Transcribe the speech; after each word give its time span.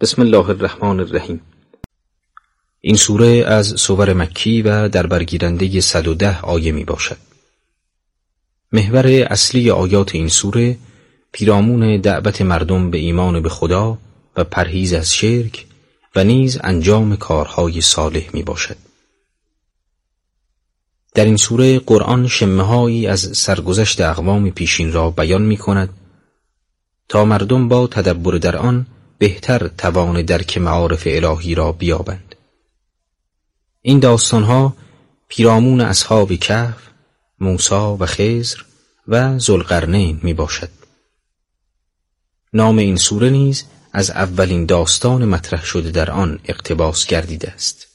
بسم 0.00 0.22
الله 0.22 0.48
الرحمن 0.48 1.00
الرحیم 1.00 1.40
این 2.80 2.96
سوره 2.96 3.44
از 3.46 3.74
سور 3.76 4.12
مکی 4.12 4.62
و 4.62 4.88
در 4.88 5.06
برگیرنده 5.06 5.80
110 5.80 6.40
آیه 6.40 6.72
می 6.72 6.84
باشد. 6.84 7.16
محور 8.72 9.06
اصلی 9.06 9.70
آیات 9.70 10.14
این 10.14 10.28
سوره 10.28 10.78
پیرامون 11.32 12.00
دعوت 12.00 12.42
مردم 12.42 12.90
به 12.90 12.98
ایمان 12.98 13.42
به 13.42 13.48
خدا 13.48 13.98
و 14.36 14.44
پرهیز 14.44 14.92
از 14.92 15.14
شرک 15.14 15.66
و 16.16 16.24
نیز 16.24 16.58
انجام 16.62 17.16
کارهای 17.16 17.80
صالح 17.80 18.30
می 18.32 18.42
باشد. 18.42 18.76
در 21.14 21.24
این 21.24 21.36
سوره 21.36 21.78
قرآن 21.78 22.26
شمههایی 22.26 23.06
از 23.06 23.20
سرگذشت 23.20 24.00
اقوام 24.00 24.50
پیشین 24.50 24.92
را 24.92 25.10
بیان 25.10 25.42
می 25.42 25.56
کند 25.56 25.88
تا 27.08 27.24
مردم 27.24 27.68
با 27.68 27.86
تدبر 27.86 28.38
در 28.38 28.56
آن 28.56 28.86
بهتر 29.18 29.68
توان 29.68 30.22
درک 30.22 30.58
معارف 30.58 31.02
الهی 31.06 31.54
را 31.54 31.72
بیابند. 31.72 32.34
این 33.82 34.00
داستانها 34.00 34.76
پیرامون 35.28 35.80
اصحاب 35.80 36.32
کهف 36.32 36.88
موسا 37.40 37.96
و 37.96 38.06
خزر 38.06 38.58
و 39.08 39.38
زلقرنین 39.38 40.20
می 40.22 40.34
باشد 40.34 40.70
نام 42.52 42.78
این 42.78 42.96
سوره 42.96 43.30
نیز 43.30 43.64
از 43.92 44.10
اولین 44.10 44.66
داستان 44.66 45.24
مطرح 45.24 45.64
شده 45.64 45.90
در 45.90 46.10
آن 46.10 46.40
اقتباس 46.44 47.06
گردیده 47.06 47.50
است. 47.50 47.86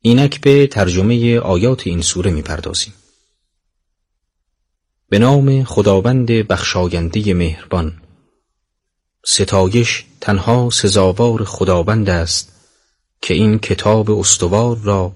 اینک 0.00 0.40
به 0.40 0.66
ترجمه 0.66 1.38
آیات 1.38 1.86
این 1.86 2.02
سوره 2.02 2.30
می 2.30 2.42
پردازیم. 2.42 2.94
به 5.08 5.18
نام 5.18 5.64
خداوند 5.64 6.26
بخشاینده 6.26 7.34
مهربان. 7.34 7.99
ستایش 9.24 10.04
تنها 10.20 10.70
سزاوار 10.70 11.44
خداوند 11.44 12.10
است 12.10 12.52
که 13.22 13.34
این 13.34 13.58
کتاب 13.58 14.10
استوار 14.10 14.78
را 14.78 15.12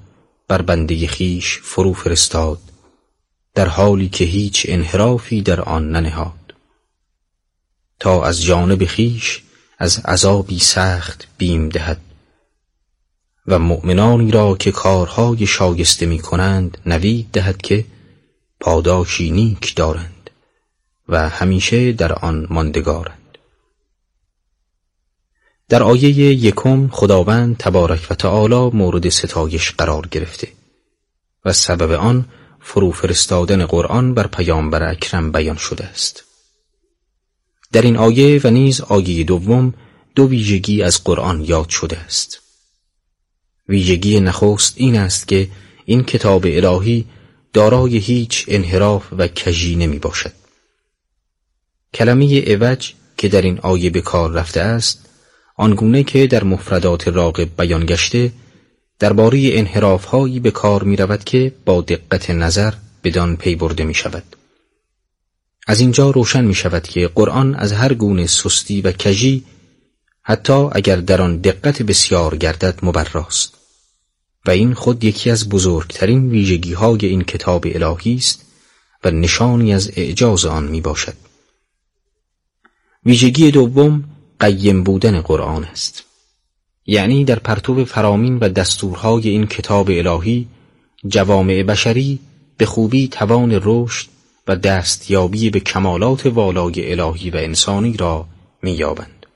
بر 0.49 0.63
بنده 0.63 1.07
خیش 1.07 1.59
فرو 1.63 1.93
فرستاد 1.93 2.59
در 3.55 3.69
حالی 3.69 4.09
که 4.09 4.25
هیچ 4.25 4.67
انحرافی 4.69 5.43
در 5.43 5.61
آن 5.61 5.91
ننهاد. 5.91 6.55
تا 8.01 8.25
از 8.25 8.43
جانب 8.43 8.85
خیش 8.85 9.43
از 9.79 9.99
عذابی 9.99 10.59
سخت 10.59 11.29
بیم 11.39 11.69
دهد 11.69 12.01
و 13.47 13.59
مؤمنانی 13.59 14.31
را 14.31 14.57
که 14.57 14.73
کارهای 14.73 15.47
شایسته 15.47 16.07
می 16.07 16.19
کنند 16.19 16.79
نوید 16.87 17.29
دهد 17.33 17.63
که 17.63 17.85
پاداشی 18.61 19.31
نیک 19.31 19.75
دارند 19.75 20.31
و 21.09 21.29
همیشه 21.29 21.93
در 21.93 22.13
آن 22.13 22.47
ماندگارند. 22.51 23.24
در 25.75 25.83
آیه 25.83 26.19
یکم 26.19 26.89
خداوند 26.89 27.57
تبارک 27.57 28.07
و 28.11 28.15
تعالی 28.15 28.77
مورد 28.77 29.09
ستایش 29.09 29.71
قرار 29.71 30.07
گرفته 30.11 30.49
و 31.45 31.53
سبب 31.53 31.91
آن 31.91 32.25
فرو 32.61 32.91
فرستادن 32.91 33.67
قرآن 33.67 34.15
بر 34.15 34.27
پیامبر 34.27 34.83
اکرم 34.91 35.33
بیان 35.33 35.57
شده 35.57 35.85
است. 35.85 36.25
در 37.73 37.83
این 37.83 37.97
آیه 37.97 38.41
و 38.45 38.51
نیز 38.51 38.81
آیه 38.81 39.25
دوم 39.25 39.75
دو 40.15 40.29
ویژگی 40.29 40.83
از 40.83 41.05
قرآن 41.05 41.45
یاد 41.45 41.69
شده 41.69 41.99
است. 41.99 42.41
ویژگی 43.69 44.21
نخست 44.21 44.75
این 44.77 44.97
است 44.97 45.29
که 45.29 45.49
این 45.85 46.05
کتاب 46.05 46.45
الهی 46.47 47.05
دارای 47.53 47.97
هیچ 47.97 48.45
انحراف 48.49 49.05
و 49.19 49.29
کژی 49.29 49.77
نمی 49.77 49.99
باشد. 49.99 50.33
کلمه 51.95 52.45
عوج 52.45 52.93
که 53.17 53.29
در 53.29 53.43
این 53.43 53.59
آیه 53.59 53.91
به 53.91 54.01
کار 54.01 54.31
رفته 54.31 54.61
است 54.61 55.05
آنگونه 55.57 56.03
که 56.03 56.27
در 56.27 56.45
مفردات 56.45 57.09
راقب 57.09 57.49
بیان 57.57 57.87
گشته 57.87 58.33
درباره 58.99 59.51
انحراف 59.53 60.05
هایی 60.05 60.41
به 60.41 60.51
کار 60.51 60.83
می 60.83 60.97
رود 60.97 61.25
که 61.25 61.53
با 61.65 61.81
دقت 61.81 62.31
نظر 62.31 62.75
بدان 63.05 63.37
پی 63.37 63.55
برده 63.57 63.85
می 63.85 63.95
شود. 63.95 64.37
از 65.67 65.81
اینجا 65.81 66.11
روشن 66.11 66.45
می 66.45 66.55
شود 66.55 66.83
که 66.83 67.09
قرآن 67.15 67.55
از 67.55 67.73
هر 67.73 67.95
گونه 67.95 68.27
سستی 68.27 68.81
و 68.81 68.93
کجی 68.93 69.45
حتی 70.23 70.69
اگر 70.73 70.97
در 70.97 71.23
آن 71.23 71.37
دقت 71.37 71.83
بسیار 71.83 72.37
گردد 72.37 72.79
مبراست 72.83 73.55
و 74.47 74.51
این 74.51 74.75
خود 74.75 75.05
یکی 75.05 75.31
از 75.31 75.49
بزرگترین 75.49 76.31
ویژگی 76.31 76.73
های 76.73 77.07
این 77.07 77.25
کتاب 77.25 77.67
الهی 77.67 78.15
است 78.15 78.45
و 79.05 79.11
نشانی 79.11 79.75
از 79.75 79.91
اعجاز 79.97 80.45
آن 80.45 80.65
می 80.65 80.81
باشد. 80.81 81.15
ویژگی 83.07 83.51
دوم 83.51 84.05
قیم 84.41 84.83
بودن 84.83 85.21
قرآن 85.21 85.65
است. 85.65 86.05
یعنی 86.87 87.25
در 87.25 87.39
پرتو 87.39 87.85
فرامین 87.85 88.39
و 88.39 88.49
دستورهای 88.49 89.29
این 89.29 89.47
کتاب 89.47 89.91
الهی 89.91 90.49
جوامع 91.07 91.63
بشری 91.63 92.19
به 92.57 92.67
خوبی 92.67 93.09
توان 93.09 93.61
رشد 93.63 94.07
و 94.49 94.57
دستیابی 94.57 95.51
به 95.51 95.61
کمالات 95.61 96.27
والای 96.27 96.93
الهی 96.93 97.31
و 97.31 97.37
انسانی 97.37 97.97
را 97.97 98.27
مییابند. 98.63 99.27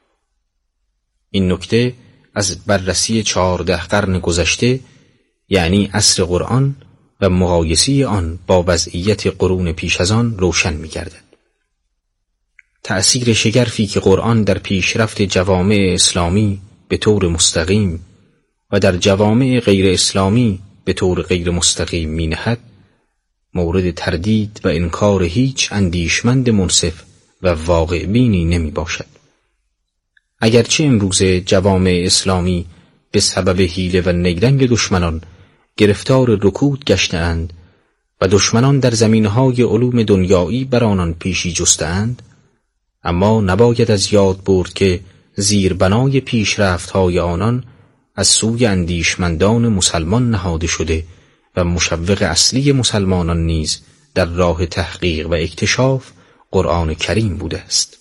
این 1.30 1.52
نکته 1.52 1.94
از 2.34 2.64
بررسی 2.64 3.22
چهارده 3.22 3.76
قرن 3.76 4.18
گذشته 4.18 4.80
یعنی 5.48 5.90
عصر 5.92 6.24
قرآن 6.24 6.76
و 7.20 7.28
مقایسی 7.28 8.04
آن 8.04 8.38
با 8.46 8.64
وضعیت 8.66 9.26
قرون 9.26 9.72
پیش 9.72 10.00
از 10.00 10.10
آن 10.10 10.38
روشن 10.38 10.74
میگردد. 10.74 11.27
تأثیر 12.82 13.32
شگرفی 13.32 13.86
که 13.86 14.00
قرآن 14.00 14.42
در 14.42 14.58
پیشرفت 14.58 15.22
جوامع 15.22 15.90
اسلامی 15.94 16.60
به 16.88 16.96
طور 16.96 17.28
مستقیم 17.28 18.04
و 18.70 18.78
در 18.78 18.96
جوامع 18.96 19.60
غیر 19.60 19.86
اسلامی 19.92 20.58
به 20.84 20.92
طور 20.92 21.22
غیر 21.22 21.50
مستقیم 21.50 22.08
می 22.08 22.26
نهد 22.26 22.58
مورد 23.54 23.90
تردید 23.90 24.60
و 24.64 24.68
انکار 24.68 25.22
هیچ 25.22 25.72
اندیشمند 25.72 26.50
منصف 26.50 27.02
و 27.42 27.48
واقع 27.48 28.06
بینی 28.06 28.44
نمی 28.44 28.70
باشد. 28.70 29.06
اگرچه 30.40 30.84
امروز 30.84 31.22
جوامع 31.22 32.02
اسلامی 32.06 32.66
به 33.10 33.20
سبب 33.20 33.60
حیله 33.60 34.00
و 34.00 34.12
نگرنگ 34.12 34.66
دشمنان 34.66 35.20
گرفتار 35.76 36.38
رکود 36.42 36.84
گشتهاند 36.84 37.52
و 38.20 38.28
دشمنان 38.28 38.78
در 38.78 38.90
زمینهای 38.90 39.62
علوم 39.62 40.02
دنیایی 40.02 40.64
بر 40.64 40.84
آنان 40.84 41.14
پیشی 41.14 41.52
جستهاند 41.52 42.22
اما 43.08 43.40
نباید 43.40 43.90
از 43.90 44.12
یاد 44.12 44.44
برد 44.44 44.72
که 44.72 45.00
زیربنای 45.36 46.20
پیشرفت 46.20 46.90
های 46.90 47.18
آنان 47.18 47.64
از 48.14 48.28
سوی 48.28 48.66
اندیشمندان 48.66 49.68
مسلمان 49.68 50.30
نهاده 50.30 50.66
شده 50.66 51.04
و 51.56 51.64
مشوق 51.64 52.22
اصلی 52.22 52.72
مسلمانان 52.72 53.46
نیز 53.46 53.80
در 54.14 54.24
راه 54.24 54.66
تحقیق 54.66 55.28
و 55.28 55.34
اکتشاف 55.34 56.10
قرآن 56.50 56.94
کریم 56.94 57.36
بوده 57.36 57.58
است. 57.58 57.98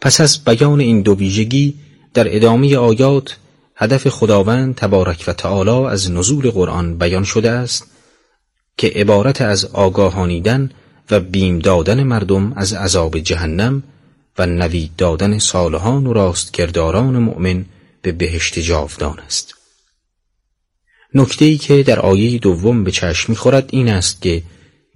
پس 0.00 0.20
از 0.20 0.44
بیان 0.44 0.80
این 0.80 1.02
دو 1.02 1.14
ویژگی 1.14 1.74
در 2.14 2.36
ادامه 2.36 2.76
آیات 2.76 3.36
هدف 3.76 4.08
خداوند 4.08 4.74
تبارک 4.74 5.24
و 5.26 5.32
تعالی 5.32 5.86
از 5.86 6.10
نزول 6.10 6.50
قرآن 6.50 6.98
بیان 6.98 7.24
شده 7.24 7.50
است 7.50 7.86
که 8.76 8.86
عبارت 8.86 9.42
از 9.42 9.64
آگاهانیدن 9.64 10.70
و 11.10 11.20
بیم 11.20 11.58
دادن 11.58 12.02
مردم 12.02 12.52
از 12.56 12.72
عذاب 12.72 13.18
جهنم 13.18 13.82
و 14.38 14.46
نوید 14.46 14.90
دادن 14.96 15.38
صالحان 15.38 16.06
و 16.06 16.12
راستکرداران 16.12 17.18
مؤمن 17.18 17.64
به 18.02 18.12
بهشت 18.12 18.58
جاودان 18.58 19.18
است. 19.18 19.54
نکته 21.14 21.56
که 21.56 21.82
در 21.82 22.00
آیه 22.00 22.38
دوم 22.38 22.84
به 22.84 22.90
چشم 22.90 23.32
می‌خورد 23.32 23.68
این 23.72 23.88
است 23.88 24.22
که 24.22 24.42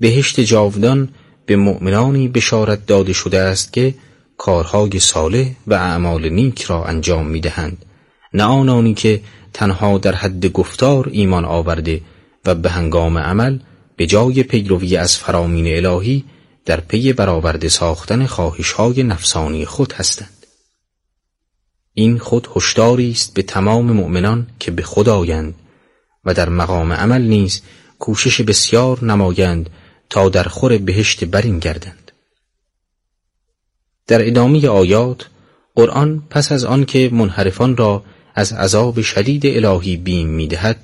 بهشت 0.01 0.41
جاودان 0.41 1.09
به 1.47 1.57
مؤمنانی 1.57 2.29
بشارت 2.29 2.87
داده 2.87 3.13
شده 3.13 3.39
است 3.39 3.73
که 3.73 3.95
کارهای 4.39 4.99
صالح 4.99 5.51
و 5.67 5.75
اعمال 5.75 6.29
نیک 6.29 6.63
را 6.63 6.85
انجام 6.85 7.27
می‌دهند 7.27 7.85
نه 8.35 8.45
آنانی 8.45 8.95
که 8.95 9.21
تنها 9.53 9.99
در 9.99 10.15
حد 10.15 10.47
گفتار 10.47 11.09
ایمان 11.13 11.45
آورده 11.45 12.01
و 12.45 12.55
به 12.55 12.71
هنگام 12.71 13.19
عمل 13.19 13.59
به 13.97 14.07
جای 14.07 14.43
پیروی 14.43 14.97
از 14.97 15.17
فرامین 15.17 15.87
الهی 15.87 16.25
در 16.65 16.81
پی 16.81 17.13
برآورده 17.13 17.69
ساختن 17.69 18.27
خواهشهای 18.27 19.03
نفسانی 19.03 19.65
خود 19.65 19.93
هستند. 19.93 20.47
این 21.95 22.19
خود 22.19 22.49
هشداری 22.57 23.11
است 23.11 23.35
به 23.35 23.43
تمام 23.43 23.93
مؤمنان 23.93 24.47
که 24.61 24.71
به 24.71 24.83
خود 24.83 25.09
آیند 25.09 25.55
و 26.25 26.35
در 26.35 26.49
مقام 26.49 26.93
عمل 26.93 27.23
نیز 27.23 27.63
کوشش 27.99 28.41
بسیار 28.41 29.05
نمایند 29.05 29.71
تا 30.11 30.29
در 30.29 30.45
خور 30.45 30.79
بهشت 30.79 31.25
برین 31.25 31.59
گردند. 31.59 32.13
در 34.07 34.29
ادامه 34.29 34.69
آیات 34.69 35.27
قرآن 35.75 36.23
پس 36.31 36.53
از 36.53 36.65
آنکه 36.65 37.11
منحرفان 37.13 37.77
را 37.77 38.05
از 38.35 38.53
عذاب 38.53 39.01
شدید 39.01 39.47
الهی 39.47 39.97
بیم 39.97 40.29
می‌دهد 40.29 40.77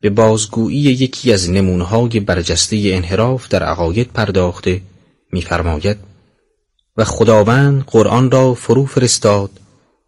به 0.00 0.10
بازگویی 0.10 0.80
یکی 0.80 1.32
از 1.32 1.50
نمونه‌های 1.50 2.20
برجسته 2.20 2.80
انحراف 2.84 3.48
در 3.48 3.62
عقاید 3.62 4.12
پرداخته 4.12 4.82
می‌فرماید 5.32 5.96
و 6.96 7.04
خداوند 7.04 7.84
قرآن 7.86 8.30
را 8.30 8.54
فرو 8.54 8.86
فرستاد 8.86 9.50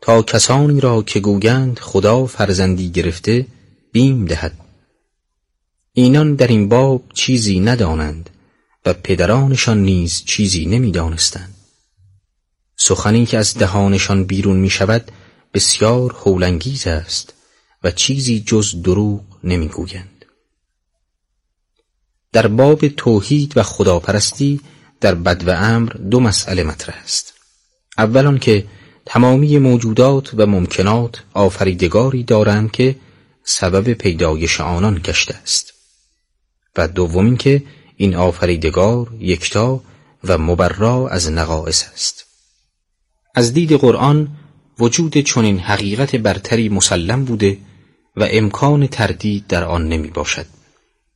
تا 0.00 0.22
کسانی 0.22 0.80
را 0.80 1.02
که 1.02 1.20
گویند 1.20 1.78
خدا 1.78 2.26
فرزندی 2.26 2.90
گرفته 2.90 3.46
بیم 3.92 4.24
دهد. 4.24 4.52
اینان 5.92 6.34
در 6.34 6.46
این 6.46 6.68
باب 6.68 7.02
چیزی 7.14 7.60
ندانند 7.60 8.30
و 8.86 8.92
پدرانشان 8.92 9.82
نیز 9.82 10.24
چیزی 10.24 10.66
نمی‌دانستند. 10.66 11.54
سخنی 12.76 13.26
که 13.26 13.38
از 13.38 13.54
دهانشان 13.54 14.24
بیرون 14.24 14.56
می 14.56 14.70
شود 14.70 15.10
بسیار 15.54 16.12
هولنگیز 16.12 16.86
است. 16.86 17.34
و 17.84 17.90
چیزی 17.90 18.40
جز 18.40 18.82
دروغ 18.82 19.24
نمی‌گویند. 19.44 20.24
در 22.32 22.46
باب 22.46 22.88
توحید 22.88 23.56
و 23.56 23.62
خداپرستی 23.62 24.60
در 25.00 25.14
بد 25.14 25.48
و 25.48 25.50
امر 25.50 25.92
دو 25.92 26.20
مسئله 26.20 26.62
مطرح 26.62 26.96
است. 27.02 27.34
اول 27.98 28.38
که 28.38 28.66
تمامی 29.06 29.58
موجودات 29.58 30.34
و 30.34 30.46
ممکنات 30.46 31.24
آفریدگاری 31.34 32.22
دارند 32.22 32.70
که 32.70 32.96
سبب 33.44 33.92
پیدایش 33.92 34.60
آنان 34.60 35.00
گشته 35.04 35.34
است. 35.34 35.72
و 36.76 36.88
دوم 36.88 37.36
که 37.36 37.62
این 37.96 38.14
آفریدگار 38.14 39.14
یکتا 39.20 39.82
و 40.24 40.38
مبرا 40.38 41.08
از 41.08 41.30
نقائص 41.30 41.84
است. 41.92 42.24
از 43.34 43.52
دید 43.52 43.72
قرآن 43.72 44.28
وجود 44.78 45.16
چنین 45.18 45.58
حقیقت 45.58 46.16
برتری 46.16 46.68
مسلم 46.68 47.24
بوده 47.24 47.58
و 48.16 48.28
امکان 48.30 48.86
تردید 48.86 49.46
در 49.46 49.64
آن 49.64 49.88
نمی 49.88 50.08
باشد 50.08 50.46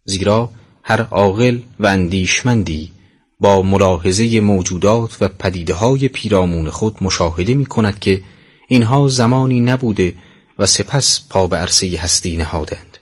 زیرا 0.04 0.50
هر 0.82 1.00
عاقل 1.02 1.58
و 1.80 1.86
اندیشمندی 1.86 2.92
با 3.40 3.62
ملاحظه 3.62 4.40
موجودات 4.40 5.16
و 5.20 5.28
پدیده 5.28 5.74
های 5.74 6.08
پیرامون 6.08 6.70
خود 6.70 6.96
مشاهده 7.00 7.54
می 7.54 7.66
کند 7.66 7.98
که 7.98 8.22
اینها 8.68 9.08
زمانی 9.08 9.60
نبوده 9.60 10.14
و 10.58 10.66
سپس 10.66 11.20
پا 11.30 11.46
به 11.46 11.56
عرصه 11.56 11.98
هستی 11.98 12.36
نهادند 12.36 12.98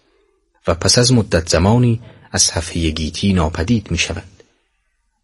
و 0.67 0.75
پس 0.75 0.99
از 0.99 1.12
مدت 1.12 1.49
زمانی 1.49 2.00
از 2.33 2.43
صفحه 2.43 2.91
گیتی 2.91 3.33
ناپدید 3.33 3.91
می 3.91 3.99
شود 3.99 4.23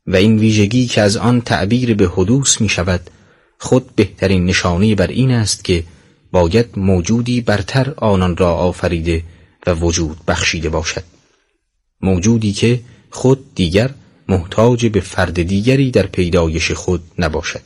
و 0.07 0.17
این 0.17 0.39
ویژگی 0.39 0.87
که 0.87 1.01
از 1.01 1.17
آن 1.17 1.41
تعبیر 1.41 1.95
به 1.95 2.09
حدوث 2.09 2.61
می 2.61 2.69
شود 2.69 3.11
خود 3.59 3.97
بهترین 3.97 4.45
نشانه 4.47 4.95
بر 4.95 5.07
این 5.07 5.31
است 5.31 5.65
که 5.65 5.85
باید 6.33 6.67
موجودی 6.77 7.41
برتر 7.41 7.95
آنان 7.97 8.37
را 8.37 8.55
آفریده 8.55 9.25
و 9.67 9.75
وجود 9.75 10.17
بخشیده 10.29 10.69
باشد. 10.69 11.05
موجودی 12.01 12.53
که 12.53 12.81
خود 13.11 13.55
دیگر 13.55 13.91
محتاج 14.29 14.87
به 14.87 15.01
فرد 15.01 15.43
دیگری 15.43 15.91
در 15.91 16.07
پیدایش 16.07 16.73
خود 16.73 17.03
نباشد. 17.19 17.61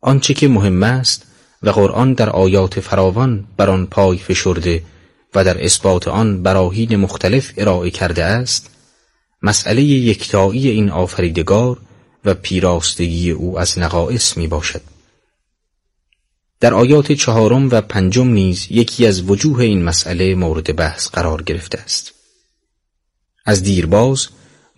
آنچه 0.00 0.34
که 0.34 0.48
مهم 0.48 0.82
است 0.82 1.26
و 1.62 1.70
قرآن 1.70 2.12
در 2.12 2.30
آیات 2.30 2.80
فراوان 2.80 3.44
بر 3.56 3.70
آن 3.70 3.86
پای 3.86 4.18
فشرده 4.18 4.82
و 5.34 5.44
در 5.44 5.64
اثبات 5.64 6.08
آن 6.08 6.42
براهین 6.42 6.96
مختلف 6.96 7.52
ارائه 7.56 7.90
کرده 7.90 8.24
است 8.24 8.70
مسئله 9.42 9.82
یکتایی 9.82 10.68
این 10.68 10.90
آفریدگار 10.90 11.78
و 12.24 12.34
پیراستگی 12.34 13.30
او 13.30 13.58
از 13.58 13.78
نقائص 13.78 14.36
می 14.36 14.48
باشد 14.48 14.80
در 16.60 16.74
آیات 16.74 17.12
چهارم 17.12 17.68
و 17.70 17.80
پنجم 17.80 18.28
نیز 18.28 18.66
یکی 18.70 19.06
از 19.06 19.30
وجوه 19.30 19.60
این 19.60 19.84
مسئله 19.84 20.34
مورد 20.34 20.76
بحث 20.76 21.08
قرار 21.08 21.42
گرفته 21.42 21.78
است. 21.78 22.14
از 23.46 23.62
دیرباز 23.62 24.28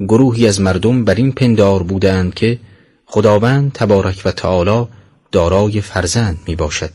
گروهی 0.00 0.47
از 0.47 0.61
مردم 0.61 1.05
بر 1.05 1.15
این 1.15 1.32
پندار 1.32 1.82
بودند 1.82 2.35
که 2.35 2.59
خداوند 3.06 3.73
تبارک 3.73 4.23
و 4.25 4.31
تعالی 4.31 4.87
دارای 5.32 5.81
فرزند 5.81 6.38
می 6.47 6.56
باشد 6.56 6.91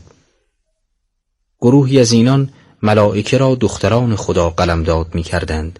گروهی 1.60 2.00
از 2.00 2.12
اینان 2.12 2.50
ملائکه 2.82 3.38
را 3.38 3.54
دختران 3.54 4.16
خدا 4.16 4.50
قلمداد 4.50 5.14
می 5.14 5.22
کردند 5.22 5.78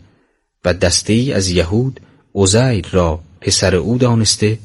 و 0.65 0.75
دسته 0.75 1.13
ای 1.13 1.33
از 1.33 1.49
یهود 1.49 2.01
عزیر 2.35 2.87
را 2.93 3.21
پسر 3.41 3.77
او 3.77 3.99
دانسته 3.99 4.59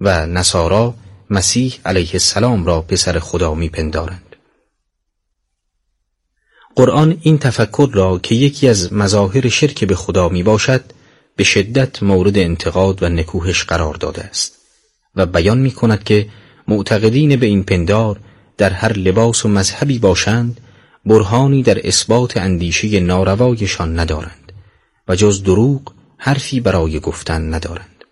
و 0.00 0.26
نصارا 0.26 0.94
مسیح 1.30 1.74
علیه 1.84 2.10
السلام 2.12 2.66
را 2.66 2.80
پسر 2.80 3.18
خدا 3.18 3.54
می 3.54 3.68
پندارند. 3.68 4.36
قرآن 6.76 7.18
این 7.22 7.38
تفکر 7.38 7.90
را 7.92 8.18
که 8.18 8.34
یکی 8.34 8.68
از 8.68 8.92
مظاهر 8.92 9.48
شرک 9.48 9.84
به 9.84 9.94
خدا 9.94 10.28
می 10.28 10.42
باشد 10.42 10.84
به 11.36 11.44
شدت 11.44 12.02
مورد 12.02 12.38
انتقاد 12.38 13.02
و 13.02 13.08
نکوهش 13.08 13.64
قرار 13.64 13.94
داده 13.94 14.22
است 14.22 14.58
و 15.16 15.26
بیان 15.26 15.58
می 15.58 15.70
کند 15.70 16.04
که 16.04 16.28
معتقدین 16.68 17.36
به 17.36 17.46
این 17.46 17.64
پندار 17.64 18.20
در 18.58 18.70
هر 18.70 18.92
لباس 18.92 19.44
و 19.44 19.48
مذهبی 19.48 19.98
باشند 19.98 20.60
برهانی 21.06 21.62
در 21.62 21.86
اثبات 21.86 22.36
اندیشه 22.36 23.00
ناروایشان 23.00 23.98
ندارند 23.98 24.52
و 25.08 25.16
جز 25.16 25.42
دروغ 25.42 25.92
حرفی 26.16 26.60
برای 26.60 27.00
گفتن 27.00 27.54
ندارند 27.54 28.04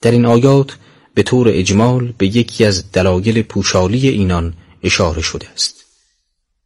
در 0.00 0.10
این 0.10 0.26
آیات 0.26 0.76
به 1.16 1.22
طور 1.22 1.48
اجمال 1.50 2.12
به 2.18 2.26
یکی 2.26 2.64
از 2.64 2.92
دلایل 2.92 3.42
پوشالی 3.42 4.08
اینان 4.08 4.54
اشاره 4.82 5.22
شده 5.22 5.48
است. 5.48 5.84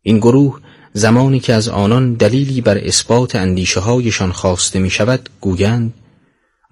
این 0.02 0.19
گروه 0.19 0.61
زمانی 0.93 1.41
که 1.41 1.55
از 1.55 1.69
آنان 1.69 2.14
دلیلی 2.14 2.61
بر 2.61 2.79
اثبات 2.79 3.37
اندیشه 3.37 3.81
هایشان 3.81 4.32
خواسته 4.32 4.79
می 4.79 4.91
شود 4.91 5.29
گویند 5.41 5.94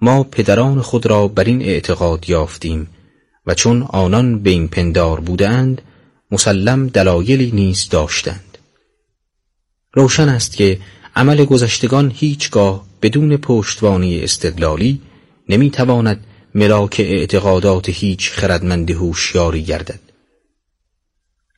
ما 0.01 0.23
پدران 0.23 0.81
خود 0.81 1.05
را 1.05 1.27
بر 1.27 1.43
این 1.43 1.61
اعتقاد 1.61 2.29
یافتیم 2.29 2.87
و 3.45 3.53
چون 3.53 3.81
آنان 3.81 4.39
به 4.39 4.49
این 4.49 4.67
پندار 4.67 5.19
بودند 5.19 5.81
مسلم 6.31 6.87
دلایلی 6.87 7.51
نیز 7.51 7.89
داشتند. 7.89 8.57
روشن 9.93 10.29
است 10.29 10.55
که 10.55 10.79
عمل 11.15 11.45
گذشتگان 11.45 12.11
هیچگاه 12.15 12.85
بدون 13.01 13.37
پشتوانی 13.37 14.19
استدلالی 14.19 15.01
نمی‌تواند 15.49 16.25
ملاک 16.55 16.95
اعتقادات 16.99 17.89
هیچ 17.89 18.31
خردمند 18.31 18.91
هوشیاری 18.91 19.63
گردد. 19.63 19.99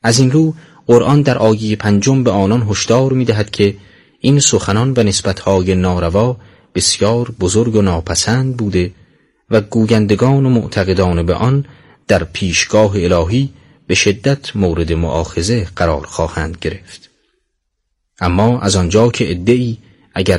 از 0.02 0.18
این 0.18 0.30
رو 0.30 0.54
قرآن 0.86 1.22
در 1.22 1.38
آیه 1.38 1.76
پنجم 1.76 2.24
به 2.24 2.30
آنان 2.30 2.62
هشدار 2.62 3.12
می‌دهد 3.12 3.50
که 3.50 3.76
این 4.20 4.40
سخنان 4.40 4.94
و 4.96 5.02
نسبتهای 5.02 5.74
ناروا 5.74 6.36
بسیار 6.74 7.30
بزرگ 7.40 7.76
و 7.76 7.82
ناپسند 7.82 8.56
بوده 8.56 8.92
و 9.50 9.60
گویندگان 9.60 10.46
و 10.46 10.48
معتقدان 10.48 11.26
به 11.26 11.34
آن 11.34 11.64
در 12.08 12.24
پیشگاه 12.24 12.92
الهی 12.94 13.50
به 13.86 13.94
شدت 13.94 14.56
مورد 14.56 14.92
معاخزه 14.92 15.68
قرار 15.76 16.06
خواهند 16.06 16.58
گرفت. 16.60 17.10
اما 18.20 18.60
از 18.60 18.76
آنجا 18.76 19.08
که 19.08 19.30
ادعی 19.30 19.78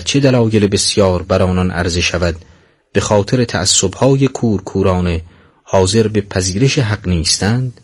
چه 0.05 0.19
دلایل 0.19 0.67
بسیار 0.67 1.21
بر 1.21 1.41
آنان 1.41 1.71
عرضه 1.71 2.01
شود 2.01 2.35
به 2.93 3.01
خاطر 3.01 3.45
تعصبهای 3.45 4.27
کورکورانه 4.27 5.21
حاضر 5.63 6.07
به 6.07 6.21
پذیرش 6.21 6.79
حق 6.79 7.07
نیستند 7.07 7.81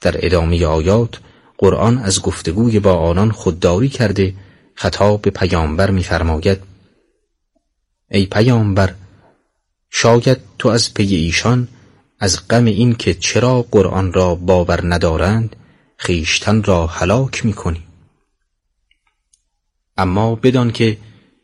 در 0.00 0.26
ادامه 0.26 0.66
آیات 0.66 1.20
قرآن 1.58 1.98
از 1.98 2.22
گفتگوی 2.22 2.80
با 2.80 2.94
آنان 2.94 3.30
خودداری 3.30 3.88
کرده 3.88 4.34
خطاب 4.74 5.22
به 5.22 5.30
پیامبر 5.30 5.90
می‌فرماید. 5.90 6.58
ای 8.10 8.26
پیامبر 8.26 8.94
شاید 9.90 10.38
تو 10.58 10.68
از 10.68 10.94
پی 10.94 11.14
ایشان 11.14 11.68
از 12.18 12.48
غم 12.48 12.64
این 12.64 12.94
که 12.94 13.14
چرا 13.14 13.62
قرآن 13.62 14.12
را 14.12 14.34
باور 14.34 14.94
ندارند 14.94 15.56
خیشتن 15.96 16.62
را 16.62 16.86
هلاک 16.86 17.46
می‌کنی. 17.46 17.82
اما 19.96 20.34
بدان 20.34 20.70
که 20.70 20.98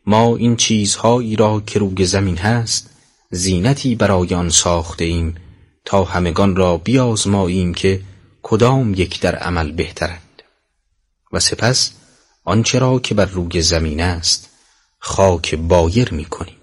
ما 0.09 0.35
این 0.35 0.55
چیزهایی 0.55 1.35
را 1.35 1.63
که 1.65 1.79
روی 1.79 2.05
زمین 2.05 2.37
هست 2.37 2.89
زینتی 3.31 3.95
برای 3.95 4.33
آن 4.33 4.49
ساخته 4.49 5.05
ایم 5.05 5.35
تا 5.85 6.03
همگان 6.03 6.55
را 6.55 6.77
بیازماییم 6.77 7.73
که 7.73 8.01
کدام 8.43 8.93
یک 8.93 9.19
در 9.19 9.35
عمل 9.35 9.71
بهترند. 9.71 10.43
و 11.33 11.39
سپس 11.39 11.91
آنچه 12.43 12.79
را 12.79 12.99
که 12.99 13.15
بر 13.15 13.25
روی 13.25 13.61
زمین 13.61 14.01
است 14.01 14.49
خاک 14.99 15.55
بایر 15.55 16.13
می‌کنیم. 16.13 16.55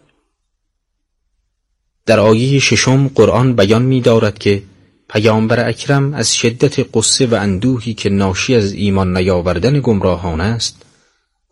در 2.07 2.21
آیه 2.21 2.59
ششم 2.59 3.09
قرآن 3.09 3.57
بیان 3.57 3.83
می 3.83 4.01
دارد 4.01 4.39
که 4.39 4.63
پیامبر 5.09 5.69
اکرم 5.69 6.15
از 6.15 6.37
شدت 6.37 6.97
قصه 6.97 7.27
و 7.27 7.35
اندوهی 7.35 7.95
که 7.95 8.11
ناشی 8.11 8.55
از 8.55 8.73
ایمان 8.73 9.17
نیاوردن 9.17 9.81
گمراهان 9.81 10.41
است 10.41 10.84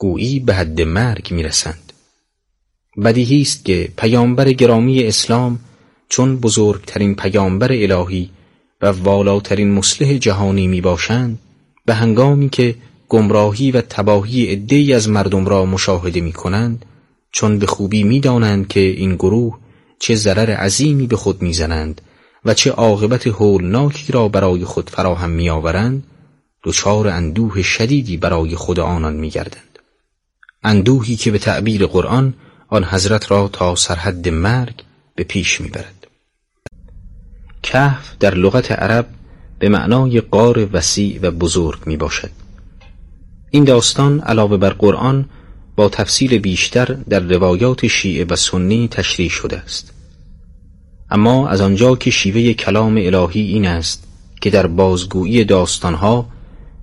گویی 0.03 0.41
به 0.41 0.55
حد 0.55 0.81
مرگ 0.81 1.29
می 1.31 1.43
رسند. 1.43 1.93
بدیهی 3.05 3.43
است 3.43 3.65
که 3.65 3.89
پیامبر 3.97 4.53
گرامی 4.53 5.05
اسلام 5.05 5.59
چون 6.09 6.37
بزرگترین 6.37 7.15
پیامبر 7.15 7.73
الهی 7.73 8.31
و 8.81 8.87
والاترین 8.87 9.73
مسلح 9.73 10.17
جهانی 10.19 10.67
می 10.67 10.81
باشند 10.81 11.39
به 11.87 11.95
هنگامی 11.95 12.49
که 12.49 12.75
گمراهی 13.09 13.71
و 13.71 13.81
تباهی 13.81 14.47
عدهای 14.47 14.93
از 14.93 15.09
مردم 15.09 15.47
را 15.47 15.65
مشاهده 15.65 16.21
می 16.21 16.33
کنند 16.33 16.85
چون 17.33 17.59
به 17.59 17.67
خوبی 17.67 18.03
می 18.03 18.21
دانند 18.21 18.69
که 18.69 18.81
این 18.81 19.15
گروه 19.15 19.59
چه 19.99 20.15
ضرر 20.15 20.51
عظیمی 20.51 21.07
به 21.07 21.17
خود 21.17 21.43
می‌زنند 21.43 22.01
و 22.45 22.55
چه 22.55 22.71
عاقبت 22.71 23.27
هولناکی 23.27 24.13
را 24.13 24.29
برای 24.29 24.65
خود 24.65 24.91
فراهم 24.91 25.31
میآورند 25.31 26.05
دچار 26.65 27.09
اندوه 27.09 27.63
شدیدی 27.63 28.17
برای 28.17 28.57
خود 28.57 28.81
آنان 28.81 29.17
میگردند 29.17 29.72
اندوهی 30.63 31.17
که 31.17 31.31
به 31.31 31.39
تعبیر 31.39 31.87
قرآن 31.87 32.35
آن 32.69 32.85
حضرت 32.85 33.31
را 33.31 33.49
تا 33.49 33.75
سرحد 33.75 34.29
مرگ 34.29 34.75
به 35.15 35.25
پیش 35.25 35.61
می‌برد. 35.61 36.07
کهف 37.63 38.17
در 38.21 38.35
لغت 38.35 38.73
عرب 38.73 39.07
به 39.59 39.69
معنای 39.69 40.21
قار 40.21 40.69
وسیع 40.73 41.19
و 41.23 41.31
بزرگ 41.31 41.79
می 41.87 41.97
باشد 41.97 42.31
این 43.51 43.65
داستان 43.65 44.21
علاوه 44.21 44.57
بر 44.57 44.71
قرآن 44.71 45.25
با 45.77 45.89
تفصیل 45.89 46.39
بیشتر 46.39 46.85
در 46.85 47.21
روایات 47.21 47.87
شیعه 47.87 48.25
و 48.25 48.37
سنی 48.37 48.89
تشریح 48.89 49.31
شده 49.31 49.59
است. 49.59 49.93
اما 51.11 51.49
از 51.49 51.61
آنجا 51.61 51.97
که 51.97 52.11
شیوه 52.11 52.53
کلام 52.53 52.97
الهی 52.97 53.41
این 53.41 53.67
است 53.67 54.05
که 54.41 54.51
در 54.51 54.67
بازگویی 54.67 55.45
داستانها 55.45 56.29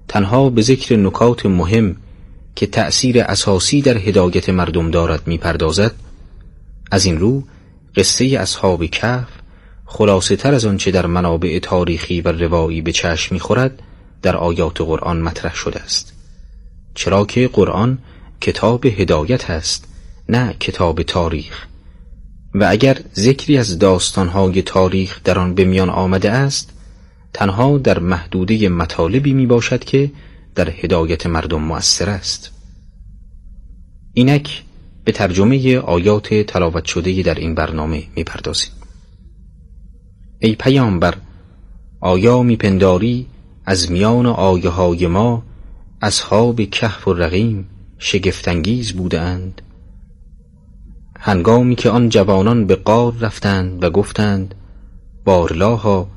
تنها 0.07 0.49
به 0.49 0.61
ذکر 0.61 0.95
نکات 0.95 1.45
مهم 1.45 1.95
که 2.59 2.67
تأثیر 2.67 3.21
اساسی 3.21 3.81
در 3.81 3.97
هدایت 3.97 4.49
مردم 4.49 4.91
دارد 4.91 5.27
می‌پردازد 5.27 5.95
از 6.91 7.05
این 7.05 7.19
رو 7.19 7.43
قصه 7.95 8.25
اصحاب 8.25 8.85
کهف 8.85 9.27
خلاصه 9.85 10.35
تر 10.35 10.53
از 10.53 10.65
آنچه 10.65 10.91
در 10.91 11.05
منابع 11.05 11.59
تاریخی 11.59 12.21
و 12.21 12.31
روایی 12.31 12.81
به 12.81 12.91
چشم 12.91 13.35
می‌خورد 13.35 13.81
در 14.21 14.35
آیات 14.35 14.81
قرآن 14.81 15.21
مطرح 15.21 15.55
شده 15.55 15.79
است. 15.79 16.13
چرا 16.95 17.25
که 17.25 17.47
قرآن 17.47 17.97
کتاب 18.41 18.85
هدایت 18.85 19.49
است 19.49 19.87
نه 20.29 20.55
کتاب 20.59 21.01
تاریخ. 21.01 21.65
و 22.55 22.67
اگر 22.69 22.97
ذکری 23.15 23.57
از 23.57 23.79
داستانهای 23.79 24.61
تاریخ 24.61 25.23
در 25.23 25.39
آن 25.39 25.53
به 25.53 25.65
میان 25.65 25.89
آمده 25.89 26.31
است 26.31 26.69
تنها 27.33 27.77
در 27.77 27.99
محدوده 27.99 28.69
مطالبی 28.69 29.33
می 29.33 29.45
باشد 29.45 29.83
که 29.83 30.11
در 30.59 30.69
هدایت 30.69 31.25
مردم 31.25 31.61
مؤثر 31.61 32.09
است. 32.09 32.51
اینک 34.13 34.63
به 35.03 35.11
ترجمه 35.11 35.77
آیات 35.77 36.33
تلاوت 36.33 36.85
شده 36.85 37.21
در 37.21 37.35
این 37.35 37.55
برنامه 37.55 38.03
می 38.15 38.23
پردازیم 38.23 38.71
ای 40.39 40.55
پیامبر 40.55 41.15
آیا 41.99 42.43
میپنداری 42.43 43.27
از 43.65 43.91
میان 43.91 44.25
آیه 44.25 44.69
های 44.69 45.07
ما 45.07 45.43
اصحاب 46.01 46.61
کهف 46.61 47.07
و 47.07 47.13
رقیم 47.13 47.69
شگفتانگیز 47.97 48.93
بودند؟ 48.93 49.61
هنگامی 51.19 51.75
که 51.75 51.89
آن 51.89 52.09
جوانان 52.09 52.65
به 52.65 52.75
قار 52.75 53.13
رفتند 53.19 53.83
و 53.83 53.89
گفتند 53.89 54.55
بارلاها 55.25 56.07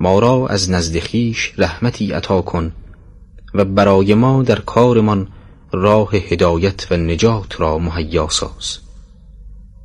ما 0.00 0.18
را 0.18 0.46
از 0.48 0.70
نزد 0.70 0.98
خویش 0.98 1.52
رحمتی 1.58 2.12
عطا 2.12 2.42
کن 2.42 2.72
و 3.54 3.64
برای 3.64 4.14
ما 4.14 4.42
در 4.42 4.60
کارمان 4.60 5.28
راه 5.72 6.14
هدایت 6.14 6.86
و 6.90 6.96
نجات 6.96 7.60
را 7.60 7.78
مهیا 7.78 8.28
ساز. 8.28 8.78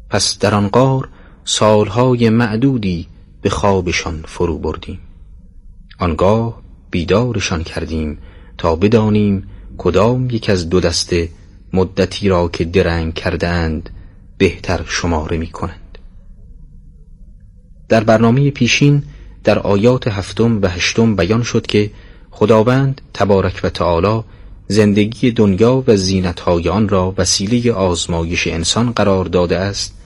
پس 0.10 0.40
در 0.40 0.56
آن 0.56 0.68
قار 0.68 1.10
سالهای 1.46 2.30
معدودی 2.30 3.08
به 3.42 3.50
خوابشان 3.50 4.24
فرو 4.28 4.58
بردیم. 4.58 5.00
آنگاه 6.00 6.62
بیدارشان 6.92 7.64
کردیم 7.64 8.18
تا 8.58 8.76
بدانیم 8.76 9.48
کدام 9.78 10.30
یک 10.30 10.50
از 10.50 10.70
دو 10.70 10.80
دسته 10.80 11.30
مدتی 11.74 12.30
را 12.30 12.48
که 12.48 12.66
درنگ 12.66 13.14
کردند 13.14 13.90
بهتر 14.38 14.84
شماره 14.88 15.38
می 15.38 15.48
کنند 15.48 15.98
در 17.90 18.04
برنامه 18.04 18.52
پیشین 18.52 19.04
در 19.44 19.60
آیات 19.60 20.08
هفتم 20.08 20.62
و 20.62 20.68
هشتم 20.68 21.16
بیان 21.16 21.44
شد 21.44 21.68
که 21.68 21.92
خداوند 22.40 23.02
تبارک 23.14 23.60
و 23.64 23.70
تعالی 23.70 24.24
زندگی 24.68 25.32
دنیا 25.32 25.84
و 25.88 25.96
زینتهای 25.96 26.70
آن 26.70 26.90
را 26.90 27.14
وسیله 27.18 27.74
آزمایش 27.74 28.48
انسان 28.48 28.92
قرار 28.92 29.26
داده 29.26 29.58
است 29.58 29.98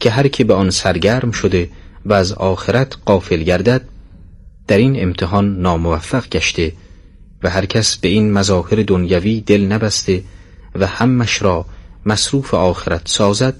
که 0.00 0.10
هر 0.10 0.28
که 0.28 0.44
به 0.44 0.54
آن 0.54 0.70
سرگرم 0.70 1.30
شده 1.30 1.70
و 2.06 2.12
از 2.12 2.32
آخرت 2.32 2.96
قافل 3.04 3.42
گردد 3.42 3.80
در 4.68 4.76
این 4.78 5.02
امتحان 5.02 5.60
ناموفق 5.60 6.28
گشته 6.28 6.72
و 7.42 7.50
هر 7.50 7.66
کس 7.66 7.96
به 7.96 8.08
این 8.08 8.32
مظاهر 8.32 8.82
دنیوی 8.82 9.40
دل 9.40 9.60
نبسته 9.60 10.22
و 10.74 10.86
همش 10.86 11.42
را 11.42 11.66
مصروف 12.06 12.54
آخرت 12.54 13.08
سازد 13.08 13.54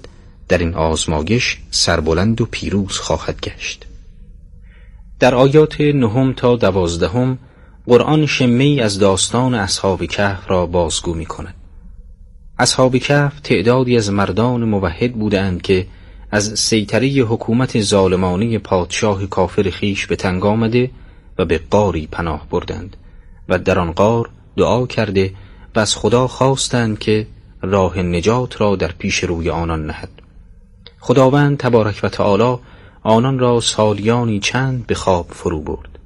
در 0.47 0.57
این 0.57 0.73
آزمایش 0.73 1.57
سربلند 1.71 2.41
و 2.41 2.45
پیروز 2.45 2.97
خواهد 2.97 3.41
گشت. 3.41 3.85
در 5.19 5.35
آیات 5.35 5.81
نهم 5.81 6.33
تا 6.33 6.55
دوازدهم 6.55 7.37
قرآن 7.89 8.25
شمه 8.25 8.79
از 8.83 8.99
داستان 8.99 9.55
اصحاب 9.55 10.05
کهف 10.05 10.49
را 10.49 10.65
بازگو 10.65 11.13
می 11.13 11.25
کند 11.25 11.55
اصحاب 12.59 12.97
کهف 12.97 13.39
تعدادی 13.39 13.97
از 13.97 14.11
مردان 14.11 14.63
موحد 14.63 15.13
بودند 15.13 15.61
که 15.61 15.87
از 16.31 16.59
سیطره 16.59 17.07
حکومت 17.07 17.81
ظالمانه 17.81 18.59
پادشاه 18.59 19.25
کافر 19.25 19.69
خیش 19.69 20.07
به 20.07 20.15
تنگ 20.15 20.45
آمده 20.45 20.91
و 21.37 21.45
به 21.45 21.61
قاری 21.69 22.07
پناه 22.07 22.47
بردند 22.49 22.97
و 23.49 23.57
در 23.57 23.79
آن 23.79 23.91
قار 23.91 24.29
دعا 24.57 24.85
کرده 24.87 25.33
و 25.75 25.79
از 25.79 25.95
خدا 25.95 26.27
خواستند 26.27 26.99
که 26.99 27.27
راه 27.61 27.99
نجات 27.99 28.61
را 28.61 28.75
در 28.75 28.91
پیش 28.91 29.23
روی 29.23 29.49
آنان 29.49 29.85
نهد. 29.85 30.09
خداوند 30.99 31.57
تبارک 31.57 31.99
و 32.03 32.09
تعالی 32.09 32.57
آنان 33.03 33.39
را 33.39 33.59
سالیانی 33.59 34.39
چند 34.39 34.87
به 34.87 34.95
خواب 34.95 35.27
فرو 35.29 35.61
برد. 35.61 35.98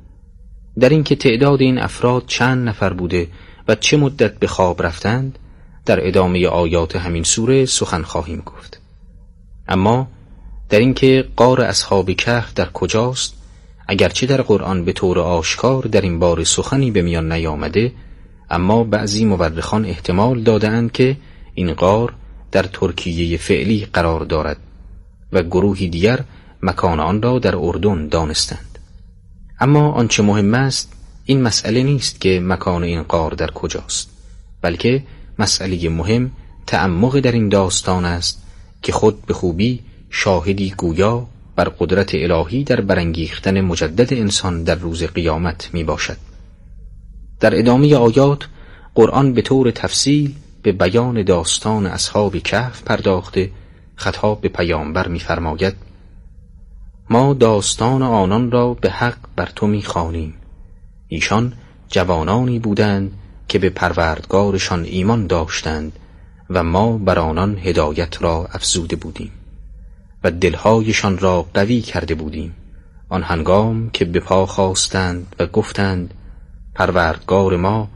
در 0.79 0.89
اینکه 0.89 1.15
تعداد 1.15 1.61
این 1.61 1.77
افراد 1.77 2.23
چند 2.27 2.69
نفر 2.69 2.93
بوده 2.93 3.27
و 3.67 3.75
چه 3.75 3.97
مدت 3.97 4.39
به 4.39 4.47
خواب 4.47 4.83
رفتند 4.83 5.39
در 5.85 6.07
ادامه 6.07 6.47
آیات 6.47 6.95
همین 6.95 7.23
سوره 7.23 7.65
سخن 7.65 8.01
خواهیم 8.01 8.43
گفت. 8.45 8.81
اما 9.67 10.07
در 10.69 10.79
اینکه 10.79 11.25
قار 11.35 11.61
اصحاب 11.61 12.11
کهف 12.11 12.53
در 12.53 12.69
کجاست 12.69 13.33
اگرچه 13.87 14.25
در 14.25 14.41
قرآن 14.41 14.85
به 14.85 14.93
طور 14.93 15.19
آشکار 15.19 15.83
در 15.83 16.01
این 16.01 16.19
بار 16.19 16.43
سخنی 16.43 16.91
به 16.91 17.01
میان 17.01 17.31
نیامده 17.31 17.91
اما 18.49 18.83
بعضی 18.83 19.25
مورخان 19.25 19.85
احتمال 19.85 20.41
دادند 20.41 20.91
که 20.91 21.17
این 21.53 21.73
قار 21.73 22.13
در 22.51 22.63
ترکیه 22.63 23.37
فعلی 23.37 23.87
قرار 23.93 24.19
دارد 24.19 24.57
و 25.31 25.43
گروهی 25.43 25.89
دیگر 25.89 26.19
مکان 26.61 26.99
آن 26.99 27.21
را 27.21 27.39
در 27.39 27.55
اردن 27.55 28.07
دانستند. 28.07 28.72
اما 29.63 29.91
آنچه 29.91 30.23
مهم 30.23 30.53
است 30.53 30.93
این 31.25 31.41
مسئله 31.41 31.83
نیست 31.83 32.21
که 32.21 32.39
مکان 32.43 32.83
این 32.83 33.03
قار 33.03 33.31
در 33.31 33.51
کجاست 33.51 34.09
بلکه 34.61 35.03
مسئله 35.39 35.89
مهم 35.89 36.31
تعمق 36.67 37.19
در 37.19 37.31
این 37.31 37.49
داستان 37.49 38.05
است 38.05 38.43
که 38.81 38.91
خود 38.91 39.25
به 39.25 39.33
خوبی 39.33 39.79
شاهدی 40.09 40.73
گویا 40.77 41.27
بر 41.55 41.63
قدرت 41.63 42.11
الهی 42.15 42.63
در 42.63 42.81
برانگیختن 42.81 43.61
مجدد 43.61 44.13
انسان 44.13 44.63
در 44.63 44.75
روز 44.75 45.03
قیامت 45.03 45.69
می 45.73 45.83
باشد 45.83 46.17
در 47.39 47.59
ادامه 47.59 47.95
آیات 47.95 48.47
قرآن 48.95 49.33
به 49.33 49.41
طور 49.41 49.71
تفصیل 49.71 50.33
به 50.63 50.71
بیان 50.71 51.23
داستان 51.23 51.85
اصحاب 51.85 52.37
کهف 52.37 52.83
پرداخته 52.83 53.51
خطاب 53.95 54.41
به 54.41 54.49
پیامبر 54.49 55.07
می‌فرماید 55.07 55.92
ما 57.09 57.33
داستان 57.33 58.01
آنان 58.01 58.51
را 58.51 58.73
به 58.73 58.89
حق 58.89 59.17
بر 59.35 59.49
تو 59.55 59.67
می‌خوانیم. 59.67 60.33
ایشان 61.07 61.53
جوانانی 61.89 62.59
بودند 62.59 63.11
که 63.47 63.59
به 63.59 63.69
پروردگارشان 63.69 64.83
ایمان 64.83 65.27
داشتند 65.27 65.99
و 66.49 66.63
ما 66.63 66.97
بر 66.97 67.19
آنان 67.19 67.57
هدایت 67.57 68.21
را 68.21 68.47
افزوده 68.51 68.95
بودیم 68.95 69.31
و 70.23 70.31
دلهایشان 70.31 71.17
را 71.17 71.45
قوی 71.53 71.81
کرده 71.81 72.15
بودیم. 72.15 72.55
آن 73.09 73.23
هنگام 73.23 73.89
که 73.89 74.05
به 74.05 74.19
پا 74.19 74.45
خواستند 74.45 75.35
و 75.39 75.45
گفتند 75.45 76.13
پروردگار 76.75 77.57
ما 77.57 77.89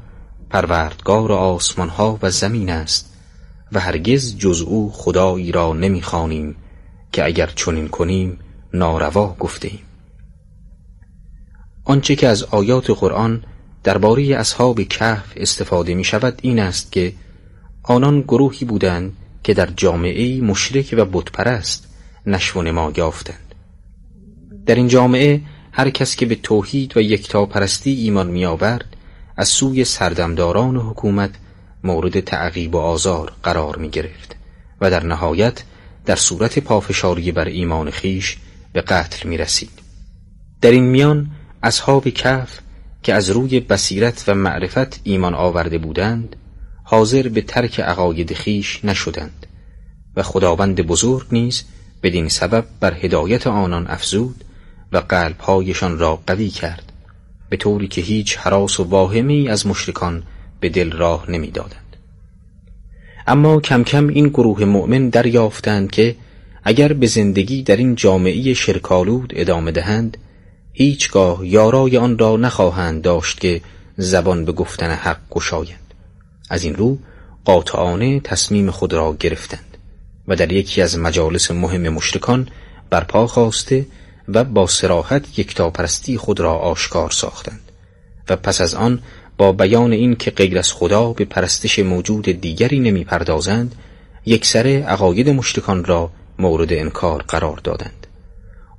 پروردگار 0.50 1.32
آسمان 1.32 1.90
ها 1.90 2.20
و 2.22 2.30
زمین 2.30 2.70
است 2.70 3.14
و 3.72 3.80
هرگز 3.80 4.38
جز 4.38 4.62
او 4.62 4.92
خدایی 4.94 5.52
را 5.52 5.74
نمی‌خوانیم 5.74 6.56
که 7.12 7.26
اگر 7.26 7.48
چنین 7.56 7.88
کنیم 7.88 8.40
ناروا 8.74 9.36
گفته 9.40 9.68
ایم. 9.68 9.80
آنچه 11.84 12.16
که 12.16 12.28
از 12.28 12.44
آیات 12.44 12.90
قرآن 12.90 13.44
درباره 13.84 14.24
اصحاب 14.24 14.82
کهف 14.82 15.34
استفاده 15.36 15.94
می 15.94 16.04
شود 16.04 16.40
این 16.42 16.60
است 16.60 16.92
که 16.92 17.14
آنان 17.84 18.22
گروهی 18.22 18.66
بودند 18.66 19.14
که 19.44 19.54
در 19.54 19.70
جامعه 19.78 20.42
مشرک 20.42 20.96
و 20.98 21.06
بتپرست 21.06 21.88
نشو 22.26 22.60
و 22.60 22.64
نما 22.64 22.94
یافتند. 22.98 23.56
در 24.66 24.76
این 24.76 24.88
جامعه 24.88 25.42
هر 25.72 25.90
کس 25.90 26.16
که 26.16 26.26
به 26.26 26.36
توحید 26.36 26.98
و 26.98 27.02
یکتاپرستی 27.02 27.92
ایمان 27.92 28.28
می 28.28 28.46
آورد 28.46 28.96
از 29.38 29.48
سوی 29.48 29.84
سردمداران 29.84 30.76
حکومت 30.78 31.32
مورد 31.84 32.20
تعقیب 32.20 32.76
و 32.76 32.78
آزار 32.78 33.34
قرار 33.44 33.76
می 33.76 33.90
گرفت 33.90 34.36
و 34.82 34.92
در 34.92 35.04
نهایت 35.04 35.64
در 36.06 36.16
صورت 36.16 36.60
پافشاری 36.60 37.32
بر 37.32 37.46
ایمان 37.46 37.90
خیش 37.90 38.38
به 38.78 38.84
قتل 38.84 39.30
می 39.30 39.38
رسید 39.38 39.70
در 40.62 40.72
این 40.72 40.84
میان 40.84 41.30
اصحاب 41.64 42.10
کف 42.10 42.60
که 43.04 43.14
از 43.14 43.30
روی 43.30 43.60
بصیرت 43.60 44.24
و 44.28 44.36
معرفت 44.36 45.02
ایمان 45.04 45.34
آورده 45.34 45.78
بودند 45.78 46.36
حاضر 46.84 47.28
به 47.28 47.42
ترک 47.42 47.80
عقاید 47.80 48.34
خیش 48.34 48.86
نشدند 48.86 49.48
و 50.16 50.24
خداوند 50.24 50.82
بزرگ 50.82 51.28
نیز 51.32 51.64
بدین 52.04 52.30
سبب 52.30 52.66
بر 52.80 52.94
هدایت 52.94 53.48
آنان 53.48 53.88
افزود 53.88 54.44
و 54.92 54.98
قلبهایشان 54.98 56.00
را 56.00 56.20
قوی 56.28 56.50
کرد 56.50 56.92
به 57.50 57.58
طوری 57.58 57.88
که 57.88 58.02
هیچ 58.02 58.38
حراس 58.38 58.80
و 58.80 58.84
واهمی 58.84 59.50
از 59.50 59.68
مشرکان 59.68 60.24
به 60.60 60.70
دل 60.70 60.92
راه 60.92 61.32
نمی‌دادند. 61.32 61.96
اما 63.28 63.60
کم 63.60 63.84
کم 63.84 64.08
این 64.08 64.28
گروه 64.28 64.66
مؤمن 64.66 65.10
دریافتند 65.10 65.92
که 65.92 66.16
اگر 66.70 66.94
به 66.94 67.08
زندگی 67.08 67.64
در 67.64 67.76
این 67.76 67.96
جامعه 67.96 68.54
شرکالود 68.54 69.34
ادامه 69.36 69.72
دهند 69.72 70.18
هیچگاه 70.74 71.48
یارای 71.48 71.98
آن 71.98 72.18
را 72.18 72.38
نخواهند 72.38 73.02
داشت 73.02 73.40
که 73.40 73.62
زبان 73.98 74.46
به 74.46 74.52
گفتن 74.52 74.92
حق 74.92 75.20
گشایند. 75.30 75.94
از 76.50 76.64
این 76.64 76.76
رو 76.76 76.98
قاطعانه 77.46 78.20
تصمیم 78.20 78.72
خود 78.72 78.94
را 78.94 79.16
گرفتند 79.20 79.78
و 80.28 80.36
در 80.36 80.52
یکی 80.52 80.82
از 80.82 80.98
مجالس 80.98 81.52
مهم 81.52 81.90
مشرکان 81.90 82.48
برپا 82.90 83.28
خواسته 83.28 83.86
و 84.28 84.44
با 84.44 84.68
سراحت 84.68 85.40
یکتاپرستی 85.40 86.18
خود 86.18 86.40
را 86.40 86.54
آشکار 86.54 87.12
ساختند 87.12 87.72
و 88.30 88.36
پس 88.36 88.62
از 88.62 88.74
آن 88.74 89.00
با 89.38 89.52
بیان 89.52 89.92
این 89.92 90.16
که 90.16 90.32
غیر 90.32 90.60
از 90.60 90.74
خدا 90.74 91.14
به 91.14 91.26
پرستش 91.26 91.80
موجود 91.80 92.26
دیگری 92.42 92.80
نمی 92.80 93.04
پردازند 93.04 93.76
سر 94.42 94.68
عقاید 94.68 95.30
مشتکان 95.30 95.86
را 95.86 96.12
مورد 96.40 96.74
انکار 96.74 97.24
قرار 97.28 97.60
دادند. 97.64 98.08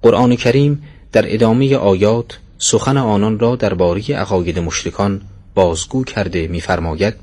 قرآن 0.02 0.36
کریم 0.36 0.82
در 1.12 1.34
ادامه 1.34 1.76
آیات 1.76 2.38
سخن 2.58 2.96
آنان 2.96 3.38
را 3.38 3.56
درباره 3.56 4.14
عقاید 4.14 4.58
مشتکان 4.58 5.20
بازگو 5.54 6.04
کرده 6.04 6.46
می‌فرماید 6.46 7.14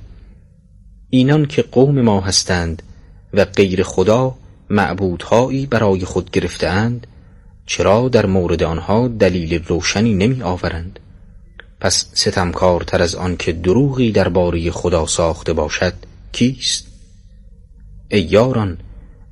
اینان 1.10 1.46
که 1.46 1.62
قوم 1.62 2.01
ما 2.01 2.22
هستند 2.22 2.84
و 3.34 3.46
غیر 3.46 3.84
خدا 3.84 4.36
معبودهایی 4.70 5.65
برای 5.65 6.06
خود 6.06 6.32
گرفتهاند 6.32 7.08
چرا 7.65 8.10
در 8.10 8.25
مورد 8.25 8.63
آنها 8.63 9.08
دلیل 9.08 9.63
روشنی 9.68 10.13
نمی 10.13 10.42
آورند 10.42 11.00
پس 11.80 12.06
ستمکارتر 12.13 13.01
از 13.01 13.15
آن 13.15 13.38
که 13.38 13.51
دروغی 13.51 14.12
درباره 14.12 14.72
خدا 14.72 15.06
ساخته 15.06 15.54
باشد 15.54 15.94
کیست؟ 16.32 16.88
ای 18.10 18.22
یاران 18.22 18.77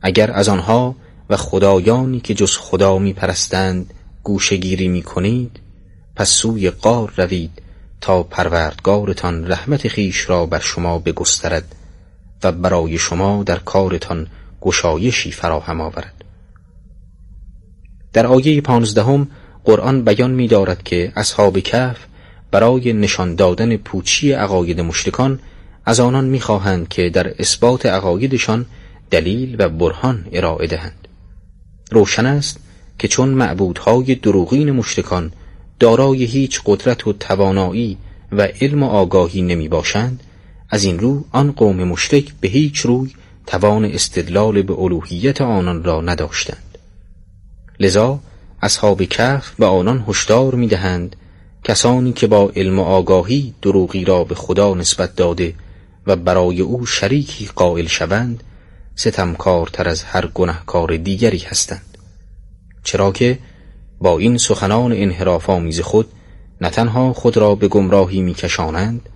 اگر 0.04 0.32
از 0.32 0.50
آنها 0.50 0.96
و 1.30 1.38
خدایانی 1.38 2.20
که 2.20 2.34
جز 2.34 2.58
خدا 2.58 2.98
می 2.98 3.14
پرستند 3.14 3.94
گوشگیری 4.24 4.88
می 4.88 5.02
کنید 5.02 5.60
پس 6.16 6.30
سوی 6.30 6.70
قار 6.70 7.14
روید 7.18 7.62
تا 8.02 8.24
پروردگارتان 8.24 9.52
رحمت 9.52 9.88
خیش 9.88 10.30
را 10.30 10.46
بر 10.46 10.60
شما 10.60 11.00
بگسترد 11.00 11.76
و 12.44 12.52
برای 12.52 12.98
شما 12.98 13.44
در 13.44 13.60
کارتان 13.60 14.28
گشایشی 14.62 15.32
فراهم 15.32 15.82
آورد. 15.82 16.14
در 18.14 18.28
آیه 18.28 18.62
پانزدهم 18.62 19.28
قرآن 19.64 20.04
بیان 20.04 20.32
می 20.32 20.48
دارد 20.48 20.84
که 20.84 21.14
اصحاب 21.16 21.60
کهف 21.60 21.98
برای 22.52 22.94
نشان 22.94 23.36
دادن 23.36 23.78
پوچی 23.78 24.32
عقاید 24.32 24.82
مشرکان 24.82 25.40
از 25.86 26.00
آنان 26.00 26.26
می‌خواهند 26.26 26.88
که 26.88 27.10
در 27.10 27.34
اثبات 27.40 27.86
عقایدشان 27.86 28.66
دلیل 29.14 29.56
و 29.60 29.70
برهان 29.70 30.26
ارائه 30.32 30.68
دهند. 30.68 31.08
روشن 31.92 32.26
است 32.26 32.60
که 33.00 33.08
چون 33.08 33.30
معبودهای 33.30 34.16
دروغین 34.16 34.72
مشرکان 34.72 35.32
دارای 35.80 36.24
هیچ 36.24 36.62
قدرت 36.66 37.08
و 37.08 37.14
توانایی 37.14 37.98
و 38.32 38.42
علم 38.62 38.84
و 38.84 38.88
آگاهی 38.88 39.42
نمی 39.42 39.68
باشند 39.68 40.24
از 40.70 40.84
این 40.84 41.00
رو 41.00 41.26
آن 41.32 41.52
قوم 41.52 41.84
مشرک 41.84 42.34
به 42.42 42.48
هیچ 42.48 42.80
روی 42.80 43.12
توان 43.48 43.86
استدلال 43.86 44.62
به 44.62 44.80
الوهیت 44.80 45.42
آنان 45.42 45.84
را 45.84 46.02
نداشتند. 46.02 46.78
لذا 47.80 48.20
اصحاب 48.62 49.04
کهف 49.04 49.52
به 49.60 49.66
آنان 49.66 50.06
هشدار 50.08 50.56
می‌دهند 50.56 51.16
کسانی 51.64 52.14
که 52.14 52.28
با 52.28 52.52
علم 52.56 52.80
و 52.80 52.84
آگاهی 52.84 53.54
دروغی 53.62 54.06
را 54.06 54.24
به 54.24 54.36
خدا 54.36 54.74
نسبت 54.74 55.16
داده 55.16 55.54
و 56.08 56.16
برای 56.16 56.62
او 56.62 56.86
شریکی 56.86 57.50
قائل 57.56 57.88
شوند 57.88 58.44
ستمکارتر 58.96 59.90
از 59.90 60.04
هر 60.04 60.26
گنهکار 60.28 60.98
دیگری 60.98 61.38
هستند. 61.38 61.98
چرا 62.84 63.12
که 63.12 63.40
با 64.00 64.20
این 64.20 64.38
سخنان 64.38 64.92
انحراف 64.92 65.50
آمیز 65.50 65.80
خود 65.80 66.12
نه 66.62 66.70
تنها 66.70 67.14
خود 67.14 67.38
را 67.38 67.56
به 67.56 67.68
گمراهی 67.68 68.22
میکشانند 68.22 69.10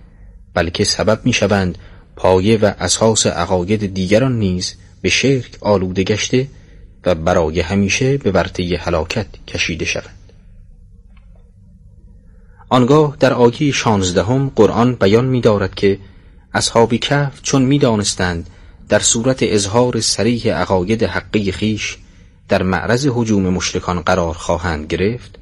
بلکه 0.54 0.84
سبب 0.84 1.20
می‌شوند 1.24 1.78
پایه 2.16 2.58
و 2.58 2.72
اساس 2.78 3.26
عقاید 3.26 3.94
دیگران 3.94 4.38
نیز 4.38 4.74
به 5.02 5.08
شرک 5.08 5.58
آلوده 5.60 6.04
گشته 6.04 6.48
و 7.04 7.14
برای 7.14 7.60
همیشه 7.60 8.16
به 8.16 8.30
ورطه 8.30 8.76
هلاکت 8.80 9.26
کشیده 9.46 9.84
شوند. 9.84 10.32
آنگاه 12.68 13.16
در 13.20 13.32
آیه 13.32 13.72
شانزدهم 13.72 14.52
قرآن 14.56 14.94
بیان 14.94 15.24
می 15.24 15.40
دارد 15.40 15.74
که 15.74 15.98
اصحاب 16.54 16.94
کهف 16.94 17.42
چون 17.42 17.62
می 17.62 17.78
دانستند 17.78 18.50
در 18.88 18.98
صورت 18.98 19.38
اظهار 19.42 20.00
سریح 20.00 20.52
عقاید 20.52 21.02
حقی 21.02 21.52
خیش 21.52 21.98
در 22.48 22.62
معرض 22.62 23.08
حجوم 23.14 23.48
مشرکان 23.48 24.00
قرار 24.00 24.34
خواهند 24.34 24.86
گرفت 24.86 25.38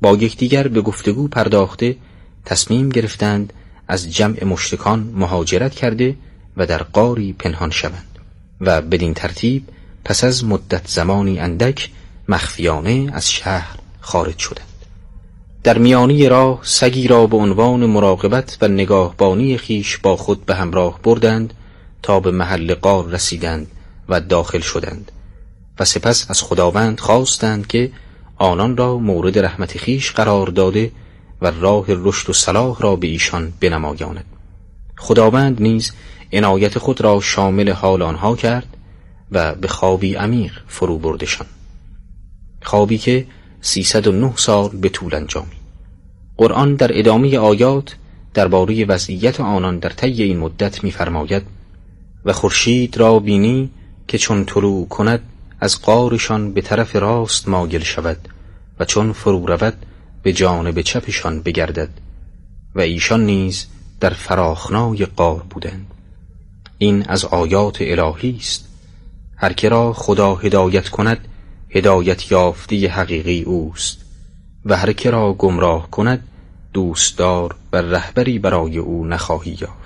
با 0.00 0.16
یکدیگر 0.16 0.68
به 0.68 0.80
گفتگو 0.80 1.28
پرداخته 1.28 1.96
تصمیم 2.44 2.88
گرفتند 2.88 3.52
از 3.88 4.14
جمع 4.14 4.44
مشرکان 4.44 5.12
مهاجرت 5.14 5.74
کرده 5.74 6.16
و 6.56 6.66
در 6.66 6.82
قاری 6.82 7.32
پنهان 7.32 7.70
شوند 7.70 8.18
و 8.60 8.82
بدین 8.82 9.14
ترتیب 9.14 9.68
پس 10.04 10.24
از 10.24 10.44
مدت 10.44 10.88
زمانی 10.88 11.38
اندک 11.38 11.90
مخفیانه 12.28 13.10
از 13.12 13.30
شهر 13.30 13.76
خارج 14.00 14.38
شدند. 14.38 14.66
در 15.62 15.78
میانی 15.78 16.28
راه 16.28 16.60
سگی 16.62 17.08
را 17.08 17.26
به 17.26 17.36
عنوان 17.36 17.86
مراقبت 17.86 18.58
و 18.60 18.68
نگاهبانی 18.68 19.58
خیش 19.58 19.96
با 19.96 20.16
خود 20.16 20.46
به 20.46 20.54
همراه 20.54 21.00
بردند 21.02 21.54
به 22.06 22.30
محل 22.30 22.74
قار 22.74 23.06
رسیدند 23.06 23.66
و 24.08 24.20
داخل 24.20 24.60
شدند 24.60 25.12
و 25.78 25.84
سپس 25.84 26.30
از 26.30 26.42
خداوند 26.42 27.00
خواستند 27.00 27.66
که 27.66 27.92
آنان 28.36 28.76
را 28.76 28.98
مورد 28.98 29.38
رحمت 29.38 29.78
خیش 29.78 30.12
قرار 30.12 30.46
داده 30.46 30.92
و 31.42 31.50
راه 31.50 31.84
رشد 31.88 32.30
و 32.30 32.32
صلاح 32.32 32.80
را 32.80 32.96
به 32.96 33.06
ایشان 33.06 33.52
بنمایاند. 33.60 34.24
خداوند 34.98 35.62
نیز 35.62 35.92
عنایت 36.32 36.78
خود 36.78 37.00
را 37.00 37.20
شامل 37.20 37.70
حال 37.70 38.02
آنها 38.02 38.36
کرد 38.36 38.76
و 39.32 39.54
به 39.54 39.68
خوابی 39.68 40.14
عمیق 40.14 40.52
فرو 40.66 40.98
بردشان. 40.98 41.46
خوابی 42.62 42.98
که 42.98 43.26
سیصد 43.60 44.06
و 44.06 44.12
نه 44.12 44.32
سال 44.36 44.68
به 44.68 44.88
طول 44.88 45.14
انجامید 45.14 45.66
قرآن 46.36 46.74
در 46.74 46.98
ادامه 46.98 47.38
آیات 47.38 47.96
درباره 48.34 48.84
وضعیت 48.84 49.40
آنان 49.40 49.78
در 49.78 49.88
طی 49.88 50.22
این 50.22 50.38
مدت 50.38 50.84
می‌فرماید 50.84 51.42
و 52.26 52.32
خورشید 52.32 52.96
را 52.96 53.18
بینی 53.18 53.70
که 54.08 54.18
چون 54.18 54.44
طلوع 54.44 54.88
کند 54.88 55.20
از 55.60 55.82
قارشان 55.82 56.52
به 56.52 56.60
طرف 56.60 56.96
راست 56.96 57.48
ماگل 57.48 57.82
شود 57.82 58.28
و 58.80 58.84
چون 58.84 59.12
فرو 59.12 59.46
رود 59.46 59.74
به 60.22 60.32
جانب 60.32 60.80
چپشان 60.80 61.42
بگردد 61.42 61.88
و 62.74 62.80
ایشان 62.80 63.26
نیز 63.26 63.66
در 64.00 64.10
فراخنای 64.10 65.06
قار 65.06 65.42
بودند. 65.50 65.86
این 66.78 67.02
از 67.08 67.24
آیات 67.24 67.76
الهی 67.80 68.36
است. 68.40 68.68
هر 69.36 69.52
که 69.52 69.68
را 69.68 69.92
خدا 69.92 70.34
هدایت 70.34 70.88
کند 70.88 71.28
هدایت 71.70 72.32
یافته 72.32 72.88
حقیقی 72.88 73.42
اوست 73.42 73.98
و 74.64 74.76
هر 74.76 74.92
که 74.92 75.10
را 75.10 75.32
گمراه 75.32 75.90
کند 75.90 76.28
دوستدار 76.72 77.56
و 77.72 77.76
رهبری 77.76 78.38
برای 78.38 78.78
او 78.78 79.06
نخواهی 79.06 79.58
یافت. 79.60 79.85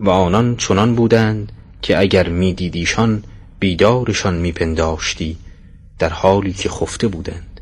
و 0.00 0.10
آنان 0.10 0.56
چنان 0.56 0.94
بودند 0.94 1.52
که 1.82 1.98
اگر 1.98 2.28
میدیدیشان 2.28 3.24
بیدارشان 3.58 4.34
میپنداشتی 4.34 5.36
در 5.98 6.08
حالی 6.08 6.52
که 6.52 6.68
خفته 6.68 7.08
بودند 7.08 7.60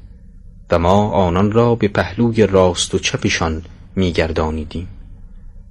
و 0.71 0.79
ما 0.79 1.11
آنان 1.11 1.53
را 1.53 1.75
به 1.75 1.88
پهلوی 1.88 2.47
راست 2.47 2.95
و 2.95 2.99
چپشان 2.99 3.62
میگردانیدیم 3.97 4.88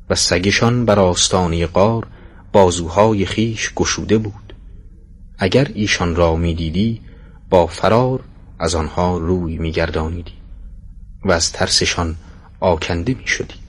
و 0.10 0.16
سگشان 0.16 0.86
بر 0.86 1.00
آستانه 1.00 1.66
قار 1.66 2.08
بازوهای 2.52 3.26
خیش 3.26 3.72
گشوده 3.76 4.18
بود 4.18 4.54
اگر 5.38 5.68
ایشان 5.74 6.16
را 6.16 6.36
می‌دیدی 6.36 7.02
با 7.50 7.68
فرار 7.68 8.20
از 8.60 8.76
آنها 8.76 9.18
روی 9.18 9.58
میگردانیدی 9.58 10.34
و 11.26 11.32
از 11.32 11.52
ترسشان 11.52 12.16
آکنده 12.60 13.14
می 13.14 13.28
شدی. 13.28 13.61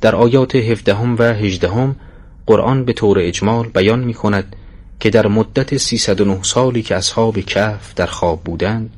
در 0.00 0.14
آیات 0.14 0.56
هفدهم 0.56 1.16
و 1.18 1.22
هجدهم 1.22 1.96
قرآن 2.46 2.84
به 2.84 2.92
طور 2.92 3.18
اجمال 3.18 3.68
بیان 3.68 3.98
می 3.98 4.14
کند 4.14 4.56
که 5.00 5.10
در 5.10 5.26
مدت 5.26 5.76
309 5.76 6.42
سالی 6.42 6.82
که 6.82 6.96
اصحاب 6.96 7.40
کهف 7.40 7.94
در 7.94 8.06
خواب 8.06 8.44
بودند 8.44 8.90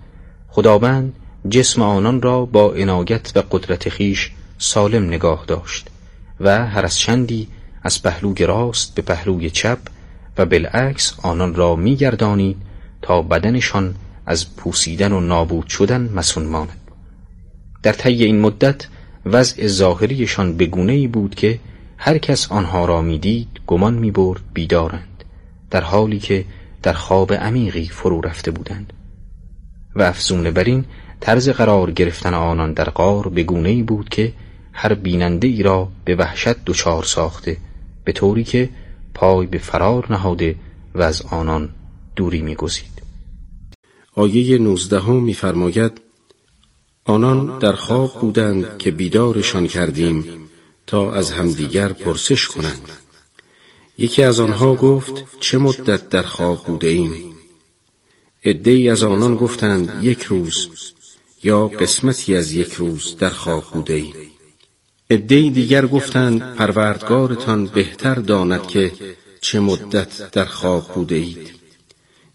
خداوند 0.49 1.13
جسم 1.49 1.83
آنان 1.83 2.23
را 2.23 2.45
با 2.45 2.73
عنایت 2.73 3.33
و 3.37 3.43
قدرت 3.51 3.89
خیش 3.89 4.31
سالم 4.59 5.05
نگاه 5.05 5.45
داشت 5.47 5.89
و 6.41 6.67
هر 6.67 6.85
از 6.85 6.99
چندی 6.99 7.49
از 7.83 8.03
پهلوی 8.03 8.47
راست 8.47 8.95
به 8.95 9.03
پهلوی 9.03 9.51
چپ 9.51 9.79
و 10.39 10.47
بالعکس 10.47 11.15
آنان 11.23 11.55
را 11.55 11.77
میگردانید 11.77 12.57
تا 13.03 13.23
بدنشان 13.23 13.95
از 14.27 14.57
پوسیدن 14.57 15.13
و 15.13 15.21
نابود 15.21 15.67
شدن 15.67 16.11
مسون 16.15 16.47
ماند. 16.47 16.81
در 17.83 17.93
طی 17.93 18.25
این 18.25 18.41
مدت 18.41 18.87
وضع 19.27 19.67
ظاهریشان 19.67 20.57
به 20.57 20.71
ای 20.75 21.07
بود 21.07 21.35
که 21.35 21.59
هر 21.99 22.19
کس 22.19 22.53
آنها 22.53 22.85
را 22.85 23.03
می‌دید 23.03 23.49
گمان 23.67 23.95
می‌برد 23.95 24.41
بیدارند 24.55 25.25
در 25.71 25.81
حالی 25.81 26.19
که 26.19 26.45
در 26.83 26.93
خواب 26.93 27.33
عمیقی 27.33 27.85
فرو 27.85 28.21
رفته 28.21 28.51
بودند. 28.51 28.93
و 29.97 30.03
افزون 30.03 30.51
بر 30.51 30.65
این 30.65 30.85
طرز 31.21 31.49
قرار 31.49 31.91
گرفتن 31.91 32.35
آنان 32.35 32.73
در 32.73 32.91
غار 32.91 33.29
به 33.29 33.47
ای 33.69 33.83
بود 33.83 34.09
که 34.09 34.33
هر 34.73 34.95
بیننده 34.95 35.49
ای 35.49 35.63
را 35.63 35.89
به 36.05 36.15
وحشت 36.15 36.65
دچار 36.65 37.05
ساخته 37.05 37.57
به 38.05 38.13
طوری 38.13 38.45
که 38.45 38.69
پای 39.15 39.47
به 39.47 39.59
فرار 39.59 40.07
نهاده 40.13 40.57
و 40.95 41.03
از 41.03 41.23
آنان 41.23 41.69
دوری 42.17 42.43
میگزید. 42.43 43.03
آیه 44.15 44.59
نوزدهم 44.59 45.23
میفرماید 45.23 46.01
آنان 47.11 47.59
در 47.59 47.73
خواب 47.73 48.21
بودند 48.21 48.79
که 48.79 48.91
بیدارشان 48.91 49.67
کردیم 49.67 50.25
تا 50.87 51.13
از 51.13 51.31
همدیگر 51.31 51.93
پرسش 51.93 52.47
کنند. 52.47 52.89
یکی 53.99 54.23
از 54.23 54.41
آنها 54.41 54.75
گفت 54.75 55.41
چه 55.41 55.59
مدت 55.59 56.09
در 56.09 56.23
خواب 56.23 56.65
بوده 56.65 56.89
ایم 56.89 57.35
ای 58.45 58.89
از 58.89 59.03
آنان 59.03 59.37
گفتند 59.37 60.05
یک 60.05 60.23
روز 60.23 60.69
یا 61.43 61.69
قسمتی 61.69 62.37
از 62.37 62.53
یک 62.53 62.73
روز 62.73 63.17
در 63.17 63.31
خواب 63.31 63.65
بوده 63.65 63.95
ایم 63.95 64.15
ادهی 65.11 65.51
دیگر 65.51 65.87
گفتند 65.87 66.55
پروردگارتان 66.55 67.67
بهتر 67.67 68.15
داند 68.15 68.67
که 68.67 68.93
چه 69.41 69.61
مدت 69.61 70.31
در 70.31 70.45
خواب 70.45 70.95
بوده 70.95 71.15
اید 71.15 71.51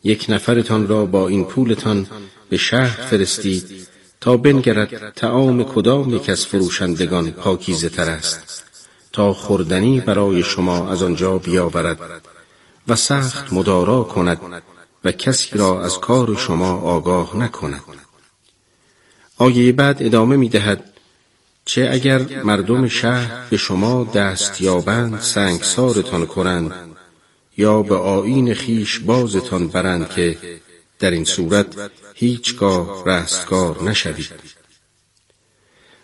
یک 0.04 0.26
نفرتان 0.30 0.88
را 0.88 1.06
با 1.06 1.28
این 1.28 1.46
پولتان 1.46 2.08
به 2.50 2.58
شهر 2.58 3.02
فرستید 3.02 3.95
تا 4.22 4.38
بنگرد 4.38 5.14
تعام 5.14 5.64
کدام 5.64 6.16
یک 6.16 6.30
از 6.30 6.46
فروشندگان 6.46 7.32
پاکیزه 7.32 7.90
تر 7.90 8.10
است 8.10 8.64
تا 9.14 9.34
خوردنی 9.34 10.00
برای 10.00 10.44
شما 10.44 10.90
از 10.90 11.04
آنجا 11.04 11.38
بیاورد 11.38 12.00
و 12.88 12.96
سخت 12.96 13.54
مدارا 13.54 14.04
کند 14.04 14.42
و 15.04 15.12
کسی 15.12 15.58
را 15.58 15.84
از 15.84 16.00
کار 16.00 16.36
شما 16.36 16.74
آگاه 16.74 17.38
نکند. 17.38 17.82
آیه 19.38 19.72
بعد 19.72 20.04
ادامه 20.04 20.36
می 20.36 20.50
دهد 20.50 20.84
چه 21.66 21.90
اگر 21.92 22.44
مردم 22.44 22.88
شهر 22.88 23.50
به 23.50 23.58
شما 23.58 24.04
دست 24.04 24.62
یابند 24.62 25.20
سنگسارتان 25.20 26.26
کنند 26.26 26.72
یا 27.58 27.82
به 27.82 27.96
آین 27.96 28.54
خیش 28.54 29.00
بازتان 29.00 29.68
برند 29.68 30.10
که 30.10 30.38
در 31.06 31.12
این 31.12 31.26
صورت 31.26 31.66
هیچگاه 32.14 33.04
رستگار 33.06 33.84
نشوید. 33.84 34.32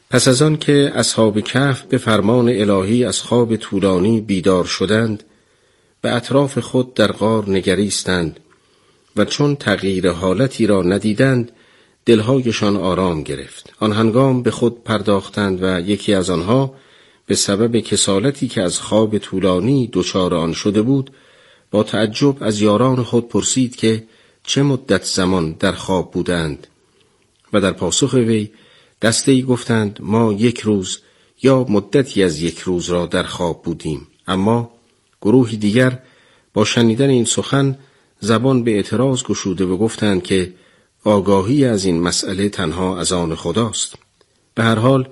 پس 0.09 0.27
از 0.27 0.41
آن 0.41 0.57
که 0.57 0.91
اصحاب 0.95 1.41
کهف 1.41 1.81
به 1.81 1.97
فرمان 1.97 2.49
الهی 2.49 3.05
از 3.05 3.21
خواب 3.21 3.55
طولانی 3.55 4.21
بیدار 4.21 4.65
شدند 4.65 5.23
به 6.01 6.15
اطراف 6.15 6.57
خود 6.59 6.93
در 6.93 7.11
غار 7.11 7.49
نگریستند 7.49 8.39
و 9.15 9.25
چون 9.25 9.55
تغییر 9.55 10.11
حالتی 10.11 10.67
را 10.67 10.81
ندیدند 10.81 11.51
دلهایشان 12.05 12.77
آرام 12.77 13.23
گرفت. 13.23 13.73
آن 13.79 13.91
هنگام 13.91 14.43
به 14.43 14.51
خود 14.51 14.83
پرداختند 14.83 15.63
و 15.63 15.79
یکی 15.79 16.13
از 16.13 16.29
آنها 16.29 16.73
به 17.25 17.35
سبب 17.35 17.79
کسالتی 17.79 18.47
که 18.47 18.61
از 18.61 18.79
خواب 18.79 19.17
طولانی 19.17 19.89
دچار 19.93 20.33
آن 20.33 20.53
شده 20.53 20.81
بود 20.81 21.11
با 21.71 21.83
تعجب 21.83 22.43
از 22.43 22.61
یاران 22.61 23.03
خود 23.03 23.29
پرسید 23.29 23.75
که 23.75 24.03
چه 24.43 24.63
مدت 24.63 25.03
زمان 25.03 25.51
در 25.51 25.71
خواب 25.71 26.11
بودند 26.11 26.67
و 27.53 27.61
در 27.61 27.71
پاسخ 27.71 28.13
وی 28.13 28.51
دسته 29.01 29.31
ای 29.31 29.41
گفتند 29.41 29.99
ما 30.01 30.33
یک 30.33 30.59
روز 30.59 30.99
یا 31.41 31.65
مدتی 31.69 32.23
از 32.23 32.41
یک 32.41 32.59
روز 32.59 32.89
را 32.89 33.05
در 33.05 33.23
خواب 33.23 33.63
بودیم. 33.63 34.07
اما 34.27 34.71
گروهی 35.21 35.57
دیگر 35.57 35.99
با 36.53 36.65
شنیدن 36.65 37.09
این 37.09 37.25
سخن 37.25 37.77
زبان 38.19 38.63
به 38.63 38.71
اعتراض 38.71 39.23
گشوده 39.23 39.65
و 39.65 39.77
گفتند 39.77 40.23
که 40.23 40.53
آگاهی 41.03 41.65
از 41.65 41.85
این 41.85 42.01
مسئله 42.01 42.49
تنها 42.49 42.99
از 42.99 43.11
آن 43.11 43.35
خداست. 43.35 43.95
به 44.55 44.63
هر 44.63 44.75
حال 44.75 45.09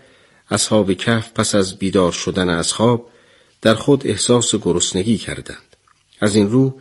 اصحاب 0.51 0.93
کف 0.93 1.31
پس 1.33 1.55
از 1.55 1.75
بیدار 1.75 2.11
شدن 2.11 2.49
از 2.49 2.73
خواب 2.73 3.09
در 3.61 3.75
خود 3.75 4.07
احساس 4.07 4.55
گرسنگی 4.55 5.17
کردند. 5.17 5.75
از 6.19 6.35
این 6.35 6.49
رو 6.49 6.79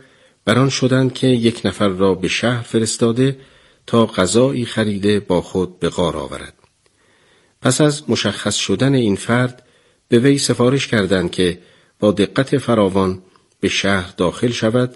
بران 0.49 0.69
شدند 0.69 1.13
که 1.13 1.27
یک 1.27 1.61
نفر 1.65 1.87
را 1.87 2.15
به 2.15 2.27
شهر 2.27 2.61
فرستاده 2.61 3.37
تا 3.87 4.05
غذایی 4.05 4.65
خریده 4.65 5.19
با 5.19 5.41
خود 5.41 5.79
به 5.79 5.89
غار 5.89 6.17
آورد. 6.17 6.53
پس 7.61 7.81
از 7.81 8.09
مشخص 8.09 8.55
شدن 8.55 8.93
این 8.95 9.15
فرد 9.15 9.63
به 10.07 10.19
وی 10.19 10.37
سفارش 10.37 10.87
کردند 10.87 11.31
که 11.31 11.59
با 11.99 12.11
دقت 12.11 12.57
فراوان 12.57 13.21
به 13.59 13.67
شهر 13.67 14.13
داخل 14.17 14.51
شود 14.51 14.95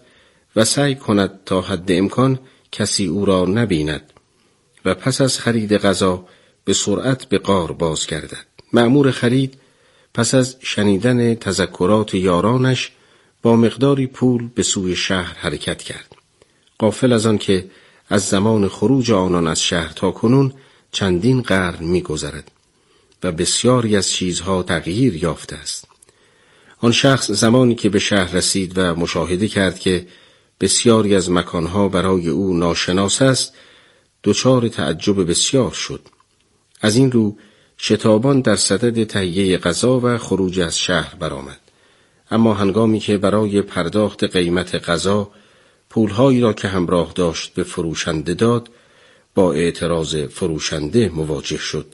و 0.56 0.66
سعی 0.66 0.96
کند 0.96 1.40
تا 1.46 1.62
حد 1.62 1.92
امکان 1.92 2.40
کسی 2.72 3.06
او 3.06 3.26
را 3.26 3.46
نبیند 3.46 4.14
و 4.86 4.94
پس 4.94 5.22
از 5.22 5.40
خرید 5.40 5.78
غذا 5.78 6.26
به 6.66 6.74
سرعت 6.74 7.26
به 7.26 7.38
قار 7.38 7.72
باز 7.72 8.08
گردد 8.08 8.46
معمور 8.74 9.12
خرید 9.12 9.58
پس 10.14 10.36
از 10.36 10.56
شنیدن 10.60 11.36
تذکرات 11.36 12.16
یارانش 12.16 12.92
با 13.44 13.56
مقداری 13.56 14.08
پول 14.08 14.50
به 14.56 14.64
سوی 14.64 14.96
شهر 14.96 15.38
حرکت 15.38 15.82
کرد. 15.82 16.16
قافل 16.78 17.14
از 17.14 17.26
آن 17.26 17.38
که 17.38 17.70
از 18.10 18.22
زمان 18.22 18.68
خروج 18.68 19.12
آنان 19.12 19.48
از 19.48 19.62
شهر 19.62 19.94
تا 19.94 20.12
کنون 20.12 20.54
چندین 20.92 21.42
قرن 21.42 21.86
میگذرد 21.86 22.52
و 23.24 23.32
بسیاری 23.32 23.96
از 23.96 24.12
چیزها 24.12 24.64
تغییر 24.64 25.16
یافته 25.16 25.56
است. 25.56 25.88
آن 26.78 26.92
شخص 26.92 27.32
زمانی 27.32 27.76
که 27.76 27.90
به 27.90 28.00
شهر 28.00 28.36
رسید 28.36 28.78
و 28.78 28.96
مشاهده 28.96 29.48
کرد 29.48 29.80
که 29.80 30.08
بسیاری 30.60 31.16
از 31.16 31.32
مکانها 31.32 31.90
برای 31.90 32.30
او 32.30 32.58
ناشناس 32.58 33.22
است 33.22 33.54
دچار 34.24 34.68
تعجب 34.68 35.30
بسیار 35.30 35.72
شد. 35.72 36.02
از 36.82 36.96
این 36.96 37.12
رو 37.12 37.38
شتابان 37.78 38.42
در 38.42 38.56
صدد 38.56 39.04
تهیه 39.04 39.58
غذا 39.58 40.00
و 40.00 40.18
خروج 40.18 40.60
از 40.60 40.78
شهر 40.78 41.16
برآمد. 41.16 41.63
اما 42.34 42.54
هنگامی 42.54 43.00
که 43.00 43.18
برای 43.18 43.62
پرداخت 43.62 44.24
قیمت 44.24 44.90
غذا 44.90 45.32
پولهایی 45.90 46.42
را 46.42 46.54
که 46.54 46.68
همراه 46.68 47.12
داشت 47.16 47.54
به 47.54 47.64
فروشنده 47.64 48.34
داد 48.34 48.70
با 49.36 49.54
اعتراض 49.54 50.16
فروشنده 50.16 51.10
مواجه 51.10 51.58
شد. 51.58 51.86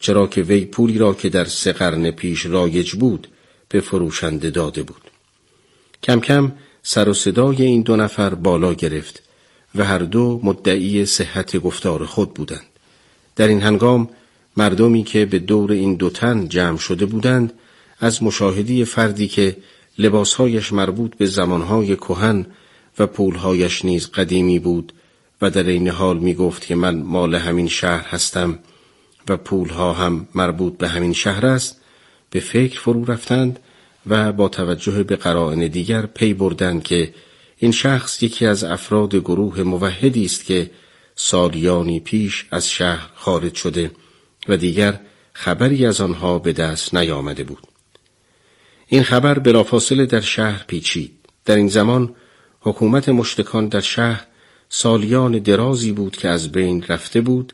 چرا 0.00 0.26
که 0.26 0.42
وی 0.42 0.64
پولی 0.64 0.98
را 0.98 1.14
که 1.14 1.28
در 1.28 1.44
سه 1.44 1.72
قرن 1.72 2.10
پیش 2.10 2.46
رایج 2.46 2.94
بود 2.94 3.28
به 3.68 3.80
فروشنده 3.80 4.50
داده 4.50 4.82
بود. 4.82 5.02
کم 6.02 6.20
کم 6.20 6.52
سر 6.82 7.08
و 7.08 7.14
صدای 7.14 7.62
این 7.62 7.82
دو 7.82 7.96
نفر 7.96 8.34
بالا 8.34 8.74
گرفت 8.74 9.22
و 9.74 9.84
هر 9.84 9.98
دو 9.98 10.40
مدعی 10.42 11.06
صحت 11.06 11.56
گفتار 11.56 12.06
خود 12.06 12.34
بودند. 12.34 12.66
در 13.36 13.48
این 13.48 13.60
هنگام 13.60 14.08
مردمی 14.56 15.04
که 15.04 15.26
به 15.26 15.38
دور 15.38 15.72
این 15.72 15.94
دو 15.94 16.10
تن 16.10 16.48
جمع 16.48 16.78
شده 16.78 17.06
بودند 17.06 17.52
از 18.00 18.22
مشاهدی 18.22 18.84
فردی 18.84 19.28
که 19.28 19.56
لباسهایش 19.98 20.72
مربوط 20.72 21.16
به 21.16 21.26
زمانهای 21.26 21.96
کهن 21.96 22.46
و 22.98 23.06
پولهایش 23.06 23.84
نیز 23.84 24.10
قدیمی 24.10 24.58
بود 24.58 24.92
و 25.42 25.50
در 25.50 25.62
این 25.62 25.88
حال 25.88 26.18
می 26.18 26.34
گفت 26.34 26.66
که 26.66 26.74
من 26.74 27.02
مال 27.02 27.34
همین 27.34 27.68
شهر 27.68 28.06
هستم 28.08 28.58
و 29.28 29.36
پولها 29.36 29.92
هم 29.92 30.28
مربوط 30.34 30.76
به 30.78 30.88
همین 30.88 31.12
شهر 31.12 31.46
است 31.46 31.80
به 32.30 32.40
فکر 32.40 32.80
فرو 32.80 33.04
رفتند 33.04 33.58
و 34.06 34.32
با 34.32 34.48
توجه 34.48 35.02
به 35.02 35.16
قرائن 35.16 35.68
دیگر 35.68 36.06
پی 36.06 36.34
بردند 36.34 36.82
که 36.82 37.14
این 37.56 37.72
شخص 37.72 38.22
یکی 38.22 38.46
از 38.46 38.64
افراد 38.64 39.16
گروه 39.16 39.62
موحدی 39.62 40.24
است 40.24 40.44
که 40.44 40.70
سالیانی 41.14 42.00
پیش 42.00 42.46
از 42.50 42.70
شهر 42.70 43.08
خارج 43.14 43.54
شده 43.54 43.90
و 44.48 44.56
دیگر 44.56 45.00
خبری 45.32 45.86
از 45.86 46.00
آنها 46.00 46.38
به 46.38 46.52
دست 46.52 46.94
نیامده 46.94 47.44
بود. 47.44 47.67
این 48.90 49.02
خبر 49.02 49.38
بلافاصله 49.38 50.06
در 50.06 50.20
شهر 50.20 50.64
پیچید. 50.66 51.12
در 51.44 51.56
این 51.56 51.68
زمان 51.68 52.14
حکومت 52.60 53.08
مشتکان 53.08 53.68
در 53.68 53.80
شهر 53.80 54.26
سالیان 54.68 55.38
درازی 55.38 55.92
بود 55.92 56.16
که 56.16 56.28
از 56.28 56.52
بین 56.52 56.84
رفته 56.88 57.20
بود 57.20 57.52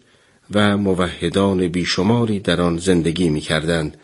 و 0.50 0.76
موحدان 0.76 1.68
بیشماری 1.68 2.40
در 2.40 2.60
آن 2.60 2.78
زندگی 2.78 3.28
می 3.28 3.40
کردند 3.40 3.96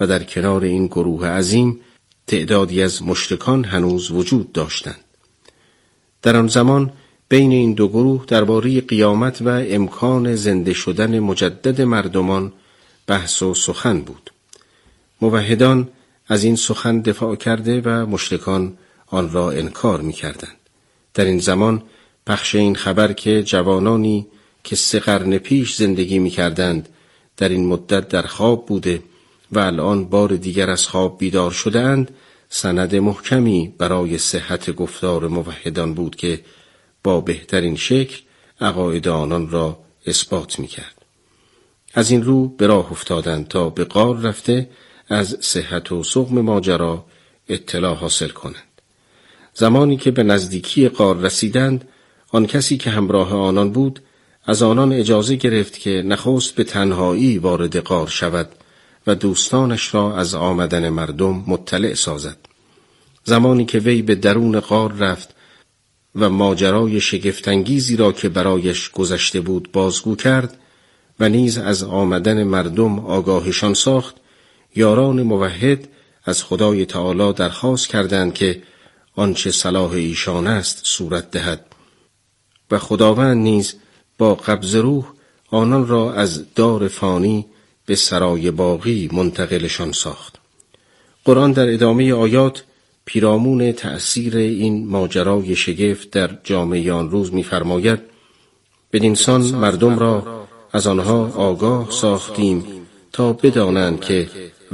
و 0.00 0.06
در 0.06 0.22
کنار 0.22 0.64
این 0.64 0.86
گروه 0.86 1.26
عظیم 1.26 1.80
تعدادی 2.26 2.82
از 2.82 3.02
مشتکان 3.02 3.64
هنوز 3.64 4.10
وجود 4.10 4.52
داشتند. 4.52 5.04
در 6.22 6.36
آن 6.36 6.48
زمان 6.48 6.92
بین 7.28 7.52
این 7.52 7.72
دو 7.72 7.88
گروه 7.88 8.24
درباره 8.26 8.80
قیامت 8.80 9.42
و 9.42 9.48
امکان 9.48 10.34
زنده 10.34 10.72
شدن 10.72 11.18
مجدد 11.18 11.80
مردمان 11.80 12.52
بحث 13.06 13.42
و 13.42 13.54
سخن 13.54 14.00
بود. 14.00 14.30
موحدان 15.20 15.88
از 16.30 16.44
این 16.44 16.56
سخن 16.56 17.00
دفاع 17.00 17.36
کرده 17.36 17.80
و 17.80 18.06
مشرکان 18.06 18.78
آن 19.06 19.32
را 19.32 19.50
انکار 19.50 20.00
می 20.00 20.12
کردند. 20.12 20.56
در 21.14 21.24
این 21.24 21.38
زمان 21.38 21.82
پخش 22.26 22.54
این 22.54 22.74
خبر 22.74 23.12
که 23.12 23.42
جوانانی 23.42 24.26
که 24.64 24.76
سه 24.76 25.00
قرن 25.00 25.38
پیش 25.38 25.74
زندگی 25.74 26.18
می 26.18 26.30
کردند 26.30 26.88
در 27.36 27.48
این 27.48 27.66
مدت 27.66 28.08
در 28.08 28.22
خواب 28.22 28.66
بوده 28.66 29.02
و 29.52 29.58
الان 29.58 30.04
بار 30.04 30.36
دیگر 30.36 30.70
از 30.70 30.86
خواب 30.86 31.18
بیدار 31.18 31.50
شدهاند 31.50 32.10
سند 32.48 32.96
محکمی 32.96 33.74
برای 33.78 34.18
صحت 34.18 34.70
گفتار 34.70 35.28
موحدان 35.28 35.94
بود 35.94 36.16
که 36.16 36.40
با 37.04 37.20
بهترین 37.20 37.76
شکل 37.76 38.20
عقاید 38.60 39.08
آنان 39.08 39.50
را 39.50 39.78
اثبات 40.06 40.58
می 40.58 40.66
کرد. 40.66 40.94
از 41.94 42.10
این 42.10 42.22
رو 42.22 42.48
به 42.48 42.66
راه 42.66 42.92
افتادند 42.92 43.48
تا 43.48 43.70
به 43.70 43.84
قار 43.84 44.16
رفته 44.16 44.68
از 45.10 45.36
صحت 45.40 45.92
و 45.92 46.02
سقم 46.02 46.40
ماجرا 46.40 47.04
اطلاع 47.48 47.94
حاصل 47.94 48.28
کنند. 48.28 48.82
زمانی 49.54 49.96
که 49.96 50.10
به 50.10 50.22
نزدیکی 50.22 50.88
قار 50.88 51.16
رسیدند 51.16 51.88
آن 52.32 52.46
کسی 52.46 52.76
که 52.76 52.90
همراه 52.90 53.34
آنان 53.34 53.70
بود 53.70 54.00
از 54.44 54.62
آنان 54.62 54.92
اجازه 54.92 55.36
گرفت 55.36 55.78
که 55.78 56.02
نخست 56.06 56.54
به 56.54 56.64
تنهایی 56.64 57.38
وارد 57.38 57.76
قار 57.76 58.06
شود 58.08 58.48
و 59.06 59.14
دوستانش 59.14 59.94
را 59.94 60.16
از 60.16 60.34
آمدن 60.34 60.88
مردم 60.88 61.44
مطلع 61.46 61.94
سازد 61.94 62.36
زمانی 63.24 63.64
که 63.64 63.78
وی 63.78 64.02
به 64.02 64.14
درون 64.14 64.60
قار 64.60 64.92
رفت 64.92 65.34
و 66.14 66.30
ماجرای 66.30 67.00
شگفتانگیزی 67.00 67.96
را 67.96 68.12
که 68.12 68.28
برایش 68.28 68.90
گذشته 68.90 69.40
بود 69.40 69.72
بازگو 69.72 70.16
کرد 70.16 70.58
و 71.20 71.28
نیز 71.28 71.58
از 71.58 71.82
آمدن 71.82 72.42
مردم 72.42 72.98
آگاهشان 72.98 73.74
ساخت 73.74 74.16
یاران 74.76 75.22
موحد 75.22 75.88
از 76.24 76.44
خدای 76.44 76.86
تعالی 76.86 77.32
درخواست 77.32 77.88
کردند 77.88 78.34
که 78.34 78.62
آنچه 79.14 79.50
صلاح 79.50 79.92
ایشان 79.92 80.46
است 80.46 80.80
صورت 80.82 81.30
دهد. 81.30 81.66
و 82.70 82.78
خداوند 82.78 83.36
نیز 83.36 83.74
با 84.18 84.34
قبض 84.34 84.74
روح 84.74 85.04
آنان 85.50 85.86
را 85.86 86.12
از 86.12 86.54
دار 86.54 86.88
فانی 86.88 87.46
به 87.86 87.94
سرای 87.94 88.50
باقی 88.50 89.08
منتقلشان 89.12 89.92
ساخت. 89.92 90.38
قرآن 91.24 91.52
در 91.52 91.68
ادامه 91.72 92.12
آیات 92.12 92.64
پیرامون 93.04 93.72
تأثیر 93.72 94.36
این 94.36 94.86
ماجرای 94.88 95.56
شگفت 95.56 96.10
در 96.10 96.38
جامعه 96.44 96.92
آن 96.92 97.10
روز 97.10 97.34
می‌فرماید 97.34 98.00
بدینسان 98.92 99.42
مردم 99.42 99.98
را 99.98 100.46
از 100.72 100.86
آنها 100.86 101.32
آگاه 101.36 101.90
ساختیم 101.90 102.64
تا 103.12 103.32
بدانند 103.32 104.00
که 104.00 104.28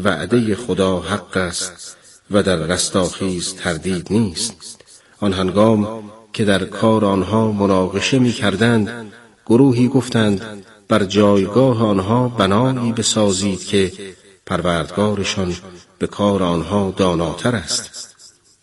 وعده 0.04 0.54
خدا 0.54 1.00
حق 1.00 1.36
است 1.36 1.96
و 2.30 2.42
در 2.42 2.56
رستاخیز 2.56 3.54
تردید 3.54 4.06
نیست. 4.10 4.84
آن 5.20 5.32
هنگام 5.32 6.12
که 6.32 6.44
در 6.44 6.64
کار 6.64 7.04
آنها 7.04 7.52
مناقشه 7.52 8.18
می 8.18 8.32
کردند 8.32 9.12
گروهی 9.46 9.88
گفتند 9.88 10.64
بر 10.88 11.04
جایگاه 11.04 11.82
آنها 11.82 12.28
بنایی 12.28 12.92
بسازید 12.92 13.64
که 13.64 13.92
پروردگارشان 14.46 15.56
به 15.98 16.06
کار 16.06 16.42
آنها 16.42 16.94
داناتر 16.96 17.56
است. 17.56 18.16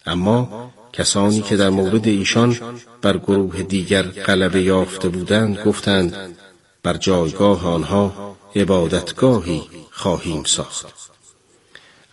اما 0.06 0.72
کسانی 0.94 1.42
که 1.42 1.58
در 1.58 1.70
مورد 1.70 2.08
ایشان 2.08 2.58
بر 3.02 3.18
گروه 3.18 3.64
دیگر 3.64 4.02
غلبه 4.02 4.62
یافته 4.62 5.10
بودند 5.10 5.60
گفتند 5.66 6.38
بر 6.84 6.98
جایگاه 6.98 7.68
آنها 7.68 8.36
عبادتگاهی 8.56 9.62
خواهیم 9.92 10.44
ساخت. 10.44 11.13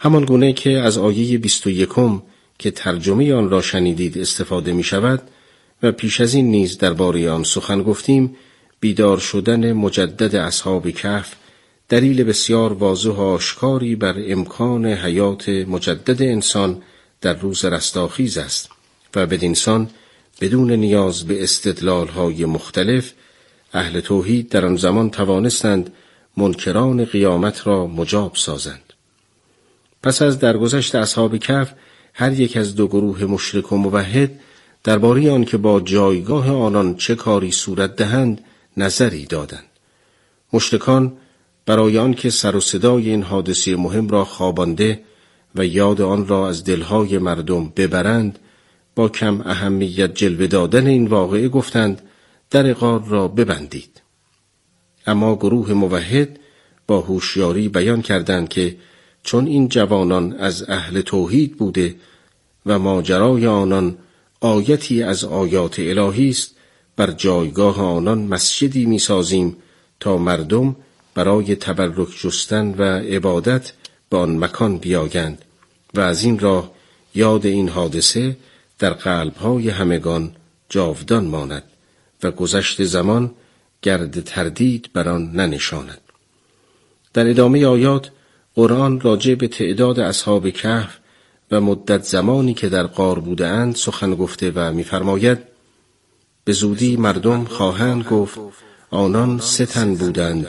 همان 0.03 0.25
گونه 0.25 0.53
که 0.53 0.71
از 0.71 0.99
آیه 0.99 1.39
بیست 1.39 1.67
و 1.67 1.71
یکم 1.71 2.23
که 2.59 2.71
ترجمه 2.71 3.35
آن 3.35 3.51
را 3.51 3.63
شنیدید 3.63 4.19
استفاده 4.19 4.73
می 4.73 4.83
شود 4.83 5.23
و 5.83 5.93
پیش 5.93 6.21
از 6.21 6.35
این 6.35 6.51
نیز 6.51 6.79
درباره 6.79 7.31
آن 7.31 7.45
سخن 7.45 7.83
گفتیم 7.83 8.37
بیدار 8.81 9.19
شدن 9.19 9.73
مجدد 9.73 10.37
اصحاب 10.37 10.91
کهف 10.91 11.35
دلیل 11.89 12.25
بسیار 12.25 12.73
واضح 12.73 13.11
و 13.11 13.21
آشکاری 13.21 13.97
بر 13.97 14.15
امکان 14.27 14.87
حیات 14.87 15.49
مجدد 15.49 16.23
انسان 16.23 16.83
در 17.21 17.35
روز 17.35 17.65
رستاخیز 17.65 18.39
است 18.39 18.71
و 19.15 19.27
بدینسان 19.27 19.91
بدون 20.41 20.73
نیاز 20.73 21.27
به 21.27 21.43
استدلال 21.43 22.09
های 22.09 22.45
مختلف 22.45 23.13
اهل 23.73 24.01
توحید 24.01 24.49
در 24.49 24.67
آن 24.67 24.77
زمان 24.77 25.11
توانستند 25.11 25.93
منکران 26.37 27.05
قیامت 27.05 27.67
را 27.67 27.87
مجاب 27.87 28.33
سازند. 28.35 28.89
پس 30.03 30.23
از 30.23 30.39
درگذشت 30.39 30.95
اصحاب 30.95 31.37
کف 31.37 31.73
هر 32.15 32.41
یک 32.41 32.57
از 32.57 32.77
دو 32.77 32.89
گروه 32.89 33.25
مشرک 33.25 33.73
و 33.73 33.77
موحد 33.77 34.41
درباره 34.85 35.31
آن 35.31 35.45
که 35.45 35.57
با 35.57 35.81
جایگاه 35.81 36.51
آنان 36.51 36.97
چه 36.97 37.15
کاری 37.15 37.53
صورت 37.53 37.97
دهند 37.97 38.41
نظری 38.77 39.25
دادند. 39.25 39.67
مشرکان 40.53 41.13
برای 41.67 41.99
آن 41.99 42.15
که 42.15 42.31
سر 42.31 42.57
و 42.57 42.61
صدای 42.61 43.11
این 43.11 43.23
حادثه 43.23 43.77
مهم 43.77 44.09
را 44.09 44.25
خوابانده 44.25 45.03
و 45.55 45.67
یاد 45.67 46.01
آن 46.01 46.29
را 46.29 46.49
از 46.49 46.65
دلهای 46.65 47.19
مردم 47.19 47.73
ببرند 47.77 48.39
با 48.95 49.09
کم 49.09 49.41
اهمیت 49.41 50.15
جلوه 50.15 50.47
دادن 50.47 50.87
این 50.87 51.07
واقعه 51.07 51.49
گفتند 51.49 52.03
در 52.51 52.73
غار 52.73 53.05
را 53.05 53.29
ببندید. 53.29 54.03
اما 55.07 55.37
گروه 55.37 55.73
موحد 55.73 56.39
با 56.87 57.01
هوشیاری 57.01 57.69
بیان 57.69 58.03
کردند 58.03 58.49
که 58.49 58.77
چون 59.23 59.47
این 59.47 59.69
جوانان 59.69 60.33
از 60.33 60.71
اهل 60.71 61.01
توحید 61.01 61.57
بوده 61.57 61.97
و 62.67 62.79
ماجرای 62.79 63.47
آنان 63.47 63.99
آیتی 64.41 65.03
از 65.03 65.25
آیات 65.25 65.79
الهی 65.79 66.29
است 66.31 66.55
بر 66.97 67.11
جایگاه 67.11 67.81
آنان 67.81 68.19
مسجدی 68.19 68.87
می‌سازیم 68.87 69.57
تا 70.01 70.19
مردم 70.19 70.77
برای 71.15 71.57
تبرک 71.57 72.09
جستن 72.21 72.75
و 72.79 72.83
عبادت 72.83 73.73
به 74.11 74.17
آن 74.17 74.39
مکان 74.39 74.79
بیایند 74.79 75.45
و 75.95 76.01
از 76.01 76.25
این 76.25 76.39
راه 76.39 76.71
یاد 77.15 77.47
این 77.47 77.69
حادثه 77.69 78.37
در 78.79 78.91
قلبهای 78.91 79.69
همگان 79.69 80.33
جاودان 80.69 81.25
ماند 81.25 81.63
و 82.23 82.31
گذشت 82.31 82.85
زمان 82.85 83.31
گرد 83.83 84.21
تردید 84.21 84.91
بر 84.93 85.09
آن 85.09 85.33
ننشاند. 85.33 86.01
در 87.13 87.31
ادامه 87.31 87.67
آیات 87.67 88.11
قرآن 88.55 89.01
راجع 89.01 89.35
به 89.35 89.49
تعداد 89.49 90.01
اصحاب 90.01 90.51
کهف 90.51 90.99
و 91.51 91.61
مدت 91.61 92.03
زمانی 92.03 92.55
که 92.55 92.69
در 92.69 92.87
قار 92.87 93.19
بودند 93.19 93.77
سخن 93.77 94.15
گفته 94.15 94.53
و 94.55 94.73
می‌فرماید 94.73 95.39
به 96.45 96.53
زودی 96.53 96.97
مردم 96.97 97.45
خواهند 97.45 98.05
گفت 98.05 98.39
آنان 98.91 99.39
سه 99.39 99.67
تن 99.67 99.95
بودند 99.95 100.47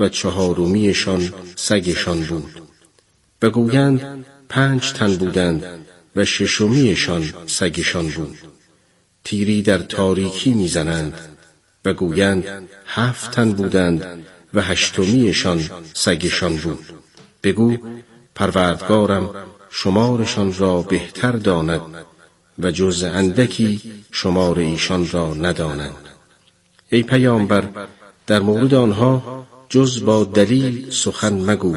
و 0.00 0.08
چهارمیشان 0.08 1.32
سگشان 1.56 2.20
بود. 2.20 2.62
و 3.42 3.50
گویند 3.50 4.24
پنج 4.48 4.92
تن 4.92 5.16
بودند 5.16 5.64
و 6.16 6.24
ششمیشان 6.24 7.32
سگشان 7.46 8.08
بود. 8.08 8.38
تیری 9.24 9.62
در 9.62 9.78
تاریکی 9.78 10.54
می‌زنند 10.54 11.20
و 11.84 11.92
گویند 11.92 12.68
هفت 12.86 13.30
تن 13.30 13.52
بودند 13.52 14.26
و 14.54 14.62
هشتمیشان 14.62 15.70
سگشان 15.94 16.56
بود. 16.56 16.99
بگو 17.42 17.76
پروردگارم 18.34 19.30
شمارشان 19.70 20.54
را 20.58 20.82
بهتر 20.82 21.32
داند 21.32 21.80
و 22.58 22.70
جز 22.70 23.02
اندکی 23.02 23.80
شمار 24.12 24.58
ایشان 24.58 25.10
را 25.10 25.34
ندانند. 25.34 26.08
ای 26.90 27.02
پیامبر 27.02 27.68
در 28.26 28.40
مورد 28.40 28.74
آنها 28.74 29.46
جز 29.68 30.04
با 30.04 30.24
دلیل 30.24 30.90
سخن 30.90 31.50
مگو 31.50 31.76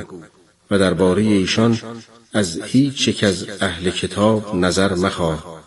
و 0.71 0.79
درباره 0.79 1.21
ایشان 1.21 1.79
از 2.33 2.61
هیچ 2.61 3.07
یک 3.07 3.23
از 3.23 3.45
اهل 3.61 3.89
کتاب 3.89 4.55
نظر 4.55 4.93
مخواه. 4.95 5.63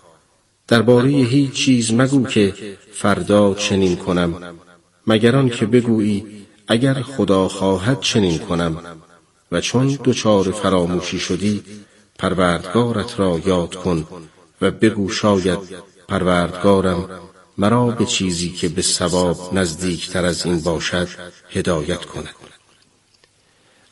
درباره 0.69 1.11
هیچ 1.11 1.53
چیز 1.53 1.93
مگو 1.93 2.27
که 2.27 2.55
فردا 2.93 3.55
چنین 3.55 3.97
کنم 3.97 4.59
مگران 5.07 5.49
که 5.49 5.67
بگویی 5.67 6.47
اگر 6.69 7.03
خدا 7.03 7.49
خواهد 7.49 8.01
چنین 8.01 8.39
کنم. 8.39 8.77
و 9.53 9.61
چون 9.61 9.99
دچار 10.05 10.51
فراموشی 10.51 11.19
شدی 11.19 11.65
پروردگارت 12.19 13.21
را 13.21 13.41
یاد 13.47 13.75
کن 13.75 14.07
و 14.61 14.71
بگو 14.71 15.09
شاید 15.09 15.59
پروردگارم 16.09 17.09
مرا 17.59 17.87
به 17.87 18.05
چیزی 18.07 18.51
که 18.51 18.69
به 18.69 18.83
ثواب 18.83 19.55
نزدیکتر 19.55 20.25
از 20.25 20.47
این 20.47 20.61
باشد 20.61 21.09
هدایت 21.51 22.05
کند. 22.05 22.35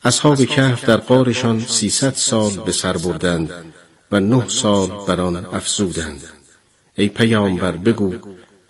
اصحاب 0.03 0.45
کهف 0.45 0.85
در 0.85 0.97
قارشان 0.97 1.59
سیصد 1.59 2.13
سال 2.13 2.51
به 2.51 2.71
سر 2.71 2.97
بردند 2.97 3.73
و 4.11 4.19
نه 4.19 4.49
سال 4.49 5.05
بر 5.07 5.21
آن 5.21 5.45
افزودند. 5.45 6.23
ای 6.95 7.09
پیامبر 7.09 7.71
بگو 7.71 8.15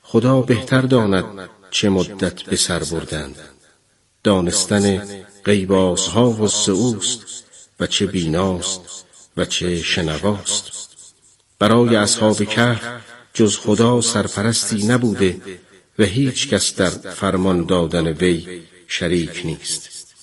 خدا 0.01 0.41
بهتر 0.41 0.81
داند 0.81 1.25
چه 1.71 1.89
مدت 1.89 2.43
به 2.43 2.55
سر 2.55 2.79
بردند. 2.79 3.35
دانستن 4.23 5.07
غیبازها 5.45 6.29
و 6.29 6.47
سعوست 6.47 7.43
و 7.79 7.87
چه 7.87 8.05
بیناست 8.05 9.05
و 9.37 9.45
چه 9.45 9.77
شنواست 9.77 10.71
برای 11.59 11.95
اصحاب 11.95 12.43
کهف 12.43 12.87
جز 13.33 13.57
خدا 13.57 14.01
سرپرستی 14.01 14.87
نبوده 14.87 15.41
و 15.99 16.03
هیچ 16.03 16.49
کس 16.49 16.75
در 16.75 16.89
فرمان 16.89 17.65
دادن 17.65 18.07
وی 18.07 18.61
شریک 18.87 19.41
نیست 19.45 20.15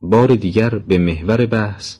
بار 0.00 0.34
دیگر 0.34 0.70
به 0.70 0.98
محور 0.98 1.46
بحث 1.46 1.96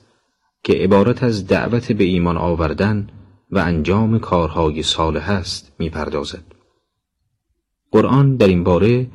که 0.64 0.72
عبارت 0.72 1.22
از 1.22 1.46
دعوت 1.46 1.92
به 1.92 2.04
ایمان 2.04 2.36
آوردن 2.36 3.08
و 3.50 3.58
انجام 3.58 4.18
کارهای 4.18 4.82
صالح 4.82 5.30
است 5.30 5.72
می‌پردازد. 5.78 6.44
قرآن 7.90 8.36
در 8.36 8.46
این 8.46 8.64
باره 8.64 9.10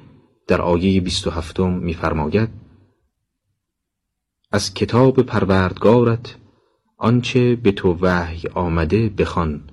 در 0.48 0.62
آیه 0.62 1.02
27 1.02 1.60
میفرماید 1.60 2.65
از 4.52 4.74
کتاب 4.74 5.22
پروردگارت 5.22 6.36
آنچه 6.98 7.56
به 7.56 7.72
تو 7.72 7.98
وحی 8.02 8.48
آمده 8.54 9.10
بخوان. 9.10 9.70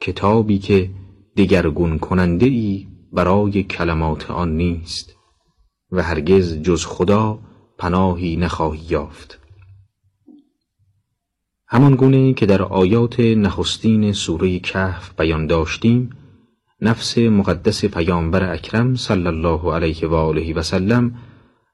کتابی 0.00 0.58
که 0.58 0.90
دگرگون 1.36 1.98
کننده 1.98 2.46
ای 2.46 2.86
برای 3.12 3.62
کلمات 3.62 4.30
آن 4.30 4.56
نیست 4.56 5.14
و 5.92 6.02
هرگز 6.02 6.62
جز 6.62 6.84
خدا 6.86 7.38
پناهی 7.78 8.36
نخواهی 8.36 8.80
یافت. 8.88 9.40
همان 11.66 11.94
گونه 11.94 12.34
که 12.34 12.46
در 12.46 12.62
آیات 12.62 13.20
نخستین 13.20 14.12
سوره 14.12 14.58
کهف 14.58 15.14
بیان 15.18 15.46
داشتیم 15.46 16.10
نفس 16.80 17.18
مقدس 17.18 17.84
پیامبر 17.84 18.52
اکرم 18.52 18.94
صلی 18.94 19.26
الله 19.26 19.74
علیه 19.74 20.08
و 20.08 20.14
آله 20.14 20.54
و 20.54 20.62
سلم 20.62 21.14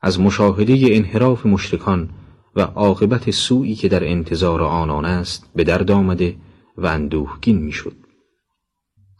از 0.00 0.20
مشاهده 0.20 0.78
انحراف 0.82 1.46
مشرکان 1.46 2.10
و 2.56 2.60
عاقبت 2.60 3.30
سوئی 3.30 3.74
که 3.74 3.88
در 3.88 4.08
انتظار 4.08 4.62
آنان 4.62 5.04
است 5.04 5.50
به 5.54 5.64
درد 5.64 5.90
آمده 5.90 6.36
و 6.76 6.86
اندوهگین 6.86 7.58
می‌شد. 7.58 7.96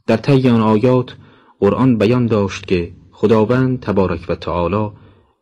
در 0.06 0.16
طی 0.16 0.48
آن 0.48 0.60
آیات 0.60 1.16
قرآن 1.60 1.98
بیان 1.98 2.26
داشت 2.26 2.66
که 2.66 2.92
خداوند 3.12 3.80
تبارک 3.80 4.26
و 4.28 4.34
تعالی 4.34 4.90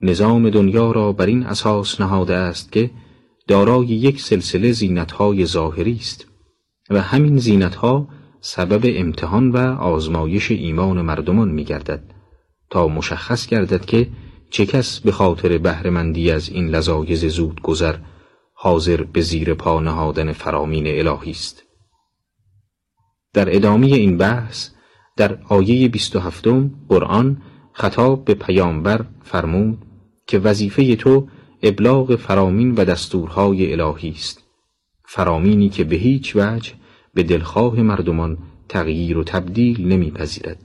نظام 0.03 0.51
دنیا 0.51 0.93
را 0.93 1.13
بر 1.13 1.27
این 1.27 1.43
اساس 1.43 2.01
نهاده 2.01 2.37
است 2.37 2.73
که 2.73 2.91
دارای 3.49 3.87
یک 3.87 4.21
سلسله 4.21 4.73
زینتهای 4.73 5.47
ظاهری 5.47 5.97
است 6.01 6.27
و 6.91 7.01
همین 7.03 7.37
زینتها 7.37 8.09
سبب 8.41 8.81
امتحان 8.85 9.51
و 9.51 9.57
آزمایش 9.81 10.51
ایمان 10.51 11.03
مردمان 11.03 11.49
می 11.49 11.65
گردد 11.65 12.03
تا 12.71 12.89
مشخص 12.89 13.47
گردد 13.47 13.85
که 13.85 14.09
چه 14.51 14.67
کس 14.67 15.01
به 15.01 15.13
خاطر 15.13 15.59
بهرهمندی 15.59 16.31
از 16.31 16.49
این 16.49 16.69
لذایز 16.69 17.25
زود 17.25 17.63
گذر 17.63 17.97
حاضر 18.53 19.03
به 19.03 19.21
زیر 19.21 19.55
پا 19.55 19.81
نهادن 19.81 20.33
فرامین 20.33 20.87
الهی 20.87 21.31
است؟ 21.31 21.63
در 23.33 23.57
ادامه 23.57 23.87
این 23.87 24.17
بحث 24.17 24.71
در 25.17 25.39
آیه 25.49 25.89
27 25.89 26.45
قرآن 26.89 27.43
خطاب 27.73 28.25
به 28.25 28.35
پیامبر 28.35 29.05
فرمود 29.23 29.79
که 30.27 30.39
وظیفه 30.39 30.97
تو 30.97 31.29
ابلاغ 31.63 32.17
فرامین 32.17 32.75
و 32.75 32.85
دستورهای 32.85 33.73
الهی 33.73 34.11
است. 34.11 34.43
فرامینی 35.05 35.69
که 35.69 35.85
به 35.85 35.97
هیچ 35.97 36.37
وجه 36.37 36.73
به 37.15 37.23
دلخواه 37.23 37.83
مردمان 37.83 38.39
تغییر 38.69 39.19
و 39.19 39.25
تبدیل 39.25 39.87
نمیپذیرد. 39.87 40.59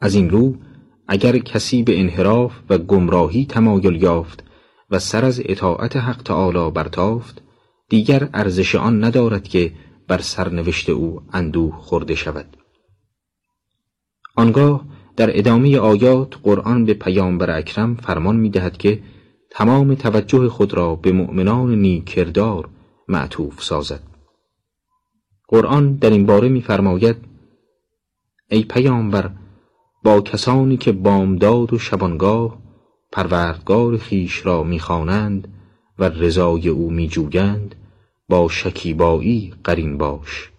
از 0.00 0.14
این 0.14 0.30
رو 0.30 0.56
اگر 1.12 1.38
کسی 1.38 1.82
به 1.82 2.00
انحراف 2.00 2.52
و 2.70 2.78
گمراهی 2.78 3.46
تمایل 3.46 4.02
یافت 4.02 4.44
و 4.90 4.98
سر 4.98 5.24
از 5.24 5.42
اطاعت 5.44 5.96
حق 5.96 6.22
تعالی 6.22 6.70
برتافت 6.70 7.42
دیگر 7.88 8.28
ارزش 8.34 8.74
آن 8.74 9.04
ندارد 9.04 9.48
که 9.48 9.72
بر 10.08 10.18
سرنوشت 10.18 10.90
او 10.90 11.22
اندوه 11.32 11.76
خورده 11.76 12.14
شود. 12.14 12.56
آنگاه 14.36 14.84
در 15.16 15.38
ادامه 15.38 15.78
آیات 15.78 16.34
قرآن 16.42 16.84
به 16.84 16.94
پیامبر 16.94 17.58
اکرم 17.58 17.94
فرمان 17.94 18.36
می 18.36 18.50
دهد 18.50 18.76
که 18.76 19.02
تمام 19.50 19.94
توجه 19.94 20.48
خود 20.48 20.74
را 20.74 20.94
به 20.94 21.12
مؤمنان 21.12 21.74
نیکردار 21.74 22.68
معطوف 23.08 23.62
سازد. 23.62 24.02
قرآن 25.48 25.94
در 25.94 26.10
این 26.10 26.26
باره 26.26 26.48
می‌فرماید 26.48 27.16
ای 28.50 28.64
پیامبر 28.64 29.30
با 30.04 30.20
کسانی 30.20 30.76
که 30.76 30.92
بامداد 30.92 31.72
و 31.72 31.78
شبانگاه 31.78 32.58
پروردگار 33.12 33.96
خیش 33.96 34.46
را 34.46 34.62
می‌خوانند 34.62 35.48
و 35.98 36.04
رضای 36.04 36.68
او 36.68 36.90
میجویند 36.90 37.74
با 38.28 38.48
شکیبایی 38.48 39.54
قرین 39.64 39.98
باش 39.98 40.50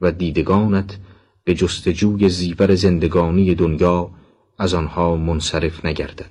و 0.00 0.12
دیدگانت 0.12 0.98
به 1.44 1.54
جستجوی 1.54 2.28
زیور 2.28 2.74
زندگانی 2.74 3.54
دنیا 3.54 4.10
از 4.58 4.74
آنها 4.74 5.16
منصرف 5.16 5.84
نگردد. 5.84 6.30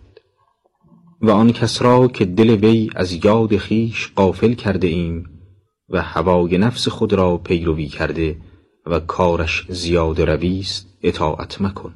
و 1.21 1.32
آن 1.32 1.51
کس 1.51 1.82
را 1.82 2.08
که 2.08 2.25
دل 2.25 2.49
وی 2.49 2.89
از 2.95 3.25
یاد 3.25 3.58
خیش 3.58 4.12
قافل 4.15 4.53
کرده 4.53 4.88
ایم 4.88 5.29
و 5.89 6.01
هوای 6.01 6.58
نفس 6.58 6.88
خود 6.88 7.13
را 7.13 7.38
پیروی 7.38 7.88
کرده 7.88 8.38
و 8.86 8.99
کارش 8.99 9.65
زیاد 9.69 10.21
رویست 10.21 10.97
اطاعت 11.03 11.62
مکن. 11.62 11.93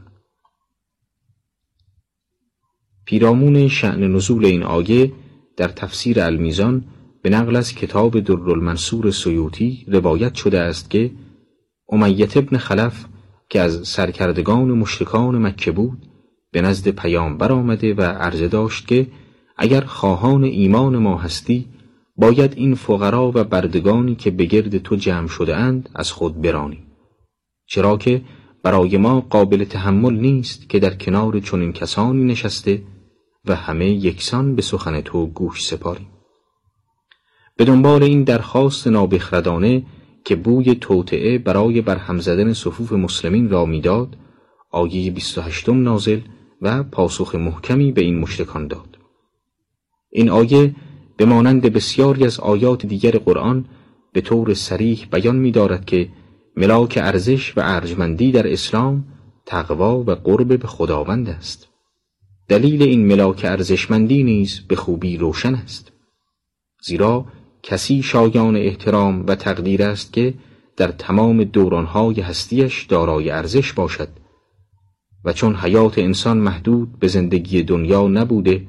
پیرامون 3.08 3.68
شعن 3.68 4.04
نزول 4.16 4.46
این 4.46 4.64
آیه 4.64 5.12
در 5.58 5.68
تفسیر 5.68 6.22
المیزان 6.22 6.86
به 7.22 7.30
نقل 7.30 7.56
از 7.56 7.76
کتاب 7.76 8.20
درالمنصور 8.20 9.12
سیوطی 9.12 9.86
روایت 9.88 10.36
شده 10.36 10.60
است 10.60 10.90
که 10.90 11.12
امیت 11.90 12.38
ابن 12.38 12.58
خلف 12.58 13.06
که 13.50 13.62
از 13.62 13.88
سرکردگان 13.88 14.72
مشرکان 14.72 15.42
مکه 15.42 15.72
بود 15.72 15.98
به 16.52 16.62
نزد 16.62 16.88
پیامبر 16.88 17.52
آمده 17.52 17.94
و 17.94 18.02
عرضه 18.02 18.48
داشت 18.48 18.88
که 18.88 19.08
اگر 19.58 19.82
خواهان 19.82 20.44
ایمان 20.44 20.98
ما 20.98 21.18
هستی 21.18 21.66
باید 22.16 22.54
این 22.56 22.76
فقرا 22.76 23.32
و 23.36 23.44
بردگانی 23.44 24.16
که 24.16 24.32
به 24.32 24.46
گرد 24.46 24.78
تو 24.78 24.96
جمع 24.96 25.28
شده 25.28 25.56
اند 25.56 25.90
از 25.96 26.12
خود 26.12 26.42
برانی. 26.42 26.80
چرا 27.68 27.98
که 27.98 28.22
برای 28.64 28.98
ما 28.98 29.22
قابل 29.22 29.64
تحمل 29.64 30.14
نیست 30.14 30.70
که 30.70 30.80
در 30.80 30.94
کنار 30.94 31.40
چنین 31.40 31.74
کسانی 31.74 32.24
نشسته 32.24 32.82
و 33.48 33.56
همه 33.56 33.90
یکسان 33.90 34.56
به 34.56 34.62
سخن 34.62 35.02
تو 35.02 35.26
گوش 35.26 35.66
سپاریم. 35.66 36.08
به 37.58 37.66
دنبال 37.66 38.04
این 38.04 38.24
درخواست 38.24 38.88
نابخردانه 38.88 39.84
که 40.26 40.36
بوی 40.36 40.76
توطعه 40.76 41.38
برای 41.38 41.82
برهم 41.82 42.20
زدن 42.20 42.54
صفوف 42.54 42.92
مسلمین 42.92 43.50
را 43.50 43.66
می‌داد 43.66 44.18
آیه 44.72 45.12
28 45.12 45.70
نازل 45.70 46.20
و 46.62 46.84
پاسخ 46.84 47.36
محکمی 47.36 47.92
به 47.92 48.02
این 48.02 48.20
مشرکان 48.20 48.68
داد. 48.68 48.98
این 50.10 50.30
آیه 50.30 50.76
به 51.18 51.26
مانند 51.26 51.62
بسیاری 51.62 52.26
از 52.26 52.40
آیات 52.40 52.86
دیگر 52.86 53.12
قرآن 53.12 53.66
به 54.14 54.22
طور 54.22 54.54
سریح 54.54 55.08
بیان 55.12 55.36
می 55.36 55.52
دارد 55.52 55.86
که 55.86 56.10
ملاک 56.58 57.00
ارزش 57.02 57.58
و 57.58 57.62
ارجمندی 57.64 58.32
در 58.32 58.52
اسلام 58.52 59.06
تقوا 59.46 60.00
و 60.00 60.12
قرب 60.12 60.60
به 60.60 60.68
خداوند 60.68 61.30
است. 61.30 61.67
دلیل 62.50 62.84
این 62.84 63.08
ملاک 63.08 63.46
ارزشمندی 63.46 64.24
نیز 64.24 64.60
به 64.68 64.76
خوبی 64.76 65.18
روشن 65.18 65.56
است. 65.56 65.92
زیرا 66.84 67.26
کسی 67.64 68.04
شایان 68.04 68.56
احترام 68.56 69.26
و 69.28 69.36
تقدیر 69.36 69.84
است 69.84 70.14
که 70.14 70.34
در 70.78 70.88
تمام 70.88 71.44
دورانهای 71.44 72.22
هستیش 72.22 72.84
دارای 72.84 73.30
ارزش 73.30 73.74
باشد 73.74 74.10
و 75.26 75.34
چون 75.34 75.56
حیات 75.56 75.98
انسان 75.98 76.38
محدود 76.38 77.00
به 77.00 77.08
زندگی 77.08 77.64
دنیا 77.64 78.08
نبوده 78.08 78.68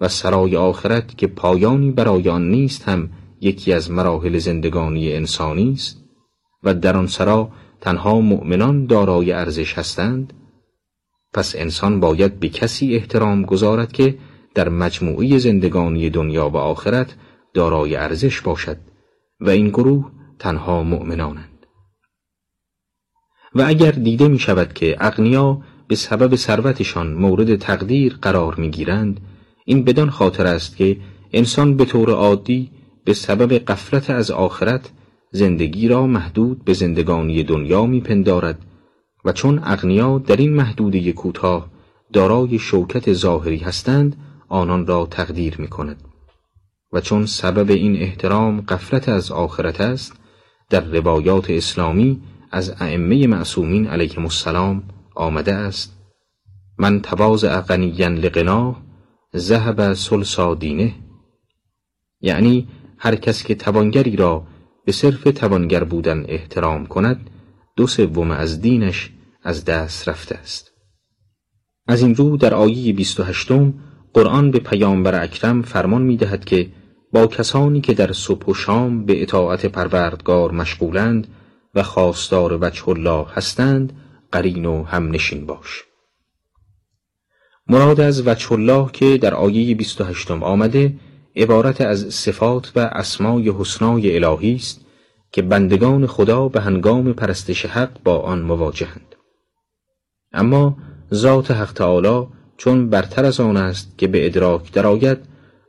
و 0.00 0.08
سرای 0.08 0.56
آخرت 0.56 1.18
که 1.18 1.26
پایانی 1.26 1.90
برای 1.90 2.28
آن 2.28 2.50
نیست 2.50 2.88
هم 2.88 3.10
یکی 3.40 3.72
از 3.72 3.90
مراحل 3.90 4.38
زندگانی 4.38 5.12
انسانی 5.12 5.72
است 5.72 6.04
و 6.62 6.74
در 6.74 6.96
آن 6.96 7.06
سرا 7.06 7.50
تنها 7.80 8.20
مؤمنان 8.20 8.86
دارای 8.86 9.32
ارزش 9.32 9.78
هستند 9.78 10.32
پس 11.32 11.54
انسان 11.56 12.00
باید 12.00 12.40
به 12.40 12.48
کسی 12.48 12.94
احترام 12.94 13.42
گذارد 13.42 13.92
که 13.92 14.18
در 14.54 14.68
مجموعی 14.68 15.38
زندگانی 15.38 16.10
دنیا 16.10 16.48
و 16.48 16.56
آخرت 16.56 17.14
دارای 17.54 17.96
ارزش 17.96 18.40
باشد 18.40 18.76
و 19.40 19.50
این 19.50 19.68
گروه 19.68 20.12
تنها 20.38 20.82
مؤمنانند. 20.82 21.66
و 23.54 23.62
اگر 23.62 23.90
دیده 23.90 24.28
می 24.28 24.38
شود 24.38 24.72
که 24.72 24.96
اغنیا 25.00 25.62
به 25.88 25.96
سبب 25.96 26.36
ثروتشان 26.36 27.12
مورد 27.12 27.56
تقدیر 27.56 28.18
قرار 28.22 28.54
می 28.54 28.70
گیرند 28.70 29.20
این 29.64 29.84
بدان 29.84 30.10
خاطر 30.10 30.46
است 30.46 30.76
که 30.76 30.96
انسان 31.32 31.76
به 31.76 31.84
طور 31.84 32.10
عادی 32.10 32.70
به 33.04 33.14
سبب 33.14 33.52
قفلت 33.52 34.10
از 34.10 34.30
آخرت 34.30 34.90
زندگی 35.32 35.88
را 35.88 36.06
محدود 36.06 36.64
به 36.64 36.72
زندگانی 36.72 37.42
دنیا 37.42 37.86
میپندارد 37.86 38.58
و 39.24 39.32
چون 39.32 39.60
اغنیا 39.64 40.18
در 40.18 40.36
این 40.36 40.54
محدوده 40.54 41.12
کوتاه 41.12 41.70
دارای 42.12 42.58
شوکت 42.58 43.12
ظاهری 43.12 43.58
هستند 43.58 44.16
آنان 44.48 44.86
را 44.86 45.06
تقدیر 45.06 45.60
می 45.60 45.68
کند 45.68 46.02
و 46.92 47.00
چون 47.00 47.26
سبب 47.26 47.70
این 47.70 47.96
احترام 47.96 48.60
قفلت 48.60 49.08
از 49.08 49.30
آخرت 49.30 49.80
است 49.80 50.12
در 50.70 50.84
روایات 50.84 51.50
اسلامی 51.50 52.22
از 52.50 52.74
ائمه 52.80 53.26
معصومین 53.26 53.86
علیهم 53.86 54.22
السلام 54.22 54.82
آمده 55.14 55.54
است 55.54 55.96
من 56.78 57.00
تواضع 57.00 57.60
غنیا 57.60 58.08
لغناه 58.08 58.82
ذهب 59.36 59.92
سلسا 59.94 60.54
دینه. 60.54 60.94
یعنی 62.20 62.68
هر 62.98 63.14
کس 63.14 63.44
که 63.44 63.54
توانگری 63.54 64.16
را 64.16 64.46
به 64.84 64.92
صرف 64.92 65.22
توانگر 65.22 65.84
بودن 65.84 66.24
احترام 66.28 66.86
کند 66.86 67.30
دو 67.80 67.86
سوم 67.86 68.30
از 68.30 68.60
دینش 68.60 69.10
از 69.42 69.64
دست 69.64 70.08
رفته 70.08 70.34
است. 70.34 70.72
از 71.86 72.02
این 72.02 72.14
رو 72.14 72.36
در 72.36 72.54
آیه 72.54 72.92
28 72.92 73.48
قرآن 74.14 74.50
به 74.50 74.58
پیامبر 74.58 75.22
اکرم 75.22 75.62
فرمان 75.62 76.02
می 76.02 76.16
دهد 76.16 76.44
که 76.44 76.68
با 77.12 77.26
کسانی 77.26 77.80
که 77.80 77.94
در 77.94 78.12
صبح 78.12 78.46
و 78.46 78.54
شام 78.54 79.04
به 79.04 79.22
اطاعت 79.22 79.66
پروردگار 79.66 80.52
مشغولند 80.52 81.26
و 81.74 81.82
خواستار 81.82 82.58
وجه 82.60 82.88
الله 82.88 83.26
هستند 83.34 83.92
قرین 84.32 84.64
و 84.64 84.84
هم 84.84 85.10
نشین 85.10 85.46
باش. 85.46 85.84
مراد 87.66 88.00
از 88.00 88.28
وجه 88.28 88.52
الله 88.52 88.90
که 88.92 89.18
در 89.18 89.34
آیه 89.34 89.74
28 89.74 90.30
آمده 90.30 90.94
عبارت 91.36 91.80
از 91.80 92.14
صفات 92.14 92.72
و 92.76 92.78
اسمای 92.80 93.50
حسنای 93.50 94.24
الهی 94.24 94.54
است 94.54 94.89
که 95.32 95.42
بندگان 95.42 96.06
خدا 96.06 96.48
به 96.48 96.60
هنگام 96.60 97.12
پرستش 97.12 97.66
حق 97.66 98.02
با 98.04 98.18
آن 98.18 98.42
مواجهند. 98.42 99.14
اما 100.32 100.76
ذات 101.14 101.50
حق 101.50 101.72
تعالی 101.72 102.26
چون 102.56 102.90
برتر 102.90 103.24
از 103.24 103.40
آن 103.40 103.56
است 103.56 103.98
که 103.98 104.06
به 104.06 104.26
ادراک 104.26 104.72
درآید 104.72 105.18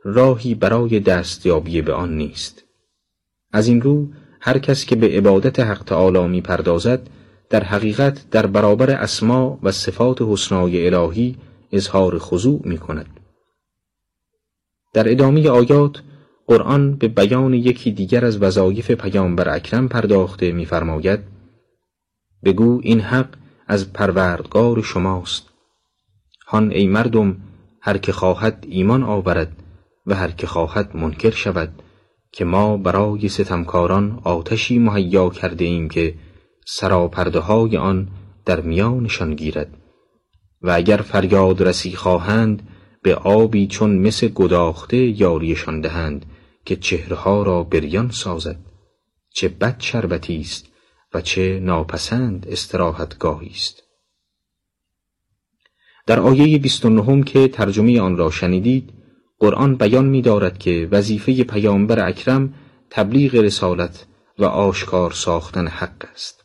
راهی 0.04 0.54
برای 0.54 1.00
دستیابی 1.00 1.82
به 1.82 1.92
آن 1.92 2.16
نیست. 2.16 2.64
از 3.52 3.68
این 3.68 3.82
رو 3.82 4.08
هر 4.40 4.58
کس 4.58 4.84
که 4.84 4.96
به 4.96 5.08
عبادت 5.08 5.60
حق 5.60 5.82
تعالی 5.84 6.28
می 6.28 6.40
پردازد 6.40 7.00
در 7.50 7.64
حقیقت 7.64 8.30
در 8.30 8.46
برابر 8.46 8.90
اسما 8.90 9.58
و 9.62 9.72
صفات 9.72 10.22
حسنای 10.22 10.86
الهی 10.86 11.36
اظهار 11.72 12.18
خضوع 12.18 12.60
می 12.64 12.78
کند 12.78 13.06
در 14.92 15.10
ادامه 15.10 15.48
آیات 15.48 16.02
قرآن 16.46 16.94
به 16.94 17.08
بیان 17.08 17.54
یکی 17.54 17.90
دیگر 17.90 18.24
از 18.24 18.42
وظایف 18.42 18.90
پیامبر 18.90 19.48
اکرم 19.54 19.88
پرداخته 19.88 20.52
می‌فرماید 20.52 21.20
بگو 22.44 22.80
این 22.82 23.00
حق 23.00 23.28
از 23.66 23.92
پروردگار 23.92 24.82
شماست. 24.82 25.48
هان 26.46 26.70
ای 26.70 26.86
مردم 26.86 27.36
هر 27.80 27.98
که 27.98 28.12
خواهد 28.12 28.66
ایمان 28.68 29.02
آورد 29.02 29.52
و 30.06 30.14
هر 30.14 30.30
که 30.30 30.46
خواهد 30.46 30.96
منکر 30.96 31.30
شود 31.30 31.82
که 32.32 32.44
ما 32.44 32.76
برای 32.76 33.28
ستمکاران 33.28 34.20
آتشی 34.24 34.78
مهیا 34.78 35.28
کرده 35.30 35.64
ایم 35.64 35.88
که 35.88 36.14
سراپرده 36.66 37.38
های 37.38 37.76
آن 37.76 38.08
در 38.44 38.60
میانشان 38.60 39.34
گیرد. 39.34 39.76
و 40.62 40.70
اگر 40.70 40.96
فریاد 40.96 41.62
رسی 41.62 41.92
خواهند 41.92 42.68
به 43.02 43.14
آبی 43.14 43.66
چون 43.66 43.98
مس 43.98 44.24
گداخته 44.24 44.96
یاریشان 44.96 45.80
دهند. 45.80 46.26
که 46.64 46.76
چهرها 46.76 47.42
را 47.42 47.62
بریان 47.62 48.10
سازد 48.10 48.58
چه 49.30 49.48
بد 49.48 49.76
شربتی 49.78 50.40
است 50.40 50.66
و 51.14 51.20
چه 51.20 51.60
ناپسند 51.62 52.46
استراحتگاهی 52.48 53.50
است. 53.50 53.82
در 56.06 56.20
آیه 56.20 56.58
29 56.58 57.24
که 57.24 57.48
ترجمه 57.48 58.00
آن 58.00 58.16
را 58.16 58.30
شنیدید 58.30 58.92
قرآن 59.38 59.76
بیان 59.76 60.04
می 60.04 60.22
دارد 60.22 60.58
که 60.58 60.88
وظیفه 60.90 61.44
پیامبر 61.44 62.08
اکرم 62.08 62.54
تبلیغ 62.90 63.34
رسالت 63.34 64.06
و 64.38 64.44
آشکار 64.44 65.10
ساختن 65.10 65.66
حق 65.66 66.06
است. 66.12 66.44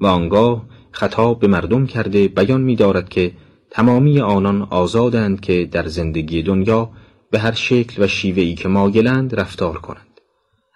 و 0.00 0.06
آنگاه 0.06 0.66
خطاب 0.90 1.40
به 1.40 1.46
مردم 1.46 1.86
کرده 1.86 2.28
بیان 2.28 2.60
می 2.60 2.76
دارد 2.76 3.08
که 3.08 3.32
تمامی 3.70 4.20
آنان 4.20 4.62
آزادند 4.62 5.40
که 5.40 5.64
در 5.64 5.86
زندگی 5.86 6.42
دنیا 6.42 6.90
به 7.30 7.38
هر 7.38 7.52
شکل 7.52 8.02
و 8.02 8.06
شیوهی 8.06 8.54
که 8.54 8.68
مایلند 8.68 9.34
رفتار 9.34 9.78
کنند. 9.78 10.20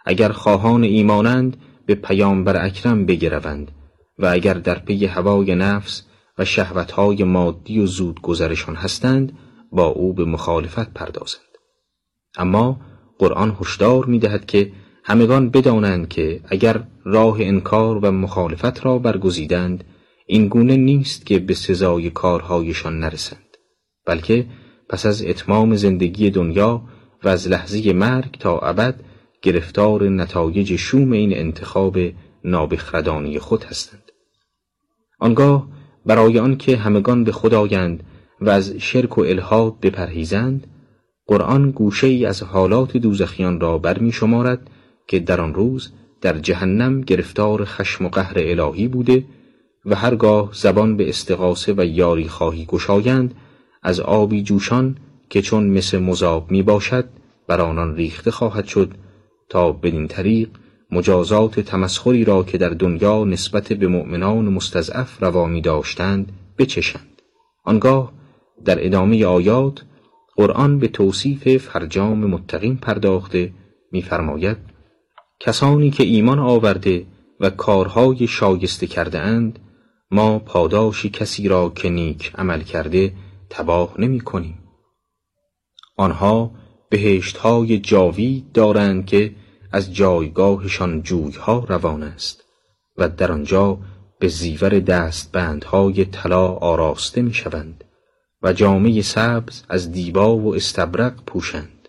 اگر 0.04 0.32
خواهان 0.32 0.82
ایمانند 0.84 1.56
به 1.86 1.94
پیامبر 1.94 2.64
اکرم 2.64 3.06
بگروند 3.06 3.70
و 4.18 4.26
اگر 4.26 4.54
در 4.54 4.78
پی 4.78 5.06
هوای 5.06 5.54
نفس 5.54 6.02
و 6.38 6.44
شهوتهای 6.44 7.24
مادی 7.24 7.80
و 7.80 7.86
زود 7.86 8.20
گذرشان 8.20 8.76
هستند 8.76 9.38
با 9.72 9.86
او 9.86 10.12
به 10.12 10.24
مخالفت 10.24 10.92
پردازند. 10.92 11.50
اما 12.38 12.80
قرآن 13.18 13.56
هشدار 13.60 14.04
می 14.04 14.18
دهد 14.18 14.46
که 14.46 14.72
همگان 15.04 15.50
بدانند 15.50 16.08
که 16.08 16.40
اگر 16.48 16.84
راه 17.04 17.36
انکار 17.40 17.96
و 17.96 18.10
مخالفت 18.10 18.86
را 18.86 18.98
برگزیدند 18.98 19.84
این 20.26 20.48
گونه 20.48 20.76
نیست 20.76 21.26
که 21.26 21.38
به 21.38 21.54
سزای 21.54 22.10
کارهایشان 22.10 22.98
نرسند 22.98 23.56
بلکه 24.06 24.46
پس 24.90 25.06
از 25.06 25.24
اتمام 25.24 25.76
زندگی 25.76 26.30
دنیا 26.30 26.82
و 27.24 27.28
از 27.28 27.48
لحظه 27.48 27.92
مرگ 27.92 28.38
تا 28.38 28.58
ابد 28.58 29.00
گرفتار 29.42 30.08
نتایج 30.08 30.76
شوم 30.76 31.12
این 31.12 31.36
انتخاب 31.36 31.98
نابخردانی 32.44 33.38
خود 33.38 33.64
هستند. 33.64 34.12
آنگاه 35.18 35.68
برای 36.06 36.38
آنکه 36.38 36.76
همگان 36.76 37.24
به 37.24 37.32
خدایند 37.32 38.02
و 38.40 38.50
از 38.50 38.70
شرک 38.70 39.18
و 39.18 39.20
الهاد 39.20 39.80
بپرهیزند 39.80 40.66
قرآن 41.26 41.70
گوشه 41.70 42.06
ای 42.06 42.26
از 42.26 42.42
حالات 42.42 42.96
دوزخیان 42.96 43.60
را 43.60 43.78
برمی 43.78 44.12
شمارد 44.12 44.70
که 45.08 45.18
در 45.18 45.40
آن 45.40 45.54
روز 45.54 45.92
در 46.20 46.38
جهنم 46.38 47.00
گرفتار 47.00 47.64
خشم 47.64 48.06
و 48.06 48.08
قهر 48.08 48.34
الهی 48.36 48.88
بوده 48.88 49.24
و 49.86 49.94
هرگاه 49.94 50.50
زبان 50.52 50.96
به 50.96 51.08
استقاسه 51.08 51.74
و 51.76 51.84
یاری 51.84 52.28
خواهی 52.28 52.64
گشایند 52.64 53.34
از 53.82 54.00
آبی 54.00 54.42
جوشان 54.42 54.96
که 55.30 55.42
چون 55.42 55.66
مثل 55.66 55.98
مذاب 55.98 56.50
می 56.50 56.62
باشد 56.62 57.08
بر 57.46 57.60
آنان 57.60 57.96
ریخته 57.96 58.30
خواهد 58.30 58.66
شد 58.66 58.94
تا 59.48 59.72
بدین 59.72 60.08
طریق 60.08 60.48
مجازات 60.90 61.60
تمسخری 61.60 62.24
را 62.24 62.42
که 62.42 62.58
در 62.58 62.68
دنیا 62.68 63.24
نسبت 63.24 63.72
به 63.72 63.88
مؤمنان 63.88 64.44
مستضعف 64.44 65.22
روا 65.22 65.46
می 65.46 65.60
داشتند 65.60 66.32
بچشند. 66.58 67.22
آنگاه 67.64 68.12
در 68.64 68.86
ادامه 68.86 69.24
آیات 69.26 69.82
قرآن 70.36 70.78
به 70.78 70.88
توصیف 70.88 71.56
فرجام 71.56 72.18
متقین 72.18 72.76
پرداخته 72.76 73.52
می‌فرماید 73.92 74.56
کسانی 75.40 75.90
که 75.90 76.04
ایمان 76.04 76.38
آورده 76.38 77.06
و 77.40 77.50
کارهای 77.50 78.26
شایسته 78.26 78.86
کرده 78.86 79.18
اند 79.18 79.58
ما 80.10 80.38
پاداشی 80.38 81.08
کسی 81.08 81.48
را 81.48 81.72
که 81.74 81.88
نیک 81.88 82.32
عمل 82.34 82.60
کرده 82.60 83.12
تباه 83.50 83.94
نمی 84.00 84.20
کنیم. 84.20 84.58
آنها 85.96 86.50
بهشتهای 86.90 87.78
جاوید 87.78 88.52
دارند 88.52 89.06
که 89.06 89.34
از 89.72 89.94
جایگاهشان 89.94 91.02
جویها 91.02 91.64
روان 91.68 92.02
است 92.02 92.44
و 92.96 93.08
در 93.08 93.32
آنجا 93.32 93.78
به 94.18 94.28
زیور 94.28 94.80
دستبندهای 94.80 96.04
طلا 96.04 96.46
آراسته 96.46 97.22
می 97.22 97.34
شوند 97.34 97.84
و 98.42 98.52
جامعه 98.52 99.02
سبز 99.02 99.62
از 99.68 99.92
دیبا 99.92 100.36
و 100.36 100.54
استبرق 100.54 101.24
پوشند. 101.26 101.88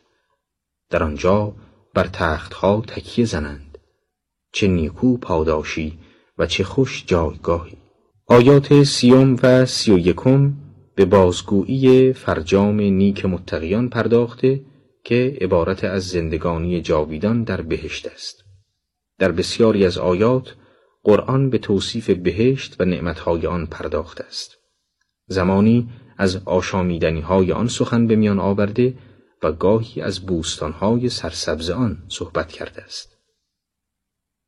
در 0.89 1.03
آنجا 1.03 1.53
بر 1.93 2.07
تختها 2.07 2.82
تکیه 2.88 3.26
زنند. 3.26 3.78
چه 4.53 4.68
نیکو 4.68 5.18
پاداشی 5.18 5.99
و 6.38 6.45
چه 6.45 6.64
خوش 6.64 7.03
جایگاهی. 7.07 7.78
آیات 8.28 8.84
سیوم 8.84 9.38
و 9.43 9.66
سی 9.66 9.91
و 9.91 9.97
یکم 9.97 10.53
به 10.96 11.06
بازگویی 11.06 12.14
فرجام 12.14 12.82
نیک 12.82 13.26
متقیان 13.26 13.89
پرداخته 13.89 14.62
که 15.04 15.38
عبارت 15.42 15.84
از 15.84 16.08
زندگانی 16.08 16.82
جاویدان 16.82 17.44
در 17.44 17.62
بهشت 17.62 18.08
است. 18.08 18.44
در 19.20 19.32
بسیاری 19.32 19.86
از 19.86 19.98
آیات 19.98 20.56
قرآن 21.04 21.50
به 21.50 21.58
توصیف 21.58 22.10
بهشت 22.10 22.76
و 22.80 22.86
نعمتهای 22.86 23.48
آن 23.48 23.66
پرداخته 23.66 24.24
است. 24.24 24.58
زمانی 25.28 25.89
از 26.18 26.42
آشامیدنی 26.46 27.22
های 27.22 27.52
آن 27.52 27.68
سخن 27.68 28.08
به 28.08 28.16
میان 28.16 28.39
آورده 28.39 28.94
و 29.44 29.52
گاهی 29.52 30.02
از 30.02 30.20
بوستانهای 30.20 31.10
سرسبز 31.10 31.70
آن 31.70 32.04
صحبت 32.08 32.52
کرده 32.52 32.84
است. 32.84 33.18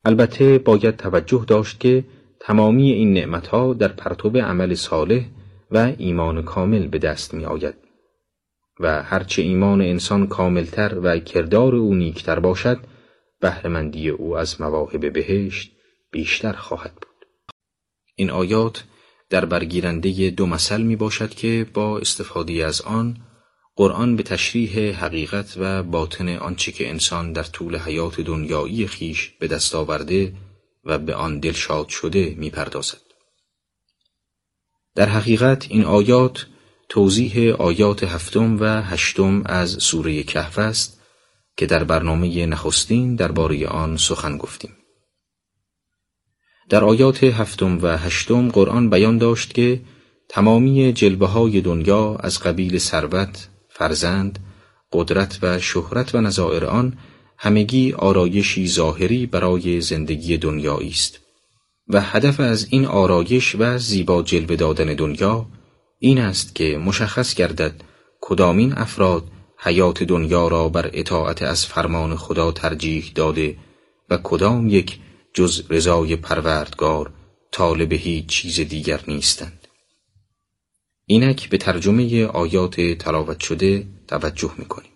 البته 0.06 0.58
باید 0.58 0.98
توجه 0.98 1.46
داشت 1.48 1.80
که 1.80 2.04
تمامی 2.40 2.92
این 2.92 3.14
نعمتها 3.14 3.74
در 3.74 3.88
پرتو 3.88 4.30
عمل 4.38 4.74
صالح 4.74 5.26
و 5.74 5.94
ایمان 5.98 6.42
کامل 6.42 6.88
به 6.88 6.98
دست 6.98 7.34
می 7.34 7.46
آید 7.46 7.76
و 8.80 9.04
هرچه 9.04 9.42
ایمان 9.42 9.82
انسان 9.82 10.28
کاملتر 10.28 11.00
و 11.04 11.20
کردار 11.20 11.76
او 11.76 11.96
نیکتر 11.96 12.40
باشد 12.40 12.80
بهرهمندی 13.40 14.10
او 14.10 14.38
از 14.38 14.62
مواهب 14.62 15.14
بهشت 15.14 15.72
بیشتر 16.12 16.54
خواهد 16.54 16.94
بود 16.94 17.28
این 18.16 18.30
آیات 18.30 18.84
در 19.30 19.46
برگیرنده 19.46 20.30
دو 20.30 20.46
مثل 20.46 20.82
می 20.82 20.96
باشد 20.96 21.30
که 21.30 21.66
با 21.74 22.00
استفاده 22.00 22.66
از 22.66 22.82
آن 22.82 23.18
قرآن 23.76 24.16
به 24.16 24.24
تشریح 24.24 25.06
حقیقت 25.06 25.54
و 25.58 25.84
باطن 25.84 26.30
آنچه 26.30 26.72
که 26.72 26.90
انسان 26.90 27.34
در 27.34 27.44
طول 27.44 27.78
حیات 27.78 28.22
دنیایی 28.22 28.88
خیش 28.88 29.30
به 29.30 29.48
دست 29.48 29.76
آورده 29.76 30.34
و 30.84 30.98
به 30.98 31.16
آن 31.16 31.40
دلشاد 31.40 31.88
شده 31.88 32.36
می 32.38 32.50
پردازد. 32.50 33.03
در 34.96 35.10
حقیقت 35.10 35.66
این 35.70 35.84
آیات 35.84 36.48
توضیح 36.90 37.54
آیات 37.54 38.04
هفتم 38.04 38.58
و 38.60 38.82
هشتم 38.82 39.42
از 39.46 39.70
سوره 39.70 40.24
کهف 40.24 40.60
است 40.60 41.02
که 41.58 41.66
در 41.66 41.84
برنامه 41.84 42.46
نخستین 42.46 43.16
درباره 43.16 43.68
آن 43.68 43.98
سخن 43.98 44.38
گفتیم. 44.38 44.72
در 46.70 46.84
آیات 46.84 47.24
هفتم 47.24 47.80
و 47.82 47.98
هشتم 47.98 48.50
قرآن 48.50 48.90
بیان 48.90 49.18
داشت 49.18 49.54
که 49.54 49.82
تمامی 50.30 50.94
جلبه 50.94 51.28
های 51.28 51.62
دنیا 51.62 52.16
از 52.16 52.40
قبیل 52.40 52.78
ثروت، 52.78 53.48
فرزند، 53.70 54.40
قدرت 54.92 55.40
و 55.42 55.60
شهرت 55.60 56.16
و 56.16 56.22
نظائر 56.22 56.66
آن 56.66 56.98
همگی 57.38 57.94
آرایشی 57.94 58.68
ظاهری 58.68 59.26
برای 59.26 59.82
زندگی 59.82 60.38
دنیایی 60.38 60.90
است 60.90 61.23
و 61.88 62.02
هدف 62.02 62.40
از 62.40 62.68
این 62.70 62.86
آرایش 62.86 63.56
و 63.60 63.78
زیبا 63.78 64.24
جلوه 64.24 64.56
دادن 64.56 64.94
دنیا 64.94 65.48
این 66.00 66.20
است 66.20 66.56
که 66.56 66.78
مشخص 66.78 67.36
گردد 67.36 67.82
کدامین 68.22 68.74
افراد 68.74 69.28
حیات 69.58 70.04
دنیا 70.04 70.48
را 70.48 70.70
بر 70.70 70.90
اطاعت 70.94 71.42
از 71.42 71.66
فرمان 71.66 72.16
خدا 72.16 72.52
ترجیح 72.52 73.12
داده 73.16 73.58
و 74.10 74.18
کدام 74.18 74.70
یک 74.70 75.00
جز 75.34 75.64
رضای 75.70 76.16
پروردگار 76.16 77.14
طالب 77.52 77.94
هیچ 77.94 78.26
چیز 78.26 78.60
دیگر 78.60 79.02
نیستند. 79.08 79.68
اینک 81.06 81.50
به 81.50 81.58
ترجمه 81.58 82.26
آیات 82.26 82.82
تلاوت 82.82 83.40
شده 83.40 83.88
توجه 84.08 84.52
می‌کنیم. 84.58 84.92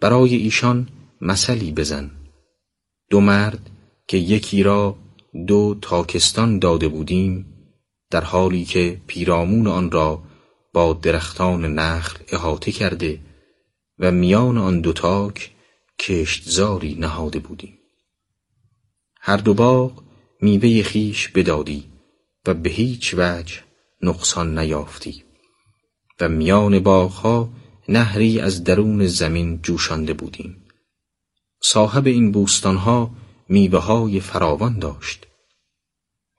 برای 0.00 0.34
ایشان 0.34 0.88
مثلی 1.20 1.72
بزن. 1.72 2.10
دو 3.10 3.20
مرد 3.20 3.70
که 4.08 4.16
یکی 4.16 4.62
را 4.62 4.96
دو 5.46 5.76
تاکستان 5.82 6.58
داده 6.58 6.88
بودیم 6.88 7.46
در 8.10 8.24
حالی 8.24 8.64
که 8.64 9.00
پیرامون 9.06 9.66
آن 9.66 9.90
را 9.90 10.22
با 10.72 10.92
درختان 10.92 11.74
نخل 11.78 12.18
احاطه 12.28 12.72
کرده 12.72 13.20
و 13.98 14.10
میان 14.10 14.58
آن 14.58 14.80
دو 14.80 14.92
تاک 14.92 15.50
کشتزاری 15.98 16.94
نهاده 16.94 17.38
بودیم. 17.38 17.78
هر 19.20 19.36
دو 19.36 19.54
باغ 19.54 20.02
میوه 20.40 20.82
خیش 20.82 21.28
بدادی 21.28 21.84
و 22.46 22.54
به 22.54 22.70
هیچ 22.70 23.14
وجه 23.18 23.54
نقصان 24.02 24.58
نیافتی 24.58 25.24
و 26.20 26.28
میان 26.28 26.78
باغها 26.78 27.48
نهری 27.88 28.40
از 28.40 28.64
درون 28.64 29.06
زمین 29.06 29.60
جوشانده 29.62 30.12
بودیم. 30.12 30.64
صاحب 31.62 32.06
این 32.06 32.32
بوستانها 32.32 33.10
میوه 33.48 33.78
های 33.78 34.20
فراوان 34.20 34.78
داشت 34.78 35.26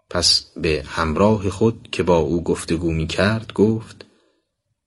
پس 0.09 0.51
به 0.57 0.83
همراه 0.87 1.49
خود 1.49 1.87
که 1.91 2.03
با 2.03 2.17
او 2.17 2.43
گفتگو 2.43 2.91
می 2.91 3.07
کرد 3.07 3.53
گفت 3.53 4.05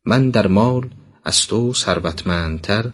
من 0.05 0.31
در 0.31 0.47
مال 0.47 0.91
از 1.25 1.47
تو 1.47 1.75
ثروتمندتر 1.75 2.93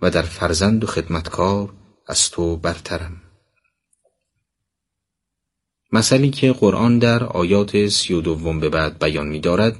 و 0.00 0.10
در 0.10 0.22
فرزند 0.22 0.84
و 0.84 0.86
خدمتکار 0.86 1.72
از 2.06 2.30
تو 2.30 2.56
برترم 2.56 3.22
مثلی 5.92 6.30
که 6.30 6.52
قرآن 6.52 6.98
در 6.98 7.24
آیات 7.24 7.88
سی 7.88 8.14
و 8.14 8.20
دوم 8.20 8.60
به 8.60 8.68
بعد 8.68 8.98
بیان 8.98 9.26
می 9.26 9.40
دارد 9.40 9.76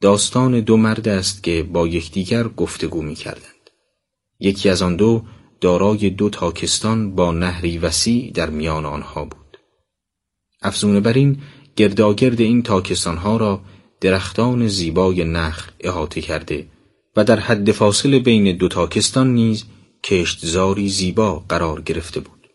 داستان 0.00 0.60
دو 0.60 0.76
مرد 0.76 1.08
است 1.08 1.42
که 1.42 1.62
با 1.62 1.86
یکدیگر 1.86 2.48
گفتگو 2.48 3.02
می 3.02 3.14
کردند. 3.14 3.70
یکی 4.40 4.68
از 4.68 4.82
آن 4.82 4.96
دو 4.96 5.24
دارای 5.62 6.10
دو 6.10 6.30
تاکستان 6.30 7.14
با 7.14 7.32
نهری 7.32 7.78
وسیع 7.78 8.32
در 8.32 8.50
میان 8.50 8.86
آنها 8.86 9.24
بود. 9.24 9.58
افزون 10.62 11.00
بر 11.00 11.12
این 11.12 11.42
گرداگرد 11.76 12.40
این 12.40 12.62
تاکستانها 12.62 13.36
را 13.36 13.60
درختان 14.00 14.68
زیبای 14.68 15.24
نخل 15.24 15.70
احاطه 15.80 16.20
کرده 16.20 16.66
و 17.16 17.24
در 17.24 17.40
حد 17.40 17.72
فاصل 17.72 18.18
بین 18.18 18.56
دو 18.56 18.68
تاکستان 18.68 19.34
نیز 19.34 19.64
کشتزاری 20.04 20.88
زیبا 20.88 21.44
قرار 21.48 21.80
گرفته 21.80 22.20
بود. 22.20 22.48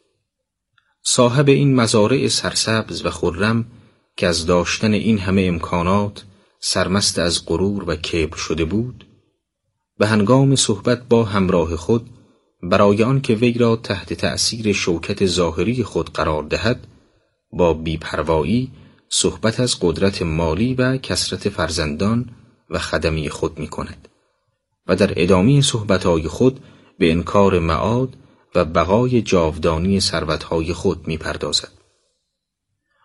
صاحب 1.03 1.49
این 1.49 1.75
مزارع 1.75 2.27
سرسبز 2.27 3.05
و 3.05 3.09
خرم 3.09 3.65
که 4.17 4.27
از 4.27 4.45
داشتن 4.45 4.93
این 4.93 5.19
همه 5.19 5.41
امکانات 5.41 6.25
سرمست 6.59 7.19
از 7.19 7.45
غرور 7.45 7.89
و 7.89 7.95
کبر 7.95 8.37
شده 8.37 8.65
بود 8.65 9.07
به 9.97 10.07
هنگام 10.07 10.55
صحبت 10.55 11.07
با 11.09 11.23
همراه 11.23 11.75
خود 11.75 12.09
برای 12.63 13.03
آنکه 13.03 13.35
وی 13.35 13.53
را 13.53 13.75
تحت 13.75 14.13
تأثیر 14.13 14.73
شوکت 14.73 15.25
ظاهری 15.25 15.83
خود 15.83 16.09
قرار 16.09 16.43
دهد 16.43 16.87
با 17.53 17.73
بیپروایی 17.73 18.71
صحبت 19.09 19.59
از 19.59 19.77
قدرت 19.81 20.21
مالی 20.21 20.73
و 20.73 20.97
کسرت 20.97 21.49
فرزندان 21.49 22.29
و 22.69 22.79
خدمی 22.79 23.29
خود 23.29 23.59
می 23.59 23.67
کند 23.67 24.07
و 24.87 24.95
در 24.95 25.13
ادامه 25.15 25.61
صحبتهای 25.61 26.27
خود 26.27 26.59
به 26.99 27.11
انکار 27.11 27.59
معاد 27.59 28.17
و 28.55 28.65
بقای 28.65 29.21
جاودانی 29.21 29.99
ثروتهای 29.99 30.73
خود 30.73 31.07
می 31.07 31.17
پردازد. 31.17 31.71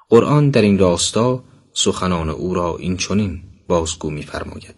قرآن 0.08 0.50
در 0.50 0.62
این 0.62 0.78
راستا 0.78 1.44
سخنان 1.72 2.28
او 2.28 2.54
را 2.54 2.76
این 2.76 2.96
چنین 2.96 3.42
بازگو 3.68 4.10
می‌فرماید 4.10 4.74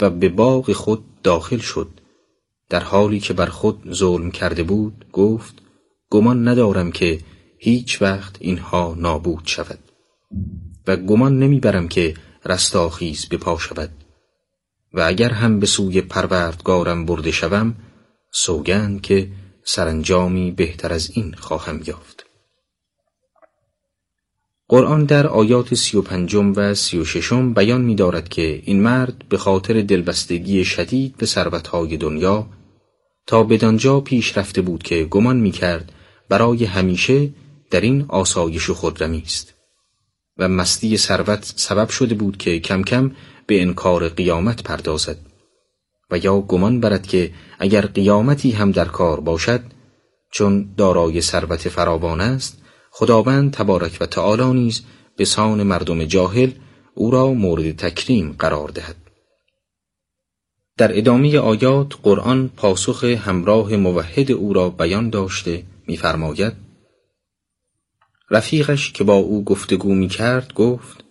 و 0.00 0.10
به 0.10 0.28
باغ 0.28 0.72
خود 0.72 1.04
داخل 1.22 1.58
شد 1.58 1.88
در 2.68 2.80
حالی 2.80 3.20
که 3.20 3.32
بر 3.32 3.46
خود 3.46 3.92
ظلم 3.92 4.30
کرده 4.30 4.62
بود 4.62 5.06
گفت 5.12 5.54
گمان 6.10 6.48
ندارم 6.48 6.92
که 6.92 7.20
هیچ 7.58 8.02
وقت 8.02 8.36
اینها 8.40 8.94
نابود 8.98 9.42
شود 9.44 9.78
و 10.86 10.96
گمان 10.96 11.38
نمی‌برم 11.38 11.88
که 11.88 12.14
رستاخیز 12.44 13.28
بپا 13.28 13.58
شود 13.58 13.90
و 14.92 15.00
اگر 15.00 15.30
هم 15.30 15.60
به 15.60 15.66
سوی 15.66 16.00
پروردگارم 16.00 17.06
برده 17.06 17.30
شوم 17.30 17.74
سوگند 18.32 19.00
که 19.00 19.28
سرانجامی 19.64 20.50
بهتر 20.50 20.92
از 20.92 21.10
این 21.14 21.34
خواهم 21.34 21.80
یافت. 21.86 22.15
قرآن 24.68 25.04
در 25.04 25.26
آیات 25.26 25.74
سی 25.74 25.96
و 25.96 26.02
پنجم 26.02 26.52
و 26.56 26.74
سی 26.74 26.98
و 26.98 27.04
ششم 27.04 27.54
بیان 27.54 27.80
می 27.80 27.94
دارد 27.94 28.28
که 28.28 28.62
این 28.64 28.82
مرد 28.82 29.24
به 29.28 29.38
خاطر 29.38 29.82
دلبستگی 29.82 30.64
شدید 30.64 31.16
به 31.16 31.26
ثروتهای 31.26 31.96
دنیا 31.96 32.46
تا 33.26 33.42
بدانجا 33.42 34.00
پیش 34.00 34.38
رفته 34.38 34.62
بود 34.62 34.82
که 34.82 35.04
گمان 35.04 35.36
می 35.36 35.50
کرد 35.50 35.92
برای 36.28 36.64
همیشه 36.64 37.30
در 37.70 37.80
این 37.80 38.04
آسایش 38.08 38.70
و 38.70 38.92
است 39.24 39.54
و 40.38 40.48
مستی 40.48 40.96
ثروت 40.96 41.52
سبب 41.56 41.88
شده 41.88 42.14
بود 42.14 42.36
که 42.36 42.60
کم 42.60 42.82
کم 42.82 43.10
به 43.46 43.62
انکار 43.62 44.08
قیامت 44.08 44.62
پردازد 44.62 45.18
و 46.10 46.18
یا 46.18 46.40
گمان 46.40 46.80
برد 46.80 47.06
که 47.06 47.30
اگر 47.58 47.86
قیامتی 47.86 48.50
هم 48.50 48.70
در 48.70 48.84
کار 48.84 49.20
باشد 49.20 49.60
چون 50.32 50.74
دارای 50.76 51.20
ثروت 51.20 51.68
فراوان 51.68 52.20
است 52.20 52.62
خداوند 52.98 53.52
تبارک 53.52 53.98
و 54.00 54.06
تعالی 54.06 54.60
نیز 54.60 54.82
به 55.16 55.24
سان 55.24 55.62
مردم 55.62 56.04
جاهل 56.04 56.50
او 56.94 57.10
را 57.10 57.32
مورد 57.32 57.76
تکریم 57.76 58.36
قرار 58.38 58.68
دهد 58.68 58.96
در 60.76 60.98
ادامه 60.98 61.38
آیات 61.38 61.94
قرآن 62.02 62.48
پاسخ 62.48 63.04
همراه 63.04 63.76
موحد 63.76 64.32
او 64.32 64.52
را 64.52 64.70
بیان 64.70 65.10
داشته 65.10 65.62
می‌فرماید 65.86 66.52
رفیقش 68.30 68.92
که 68.92 69.04
با 69.04 69.14
او 69.14 69.44
گفتگو 69.44 69.94
می 69.94 70.08
کرد 70.08 70.54
گفت 70.54 71.04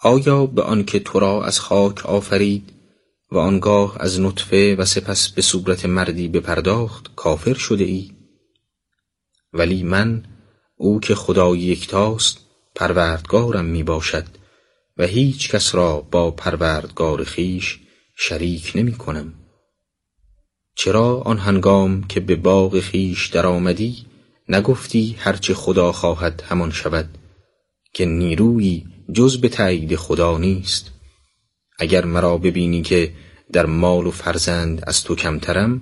آیا 0.00 0.46
به 0.46 0.62
آنکه 0.62 0.98
تو 0.98 1.18
را 1.18 1.44
از 1.44 1.60
خاک 1.60 2.06
آفرید 2.06 2.72
و 3.32 3.38
آنگاه 3.38 3.96
از 4.00 4.20
نطفه 4.20 4.76
و 4.76 4.84
سپس 4.84 5.28
به 5.28 5.42
صورت 5.42 5.86
مردی 5.86 6.28
بپرداخت 6.28 7.14
کافر 7.16 7.54
شده 7.54 7.84
ای؟ 7.84 8.10
ولی 9.52 9.82
من 9.82 10.24
او 10.82 11.00
که 11.00 11.14
خدای 11.14 11.58
یکتاست 11.58 12.38
پروردگارم 12.74 13.64
می 13.64 13.82
باشد 13.82 14.24
و 14.96 15.06
هیچ 15.06 15.50
کس 15.50 15.74
را 15.74 16.00
با 16.00 16.30
پروردگار 16.30 17.24
خیش 17.24 17.80
شریک 18.16 18.72
نمی 18.74 18.92
کنم 18.92 19.34
چرا 20.74 21.20
آن 21.20 21.38
هنگام 21.38 22.02
که 22.02 22.20
به 22.20 22.36
باغ 22.36 22.80
خیش 22.80 23.26
درآمدی 23.26 24.06
نگفتی 24.48 25.16
هرچه 25.18 25.54
خدا 25.54 25.92
خواهد 25.92 26.42
همان 26.48 26.70
شود 26.70 27.18
که 27.92 28.04
نیرویی 28.04 28.86
جز 29.12 29.40
به 29.40 29.48
تایید 29.48 29.96
خدا 29.96 30.38
نیست؟ 30.38 30.90
اگر 31.78 32.04
مرا 32.04 32.38
ببینی 32.38 32.82
که 32.82 33.12
در 33.52 33.66
مال 33.66 34.06
و 34.06 34.10
فرزند 34.10 34.84
از 34.86 35.04
تو 35.04 35.14
کمترم 35.14 35.80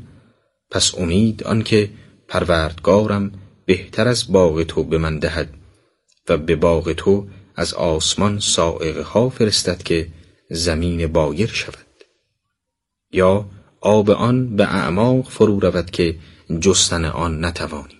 پس 0.70 0.94
امید 0.94 1.44
آنکه 1.44 1.90
پروردگارم 2.28 3.32
بهتر 3.68 4.08
از 4.08 4.32
باغ 4.32 4.62
تو 4.62 4.84
به 4.84 4.98
من 4.98 5.18
دهد 5.18 5.48
و 6.28 6.36
به 6.36 6.56
باغ 6.56 6.92
تو 6.92 7.26
از 7.56 7.74
آسمان 7.74 8.38
سائقه 8.38 9.02
ها 9.02 9.28
فرستد 9.28 9.82
که 9.82 10.08
زمین 10.50 11.06
بایر 11.06 11.46
شود. 11.48 11.86
یا 13.12 13.46
آب 13.80 14.10
آن 14.10 14.56
به 14.56 14.64
اعماق 14.64 15.28
فرو 15.28 15.60
رود 15.60 15.90
که 15.90 16.18
جستن 16.60 17.04
آن 17.04 17.44
نتوانی. 17.44 17.98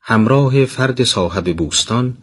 همراه 0.00 0.64
فرد 0.64 1.04
صاحب 1.04 1.56
بوستان 1.56 2.16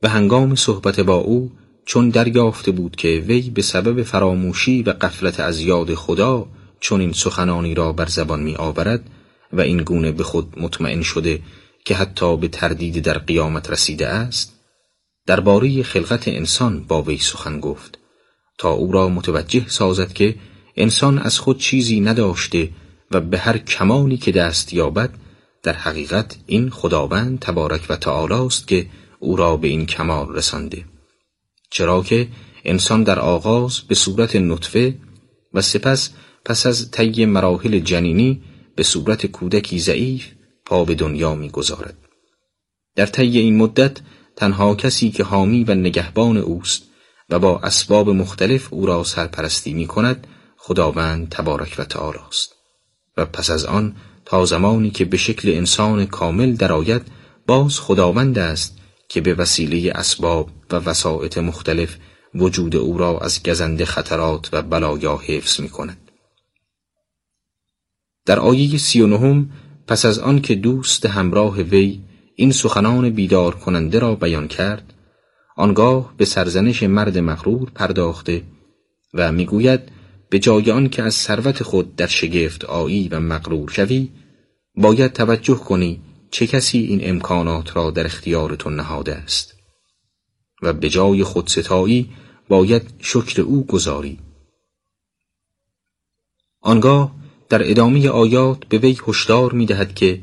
به 0.00 0.08
هنگام 0.08 0.54
صحبت 0.54 1.00
با 1.00 1.16
او 1.16 1.52
چون 1.84 2.08
دریافته 2.08 2.70
بود 2.70 2.96
که 2.96 3.08
وی 3.08 3.50
به 3.50 3.62
سبب 3.62 4.02
فراموشی 4.02 4.82
و 4.82 4.90
قفلت 4.90 5.40
از 5.40 5.60
یاد 5.60 5.94
خدا 5.94 6.46
چون 6.80 7.00
این 7.00 7.12
سخنانی 7.12 7.74
را 7.74 7.92
بر 7.92 8.06
زبان 8.06 8.42
می 8.42 8.56
آورد 8.56 9.10
و 9.52 9.60
این 9.60 9.78
گونه 9.82 10.12
به 10.12 10.24
خود 10.24 10.54
مطمئن 10.56 11.02
شده 11.02 11.42
که 11.84 11.94
حتی 11.94 12.36
به 12.36 12.48
تردید 12.48 13.04
در 13.04 13.18
قیامت 13.18 13.70
رسیده 13.70 14.08
است 14.08 14.52
درباره 15.26 15.82
خلقت 15.82 16.28
انسان 16.28 16.84
با 16.84 17.02
وی 17.02 17.18
سخن 17.18 17.60
گفت. 17.60 17.98
تا 18.58 18.70
او 18.70 18.92
را 18.92 19.08
متوجه 19.08 19.68
سازد 19.68 20.12
که 20.12 20.34
انسان 20.76 21.18
از 21.18 21.38
خود 21.38 21.58
چیزی 21.58 22.00
نداشته 22.00 22.70
و 23.10 23.20
به 23.20 23.38
هر 23.38 23.58
کمالی 23.58 24.16
که 24.16 24.32
دست 24.32 24.72
یابد 24.72 25.10
در 25.62 25.72
حقیقت 25.72 26.36
این 26.46 26.70
خداوند 26.70 27.38
تبارک 27.38 27.86
و 27.88 27.96
تعالی 27.96 28.34
است 28.34 28.68
که 28.68 28.86
او 29.18 29.36
را 29.36 29.56
به 29.56 29.68
این 29.68 29.86
کمال 29.86 30.34
رسانده. 30.34 30.84
چرا 31.70 32.02
که 32.02 32.28
انسان 32.64 33.02
در 33.02 33.18
آغاز 33.18 33.80
به 33.80 33.94
صورت 33.94 34.36
نطفه 34.36 34.94
و 35.54 35.62
سپس 35.62 36.10
پس 36.44 36.66
از 36.66 36.90
طی 36.90 37.26
مراحل 37.26 37.78
جنینی 37.78 38.42
به 38.76 38.82
صورت 38.82 39.26
کودکی 39.26 39.78
ضعیف 39.78 40.26
پا 40.64 40.84
به 40.84 40.94
دنیا 40.94 41.34
می‌گذارد 41.34 41.96
در 42.96 43.06
طی 43.06 43.38
این 43.38 43.56
مدت 43.56 43.98
تنها 44.36 44.74
کسی 44.74 45.10
که 45.10 45.24
حامی 45.24 45.64
و 45.64 45.74
نگهبان 45.74 46.36
اوست 46.36 46.82
و 47.30 47.38
با 47.38 47.58
اسباب 47.58 48.10
مختلف 48.10 48.72
او 48.72 48.86
را 48.86 49.04
سرپرستی 49.04 49.74
می 49.74 49.86
کند 49.86 50.26
خداوند 50.56 51.28
تبارک 51.28 51.74
و 51.78 51.84
تعالی 51.84 52.18
است 52.28 52.54
و 53.16 53.26
پس 53.26 53.50
از 53.50 53.64
آن 53.64 53.96
تا 54.24 54.44
زمانی 54.44 54.90
که 54.90 55.04
به 55.04 55.16
شکل 55.16 55.48
انسان 55.48 56.06
کامل 56.06 56.52
درآید 56.52 57.02
باز 57.46 57.80
خداوند 57.80 58.38
است 58.38 58.78
که 59.08 59.20
به 59.20 59.34
وسیله 59.34 59.92
اسباب 59.94 60.50
و 60.70 60.76
وسایط 60.76 61.38
مختلف 61.38 61.96
وجود 62.34 62.76
او 62.76 62.98
را 62.98 63.18
از 63.18 63.42
گزنده 63.42 63.84
خطرات 63.84 64.48
و 64.52 64.62
بلایا 64.62 65.16
حفظ 65.16 65.60
می 65.60 65.68
کند. 65.68 66.11
در 68.26 68.38
آیه 68.38 68.78
سی 68.78 69.00
و 69.00 69.06
نهم 69.06 69.50
پس 69.86 70.04
از 70.04 70.18
آن 70.18 70.40
که 70.40 70.54
دوست 70.54 71.06
همراه 71.06 71.60
وی 71.60 72.00
این 72.36 72.52
سخنان 72.52 73.10
بیدار 73.10 73.54
کننده 73.54 73.98
را 73.98 74.14
بیان 74.14 74.48
کرد 74.48 74.94
آنگاه 75.56 76.14
به 76.16 76.24
سرزنش 76.24 76.82
مرد 76.82 77.18
مغرور 77.18 77.70
پرداخته 77.70 78.42
و 79.14 79.32
می‌گوید 79.32 79.80
به 80.30 80.38
جای 80.38 80.70
آن 80.70 80.88
که 80.88 81.02
از 81.02 81.14
ثروت 81.14 81.62
خود 81.62 81.96
در 81.96 82.06
شگفت 82.06 82.64
آیی 82.64 83.08
و 83.08 83.20
مغرور 83.20 83.70
شوی 83.70 84.08
باید 84.74 85.12
توجه 85.12 85.54
کنی 85.54 86.02
چه 86.30 86.46
کسی 86.46 86.78
این 86.78 87.00
امکانات 87.02 87.76
را 87.76 87.90
در 87.90 88.06
اختیار 88.06 88.54
تو 88.56 88.70
نهاده 88.70 89.14
است. 89.14 89.54
و 90.62 90.72
به 90.72 90.88
جای 90.88 91.24
خودستایی 91.24 92.10
باید 92.48 92.94
شکر 92.98 93.42
او 93.42 93.66
گذاری. 93.66 94.18
آنگاه 96.60 97.21
در 97.52 97.70
ادامه 97.70 98.08
آیات 98.08 98.64
به 98.64 98.78
وی 98.78 98.98
هشدار 99.08 99.52
می 99.52 99.66
دهد 99.66 99.94
که 99.94 100.20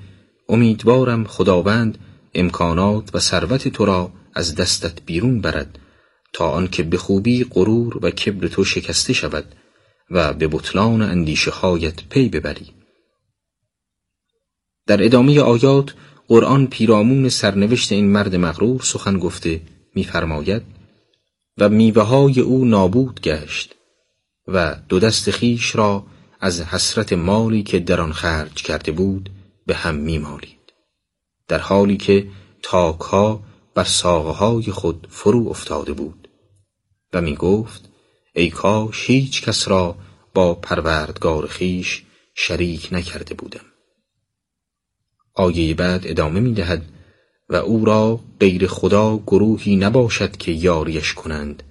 امیدوارم 0.50 1.26
خداوند 1.26 1.98
امکانات 2.34 3.16
و 3.16 3.20
ثروت 3.20 3.68
تو 3.68 3.86
را 3.86 4.12
از 4.34 4.56
دستت 4.56 5.02
بیرون 5.06 5.42
برد 5.42 5.80
تا 6.34 6.50
آنکه 6.50 6.84
به 6.84 6.98
خوبی 6.98 7.44
غرور 7.44 8.06
و 8.06 8.12
کبر 8.12 8.48
تو 8.48 8.64
شکسته 8.64 9.14
شود 9.14 9.46
و 10.12 10.34
به 10.34 10.48
بطلان 10.48 11.02
اندیشه 11.02 11.52
هایت 11.52 12.04
پی 12.10 12.30
ببری. 12.30 12.68
در 14.88 15.04
ادامه 15.06 15.40
آیات 15.40 15.94
قرآن 16.28 16.68
پیرامون 16.68 17.30
سرنوشت 17.30 17.92
این 17.92 18.12
مرد 18.12 18.36
مغرور 18.36 18.82
سخن 18.82 19.20
گفته 19.20 19.62
میفرماید 19.96 20.62
و 21.58 21.70
میوه 21.70 22.04
های 22.04 22.40
او 22.40 22.66
نابود 22.66 23.22
گشت 23.22 23.76
و 24.48 24.76
دو 24.90 25.00
دست 25.00 25.32
خیش 25.32 25.76
را 25.76 26.06
از 26.40 26.62
حسرت 26.62 27.14
مالی 27.14 27.64
که 27.64 27.80
در 27.80 28.02
آن 28.02 28.14
خرج 28.14 28.54
کرده 28.54 28.92
بود 28.92 29.30
به 29.66 29.76
هم 29.76 29.96
میمالید. 29.96 30.74
در 31.48 31.60
حالی 31.60 31.98
که 31.98 32.28
تاکها 32.64 33.44
بر 33.76 33.84
ساقه 33.84 34.32
های 34.32 34.64
خود 34.64 35.08
فرو 35.10 35.50
افتاده 35.50 35.94
بود. 35.94 36.28
و 37.14 37.22
می 37.22 37.36
گفت 37.36 37.90
ای 38.34 38.50
کاش 38.50 39.10
هیچ 39.10 39.42
کس 39.42 39.68
را 39.68 39.96
با 40.34 40.54
پروردگار 40.54 41.48
خیش 41.48 42.04
شریک 42.36 42.90
نکرده 42.92 43.34
بودم. 43.34 43.66
آیه 45.34 45.74
بعد 45.74 46.08
ادامه 46.08 46.40
می 46.40 46.54
دهد 46.54 46.86
و 47.50 47.56
او 47.56 47.86
را 47.86 48.20
غیر 48.40 48.68
خدا 48.68 49.18
گروهی 49.18 49.76
نباشد 49.76 50.38
که 50.38 50.52
یاریش 50.52 51.14
کنند 51.14 51.64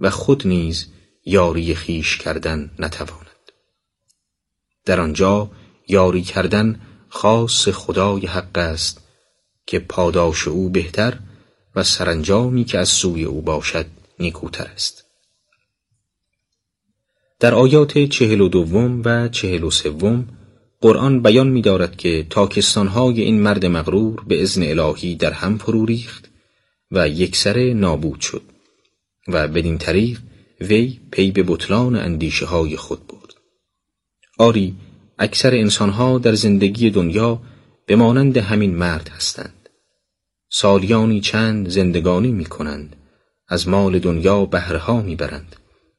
و 0.00 0.10
خود 0.10 0.46
نیز 0.46 0.86
یاری 1.24 1.74
خیش 1.74 2.16
کردن 2.16 2.70
نتواند. 2.78 3.33
در 4.84 5.00
آنجا 5.00 5.50
یاری 5.88 6.22
کردن 6.22 6.80
خاص 7.08 7.68
خدای 7.68 8.26
حق 8.26 8.58
است 8.58 9.00
که 9.66 9.78
پاداش 9.78 10.48
او 10.48 10.68
بهتر 10.68 11.18
و 11.76 11.82
سرانجامی 11.82 12.64
که 12.64 12.78
از 12.78 12.88
سوی 12.88 13.24
او 13.24 13.42
باشد 13.42 13.86
نیکوتر 14.18 14.64
است. 14.64 15.04
در 17.40 17.54
آیات 17.54 17.98
چهل 17.98 18.40
و 18.40 18.48
دوم 18.48 19.02
و 19.04 19.28
چهل 19.28 19.62
و 19.62 19.70
سوم 19.70 20.28
قرآن 20.80 21.22
بیان 21.22 21.48
می 21.48 21.62
دارد 21.62 21.96
که 21.96 22.26
تاکستانهای 22.30 23.20
این 23.20 23.42
مرد 23.42 23.66
مغرور 23.66 24.24
به 24.26 24.42
ازن 24.42 24.62
الهی 24.62 25.14
در 25.14 25.32
هم 25.32 25.58
فرو 25.58 25.86
ریخت 25.86 26.30
و 26.90 27.08
یکسره 27.08 27.74
نابود 27.74 28.20
شد 28.20 28.42
و 29.28 29.48
بدین 29.48 29.78
طریق 29.78 30.20
وی 30.60 31.00
پی 31.10 31.30
به 31.30 31.42
بطلان 31.42 31.96
اندیشه 31.96 32.46
های 32.46 32.76
خود 32.76 33.06
برد. 33.06 33.23
آری 34.38 34.76
اکثر 35.18 35.54
انسانها 35.54 36.18
در 36.18 36.34
زندگی 36.34 36.90
دنیا 36.90 37.42
به 37.86 37.96
مانند 37.96 38.36
همین 38.36 38.76
مرد 38.76 39.08
هستند. 39.08 39.68
سالیانی 40.50 41.20
چند 41.20 41.68
زندگانی 41.68 42.32
می 42.32 42.44
کنند 42.44 42.96
از 43.48 43.68
مال 43.68 43.98
دنیا 43.98 44.44
بهرها 44.44 45.02
می 45.02 45.16
برند 45.16 45.56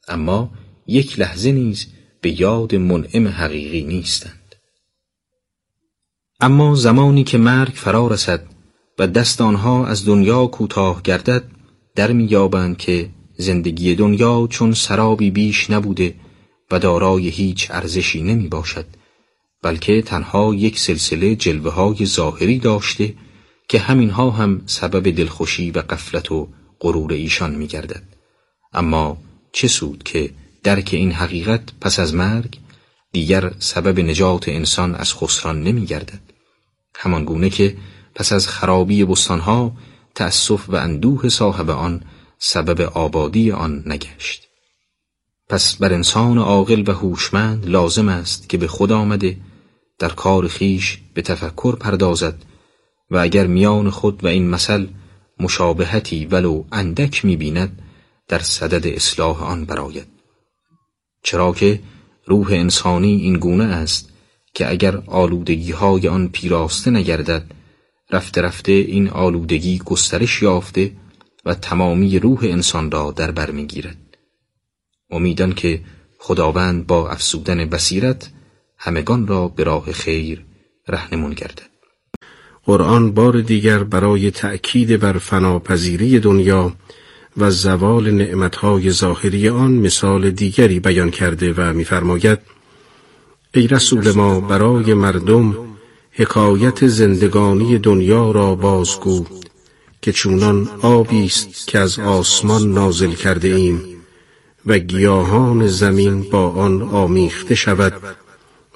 اما 0.07 0.51
یک 0.87 1.19
لحظه 1.19 1.51
نیز 1.51 1.87
به 2.21 2.41
یاد 2.41 2.75
منعم 2.75 3.27
حقیقی 3.27 3.81
نیستند. 3.81 4.55
اما 6.39 6.75
زمانی 6.75 7.23
که 7.23 7.37
مرگ 7.37 7.73
فرا 7.73 8.07
رسد 8.07 8.45
و 8.99 9.07
دست 9.07 9.41
آنها 9.41 9.87
از 9.87 10.05
دنیا 10.05 10.47
کوتاه 10.47 11.01
گردد 11.01 11.43
در 11.95 12.11
میابند 12.11 12.77
که 12.77 13.09
زندگی 13.37 13.95
دنیا 13.95 14.47
چون 14.49 14.73
سرابی 14.73 15.31
بیش 15.31 15.69
نبوده 15.69 16.15
و 16.75 16.79
دارای 16.79 17.29
هیچ 17.29 17.71
ارزشی 17.71 18.21
نمی 18.21 18.47
باشد 18.47 18.85
بلکه 19.61 20.01
تنها 20.01 20.55
یک 20.55 20.79
سلسله 20.79 21.35
جلوه 21.35 21.71
های 21.73 22.05
ظاهری 22.05 22.59
داشته 22.59 23.13
که 23.69 23.79
همینها 23.79 24.31
هم 24.31 24.61
سبب 24.65 25.15
دلخوشی 25.15 25.71
و 25.71 25.79
قفلت 25.79 26.31
و 26.31 26.47
غرور 26.79 27.13
ایشان 27.13 27.55
می 27.55 27.67
گردد. 27.67 28.03
اما 28.73 29.17
چه 29.51 29.67
سود 29.67 30.03
که 30.03 30.29
درک 30.63 30.89
این 30.93 31.11
حقیقت 31.11 31.61
پس 31.81 31.99
از 31.99 32.13
مرگ 32.13 32.59
دیگر 33.11 33.51
سبب 33.59 33.99
نجات 33.99 34.49
انسان 34.49 34.95
از 34.95 35.13
خسران 35.13 35.63
نمی 35.63 35.85
گردد. 35.85 36.21
همان 36.95 37.25
گونه 37.25 37.49
که 37.49 37.77
پس 38.15 38.33
از 38.33 38.47
خرابی 38.47 39.05
بستانها 39.05 39.71
تأسف 40.15 40.69
و 40.69 40.75
اندوه 40.75 41.29
صاحب 41.29 41.69
آن 41.69 42.01
سبب 42.39 42.81
آبادی 42.81 43.51
آن 43.51 43.83
نگشت. 43.85 44.45
پس 45.49 45.75
بر 45.75 45.93
انسان 45.93 46.37
عاقل 46.37 46.83
و 46.87 46.91
هوشمند 46.91 47.69
لازم 47.69 48.09
است 48.09 48.49
که 48.49 48.57
به 48.57 48.67
خود 48.67 48.91
آمده 48.91 49.37
در 49.99 50.09
کار 50.09 50.47
خیش 50.47 50.99
به 51.13 51.21
تفکر 51.21 51.75
پردازد 51.75 52.35
و 53.11 53.17
اگر 53.17 53.47
میان 53.47 53.89
خود 53.89 54.23
و 54.23 54.27
این 54.27 54.49
مثل 54.49 54.87
مشابهتی 55.39 56.25
ولو 56.25 56.63
اندک 56.71 57.25
می‌بیند 57.25 57.81
در 58.27 58.39
صدد 58.39 58.87
اصلاح 58.87 59.43
آن 59.43 59.65
براید 59.65 60.07
چرا 61.23 61.51
که 61.51 61.79
روح 62.25 62.47
انسانی 62.51 63.15
این 63.15 63.33
گونه 63.33 63.63
است 63.63 64.09
که 64.53 64.69
اگر 64.69 65.01
آلودگی 65.07 65.71
های 65.71 66.07
آن 66.07 66.27
پیراسته 66.27 66.91
نگردد 66.91 67.51
رفته 68.11 68.41
رفته 68.41 68.71
این 68.71 69.09
آلودگی 69.09 69.81
گسترش 69.85 70.41
یافته 70.41 70.91
و 71.45 71.53
تمامی 71.53 72.19
روح 72.19 72.39
انسان 72.43 72.91
را 72.91 73.11
در 73.11 73.31
بر 73.31 73.51
می‌گیرد. 73.51 74.04
امیدان 75.15 75.53
که 75.53 75.81
خداوند 76.19 76.87
با 76.87 77.09
افسودن 77.09 77.65
بصیرت 77.65 78.29
همگان 78.77 79.27
را 79.27 79.47
به 79.47 79.63
راه 79.63 79.91
خیر 79.91 80.45
رهنمون 80.87 81.33
گردد 81.33 81.69
قرآن 82.63 83.11
بار 83.11 83.41
دیگر 83.41 83.83
برای 83.83 84.31
تأکید 84.31 84.99
بر 84.99 85.17
فناپذیری 85.17 86.19
دنیا 86.19 86.73
و 87.37 87.51
زوال 87.51 88.11
نعمتهای 88.11 88.91
ظاهری 88.91 89.49
آن 89.49 89.71
مثال 89.71 90.31
دیگری 90.31 90.79
بیان 90.79 91.11
کرده 91.11 91.53
و 91.53 91.73
می‌فرماید 91.73 92.39
ای 93.53 93.67
رسول 93.67 94.11
ما 94.11 94.39
برای 94.39 94.93
مردم 94.93 95.55
حکایت 96.11 96.87
زندگانی 96.87 97.77
دنیا 97.77 98.31
را 98.31 98.55
بازگو 98.55 99.25
که 100.01 100.11
چونان 100.11 100.69
آبی 100.81 101.25
است 101.25 101.67
که 101.67 101.79
از 101.79 101.99
آسمان 101.99 102.73
نازل 102.73 103.11
کرده 103.11 103.47
ایم. 103.47 103.94
و 104.65 104.77
گیاهان 104.77 105.67
زمین 105.67 106.29
با 106.29 106.49
آن 106.49 106.81
آمیخته 106.81 107.55
شود 107.55 107.93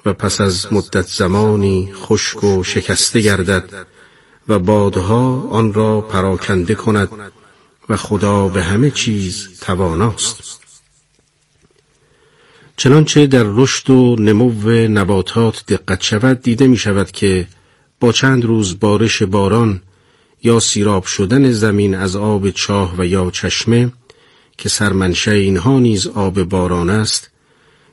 و 0.06 0.12
پس 0.12 0.40
از 0.40 0.72
مدت 0.72 1.06
زمانی 1.06 1.92
خشک 1.94 2.44
و 2.44 2.62
شکسته 2.62 3.20
گردد 3.20 3.86
و 4.48 4.58
بادها 4.58 5.48
آن 5.50 5.72
را 5.72 6.00
پراکنده 6.00 6.74
کند 6.74 7.08
و 7.88 7.96
خدا 7.96 8.48
به 8.48 8.62
همه 8.62 8.90
چیز 8.90 9.48
تواناست. 9.60 10.60
چنانچه 12.76 13.26
در 13.26 13.44
رشد 13.46 13.90
و 13.90 14.16
نمو 14.16 14.70
نباتات 14.70 15.64
دقت 15.68 16.02
شود 16.02 16.42
دیده 16.42 16.66
می 16.66 16.76
شود 16.76 17.10
که 17.10 17.48
با 18.00 18.12
چند 18.12 18.44
روز 18.44 18.80
بارش 18.80 19.22
باران 19.22 19.82
یا 20.42 20.60
سیراب 20.60 21.04
شدن 21.04 21.50
زمین 21.50 21.94
از 21.94 22.16
آب 22.16 22.50
چاه 22.50 22.94
و 22.98 23.06
یا 23.06 23.30
چشمه 23.30 23.92
که 24.60 24.68
سرمنشه 24.68 25.30
اینها 25.30 25.78
نیز 25.78 26.06
آب 26.06 26.42
باران 26.42 26.90
است 26.90 27.30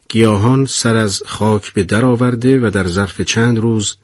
گیاهان 0.10 0.66
سر 0.66 0.96
از 0.96 1.24
خاک 1.26 1.74
به 1.74 1.84
در 1.84 2.06
آورده 2.06 2.60
و 2.60 2.70
در 2.70 2.88
ظرف 2.88 3.22
چند 3.22 3.58
روز 3.58 3.96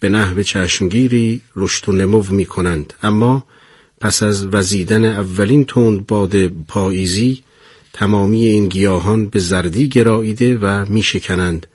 به 0.00 0.08
نحو 0.08 0.42
چشمگیری 0.42 1.40
رشد 1.56 1.88
و 1.88 1.92
نمو 1.92 2.22
می 2.30 2.46
کنند 2.46 2.94
اما 3.02 3.44
پس 4.00 4.22
از 4.22 4.46
وزیدن 4.46 5.04
اولین 5.04 5.64
تند 5.64 6.06
باد 6.06 6.46
پاییزی 6.46 7.42
تمامی 7.92 8.44
این 8.44 8.68
گیاهان 8.68 9.26
به 9.26 9.38
زردی 9.38 9.88
گراییده 9.88 10.58
و 10.58 10.86
می 10.88 11.02
شکنند 11.02 11.66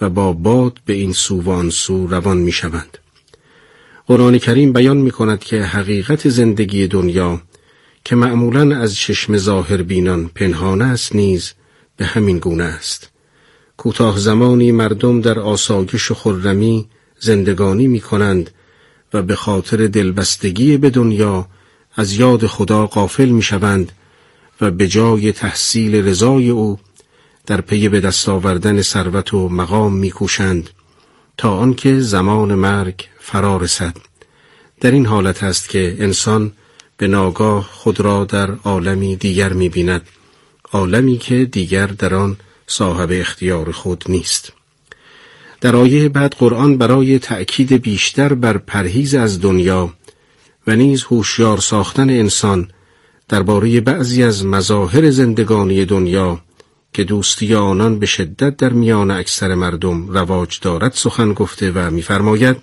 و 0.00 0.10
با 0.10 0.32
باد 0.32 0.78
به 0.84 0.92
این 0.92 1.12
سو 1.12 1.42
و 1.42 1.50
آن 1.50 1.70
سو 1.70 2.06
روان 2.06 2.36
می 2.36 2.52
شوند. 2.52 2.98
قرآن 4.06 4.38
کریم 4.38 4.72
بیان 4.72 4.96
می 4.96 5.10
کند 5.10 5.40
که 5.40 5.62
حقیقت 5.62 6.28
زندگی 6.28 6.86
دنیا 6.86 7.42
که 8.04 8.16
معمولا 8.16 8.76
از 8.76 8.94
چشم 8.94 9.36
ظاهر 9.36 9.82
بینان 9.82 10.30
پنهان 10.34 10.82
است 10.82 11.14
نیز 11.14 11.52
به 11.96 12.04
همین 12.04 12.38
گونه 12.38 12.64
است. 12.64 13.10
کوتاه 13.76 14.18
زمانی 14.18 14.72
مردم 14.72 15.20
در 15.20 15.38
آسایش 15.38 16.10
و 16.10 16.14
خرمی 16.14 16.88
زندگانی 17.18 17.86
می 17.86 18.00
کنند 18.00 18.50
و 19.14 19.22
به 19.22 19.34
خاطر 19.34 19.86
دلبستگی 19.86 20.76
به 20.76 20.90
دنیا 20.90 21.48
از 21.94 22.12
یاد 22.12 22.46
خدا 22.46 22.86
غافل 22.86 23.28
می 23.28 23.42
شوند 23.42 23.92
و 24.60 24.70
به 24.70 24.88
جای 24.88 25.32
تحصیل 25.32 25.94
رضای 25.94 26.48
او 26.48 26.78
در 27.46 27.60
پی 27.60 27.88
به 27.88 28.00
دست 28.00 28.28
آوردن 28.28 28.82
ثروت 28.82 29.34
و 29.34 29.48
مقام 29.48 29.92
میکوشند 29.92 30.70
تا 31.36 31.56
آنکه 31.56 32.00
زمان 32.00 32.54
مرگ 32.54 33.08
فرا 33.20 33.56
رسد 33.56 33.96
در 34.80 34.90
این 34.90 35.06
حالت 35.06 35.42
است 35.42 35.68
که 35.68 35.96
انسان 35.98 36.52
به 37.00 37.08
ناگاه 37.08 37.68
خود 37.72 38.00
را 38.00 38.24
در 38.24 38.50
عالمی 38.50 39.16
دیگر 39.16 39.52
می‌بیند 39.52 40.02
عالمی 40.72 41.18
که 41.18 41.44
دیگر 41.44 41.86
در 41.86 42.14
آن 42.14 42.36
صاحب 42.66 43.08
اختیار 43.12 43.72
خود 43.72 44.04
نیست. 44.08 44.52
در 45.60 45.76
آیه 45.76 46.08
بعد 46.08 46.34
قرآن 46.38 46.78
برای 46.78 47.18
تأکید 47.18 47.72
بیشتر 47.72 48.34
بر 48.34 48.58
پرهیز 48.58 49.14
از 49.14 49.40
دنیا 49.40 49.92
و 50.66 50.76
نیز 50.76 51.02
هوشیار 51.02 51.58
ساختن 51.58 52.10
انسان 52.10 52.68
درباره 53.28 53.80
بعضی 53.80 54.22
از 54.22 54.46
مظاهر 54.46 55.10
زندگانی 55.10 55.84
دنیا 55.84 56.40
که 56.92 57.04
دوستی 57.04 57.54
آنان 57.54 57.98
به 57.98 58.06
شدت 58.06 58.56
در 58.56 58.72
میان 58.72 59.10
اکثر 59.10 59.54
مردم 59.54 60.08
رواج 60.08 60.60
دارد 60.60 60.92
سخن 60.92 61.32
گفته 61.32 61.70
و 61.70 61.90
می‌فرماید 61.90 62.56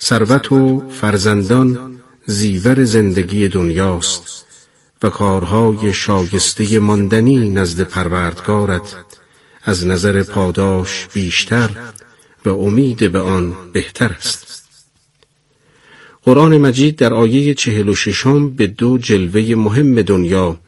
ثروت 0.00 0.52
و 0.52 0.82
فرزندان 0.90 1.99
زیور 2.30 2.84
زندگی 2.84 3.48
دنیاست 3.48 4.46
و 5.02 5.08
کارهای 5.08 5.92
شاگسته 5.92 6.78
ماندنی 6.78 7.50
نزد 7.50 7.82
پروردگارت 7.82 8.96
از 9.62 9.86
نظر 9.86 10.22
پاداش 10.22 11.08
بیشتر 11.14 11.70
و 12.44 12.48
امید 12.48 13.12
به 13.12 13.20
آن 13.20 13.54
بهتر 13.72 14.08
است 14.08 14.68
قرآن 16.22 16.58
مجید 16.58 16.96
در 16.96 17.14
آیه 17.14 17.54
چهل 17.54 17.88
و 17.88 17.94
ششم 17.94 18.50
به 18.50 18.66
دو 18.66 18.98
جلوه 18.98 19.54
مهم 19.54 20.02
دنیا 20.02 20.60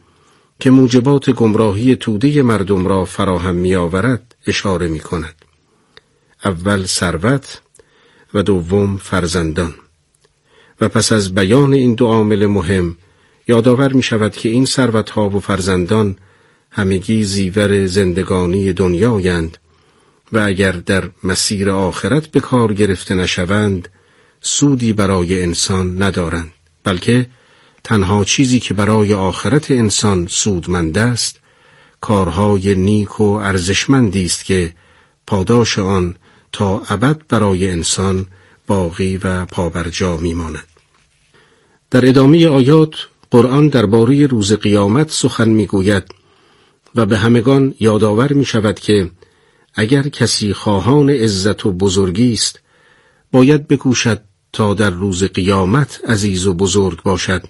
که 0.59 0.71
موجبات 0.71 1.29
گمراهی 1.29 1.95
توده 1.95 2.41
مردم 2.41 2.87
را 2.87 3.05
فراهم 3.05 3.55
می 3.55 3.75
آورد 3.75 4.35
اشاره 4.47 4.87
می 4.87 4.99
کند. 4.99 5.35
اول 6.45 6.85
ثروت 6.85 7.61
و 8.33 8.43
دوم 8.43 8.97
فرزندان 8.97 9.73
و 10.81 10.89
پس 10.89 11.11
از 11.11 11.35
بیان 11.35 11.73
این 11.73 11.93
دو 11.93 12.05
عامل 12.07 12.45
مهم 12.45 12.97
یادآور 13.47 13.93
می 13.93 14.03
شود 14.03 14.31
که 14.31 14.49
این 14.49 14.65
ثروت 14.65 15.09
ها 15.09 15.29
و 15.29 15.39
فرزندان 15.39 16.15
همگی 16.71 17.23
زیور 17.23 17.85
زندگانی 17.85 18.73
دنیایند 18.73 19.57
و 20.31 20.39
اگر 20.39 20.71
در 20.71 21.09
مسیر 21.23 21.69
آخرت 21.69 22.27
به 22.27 22.39
کار 22.39 22.73
گرفته 22.73 23.15
نشوند 23.15 23.89
سودی 24.41 24.93
برای 24.93 25.43
انسان 25.43 26.03
ندارند 26.03 26.51
بلکه 26.83 27.27
تنها 27.83 28.23
چیزی 28.23 28.59
که 28.59 28.73
برای 28.73 29.13
آخرت 29.13 29.71
انسان 29.71 30.27
سودمند 30.27 30.97
است 30.97 31.39
کارهای 32.01 32.75
نیک 32.75 33.19
و 33.19 33.23
ارزشمندی 33.23 34.25
است 34.25 34.45
که 34.45 34.73
پاداش 35.27 35.79
آن 35.79 36.15
تا 36.51 36.83
ابد 36.89 37.21
برای 37.29 37.69
انسان 37.69 38.25
باقی 38.67 39.17
و 39.17 39.45
پابرجا 39.45 40.17
میماند. 40.17 40.67
در 41.91 42.07
ادامه 42.07 42.47
آیات 42.47 42.95
قرآن 43.31 43.67
درباره 43.67 44.27
روز 44.27 44.53
قیامت 44.53 45.11
سخن 45.11 45.49
می‌گوید 45.49 46.03
و 46.95 47.05
به 47.05 47.17
همگان 47.17 47.75
یادآور 47.79 48.33
می 48.33 48.45
شود 48.45 48.79
که 48.79 49.11
اگر 49.75 50.01
کسی 50.01 50.53
خواهان 50.53 51.09
عزت 51.09 51.65
و 51.65 51.71
بزرگی 51.71 52.33
است 52.33 52.59
باید 53.31 53.67
بکوشد 53.67 54.21
تا 54.53 54.73
در 54.73 54.89
روز 54.89 55.23
قیامت 55.23 56.01
عزیز 56.07 56.47
و 56.47 56.53
بزرگ 56.53 57.03
باشد. 57.03 57.43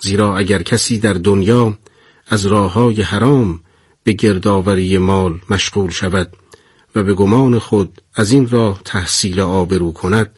زیرا 0.00 0.38
اگر 0.38 0.62
کسی 0.62 0.98
در 0.98 1.12
دنیا 1.12 1.78
از 2.26 2.46
راه 2.46 2.72
های 2.72 3.02
حرام 3.02 3.60
به 4.04 4.12
گردآوری 4.12 4.98
مال 4.98 5.40
مشغول 5.50 5.90
شود 5.90 6.36
و 6.94 7.02
به 7.02 7.14
گمان 7.14 7.58
خود 7.58 8.02
از 8.14 8.32
این 8.32 8.48
راه 8.48 8.80
تحصیل 8.84 9.40
آبرو 9.40 9.92
کند 9.92 10.30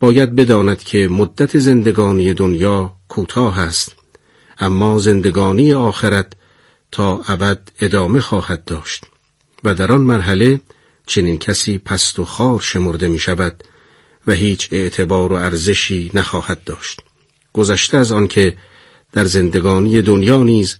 باید 0.00 0.34
بداند 0.34 0.78
که 0.78 1.08
مدت 1.08 1.58
زندگانی 1.58 2.34
دنیا 2.34 2.92
کوتاه 3.08 3.58
است 3.58 3.96
اما 4.58 4.98
زندگانی 4.98 5.72
آخرت 5.72 6.32
تا 6.92 7.22
ابد 7.28 7.70
ادامه 7.80 8.20
خواهد 8.20 8.64
داشت 8.64 9.04
و 9.64 9.74
در 9.74 9.92
آن 9.92 10.00
مرحله 10.00 10.60
چنین 11.06 11.38
کسی 11.38 11.78
پست 11.78 12.18
و 12.18 12.24
خار 12.24 12.60
شمرده 12.60 13.08
می 13.08 13.18
شود 13.18 13.64
و 14.26 14.32
هیچ 14.32 14.68
اعتبار 14.72 15.32
و 15.32 15.36
ارزشی 15.36 16.10
نخواهد 16.14 16.64
داشت. 16.64 17.00
گذشته 17.52 17.98
از 17.98 18.12
آنکه 18.12 18.56
در 19.12 19.24
زندگانی 19.24 20.02
دنیا 20.02 20.42
نیز 20.42 20.78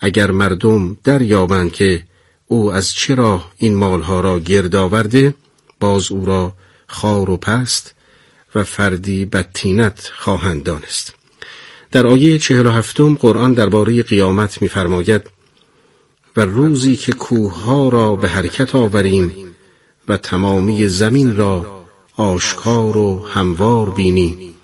اگر 0.00 0.30
مردم 0.30 0.96
دریابند 1.04 1.72
که 1.72 2.02
او 2.46 2.72
از 2.72 2.92
چرا 2.92 3.44
این 3.56 3.74
مالها 3.74 4.20
را 4.20 4.38
گرد 4.38 4.76
آورده؟ 4.76 5.34
باز 5.80 6.12
او 6.12 6.26
را 6.26 6.52
خار 6.86 7.30
و 7.30 7.36
پست 7.36 7.94
و 8.54 8.64
فردی 8.64 9.24
بدتینت 9.24 10.10
خواهند 10.14 10.62
دانست. 10.62 11.14
در 11.92 12.06
آیه 12.06 12.38
چهل 12.38 12.66
و 12.66 12.70
هفتم 12.70 13.14
قرآن 13.14 13.52
درباره 13.52 14.02
قیامت 14.02 14.62
می‌فرماید 14.62 15.22
و 16.36 16.40
روزی 16.40 16.96
که 16.96 17.12
کوه 17.12 17.90
را 17.90 18.16
به 18.16 18.28
حرکت 18.28 18.74
آوریم 18.74 19.32
و 20.08 20.16
تمامی 20.16 20.88
زمین 20.88 21.36
را 21.36 21.84
آشکار 22.16 22.96
و 22.96 23.26
هموار 23.26 23.90
بینی 23.90 24.54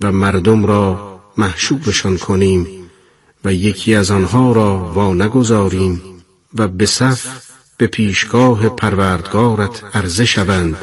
و 0.00 0.12
مردم 0.12 0.66
را 0.66 1.20
محشوبشان 1.38 2.18
کنیم 2.18 2.66
و 3.44 3.52
یکی 3.52 3.94
از 3.94 4.10
آنها 4.10 4.52
را 4.52 4.92
وا 4.94 5.14
نگذاریم 5.14 6.11
و 6.54 6.68
به 6.68 6.86
صف 6.86 7.50
به 7.76 7.86
پیشگاه 7.86 8.68
پروردگارت 8.68 9.84
عرضه 9.94 10.24
شوند. 10.24 10.76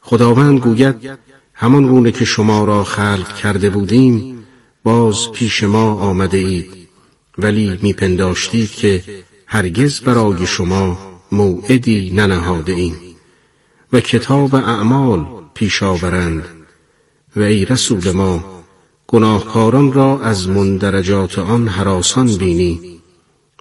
خداوند 0.00 0.58
گوید 0.58 1.10
همان 1.54 1.86
گونه 1.86 2.12
که 2.12 2.24
شما 2.24 2.64
را 2.64 2.84
خلق 2.84 3.36
کرده 3.36 3.70
بودیم 3.70 4.44
باز 4.82 5.32
پیش 5.32 5.62
ما 5.62 5.94
آمده 5.94 6.38
اید. 6.38 6.88
ولی 7.38 7.78
میپنداشتید 7.82 8.70
که 8.70 9.04
هرگز 9.46 10.00
برای 10.00 10.46
شما 10.46 10.98
موعدی 11.32 12.10
ننهاده 12.10 12.72
ایم. 12.72 12.96
و 13.92 14.00
کتاب 14.00 14.54
اعمال 14.54 15.26
پیش 15.54 15.82
آورند. 15.82 16.44
و 17.36 17.40
ای 17.40 17.64
رسول 17.64 18.12
ما 18.12 18.62
گناهکاران 19.06 19.92
را 19.92 20.20
از 20.20 20.48
مندرجات 20.48 21.38
آن 21.38 21.68
حراسان 21.68 22.36
بینی. 22.36 22.99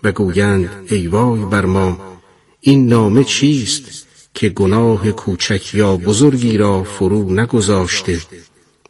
و 0.04 0.12
گویند 0.12 0.70
ای 0.90 1.08
وای 1.08 1.46
بر 1.46 1.66
ما 1.66 2.20
این 2.62 2.88
نامه 2.88 3.24
چیست 3.24 4.08
که 4.34 4.50
گناه 4.50 5.12
کوچک 5.12 5.76
یا 5.76 5.98
بزرگی 5.98 6.58
را 6.58 6.84
فرو 6.84 7.34
نگذاشته 7.34 8.22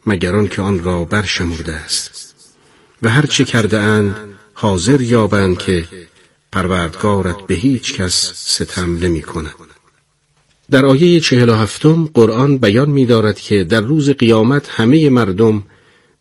مگر 0.06 0.46
که 0.46 0.62
آن 0.62 0.84
را 0.84 1.04
برشمرده 1.04 1.74
است 1.74 2.34
و 3.02 3.08
هر 3.08 3.26
چه 3.26 3.44
کرده 3.44 3.78
اند 3.78 4.16
حاضر 4.54 5.00
یابند 5.00 5.58
که 5.58 5.84
پروردگارت 6.52 7.36
به 7.36 7.54
هیچ 7.54 7.94
کس 7.94 8.32
ستم 8.34 8.98
نمی 8.98 9.22
کند. 9.22 9.54
در 10.70 10.86
آیه 10.86 11.20
چهل 11.20 11.48
و 11.48 11.54
هفتم 11.54 12.10
قرآن 12.14 12.58
بیان 12.58 12.90
می 12.90 13.06
دارد 13.06 13.40
که 13.40 13.64
در 13.64 13.80
روز 13.80 14.10
قیامت 14.10 14.68
همه 14.68 15.10
مردم 15.10 15.62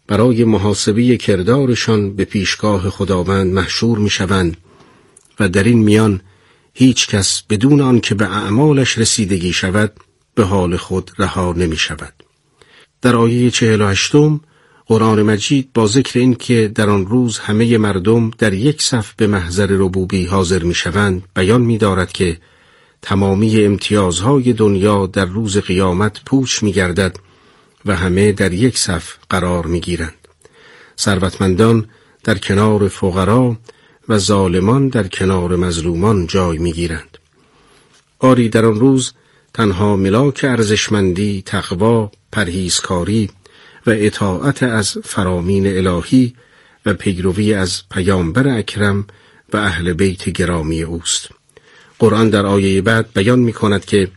برای 0.07 0.43
محاسبه 0.43 1.17
کردارشان 1.17 2.15
به 2.15 2.25
پیشگاه 2.25 2.89
خداوند 2.89 3.53
محشور 3.53 3.97
می 3.97 4.09
شوند 4.09 4.57
و 5.39 5.49
در 5.49 5.63
این 5.63 5.79
میان 5.79 6.21
هیچ 6.73 7.07
کس 7.07 7.43
بدون 7.49 7.81
آنکه 7.81 8.15
به 8.15 8.25
اعمالش 8.25 8.97
رسیدگی 8.97 9.53
شود 9.53 9.93
به 10.35 10.43
حال 10.43 10.77
خود 10.77 11.11
رها 11.17 11.53
نمی 11.57 11.77
شود. 11.77 12.13
در 13.01 13.15
آیه 13.15 13.51
چهل 13.51 13.81
و 13.81 14.39
قرآن 14.85 15.21
مجید 15.23 15.69
با 15.73 15.87
ذکر 15.87 16.19
این 16.19 16.35
که 16.35 16.71
در 16.75 16.89
آن 16.89 17.05
روز 17.05 17.39
همه 17.39 17.77
مردم 17.77 18.31
در 18.37 18.53
یک 18.53 18.81
صف 18.81 19.13
به 19.17 19.27
محضر 19.27 19.67
ربوبی 19.69 20.25
حاضر 20.25 20.63
می 20.63 20.73
شوند 20.73 21.23
بیان 21.35 21.61
می 21.61 21.77
دارد 21.77 22.11
که 22.11 22.37
تمامی 23.01 23.65
امتیازهای 23.65 24.53
دنیا 24.53 25.07
در 25.07 25.25
روز 25.25 25.57
قیامت 25.57 26.21
پوچ 26.25 26.63
می 26.63 26.71
گردد 26.71 27.17
و 27.85 27.95
همه 27.95 28.31
در 28.31 28.53
یک 28.53 28.77
صف 28.77 29.13
قرار 29.29 29.65
می 29.65 29.79
گیرند. 29.79 30.27
ثروتمندان 30.99 31.89
در 32.23 32.37
کنار 32.37 32.87
فقرا 32.87 33.57
و 34.10 34.18
ظالمان 34.18 34.88
در 34.88 35.07
کنار 35.07 35.55
مظلومان 35.55 36.28
جای 36.28 36.57
می 36.57 36.74
گیرند. 36.74 37.18
آری 38.20 38.49
در 38.49 38.66
آن 38.66 38.80
روز 38.80 39.14
تنها 39.53 39.95
ملاک 39.95 40.45
ارزشمندی، 40.49 41.43
تقوا، 41.45 42.12
پرهیزکاری 42.32 43.30
و 43.88 43.89
اطاعت 43.89 44.64
از 44.64 44.97
فرامین 45.03 45.88
الهی 45.88 46.36
و 46.86 46.93
پیروی 46.93 47.53
از 47.53 47.82
پیامبر 47.91 48.47
اکرم 48.47 49.07
و 49.53 49.57
اهل 49.57 49.93
بیت 49.93 50.30
گرامی 50.30 50.84
اوست. 50.84 51.30
قرآن 51.99 52.30
در 52.30 52.45
آیه 52.45 52.82
بعد 52.82 53.14
بیان 53.14 53.39
می 53.39 53.53
کند 53.53 53.86
که 53.86 54.12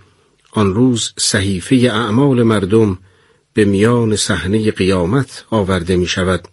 آن 0.53 0.75
روز 0.75 1.13
صحیفه 1.19 1.77
اعمال 1.77 2.43
مردم 2.43 2.99
به 3.55 3.65
میان 3.65 4.17
صحنه 4.17 4.71
قیامت 4.71 5.45
آورده 5.51 5.97
می 5.97 6.07
شود 6.07 6.49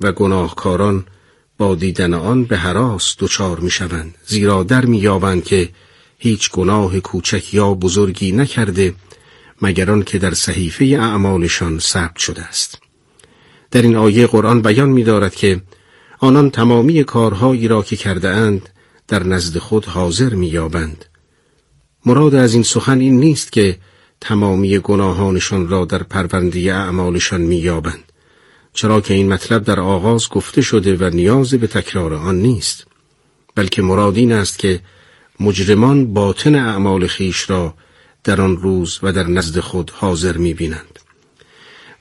و 0.00 0.12
گناهکاران 0.12 1.04
با 1.58 1.74
دیدن 1.74 2.14
آن 2.14 2.44
به 2.44 2.56
حراس 2.56 3.14
دچار 3.18 3.60
می 3.60 3.70
شوند 3.70 4.14
زیرا 4.26 4.62
در 4.62 4.84
می 4.84 4.98
یابند 4.98 5.44
که 5.44 5.68
هیچ 6.18 6.50
گناه 6.50 7.00
کوچک 7.00 7.54
یا 7.54 7.74
بزرگی 7.74 8.32
نکرده 8.32 8.94
مگر 9.62 10.02
که 10.02 10.18
در 10.18 10.34
صحیفه 10.34 10.84
اعمالشان 10.84 11.78
ثبت 11.78 12.16
شده 12.16 12.42
است 12.42 12.78
در 13.70 13.82
این 13.82 13.96
آیه 13.96 14.26
قرآن 14.26 14.62
بیان 14.62 14.88
می 14.88 15.04
دارد 15.04 15.34
که 15.34 15.60
آنان 16.18 16.50
تمامی 16.50 17.04
کارهایی 17.04 17.68
را 17.68 17.82
که 17.82 17.96
کرده 17.96 18.28
اند 18.28 18.68
در 19.08 19.22
نزد 19.22 19.58
خود 19.58 19.84
حاضر 19.84 20.34
می 20.34 20.46
یابند. 20.46 21.04
مراد 22.06 22.34
از 22.34 22.54
این 22.54 22.62
سخن 22.62 23.00
این 23.00 23.20
نیست 23.20 23.52
که 23.52 23.78
تمامی 24.20 24.78
گناهانشان 24.78 25.68
را 25.68 25.84
در 25.84 26.02
پرونده 26.02 26.74
اعمالشان 26.74 27.40
می 27.40 27.56
یابند. 27.56 28.12
چرا 28.74 29.00
که 29.00 29.14
این 29.14 29.32
مطلب 29.32 29.64
در 29.64 29.80
آغاز 29.80 30.28
گفته 30.28 30.62
شده 30.62 30.96
و 30.96 31.10
نیاز 31.14 31.54
به 31.54 31.66
تکرار 31.66 32.14
آن 32.14 32.36
نیست 32.38 32.86
بلکه 33.54 33.82
مراد 33.82 34.16
این 34.16 34.32
است 34.32 34.58
که 34.58 34.80
مجرمان 35.40 36.14
باطن 36.14 36.54
اعمال 36.54 37.06
خیش 37.06 37.50
را 37.50 37.74
در 38.24 38.40
آن 38.40 38.56
روز 38.56 38.98
و 39.02 39.12
در 39.12 39.26
نزد 39.26 39.60
خود 39.60 39.90
حاضر 39.90 40.36
می 40.36 40.54
بینند. 40.54 40.98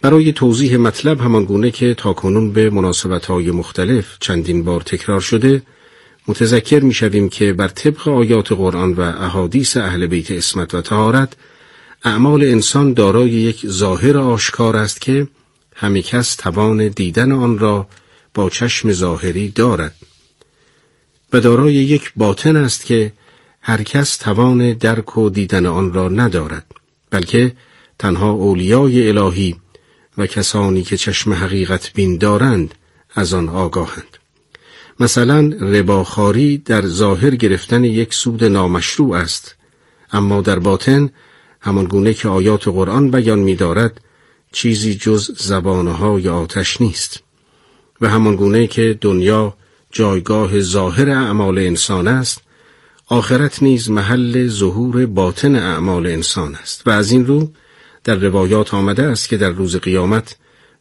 برای 0.01 0.31
توضیح 0.31 0.77
مطلب 0.77 1.21
همان 1.21 1.45
گونه 1.45 1.71
که 1.71 1.93
تاکنون 1.93 2.53
به 2.53 2.69
مناسبت 2.69 3.25
های 3.25 3.51
مختلف 3.51 4.17
چندین 4.19 4.63
بار 4.63 4.81
تکرار 4.81 5.21
شده 5.21 5.61
متذکر 6.27 6.79
می 6.79 6.93
شویم 6.93 7.29
که 7.29 7.53
بر 7.53 7.67
طبق 7.67 8.07
آیات 8.07 8.51
قرآن 8.51 8.93
و 8.93 9.01
احادیث 9.01 9.77
اهل 9.77 10.07
بیت 10.07 10.31
اسمت 10.31 10.73
و 10.73 10.81
تهارت 10.81 11.33
اعمال 12.03 12.43
انسان 12.43 12.93
دارای 12.93 13.29
یک 13.29 13.67
ظاهر 13.67 14.17
آشکار 14.17 14.75
است 14.75 15.01
که 15.01 15.27
همه 15.75 16.01
کس 16.01 16.35
توان 16.35 16.87
دیدن 16.87 17.31
آن 17.31 17.59
را 17.59 17.87
با 18.33 18.49
چشم 18.49 18.91
ظاهری 18.91 19.49
دارد. 19.49 19.95
و 21.33 21.39
دارای 21.39 21.73
یک 21.73 22.11
باطن 22.15 22.55
است 22.55 22.85
که 22.85 23.13
هر 23.61 23.83
کس 23.83 24.17
توان 24.17 24.73
درک 24.73 25.17
و 25.17 25.29
دیدن 25.29 25.65
آن 25.65 25.93
را 25.93 26.09
ندارد 26.09 26.65
بلکه 27.09 27.51
تنها 27.99 28.31
اولیای 28.31 29.09
الهی 29.09 29.55
و 30.17 30.27
کسانی 30.27 30.83
که 30.83 30.97
چشم 30.97 31.33
حقیقت 31.33 31.93
بین 31.93 32.17
دارند 32.17 32.75
از 33.15 33.33
آن 33.33 33.49
آگاهند. 33.49 34.17
مثلا 34.99 35.53
رباخاری 35.61 36.57
در 36.57 36.87
ظاهر 36.87 37.35
گرفتن 37.35 37.83
یک 37.83 38.13
سود 38.13 38.43
نامشروع 38.43 39.15
است 39.15 39.55
اما 40.11 40.41
در 40.41 40.59
باطن 40.59 41.09
همان 41.61 41.85
گونه 41.85 42.13
که 42.13 42.27
آیات 42.27 42.67
قرآن 42.67 43.11
بیان 43.11 43.39
می 43.39 43.55
دارد 43.55 44.01
چیزی 44.53 44.95
جز 44.95 45.31
زبانهای 45.37 46.29
آتش 46.29 46.81
نیست. 46.81 47.23
و 48.01 48.09
همان 48.09 48.35
گونه 48.35 48.67
که 48.67 48.97
دنیا 49.01 49.57
جایگاه 49.91 50.59
ظاهر 50.59 51.09
اعمال 51.09 51.57
انسان 51.57 52.07
است 52.07 52.41
آخرت 53.07 53.63
نیز 53.63 53.89
محل 53.89 54.47
ظهور 54.47 55.05
باطن 55.05 55.55
اعمال 55.55 56.07
انسان 56.07 56.55
است. 56.55 56.87
و 56.87 56.89
از 56.89 57.11
این 57.11 57.25
رو 57.25 57.51
در 58.03 58.15
روایات 58.15 58.73
آمده 58.73 59.03
است 59.03 59.29
که 59.29 59.37
در 59.37 59.49
روز 59.49 59.75
قیامت 59.75 60.35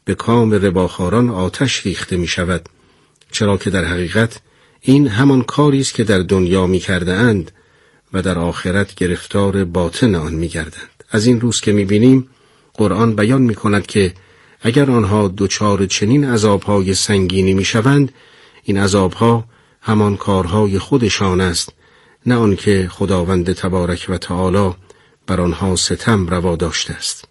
به 0.04 0.14
کام 0.14 0.52
رباخاران 0.52 1.30
آتش 1.30 1.86
ریخته 1.86 2.16
می 2.16 2.26
شود 2.26 2.68
چرا 3.30 3.56
که 3.56 3.70
در 3.70 3.84
حقیقت 3.84 4.40
این 4.80 5.08
همان 5.08 5.42
کاری 5.42 5.80
است 5.80 5.94
که 5.94 6.04
در 6.04 6.18
دنیا 6.18 6.66
می 6.66 6.78
کرده 6.78 7.12
اند 7.12 7.50
و 8.12 8.22
در 8.22 8.38
آخرت 8.38 8.94
گرفتار 8.94 9.64
باطن 9.64 10.14
آن 10.14 10.34
می 10.34 10.48
گردند. 10.48 11.04
از 11.10 11.26
این 11.26 11.40
روز 11.40 11.60
که 11.60 11.72
می 11.72 11.84
بینیم 11.84 12.28
قرآن 12.74 13.16
بیان 13.16 13.42
می 13.42 13.54
کند 13.54 13.86
که 13.86 14.14
اگر 14.60 14.90
آنها 14.90 15.34
دچار 15.36 15.86
چنین 15.86 16.24
عذابهای 16.24 16.94
سنگینی 16.94 17.54
می 17.54 17.64
شوند 17.64 18.12
این 18.62 18.78
عذابها 18.78 19.44
همان 19.80 20.16
کارهای 20.16 20.78
خودشان 20.78 21.40
است 21.40 21.72
نه 22.26 22.34
آنکه 22.34 22.88
خداوند 22.92 23.52
تبارک 23.52 24.06
و 24.08 24.18
تعالی 24.18 24.74
بر 25.26 25.40
آنها 25.40 25.76
ستم 25.76 26.26
روا 26.26 26.56
داشته 26.56 26.94
است. 26.94 27.28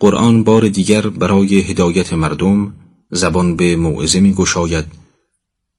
قرآن 0.00 0.44
بار 0.44 0.68
دیگر 0.68 1.08
برای 1.08 1.60
هدایت 1.60 2.12
مردم 2.12 2.74
زبان 3.10 3.56
به 3.56 3.76
موعظه 3.76 4.20
می 4.20 4.34
گشاید 4.34 4.84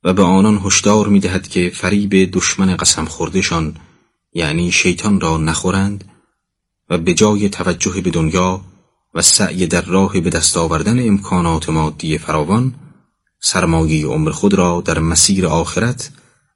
و 0.03 0.13
به 0.13 0.23
آنان 0.23 0.61
هشدار 0.65 1.07
می 1.07 1.19
دهد 1.19 1.47
که 1.47 1.71
فریب 1.75 2.31
دشمن 2.31 2.75
قسم 2.77 3.05
خوردشان 3.05 3.75
یعنی 4.33 4.71
شیطان 4.71 5.19
را 5.19 5.37
نخورند 5.37 6.03
و 6.89 6.97
به 6.97 7.13
جای 7.13 7.49
توجه 7.49 8.01
به 8.01 8.09
دنیا 8.09 8.61
و 9.13 9.21
سعی 9.21 9.67
در 9.67 9.81
راه 9.81 10.19
به 10.21 10.29
دست 10.29 10.57
آوردن 10.57 11.07
امکانات 11.07 11.69
مادی 11.69 12.17
فراوان 12.17 12.75
سرمایه 13.39 14.05
عمر 14.05 14.31
خود 14.31 14.53
را 14.53 14.81
در 14.85 14.99
مسیر 14.99 15.47
آخرت 15.47 16.11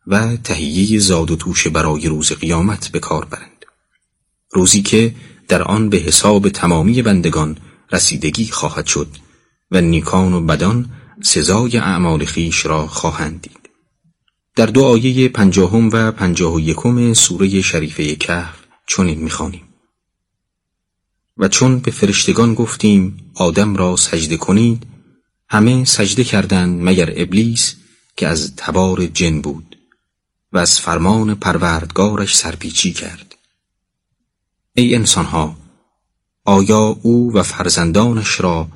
و 0.08 0.38
تهیه 0.38 1.00
زاد 1.00 1.32
و 1.32 1.36
توش 1.36 1.68
برای 1.68 2.08
روز 2.08 2.32
قیامت 2.32 2.88
به 2.88 3.00
کار 3.00 3.26
برند. 3.26 3.66
روزی 4.52 4.82
که 4.82 5.16
در 5.48 5.64
آن 5.64 5.90
به 5.90 5.98
حساب 5.98 6.50
تمامی 6.50 7.02
بندگان 7.02 7.58
رسیدگی 7.92 8.46
خواهد 8.46 8.86
شد 8.86 9.08
و 9.72 9.82
نیکان 9.82 10.34
و 10.34 10.42
بدان 10.42 10.90
سزای 11.24 11.78
اعمال 11.78 12.26
خیش 12.26 12.66
را 12.66 12.88
خواهند 12.88 13.42
دید. 13.42 13.70
در 14.56 14.66
دو 14.66 14.84
آیه 14.84 15.30
پنجاهم 15.30 15.90
و 15.94 16.12
پنجاه 16.12 16.54
و 16.54 16.60
یکم 16.60 17.14
سوره 17.14 17.62
شریفه 17.62 18.16
کهف 18.16 18.56
چنین 18.88 19.20
می‌خوانیم. 19.20 19.71
و 21.38 21.48
چون 21.48 21.80
به 21.80 21.92
فرشتگان 21.92 22.54
گفتیم 22.54 23.32
آدم 23.36 23.76
را 23.76 23.96
سجده 23.96 24.38
کنید 24.38 24.88
همه 25.50 25.86
سجده 25.86 26.24
کردند 26.24 26.82
مگر 26.84 27.14
ابلیس 27.16 27.76
که 28.18 28.28
از 28.28 28.56
تبار 28.56 29.06
جن 29.06 29.42
بود 29.42 29.78
و 30.52 30.58
از 30.58 30.80
فرمان 30.80 31.36
پروردگارش 31.36 32.38
سرپیچی 32.38 32.94
کرد. 32.94 33.36
ای 34.74 34.96
انسانها 34.96 35.58
آیا 36.46 37.00
او 37.02 37.34
و 37.34 37.44
فرزندانش 37.44 38.42
را 38.42 38.68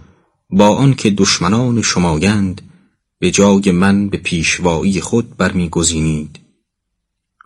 با 0.50 0.76
آنکه 0.76 1.10
دشمنان 1.10 1.82
شمایند 1.82 2.62
به 3.20 3.32
جای 3.32 3.72
من 3.72 4.10
به 4.10 4.18
پیشوایی 4.18 5.02
خود 5.02 5.38
برمیگزینید 5.38 6.40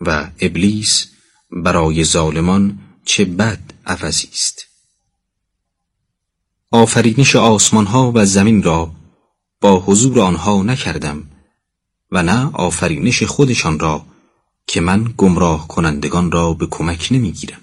و 0.01 0.31
ابلیس 0.39 1.07
برای 1.51 2.03
ظالمان 2.03 2.79
چه 3.05 3.25
بد 3.25 3.59
عوضی 3.85 4.29
است؟ 4.31 4.68
آفرینش 6.71 7.35
آسمان 7.35 7.85
ها 7.85 8.11
و 8.15 8.25
زمین 8.25 8.63
را 8.63 8.91
با 9.61 9.79
حضور 9.79 10.19
آنها 10.19 10.63
نکردم 10.63 11.23
و 12.11 12.23
نه 12.23 12.49
آفرینش 12.53 13.23
خودشان 13.23 13.79
را 13.79 14.05
که 14.67 14.81
من 14.81 15.13
گمراه 15.17 15.67
کنندگان 15.67 16.31
را 16.31 16.53
به 16.53 16.67
کمک 16.71 17.07
نمی‌گیرم. 17.11 17.59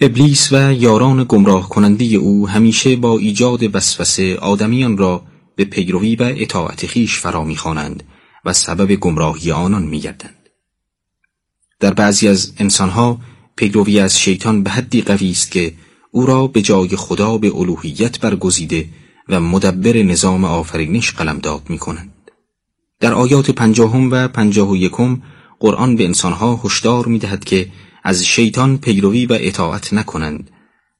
ابلیس 0.00 0.52
و 0.52 0.72
یاران 0.72 1.24
گمراه 1.28 1.68
کننده 1.68 2.04
او 2.04 2.48
همیشه 2.48 2.96
با 2.96 3.18
ایجاد 3.18 3.74
وسوسه 3.76 4.36
آدمیان 4.36 4.96
را 4.96 5.22
به 5.56 5.64
پیروی 5.64 6.16
و 6.16 6.22
اطاعت 6.36 6.86
خیش 6.86 7.18
فرا 7.18 7.44
می‌خوانند 7.44 8.02
و 8.44 8.52
سبب 8.52 8.94
گمراهی 8.94 9.52
آنان 9.52 9.82
میگردند. 9.82 10.48
در 11.80 11.94
بعضی 11.94 12.28
از 12.28 12.52
انسانها 12.58 13.20
پیروی 13.56 14.00
از 14.00 14.20
شیطان 14.20 14.62
به 14.62 14.70
حدی 14.70 15.02
قوی 15.02 15.30
است 15.30 15.50
که 15.50 15.74
او 16.14 16.26
را 16.26 16.46
به 16.46 16.62
جای 16.62 16.96
خدا 16.96 17.38
به 17.38 17.56
الوهیت 17.56 18.20
برگزیده 18.20 18.88
و 19.28 19.40
مدبر 19.40 20.02
نظام 20.02 20.44
آفرینش 20.44 21.12
قلمداد 21.12 21.62
می 21.68 21.78
کنند. 21.78 22.30
در 23.00 23.14
آیات 23.14 23.50
پنجاهم 23.50 24.10
و 24.10 24.28
پنجاه 24.28 24.70
و 24.70 24.76
یکم 24.76 25.22
قرآن 25.60 25.96
به 25.96 26.04
انسانها 26.04 26.60
هشدار 26.64 27.06
می 27.06 27.18
دهد 27.18 27.44
که 27.44 27.68
از 28.04 28.24
شیطان 28.24 28.78
پیروی 28.78 29.26
و 29.26 29.38
اطاعت 29.40 29.92
نکنند 29.92 30.50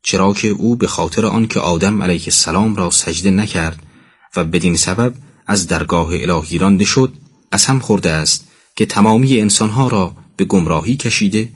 چرا 0.02 0.32
که 0.32 0.48
او 0.48 0.76
به 0.76 0.86
خاطر 0.86 1.26
آنکه 1.26 1.60
آدم 1.60 2.02
علیه 2.02 2.22
السلام 2.24 2.76
را 2.76 2.90
سجده 2.90 3.30
نکرد 3.30 3.82
و 4.36 4.44
بدین 4.44 4.76
سبب 4.76 5.14
از 5.46 5.66
درگاه 5.66 6.08
الهی 6.12 6.58
رانده 6.58 6.84
شد 6.84 7.12
از 7.52 7.64
هم 7.64 7.78
خورده 7.78 8.10
است 8.10 8.48
که 8.76 8.86
تمامی 8.86 9.40
انسانها 9.40 9.88
را 9.88 10.14
به 10.36 10.44
گمراهی 10.44 10.96
کشیده 10.96 11.48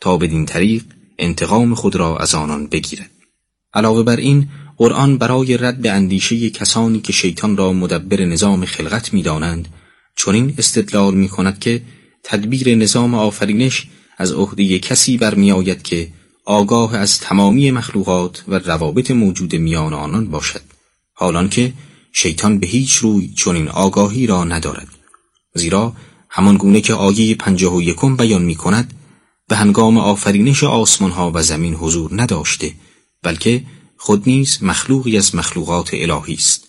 تا 0.00 0.16
بدین 0.16 0.46
طریق 0.46 0.84
انتقام 1.22 1.74
خود 1.74 1.96
را 1.96 2.18
از 2.18 2.34
آنان 2.34 2.66
بگیرد. 2.66 3.10
علاوه 3.74 4.02
بر 4.02 4.16
این 4.16 4.48
قرآن 4.76 5.18
برای 5.18 5.56
رد 5.56 5.86
اندیشه 5.86 6.50
کسانی 6.50 7.00
که 7.00 7.12
شیطان 7.12 7.56
را 7.56 7.72
مدبر 7.72 8.24
نظام 8.24 8.64
خلقت 8.64 9.14
می‌دانند 9.14 9.68
چنین 10.16 10.54
استدلال 10.58 11.14
می 11.14 11.28
کند 11.28 11.58
که 11.58 11.82
تدبیر 12.24 12.74
نظام 12.74 13.14
آفرینش 13.14 13.86
از 14.18 14.32
عهده 14.32 14.78
کسی 14.78 15.16
برمیآید 15.16 15.82
که 15.82 16.08
آگاه 16.44 16.96
از 16.96 17.20
تمامی 17.20 17.70
مخلوقات 17.70 18.44
و 18.48 18.58
روابط 18.58 19.10
موجود 19.10 19.54
میان 19.54 19.92
آنان 19.92 20.26
باشد. 20.26 20.62
حالان 21.14 21.48
که 21.48 21.72
شیطان 22.12 22.58
به 22.58 22.66
هیچ 22.66 22.94
روی 22.94 23.28
چنین 23.28 23.68
آگاهی 23.68 24.26
را 24.26 24.44
ندارد. 24.44 24.88
زیرا 25.54 25.92
همان 26.28 26.56
گونه 26.56 26.80
که 26.80 26.94
آیه 26.94 27.34
پنجاه 27.34 27.76
و 27.76 27.82
یکم 27.82 28.16
بیان 28.16 28.42
می 28.42 28.54
کند 28.54 28.94
به 29.52 29.58
هنگام 29.58 29.98
آفرینش 29.98 30.64
آسمان 30.64 31.10
ها 31.10 31.32
و 31.34 31.42
زمین 31.42 31.74
حضور 31.74 32.22
نداشته 32.22 32.74
بلکه 33.22 33.64
خود 33.96 34.22
نیز 34.26 34.62
مخلوقی 34.62 35.16
از 35.16 35.34
مخلوقات 35.34 35.90
الهی 35.92 36.34
است. 36.34 36.68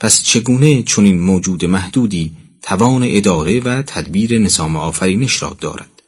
پس 0.00 0.22
چگونه 0.22 0.82
چنین 0.82 1.20
موجود 1.20 1.64
محدودی 1.64 2.32
توان 2.62 3.02
اداره 3.06 3.60
و 3.60 3.82
تدبیر 3.82 4.38
نظام 4.38 4.76
آفرینش 4.76 5.42
را 5.42 5.56
دارد؟ 5.60 6.02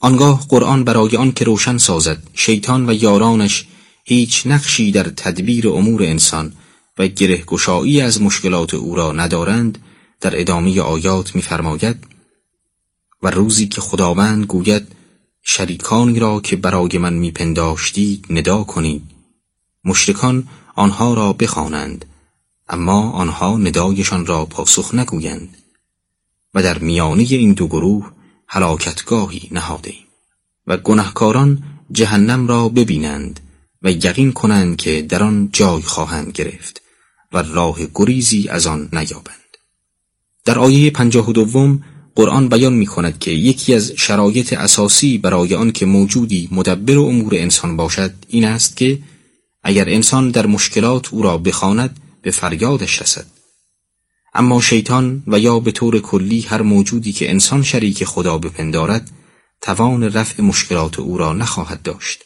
آنگاه 0.00 0.46
قرآن 0.48 0.84
برای 0.84 1.16
آن 1.16 1.32
که 1.32 1.44
روشن 1.44 1.78
سازد 1.78 2.22
شیطان 2.34 2.90
و 2.90 2.94
یارانش 2.94 3.66
هیچ 4.04 4.46
نقشی 4.46 4.92
در 4.92 5.04
تدبیر 5.04 5.68
امور 5.68 6.02
انسان 6.02 6.52
و 6.98 7.06
گرهگشایی 7.06 8.00
از 8.00 8.22
مشکلات 8.22 8.74
او 8.74 8.94
را 8.94 9.12
ندارند 9.12 9.78
در 10.20 10.40
ادامه 10.40 10.80
آیات 10.80 11.34
می‌فرماید 11.34 12.15
و 13.22 13.30
روزی 13.30 13.66
که 13.66 13.80
خداوند 13.80 14.44
گوید 14.44 14.88
شریکانی 15.42 16.18
را 16.18 16.40
که 16.40 16.56
برای 16.56 16.98
من 16.98 17.12
میپنداشتید 17.14 18.26
ندا 18.30 18.64
کنید. 18.64 19.02
مشرکان 19.84 20.48
آنها 20.74 21.14
را 21.14 21.32
بخوانند 21.32 22.04
اما 22.68 23.10
آنها 23.10 23.56
ندایشان 23.56 24.26
را 24.26 24.46
پاسخ 24.46 24.94
نگویند. 24.94 25.56
و 26.54 26.62
در 26.62 26.78
میانه 26.78 27.22
این 27.22 27.52
دو 27.52 27.66
گروه 27.66 28.12
هلاکتگاهی 28.48 29.48
نهاده 29.52 29.94
و 30.66 30.76
گناهکاران 30.76 31.62
جهنم 31.92 32.48
را 32.48 32.68
ببینند 32.68 33.40
و 33.82 33.90
یقین 33.90 34.32
کنند 34.32 34.76
که 34.76 35.02
در 35.02 35.22
آن 35.22 35.50
جای 35.52 35.82
خواهند 35.82 36.32
گرفت 36.32 36.82
و 37.32 37.42
راه 37.42 37.78
گریزی 37.94 38.48
از 38.48 38.66
آن 38.66 38.88
نیابند. 38.92 39.56
در 40.44 40.58
آیه 40.58 40.90
پنجاه 40.90 41.30
و 41.30 41.32
دوم 41.32 41.82
قرآن 42.16 42.48
بیان 42.48 42.72
می 42.72 42.86
کند 42.86 43.18
که 43.18 43.30
یکی 43.30 43.74
از 43.74 43.92
شرایط 43.96 44.52
اساسی 44.52 45.18
برای 45.18 45.54
آن 45.54 45.72
که 45.72 45.86
موجودی 45.86 46.48
مدبر 46.52 46.98
امور 46.98 47.34
انسان 47.34 47.76
باشد 47.76 48.12
این 48.28 48.44
است 48.44 48.76
که 48.76 48.98
اگر 49.62 49.88
انسان 49.88 50.30
در 50.30 50.46
مشکلات 50.46 51.14
او 51.14 51.22
را 51.22 51.38
بخواند 51.38 52.00
به 52.22 52.30
فریادش 52.30 53.02
رسد. 53.02 53.26
اما 54.34 54.60
شیطان 54.60 55.22
و 55.26 55.38
یا 55.38 55.60
به 55.60 55.72
طور 55.72 56.00
کلی 56.00 56.40
هر 56.40 56.62
موجودی 56.62 57.12
که 57.12 57.30
انسان 57.30 57.62
شریک 57.62 58.04
خدا 58.04 58.38
بپندارد 58.38 59.10
توان 59.60 60.02
رفع 60.02 60.42
مشکلات 60.42 60.98
او 60.98 61.18
را 61.18 61.32
نخواهد 61.32 61.82
داشت. 61.82 62.24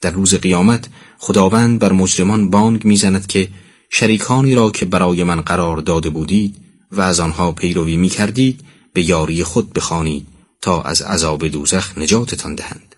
در 0.00 0.10
روز 0.10 0.34
قیامت 0.34 0.88
خداوند 1.18 1.78
بر 1.78 1.92
مجرمان 1.92 2.50
بانگ 2.50 2.84
می‌زند 2.84 3.26
که 3.26 3.48
شریکانی 3.90 4.54
را 4.54 4.70
که 4.70 4.84
برای 4.84 5.24
من 5.24 5.40
قرار 5.40 5.76
داده 5.76 6.10
بودید 6.10 6.67
و 6.92 7.00
از 7.00 7.20
آنها 7.20 7.52
پیروی 7.52 7.96
می 7.96 8.08
کردید 8.08 8.60
به 8.92 9.02
یاری 9.02 9.44
خود 9.44 9.72
بخوانید 9.72 10.26
تا 10.60 10.82
از 10.82 11.02
عذاب 11.02 11.48
دوزخ 11.48 11.98
نجاتتان 11.98 12.54
دهند. 12.54 12.94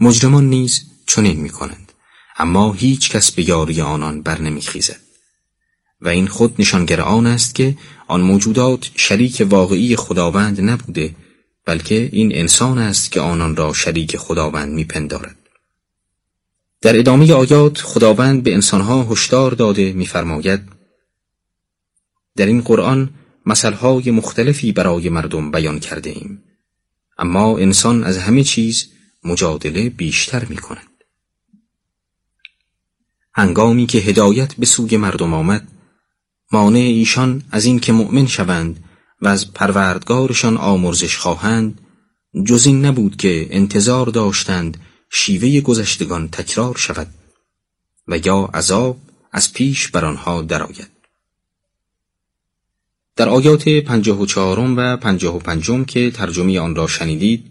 مجرمان 0.00 0.44
نیز 0.44 0.84
چنین 1.06 1.40
می 1.40 1.50
کنند 1.50 1.92
اما 2.38 2.72
هیچ 2.72 3.10
کس 3.10 3.32
به 3.32 3.48
یاری 3.48 3.80
آنان 3.80 4.22
بر 4.22 4.40
نمیخیزد. 4.40 5.00
و 6.00 6.08
این 6.08 6.26
خود 6.26 6.54
نشانگر 6.58 7.00
آن 7.00 7.26
است 7.26 7.54
که 7.54 7.76
آن 8.08 8.20
موجودات 8.20 8.90
شریک 8.96 9.46
واقعی 9.50 9.96
خداوند 9.96 10.60
نبوده 10.60 11.14
بلکه 11.64 12.08
این 12.12 12.34
انسان 12.34 12.78
است 12.78 13.12
که 13.12 13.20
آنان 13.20 13.56
را 13.56 13.72
شریک 13.72 14.16
خداوند 14.16 14.72
میپندارد. 14.72 15.36
در 16.80 16.98
ادامه 16.98 17.32
آیات 17.32 17.78
خداوند 17.78 18.42
به 18.42 18.54
انسانها 18.54 19.02
هشدار 19.02 19.50
داده 19.50 19.92
میفرماید 19.92 20.75
در 22.36 22.46
این 22.46 22.60
قرآن 22.60 23.10
مثلهای 23.46 24.10
مختلفی 24.10 24.72
برای 24.72 25.08
مردم 25.08 25.50
بیان 25.50 25.78
کرده 25.78 26.10
ایم 26.10 26.42
اما 27.18 27.58
انسان 27.58 28.04
از 28.04 28.18
همه 28.18 28.44
چیز 28.44 28.86
مجادله 29.24 29.88
بیشتر 29.88 30.44
می 30.44 30.56
کند 30.56 31.04
هنگامی 33.34 33.86
که 33.86 33.98
هدایت 33.98 34.54
به 34.54 34.66
سوی 34.66 34.96
مردم 34.96 35.34
آمد 35.34 35.68
مانع 36.52 36.78
ایشان 36.78 37.42
از 37.50 37.64
این 37.64 37.78
که 37.78 37.92
مؤمن 37.92 38.26
شوند 38.26 38.84
و 39.22 39.28
از 39.28 39.52
پروردگارشان 39.52 40.56
آمرزش 40.56 41.16
خواهند 41.16 41.80
جز 42.46 42.66
این 42.66 42.84
نبود 42.84 43.16
که 43.16 43.46
انتظار 43.50 44.06
داشتند 44.06 44.76
شیوه 45.10 45.60
گذشتگان 45.60 46.28
تکرار 46.28 46.76
شود 46.76 47.08
و 48.08 48.18
یا 48.18 48.50
عذاب 48.54 48.98
از 49.32 49.52
پیش 49.52 49.88
بر 49.88 50.04
آنها 50.04 50.42
درآید. 50.42 50.95
در 53.16 53.28
آیات 53.28 53.68
پنجاه 53.68 54.20
و 54.20 54.26
چهارم 54.26 54.76
و 54.76 54.96
پنجاه 54.96 55.36
و 55.36 55.38
پنجم 55.38 55.84
که 55.84 56.10
ترجمه 56.10 56.60
آن 56.60 56.74
را 56.74 56.86
شنیدید 56.86 57.44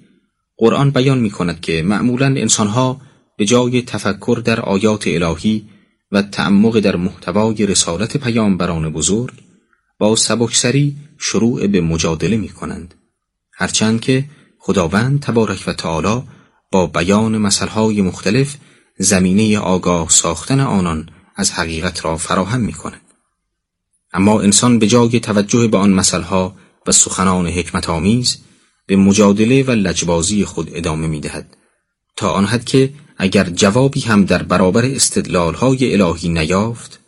قرآن 0.57 0.91
بیان 0.91 1.18
می 1.18 1.30
کند 1.30 1.61
که 1.61 1.84
معمولا 1.84 2.26
انسانها 2.26 3.01
به 3.38 3.45
جای 3.45 3.82
تفکر 3.82 4.41
در 4.45 4.61
آیات 4.61 5.07
الهی 5.07 5.70
و 6.11 6.22
تعمق 6.22 6.80
در 6.80 6.95
محتوای 6.95 7.66
رسالت 7.66 8.18
پیامبران 8.18 8.89
بزرگ 8.89 9.34
با 9.99 10.16
سبکسری 10.16 10.95
شروع 11.18 11.68
به 11.68 11.82
مجادله 11.82 12.38
می 12.38 12.49
کنند 12.49 12.95
هرچند 13.53 14.01
که 14.01 14.26
خداوند 14.59 15.20
تبارک 15.20 15.63
و 15.68 15.74
تعالی 15.74 16.24
با 16.72 16.88
بیان 16.88 17.38
مسئله 17.38 18.01
مختلف 18.01 18.57
زمینه 18.97 19.59
آگاه 19.59 20.09
ساختن 20.09 20.59
آنان 20.59 21.09
از 21.36 21.51
حقیقت 21.51 22.05
را 22.05 22.18
فراهم 22.18 22.61
می 22.61 22.74
کند 22.74 23.05
اما 24.16 24.41
انسان 24.41 24.80
به 24.80 24.88
جای 24.88 25.20
توجه 25.20 25.68
به 25.68 25.78
آن 25.78 25.89
مسئله 25.89 26.51
و 26.88 26.91
سخنان 26.91 27.47
حکمت 27.47 27.89
آمیز 27.89 28.38
به 28.88 28.95
مجادله 28.95 29.63
و 29.63 29.72
لجبازی 29.72 30.45
خود 30.45 30.70
ادامه 30.74 31.07
می 31.07 31.20
دهد 31.20 31.57
تا 32.16 32.32
آن 32.32 32.45
حد 32.45 32.66
که 32.66 32.93
اگر 33.18 33.43
جوابی 33.43 33.99
هم 33.99 34.26
در 34.26 34.43
برابر 34.43 34.86
استدلالهای 34.86 36.01
الهی 36.01 36.30
نیافت 36.30 36.99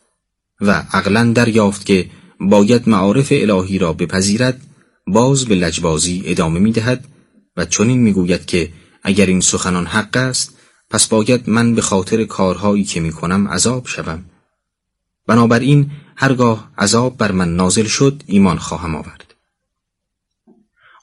و 0.62 0.84
عقلا 0.94 1.32
دریافت 1.36 1.86
که 1.86 2.10
باید 2.40 2.90
معارف 2.90 3.28
الهی 3.32 3.80
را 3.80 3.94
بپذیرد 3.94 4.62
باز 5.08 5.46
به 5.46 5.56
لجبازی 5.56 6.24
ادامه 6.26 6.60
می 6.60 6.72
دهد 6.72 7.06
و 7.58 7.66
چنین 7.66 8.00
می 8.00 8.14
گوید 8.14 8.46
که 8.46 8.70
اگر 9.04 9.26
این 9.26 9.42
سخنان 9.42 9.86
حق 9.86 10.18
است 10.18 10.58
پس 10.90 11.08
باید 11.08 11.50
من 11.50 11.76
به 11.76 11.82
خاطر 11.82 12.24
کارهایی 12.24 12.84
که 12.84 13.00
می 13.00 13.12
کنم 13.12 13.48
عذاب 13.48 13.88
شوم. 13.88 14.26
بنابراین 15.28 15.92
هرگاه 16.20 16.72
عذاب 16.78 17.18
بر 17.18 17.32
من 17.32 17.56
نازل 17.56 17.86
شد 17.86 18.24
ایمان 18.26 18.58
خواهم 18.58 18.96
آورد. 18.96 19.34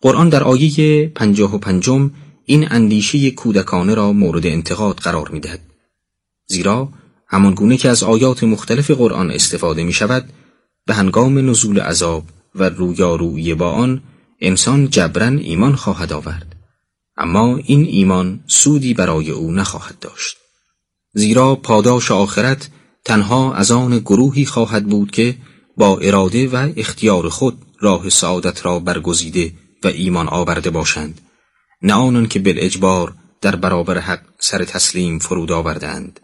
قرآن 0.02 0.28
در 0.28 0.44
آیه 0.44 1.08
پنجاه 1.08 1.54
و 1.54 1.58
پنجم 1.58 2.10
این 2.44 2.72
اندیشه 2.72 3.30
کودکانه 3.30 3.94
را 3.94 4.12
مورد 4.12 4.46
انتقاد 4.46 4.96
قرار 4.96 5.28
می 5.28 5.40
دهد. 5.40 5.60
زیرا 6.46 6.88
همان 7.28 7.54
گونه 7.54 7.76
که 7.76 7.88
از 7.88 8.02
آیات 8.02 8.44
مختلف 8.44 8.90
قرآن 8.90 9.30
استفاده 9.30 9.84
می 9.84 9.92
شود 9.92 10.28
به 10.86 10.94
هنگام 10.94 11.50
نزول 11.50 11.80
عذاب 11.80 12.24
و 12.54 12.68
رویارویی 12.68 13.54
با 13.54 13.70
آن 13.70 14.02
انسان 14.40 14.90
جبران 14.90 15.38
ایمان 15.38 15.76
خواهد 15.76 16.12
آورد. 16.12 16.56
اما 17.16 17.56
این 17.56 17.84
ایمان 17.84 18.40
سودی 18.46 18.94
برای 18.94 19.30
او 19.30 19.52
نخواهد 19.52 19.98
داشت. 19.98 20.36
زیرا 21.12 21.54
پاداش 21.54 22.10
آخرت 22.10 22.70
تنها 23.04 23.54
از 23.54 23.70
آن 23.70 23.98
گروهی 23.98 24.44
خواهد 24.44 24.86
بود 24.86 25.10
که 25.10 25.36
با 25.76 25.98
اراده 25.98 26.48
و 26.48 26.72
اختیار 26.76 27.28
خود 27.28 27.58
راه 27.80 28.08
سعادت 28.08 28.66
را 28.66 28.80
برگزیده 28.80 29.52
و 29.84 29.88
ایمان 29.88 30.28
آورده 30.28 30.70
باشند. 30.70 31.20
نه 31.82 31.94
آنان 31.94 32.28
که 32.28 32.38
بالاجبار 32.38 33.14
در 33.40 33.56
برابر 33.56 33.98
حق 33.98 34.20
سر 34.38 34.64
تسلیم 34.64 35.18
فرود 35.18 35.52
آوردند 35.52 36.20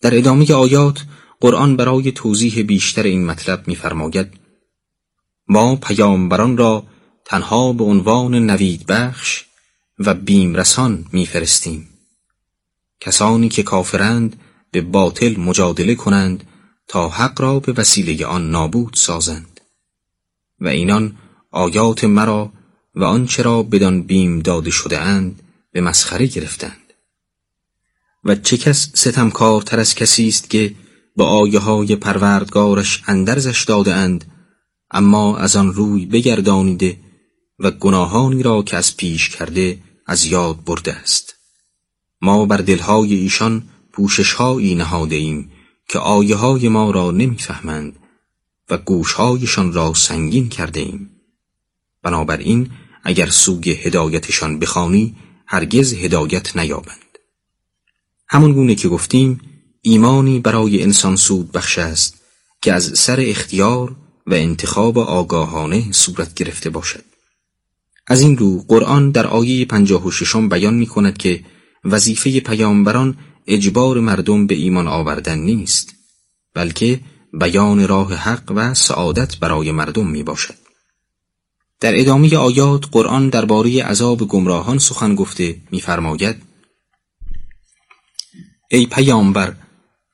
در 0.00 0.18
ادامه 0.18 0.52
آیات 0.52 1.04
قرآن 1.40 1.76
برای 1.76 2.12
توضیح 2.12 2.62
بیشتر 2.62 3.02
این 3.02 3.26
مطلب 3.26 3.68
می‌فرماید 3.68 4.26
ما 5.48 5.76
پیامبران 5.76 6.56
را 6.56 6.86
تنها 7.24 7.72
به 7.72 7.84
عنوان 7.84 8.34
نوید 8.34 8.86
بخش 8.86 9.44
و 9.98 10.14
بیمرسان 10.14 11.04
میفرستیم. 11.12 11.88
کسانی 13.00 13.48
که 13.48 13.62
کافرند 13.62 14.36
به 14.72 14.80
باطل 14.80 15.40
مجادله 15.40 15.94
کنند 15.94 16.44
تا 16.88 17.08
حق 17.08 17.40
را 17.40 17.60
به 17.60 17.72
وسیله 17.72 18.26
آن 18.26 18.50
نابود 18.50 18.94
سازند. 18.94 19.60
و 20.60 20.68
اینان 20.68 21.16
آیات 21.50 22.04
مرا 22.04 22.52
و 22.94 23.04
آنچه 23.04 23.42
را 23.42 23.62
بدان 23.62 24.02
بیم 24.02 24.38
داده 24.40 24.70
شده 24.70 24.98
اند 24.98 25.42
به 25.72 25.80
مسخره 25.80 26.26
گرفتند. 26.26 26.92
و 28.24 28.34
چه 28.34 28.56
کس 28.56 28.90
ستمکارتر 28.94 29.80
از 29.80 29.94
کسی 29.94 30.28
است 30.28 30.50
که 30.50 30.74
با 31.16 31.26
آیه 31.26 31.58
های 31.58 31.96
پروردگارش 31.96 33.02
اندرزش 33.06 33.64
داده 33.64 33.94
اند 33.94 34.24
اما 34.90 35.36
از 35.36 35.56
آن 35.56 35.72
روی 35.72 36.06
بگردانیده 36.06 37.00
و 37.58 37.70
گناهانی 37.70 38.42
را 38.42 38.62
که 38.62 38.76
از 38.76 38.96
پیش 38.96 39.28
کرده 39.28 39.78
از 40.06 40.24
یاد 40.24 40.64
برده 40.64 40.92
است. 40.92 41.34
ما 42.22 42.46
بر 42.46 42.56
دلهای 42.56 43.14
ایشان 43.14 43.68
پوششهایی 43.92 44.74
نهاده 44.74 45.16
ایم 45.16 45.52
که 45.88 45.98
آیه 45.98 46.36
های 46.36 46.68
ما 46.68 46.90
را 46.90 47.10
نمی‌فهمند 47.10 47.98
و 48.70 48.76
گوشهایشان 48.76 49.72
را 49.72 49.94
سنگین 49.94 50.48
کرده 50.48 50.80
ایم 50.80 51.10
بنابراین 52.02 52.70
اگر 53.04 53.26
سوی 53.26 53.70
هدایتشان 53.70 54.58
بخوانی 54.58 55.16
هرگز 55.46 55.94
هدایت 55.94 56.56
نیابند. 56.56 57.18
همان 58.28 58.52
گونه 58.52 58.74
که 58.74 58.88
گفتیم 58.88 59.40
ایمانی 59.82 60.38
برای 60.38 60.82
انسان 60.82 61.16
سود 61.16 61.52
بخش 61.52 61.78
است 61.78 62.22
که 62.62 62.72
از 62.72 62.98
سر 62.98 63.20
اختیار 63.20 63.96
و 64.26 64.34
انتخاب 64.34 64.98
آگاهانه 64.98 65.92
صورت 65.92 66.34
گرفته 66.34 66.70
باشد. 66.70 67.04
از 68.06 68.20
این 68.20 68.36
رو 68.36 68.64
قرآن 68.68 69.10
در 69.10 69.26
آیه 69.26 69.64
پنجاه 69.64 70.06
و 70.06 70.10
ششم 70.10 70.48
بیان 70.48 70.74
می 70.74 70.86
کند 70.86 71.18
که 71.18 71.44
وظیفه 71.84 72.40
پیامبران 72.40 73.16
اجبار 73.46 74.00
مردم 74.00 74.46
به 74.46 74.54
ایمان 74.54 74.88
آوردن 74.88 75.38
نیست 75.38 75.94
بلکه 76.54 77.00
بیان 77.32 77.88
راه 77.88 78.14
حق 78.14 78.52
و 78.56 78.74
سعادت 78.74 79.36
برای 79.36 79.72
مردم 79.72 80.06
می 80.06 80.22
باشد. 80.22 80.54
در 81.80 82.00
ادامه 82.00 82.36
آیات 82.36 82.84
قرآن 82.92 83.28
درباره 83.28 83.82
عذاب 83.82 84.28
گمراهان 84.28 84.78
سخن 84.78 85.14
گفته 85.14 85.56
می‌فرماید 85.70 86.42
ای 88.70 88.86
پیامبر 88.86 89.56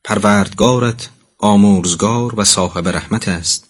پروردگارت 0.04 1.10
آمرزگار 1.38 2.40
و 2.40 2.44
صاحب 2.44 2.88
رحمت 2.88 3.28
است 3.28 3.68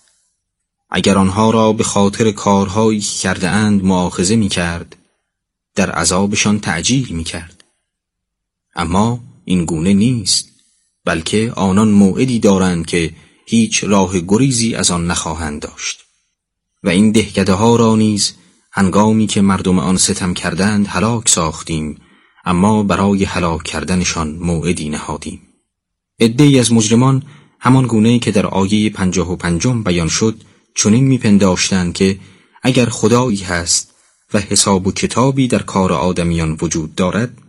اگر 0.91 1.19
آنها 1.19 1.51
را 1.51 1.73
به 1.73 1.85
خاطر 1.85 2.31
کارهایی 2.31 3.01
کرده 3.01 3.49
اند 3.49 3.85
معاخزه 3.85 4.37
می 4.37 4.49
کرد 4.49 4.97
در 5.75 5.91
عذابشان 5.91 6.61
تعجیل 6.61 7.09
می 7.09 7.25
کرد 7.25 7.65
اما 8.75 9.21
این 9.49 9.65
گونه 9.65 9.93
نیست 9.93 10.49
بلکه 11.05 11.53
آنان 11.57 11.89
موعدی 11.89 12.39
دارند 12.39 12.87
که 12.87 13.13
هیچ 13.47 13.85
راه 13.85 14.21
گریزی 14.21 14.75
از 14.75 14.91
آن 14.91 15.07
نخواهند 15.07 15.61
داشت. 15.61 16.05
و 16.83 16.89
این 16.89 17.13
دهکده 17.13 17.53
ها 17.53 17.77
را 17.77 17.97
نیز 17.97 18.33
هنگامی 18.73 19.27
که 19.27 19.41
مردم 19.41 19.79
آن 19.79 19.97
ستم 19.97 20.35
کردند 20.35 20.87
هلاک 20.87 21.29
ساختیم 21.29 22.01
اما 22.45 22.83
برای 22.83 23.25
هلاک 23.25 23.63
کردنشان 23.63 24.31
موعدی 24.31 24.89
نهادیم. 24.89 25.41
عدهای 26.21 26.59
از 26.59 26.73
مجرمان 26.73 27.23
همان 27.61 27.87
گونه 27.87 28.19
که 28.19 28.31
در 28.31 28.47
آیه 28.47 28.91
پنجاه 28.91 29.33
و 29.33 29.37
پنجم 29.37 29.83
بیان 29.83 30.09
شد 30.09 30.43
چنین 30.75 31.05
میپنداشتند 31.05 31.95
که 31.95 32.19
اگر 32.63 32.87
خدایی 32.87 33.43
هست 33.43 33.95
و 34.35 34.39
حساب 34.41 34.87
و 34.87 34.93
کتابی 34.93 35.49
در 35.49 35.63
کار 35.63 35.93
آدمیان 35.93 36.57
وجود 36.61 36.95
دارد 36.95 37.48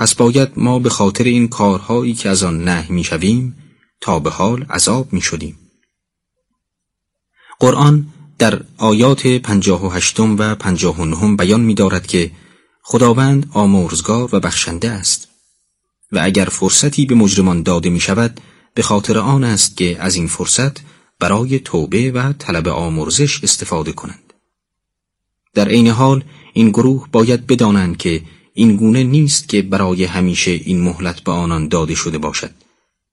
پس 0.00 0.14
باید 0.14 0.48
ما 0.56 0.78
به 0.78 0.90
خاطر 0.90 1.24
این 1.24 1.48
کارهایی 1.48 2.14
که 2.14 2.28
از 2.28 2.42
آن 2.42 2.64
نه 2.64 2.86
می‌شویم 2.90 3.56
تا 4.00 4.18
به 4.18 4.30
حال 4.30 4.62
عذاب 4.62 5.12
می‌شدیم. 5.12 5.58
قرآن 7.58 8.06
در 8.38 8.62
آیات 8.76 9.26
پنجاه 9.26 9.86
و 9.86 9.90
هشتم 9.90 10.36
و 10.38 10.54
پنجاه 10.54 10.96
و 11.00 11.04
نهم 11.04 11.36
بیان 11.36 11.60
می 11.60 11.74
دارد 11.74 12.06
که 12.06 12.30
خداوند 12.82 13.50
آمرزگار 13.52 14.34
و 14.34 14.40
بخشنده 14.40 14.90
است 14.90 15.28
و 16.12 16.20
اگر 16.22 16.44
فرصتی 16.44 17.06
به 17.06 17.14
مجرمان 17.14 17.62
داده 17.62 17.90
می 17.90 18.00
شود 18.00 18.40
به 18.74 18.82
خاطر 18.82 19.18
آن 19.18 19.44
است 19.44 19.76
که 19.76 19.96
از 20.02 20.14
این 20.14 20.26
فرصت 20.26 20.76
برای 21.18 21.58
توبه 21.58 22.10
و 22.10 22.32
طلب 22.32 22.68
آمرزش 22.68 23.44
استفاده 23.44 23.92
کنند. 23.92 24.32
در 25.54 25.68
عین 25.68 25.88
حال 25.88 26.24
این 26.52 26.70
گروه 26.70 27.08
باید 27.12 27.46
بدانند 27.46 27.96
که 27.96 28.22
این 28.60 28.76
گونه 28.76 29.02
نیست 29.04 29.48
که 29.48 29.62
برای 29.62 30.04
همیشه 30.04 30.50
این 30.50 30.80
مهلت 30.80 31.20
به 31.20 31.32
آنان 31.32 31.68
داده 31.68 31.94
شده 31.94 32.18
باشد 32.18 32.50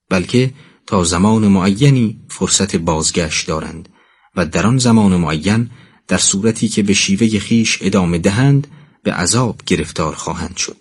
بلکه 0.10 0.54
تا 0.88 1.04
زمان 1.04 1.48
معینی 1.48 2.20
فرصت 2.30 2.76
بازگشت 2.76 3.48
دارند 3.48 3.90
و 4.36 4.46
در 4.46 4.68
آن 4.68 4.78
زمان 4.78 5.16
معین 5.16 5.70
در 6.08 6.18
صورتی 6.18 6.68
که 6.68 6.84
به 6.84 6.94
شیوه 6.94 7.40
خیش 7.40 7.80
ادامه 7.82 8.18
دهند 8.18 8.68
به 9.04 9.14
عذاب 9.14 9.62
گرفتار 9.66 10.16
خواهند 10.16 10.58
شد. 10.58 10.78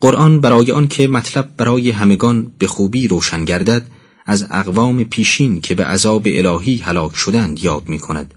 قرآن 0.00 0.40
برای 0.40 0.72
آن 0.72 0.88
که 0.88 1.08
مطلب 1.08 1.56
برای 1.56 1.90
همگان 1.90 2.52
به 2.58 2.66
خوبی 2.66 3.08
روشن 3.08 3.44
گردد 3.44 3.86
از 4.26 4.46
اقوام 4.50 5.04
پیشین 5.04 5.60
که 5.60 5.74
به 5.74 5.84
عذاب 5.84 6.22
الهی 6.26 6.76
هلاک 6.76 7.16
شدند 7.16 7.64
یاد 7.64 7.88
می 7.88 7.98
کند 7.98 8.34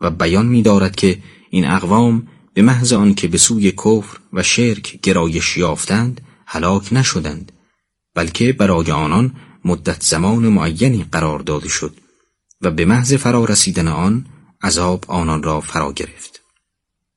و 0.00 0.10
بیان 0.10 0.46
می 0.46 0.62
دارد 0.62 0.96
که 0.96 1.18
این 1.50 1.66
اقوام 1.66 2.28
به 2.58 2.64
محض 2.64 2.92
آن 2.92 3.14
که 3.14 3.28
به 3.28 3.38
سوی 3.38 3.72
کفر 3.72 4.18
و 4.32 4.42
شرک 4.42 5.00
گرایش 5.02 5.56
یافتند 5.56 6.20
هلاک 6.46 6.92
نشدند 6.92 7.52
بلکه 8.14 8.52
برای 8.52 8.90
آنان 8.90 9.32
مدت 9.64 10.02
زمان 10.02 10.48
معینی 10.48 11.06
قرار 11.12 11.38
داده 11.38 11.68
شد 11.68 11.94
و 12.60 12.70
به 12.70 12.84
محض 12.84 13.14
فرا 13.14 13.44
رسیدن 13.44 13.88
آن 13.88 14.26
عذاب 14.62 15.04
آنان 15.08 15.42
را 15.42 15.60
فرا 15.60 15.92
گرفت. 15.92 16.40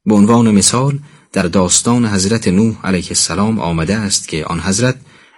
به 0.06 0.14
عنوان 0.14 0.52
مثال 0.52 1.00
در 1.34 1.44
داستان 1.44 2.06
حضرت 2.06 2.48
نوح 2.48 2.86
علیه 2.86 3.08
السلام 3.10 3.60
آمده 3.60 3.96
است 3.96 4.28
که 4.28 4.46
آن 4.46 4.60
حضرت 4.60 4.96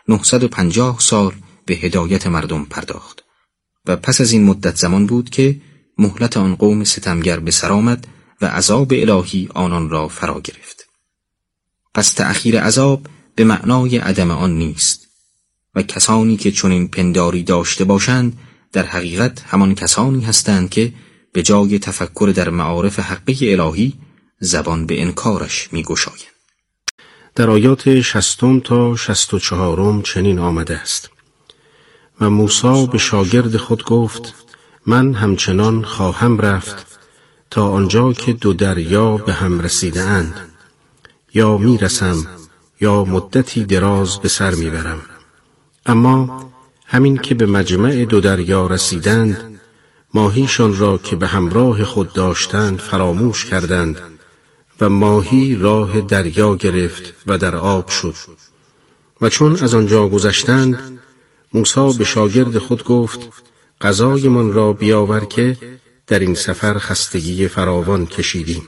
950 0.08 1.00
سال 1.00 1.34
به 1.66 1.76
هدایت 1.76 2.28
مردم 2.28 2.66
پرداخت 2.66 3.24
و 3.86 3.96
پس 3.96 4.22
از 4.22 4.32
این 4.32 4.44
مدت 4.44 4.76
زمان 4.76 5.06
بود 5.06 5.30
که 5.30 5.62
مهلت 5.98 6.38
آن 6.38 6.56
قوم 6.56 6.84
ستمگر 6.84 7.40
به 7.40 7.52
سر 7.52 7.72
آمد 7.72 8.08
و 8.42 8.46
عذاب 8.46 8.94
الهی 8.94 9.50
آنان 9.54 9.90
را 9.90 10.08
فرا 10.08 10.42
گرفت. 10.42 10.88
پس 11.94 12.14
تأخیر 12.14 12.60
عذاب 12.60 13.08
به 13.36 13.44
معنای 13.44 13.98
عدم 13.98 14.32
آن 14.32 14.58
نیست 14.58 15.08
و 15.76 15.82
کسانی 15.82 16.38
که 16.38 16.52
چنین 16.52 16.88
پنداری 16.88 17.44
داشته 17.44 17.84
باشند 17.84 18.38
در 18.72 18.86
حقیقت 18.86 19.42
همان 19.48 19.76
کسانی 19.76 20.24
هستند 20.24 20.70
که 20.70 20.94
به 21.34 21.44
جای 21.44 21.80
تفکر 21.80 22.34
در 22.36 22.50
معارف 22.50 23.00
حقی 23.00 23.54
الهی 23.54 23.94
زبان 24.40 24.86
به 24.86 25.02
انکارش 25.02 25.70
میگشایند. 25.74 26.34
در 27.36 27.50
آیات 27.50 28.02
شستم 28.02 28.60
تا 28.60 28.96
شست 28.96 29.34
و 29.34 29.40
چهارم 29.40 30.02
چنین 30.02 30.40
آمده 30.40 30.78
است. 30.78 31.10
و 32.22 32.30
موسی 32.30 32.88
به 32.92 32.98
شاگرد 32.98 33.58
خود 33.58 33.84
گفت 33.84 34.34
من 34.86 35.14
همچنان 35.14 35.84
خواهم 35.84 36.38
رفت 36.38 36.93
تا 37.54 37.70
آنجا 37.70 38.14
که 38.14 38.34
دو 38.34 38.54
دریا 38.54 39.18
به 39.18 39.34
هم 39.34 39.60
رسیده 39.60 40.02
اند 40.02 40.36
یا 41.34 41.58
می‌رسم 41.58 42.28
یا 42.82 43.04
مدتی 43.04 43.64
دراز 43.66 44.20
به 44.20 44.30
سر 44.30 44.56
می‌برم. 44.56 45.02
اما 45.86 46.52
همین 46.86 47.18
که 47.18 47.36
به 47.36 47.46
مجمع 47.46 48.06
دو 48.06 48.22
دریا 48.22 48.68
رسیدند 48.68 49.60
ماهیشان 50.14 50.78
را 50.78 50.98
که 50.98 51.16
به 51.16 51.28
همراه 51.28 51.84
خود 51.84 52.14
داشتند 52.14 52.80
فراموش 52.80 53.46
کردند 53.46 53.98
و 54.82 54.90
ماهی 54.90 55.56
راه 55.56 56.02
دریا 56.02 56.56
گرفت 56.56 57.14
و 57.28 57.38
در 57.38 57.56
آب 57.56 57.90
شد. 57.90 58.16
و 59.22 59.30
چون 59.30 59.58
از 59.62 59.74
آنجا 59.74 60.08
گذشتند 60.08 61.00
موسی 61.54 61.98
به 61.98 62.04
شاگرد 62.04 62.58
خود 62.58 62.84
گفت 62.84 63.20
غذایمان 63.82 64.54
را 64.54 64.74
بیاور 64.74 65.26
که 65.26 65.58
در 66.08 66.20
این 66.20 66.36
سفر 66.36 66.78
خستگی 66.78 67.48
فراوان 67.48 68.06
کشیدیم. 68.06 68.68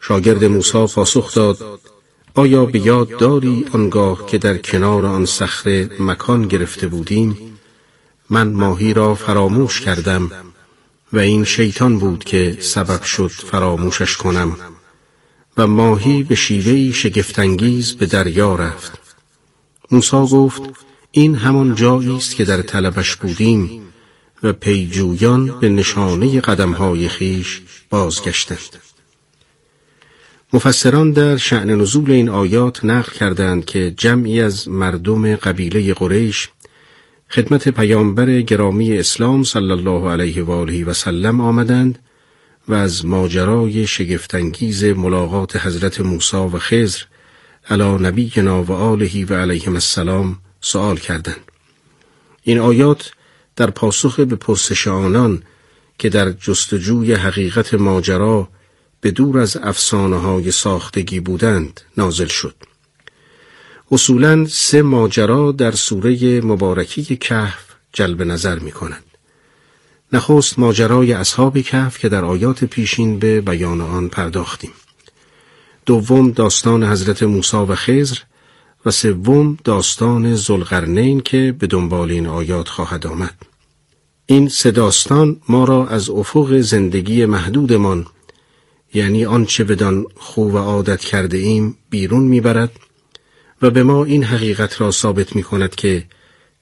شاگرد 0.00 0.44
موسی 0.44 0.86
پاسخ 0.86 1.34
داد 1.34 1.80
آیا 2.34 2.64
به 2.64 2.78
یاد 2.78 3.16
داری 3.16 3.66
آنگاه 3.72 4.26
که 4.26 4.38
در 4.38 4.58
کنار 4.58 5.06
آن 5.06 5.26
صخره 5.26 5.90
مکان 6.00 6.48
گرفته 6.48 6.86
بودیم؟ 6.86 7.58
من 8.30 8.52
ماهی 8.52 8.94
را 8.94 9.14
فراموش 9.14 9.80
کردم 9.80 10.30
و 11.12 11.18
این 11.18 11.44
شیطان 11.44 11.98
بود 11.98 12.24
که 12.24 12.58
سبب 12.60 13.02
شد 13.02 13.30
فراموشش 13.30 14.16
کنم 14.16 14.56
و 15.56 15.66
ماهی 15.66 16.22
به 16.22 16.34
شیوهی 16.34 16.92
شگفتانگیز 16.92 17.92
به 17.94 18.06
دریا 18.06 18.54
رفت. 18.54 18.98
موسی 19.90 20.16
گفت 20.16 20.62
این 21.10 21.34
همان 21.34 21.74
جایی 21.74 22.16
است 22.16 22.36
که 22.36 22.44
در 22.44 22.62
طلبش 22.62 23.16
بودیم. 23.16 23.91
و 24.42 24.52
پیجویان 24.52 25.60
به 25.60 25.68
نشانه 25.68 26.40
قدمهای 26.40 27.08
خیش 27.08 27.60
بازگشتند. 27.90 28.76
مفسران 30.52 31.12
در 31.12 31.36
شعن 31.36 31.70
نزول 31.70 32.10
این 32.10 32.28
آیات 32.28 32.84
نقل 32.84 33.12
کردند 33.12 33.64
که 33.64 33.94
جمعی 33.96 34.40
از 34.40 34.68
مردم 34.68 35.36
قبیله 35.36 35.94
قریش 35.94 36.48
خدمت 37.30 37.68
پیامبر 37.68 38.40
گرامی 38.40 38.98
اسلام 38.98 39.44
صلی 39.44 39.70
الله 39.70 40.10
علیه 40.10 40.42
و 40.42 40.50
آله 40.50 40.84
و 40.84 40.92
سلم 40.92 41.40
آمدند 41.40 41.98
و 42.68 42.74
از 42.74 43.06
ماجرای 43.06 43.86
شگفتانگیز 43.86 44.84
ملاقات 44.84 45.56
حضرت 45.56 46.00
موسی 46.00 46.36
و 46.36 46.58
خضر 46.58 47.02
علی 47.70 47.84
نبینا 47.84 48.62
و 48.62 48.72
آله 48.72 49.24
و 49.24 49.34
علیهم 49.34 49.72
السلام 49.72 50.38
سوال 50.60 50.96
کردند. 50.96 51.50
این 52.42 52.58
آیات 52.58 53.12
در 53.56 53.70
پاسخ 53.70 54.20
به 54.20 54.36
پرسش 54.36 54.88
آنان 54.88 55.42
که 55.98 56.08
در 56.08 56.32
جستجوی 56.32 57.14
حقیقت 57.14 57.74
ماجرا 57.74 58.48
به 59.00 59.10
دور 59.10 59.38
از 59.38 59.56
افسانه 59.56 60.16
های 60.16 60.50
ساختگی 60.50 61.20
بودند 61.20 61.80
نازل 61.96 62.26
شد 62.26 62.54
اصولا 63.90 64.46
سه 64.46 64.82
ماجرا 64.82 65.52
در 65.52 65.70
سوره 65.70 66.40
مبارکی 66.40 67.16
کهف 67.16 67.64
جلب 67.92 68.22
نظر 68.22 68.58
می 68.58 68.72
کنند. 68.72 69.04
نخست 70.12 70.58
ماجرای 70.58 71.12
اصحاب 71.12 71.58
کهف 71.58 71.98
که 71.98 72.08
در 72.08 72.24
آیات 72.24 72.64
پیشین 72.64 73.18
به 73.18 73.40
بیان 73.40 73.80
آن 73.80 74.08
پرداختیم. 74.08 74.70
دوم 75.86 76.30
داستان 76.30 76.84
حضرت 76.84 77.22
موسی 77.22 77.56
و 77.56 77.74
خزر 77.74 78.18
و 78.86 78.90
سوم 78.90 79.58
داستان 79.64 80.34
زلقرنین 80.34 81.20
که 81.20 81.54
به 81.58 81.66
دنبال 81.66 82.10
این 82.10 82.26
آیات 82.26 82.68
خواهد 82.68 83.06
آمد. 83.06 83.34
این 84.26 84.48
سه 84.48 84.70
داستان 84.70 85.40
ما 85.48 85.64
را 85.64 85.86
از 85.86 86.10
افق 86.10 86.58
زندگی 86.58 87.24
محدودمان 87.24 88.06
یعنی 88.94 89.24
آنچه 89.24 89.64
بدان 89.64 90.06
خوب 90.16 90.54
و 90.54 90.58
عادت 90.58 91.00
کرده 91.00 91.38
ایم 91.38 91.76
بیرون 91.90 92.22
می‌برد 92.22 92.72
و 93.62 93.70
به 93.70 93.82
ما 93.82 94.04
این 94.04 94.24
حقیقت 94.24 94.80
را 94.80 94.90
ثابت 94.90 95.36
می 95.36 95.42
کند 95.42 95.74
که 95.74 96.04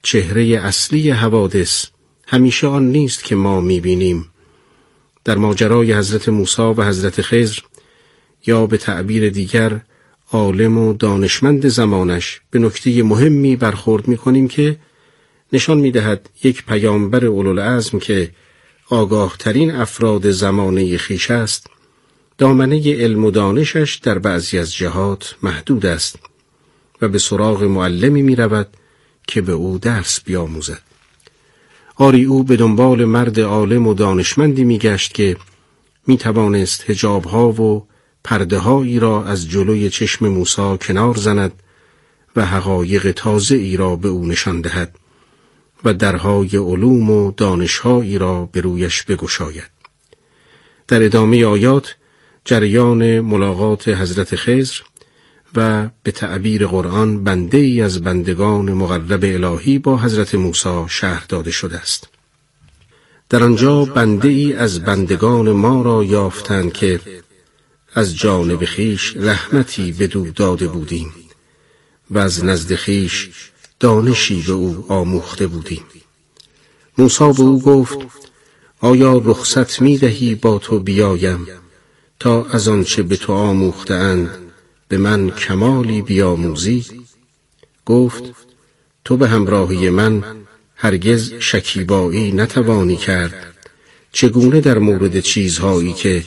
چهره 0.03 0.43
اصلی 0.43 1.09
حوادث 1.09 1.85
همیشه 2.27 2.67
آن 2.67 2.91
نیست 2.91 3.23
که 3.23 3.35
ما 3.35 3.61
می 3.61 3.79
بینیم. 3.79 4.27
در 5.23 5.37
ماجرای 5.37 5.93
حضرت 5.93 6.29
موسی 6.29 6.61
و 6.61 6.83
حضرت 6.83 7.21
خضر 7.21 7.59
یا 8.47 8.65
به 8.65 8.77
تعبیر 8.77 9.29
دیگر 9.29 9.81
عالم 10.33 10.77
و 10.77 10.93
دانشمند 10.93 11.67
زمانش 11.67 12.41
به 12.51 12.59
نکته 12.59 13.03
مهمی 13.03 13.55
برخورد 13.55 14.07
می 14.07 14.17
کنیم 14.17 14.47
که 14.47 14.77
نشان 15.53 15.77
می 15.77 15.91
دهد 15.91 16.29
یک 16.43 16.65
پیامبر 16.65 17.25
اولوالعزم 17.25 17.99
که 17.99 18.31
آگاه 18.89 19.35
ترین 19.39 19.71
افراد 19.71 20.31
زمانه 20.31 20.97
خیش 20.97 21.31
است 21.31 21.67
دامنه 22.37 22.95
علم 22.95 23.25
و 23.25 23.31
دانشش 23.31 23.99
در 24.03 24.19
بعضی 24.19 24.57
از 24.57 24.73
جهات 24.73 25.35
محدود 25.43 25.85
است 25.85 26.19
و 27.01 27.07
به 27.07 27.19
سراغ 27.19 27.63
معلمی 27.63 28.21
می 28.21 28.35
رود 28.35 28.67
که 29.27 29.41
به 29.41 29.51
او 29.51 29.77
درس 29.77 30.23
بیاموزد. 30.23 30.81
آری 31.95 32.23
او 32.23 32.43
به 32.43 32.55
دنبال 32.55 33.05
مرد 33.05 33.39
عالم 33.39 33.87
و 33.87 33.93
دانشمندی 33.93 34.63
می 34.63 34.77
گشت 34.77 35.13
که 35.13 35.37
می 36.07 36.17
توانست 36.17 36.89
هجاب 36.89 37.23
ها 37.23 37.51
و 37.51 37.87
پرده 38.23 38.57
هایی 38.57 38.99
را 38.99 39.25
از 39.25 39.49
جلوی 39.49 39.89
چشم 39.89 40.27
موسا 40.27 40.77
کنار 40.77 41.15
زند 41.15 41.51
و 42.35 42.45
حقایق 42.45 43.11
تازه 43.11 43.55
ای 43.55 43.77
را 43.77 43.95
به 43.95 44.09
او 44.09 44.25
نشان 44.25 44.61
دهد 44.61 44.95
و 45.83 45.93
درهای 45.93 46.57
علوم 46.57 47.09
و 47.09 47.31
دانشهایی 47.31 48.17
را 48.17 48.49
به 48.51 48.61
رویش 48.61 49.03
بگشاید. 49.03 49.69
در 50.87 51.03
ادامه 51.03 51.45
آیات 51.45 51.95
جریان 52.45 53.19
ملاقات 53.19 53.87
حضرت 53.87 54.35
خزر 54.35 54.81
و 55.55 55.89
به 56.03 56.11
تعبیر 56.11 56.67
قرآن 56.67 57.23
بنده 57.23 57.57
ای 57.57 57.81
از 57.81 58.01
بندگان 58.01 58.73
مقرب 58.73 59.23
الهی 59.23 59.79
با 59.79 59.97
حضرت 59.97 60.35
موسی 60.35 60.85
شهر 60.87 61.25
داده 61.29 61.51
شده 61.51 61.77
است. 61.77 62.07
در 63.29 63.43
آنجا 63.43 63.85
بنده 63.85 64.27
ای 64.27 64.53
از 64.53 64.79
بندگان 64.79 65.51
ما 65.51 65.81
را 65.81 66.03
یافتند 66.03 66.73
که 66.73 66.99
از 67.93 68.17
جانب 68.17 68.65
خیش 68.65 69.13
رحمتی 69.17 69.91
به 69.91 70.07
دو 70.07 70.31
داده 70.31 70.67
بودیم 70.67 71.13
و 72.11 72.17
از 72.17 72.45
نزد 72.45 72.75
خیش 72.75 73.29
دانشی 73.79 74.41
به 74.41 74.51
او 74.51 74.85
آموخته 74.87 75.47
بودیم. 75.47 75.83
موسی 76.97 77.33
به 77.33 77.41
او 77.41 77.61
گفت 77.61 77.97
آیا 78.79 79.17
رخصت 79.17 79.81
می 79.81 79.97
دهی 79.97 80.35
با 80.35 80.57
تو 80.57 80.79
بیایم 80.79 81.47
تا 82.19 82.45
از 82.45 82.67
آنچه 82.67 83.03
به 83.03 83.15
تو 83.15 83.33
آموختند 83.33 84.29
به 84.87 84.97
من 84.97 85.29
کمالی 85.29 86.01
بیاموزی 86.01 86.85
گفت 87.85 88.23
تو 89.05 89.17
به 89.17 89.27
همراهی 89.27 89.89
من 89.89 90.23
هرگز 90.75 91.33
شکیبایی 91.39 92.31
نتوانی 92.31 92.95
کرد 92.95 93.55
چگونه 94.11 94.61
در 94.61 94.77
مورد 94.77 95.19
چیزهایی 95.19 95.93
که 95.93 96.23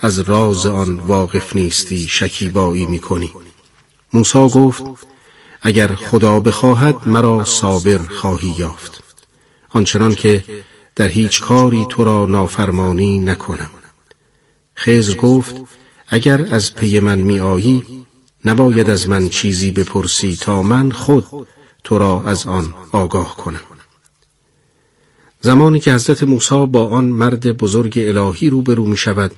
از 0.00 0.18
راز 0.18 0.66
آن 0.66 0.96
واقف 0.98 1.56
نیستی 1.56 1.98
شکیبایی 1.98 2.86
می‌کنی. 2.86 3.32
موسی 4.12 4.48
گفت 4.48 4.82
اگر 5.62 5.94
خدا 5.94 6.40
بخواهد 6.40 7.08
مرا 7.08 7.44
صابر 7.44 7.98
خواهی 7.98 8.54
یافت. 8.58 9.02
آنچنان 9.68 10.14
که 10.14 10.44
در 10.96 11.08
هیچ 11.08 11.40
کاری 11.40 11.86
تو 11.88 12.04
را 12.04 12.26
نافرمانی 12.26 13.18
نکنم. 13.18 13.70
خزر 14.76 15.14
گفت 15.14 15.54
اگر 16.08 16.48
از 16.50 16.74
پی 16.74 17.00
من 17.00 17.18
می 17.18 17.40
آیی 17.40 17.82
نباید 18.44 18.90
از 18.90 19.08
من 19.08 19.28
چیزی 19.28 19.70
بپرسی 19.70 20.36
تا 20.36 20.62
من 20.62 20.90
خود 20.90 21.26
تو 21.84 21.98
را 21.98 22.22
از 22.26 22.46
آن 22.46 22.74
آگاه 22.92 23.36
کنم. 23.36 23.60
زمانی 25.40 25.80
که 25.80 25.92
حضرت 25.92 26.22
موسی 26.22 26.66
با 26.66 26.88
آن 26.88 27.04
مرد 27.04 27.56
بزرگ 27.56 27.94
الهی 27.98 28.50
روبرو 28.50 28.86
می 28.86 28.96
شود 28.96 29.32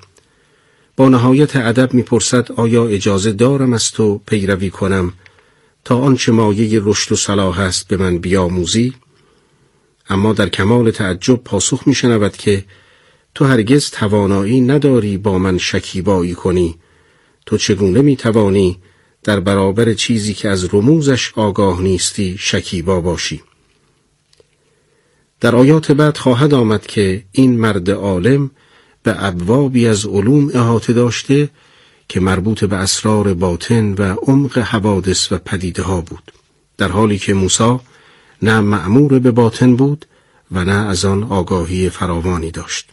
با 1.00 1.08
نهایت 1.08 1.56
ادب 1.56 1.94
می‌پرسد 1.94 2.52
آیا 2.52 2.86
اجازه 2.86 3.32
دارم 3.32 3.72
از 3.72 3.90
تو 3.90 4.20
پیروی 4.26 4.70
کنم 4.70 5.12
تا 5.84 5.98
آنچه 5.98 6.32
مایه 6.32 6.80
رشد 6.84 7.12
و 7.12 7.16
صلاح 7.16 7.60
است 7.60 7.88
به 7.88 7.96
من 7.96 8.18
بیاموزی؟ 8.18 8.94
اما 10.08 10.32
در 10.32 10.48
کمال 10.48 10.90
تعجب 10.90 11.34
پاسخ 11.44 11.82
میشنود 11.86 12.36
که 12.36 12.64
تو 13.34 13.44
هرگز 13.44 13.90
توانایی 13.90 14.60
نداری 14.60 15.18
با 15.18 15.38
من 15.38 15.58
شکیبایی 15.58 16.34
کنی. 16.34 16.74
تو 17.46 17.56
چگونه 17.56 18.02
می 18.02 18.16
توانی 18.16 18.78
در 19.22 19.40
برابر 19.40 19.94
چیزی 19.94 20.34
که 20.34 20.48
از 20.48 20.74
رموزش 20.74 21.32
آگاه 21.36 21.82
نیستی 21.82 22.36
شکیبا 22.38 23.00
باشی؟ 23.00 23.42
در 25.40 25.56
آیات 25.56 25.92
بعد 25.92 26.16
خواهد 26.16 26.54
آمد 26.54 26.86
که 26.86 27.24
این 27.32 27.60
مرد 27.60 27.90
عالم 27.90 28.50
به 29.02 29.24
ابوابی 29.24 29.86
از 29.86 30.06
علوم 30.06 30.50
احاطه 30.54 30.92
داشته 30.92 31.50
که 32.08 32.20
مربوط 32.20 32.64
به 32.64 32.76
اسرار 32.76 33.34
باطن 33.34 33.92
و 33.92 34.02
عمق 34.02 34.58
حوادث 34.58 35.32
و 35.32 35.38
پدیده 35.38 35.82
ها 35.82 36.00
بود. 36.00 36.32
در 36.78 36.88
حالی 36.88 37.18
که 37.18 37.34
موسی 37.34 37.78
نه 38.42 38.60
معمور 38.60 39.18
به 39.18 39.30
باطن 39.30 39.76
بود 39.76 40.06
و 40.52 40.64
نه 40.64 40.72
از 40.72 41.04
آن 41.04 41.22
آگاهی 41.22 41.90
فراوانی 41.90 42.50
داشت. 42.50 42.88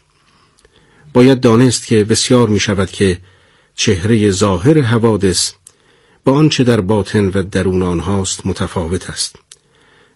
باید 1.13 1.39
دانست 1.39 1.87
که 1.87 2.03
بسیار 2.03 2.47
می 2.49 2.59
شود 2.59 2.91
که 2.91 3.17
چهره 3.75 4.31
ظاهر 4.31 4.81
حوادث 4.81 5.51
با 6.23 6.33
آنچه 6.33 6.63
در 6.63 6.81
باطن 6.81 7.25
و 7.27 7.43
درون 7.43 7.83
آنهاست 7.83 8.45
متفاوت 8.45 9.09
است. 9.09 9.35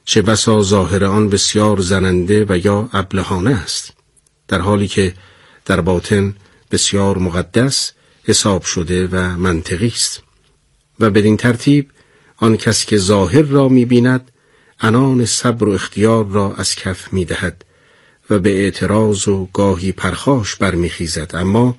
چه 0.05 0.22
بسا 0.22 0.61
ظاهر 0.61 1.05
آن 1.05 1.30
بسیار 1.30 1.80
زننده 1.81 2.45
و 2.49 2.57
یا 2.57 2.89
ابلهانه 2.93 3.51
است. 3.51 3.93
در 4.47 4.59
حالی 4.59 4.88
که 4.88 5.13
در 5.65 5.81
باطن 5.81 6.35
بسیار 6.71 7.17
مقدس 7.17 7.91
حساب 8.23 8.63
شده 8.63 9.07
و 9.07 9.17
منطقی 9.38 9.88
است. 9.88 10.23
و 10.99 11.09
بدین 11.09 11.38
ترتیب 11.38 11.89
آن 12.38 12.57
کس 12.57 12.85
که 12.85 12.97
ظاهر 12.97 13.41
را 13.41 13.69
می 13.69 13.85
بیند 13.85 14.31
انان 14.79 15.25
صبر 15.25 15.67
و 15.67 15.71
اختیار 15.71 16.27
را 16.27 16.53
از 16.53 16.75
کف 16.75 17.13
می 17.13 17.25
دهد 17.25 17.65
و 18.29 18.39
به 18.39 18.63
اعتراض 18.63 19.27
و 19.27 19.47
گاهی 19.53 19.91
پرخاش 19.91 20.55
برمیخیزد. 20.55 21.31
اما 21.33 21.77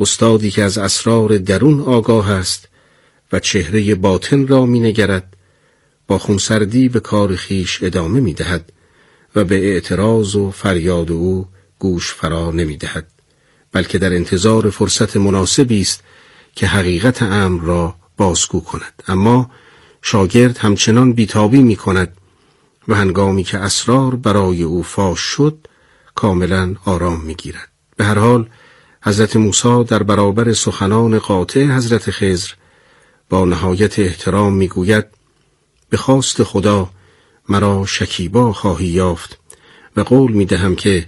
استادی 0.00 0.50
که 0.50 0.62
از 0.62 0.78
اسرار 0.78 1.38
درون 1.38 1.80
آگاه 1.80 2.30
است 2.30 2.68
و 3.32 3.40
چهره 3.40 3.94
باطن 3.94 4.46
را 4.46 4.66
می 4.66 4.80
نگرد 4.80 5.36
با 6.06 6.18
خونسردی 6.18 6.88
به 6.88 7.00
کار 7.00 7.36
خیش 7.36 7.82
ادامه 7.82 8.20
می 8.20 8.34
دهد 8.34 8.72
و 9.36 9.44
به 9.44 9.72
اعتراض 9.72 10.36
و 10.36 10.50
فریاد 10.50 11.10
او 11.10 11.46
گوش 11.80 12.14
فرا 12.14 12.50
نمی 12.50 12.76
دهد 12.76 13.06
بلکه 13.72 13.98
در 13.98 14.12
انتظار 14.12 14.70
فرصت 14.70 15.16
مناسبی 15.16 15.80
است 15.80 16.02
که 16.54 16.66
حقیقت 16.66 17.22
امر 17.22 17.62
را 17.64 17.94
بازگو 18.16 18.60
کند 18.60 19.02
اما 19.08 19.50
شاگرد 20.02 20.58
همچنان 20.58 21.12
بیتابی 21.12 21.62
می 21.62 21.76
کند 21.76 22.16
و 22.88 22.94
هنگامی 22.94 23.44
که 23.44 23.58
اسرار 23.58 24.16
برای 24.16 24.62
او 24.62 24.82
فاش 24.82 25.20
شد 25.20 25.58
کاملا 26.14 26.74
آرام 26.84 27.20
می 27.20 27.34
گیرد. 27.34 27.68
به 27.96 28.04
هر 28.04 28.18
حال 28.18 28.48
حضرت 29.02 29.36
موسی 29.36 29.84
در 29.84 30.02
برابر 30.02 30.52
سخنان 30.52 31.18
قاطع 31.18 31.64
حضرت 31.64 32.10
خزر 32.10 32.52
با 33.30 33.44
نهایت 33.44 33.98
احترام 33.98 34.52
می 34.54 34.68
گوید 34.68 35.06
به 35.90 35.96
خواست 35.96 36.42
خدا 36.42 36.90
مرا 37.48 37.86
شکیبا 37.86 38.52
خواهی 38.52 38.86
یافت 38.86 39.38
و 39.96 40.00
قول 40.00 40.32
می 40.32 40.44
دهم 40.44 40.76
که 40.76 41.06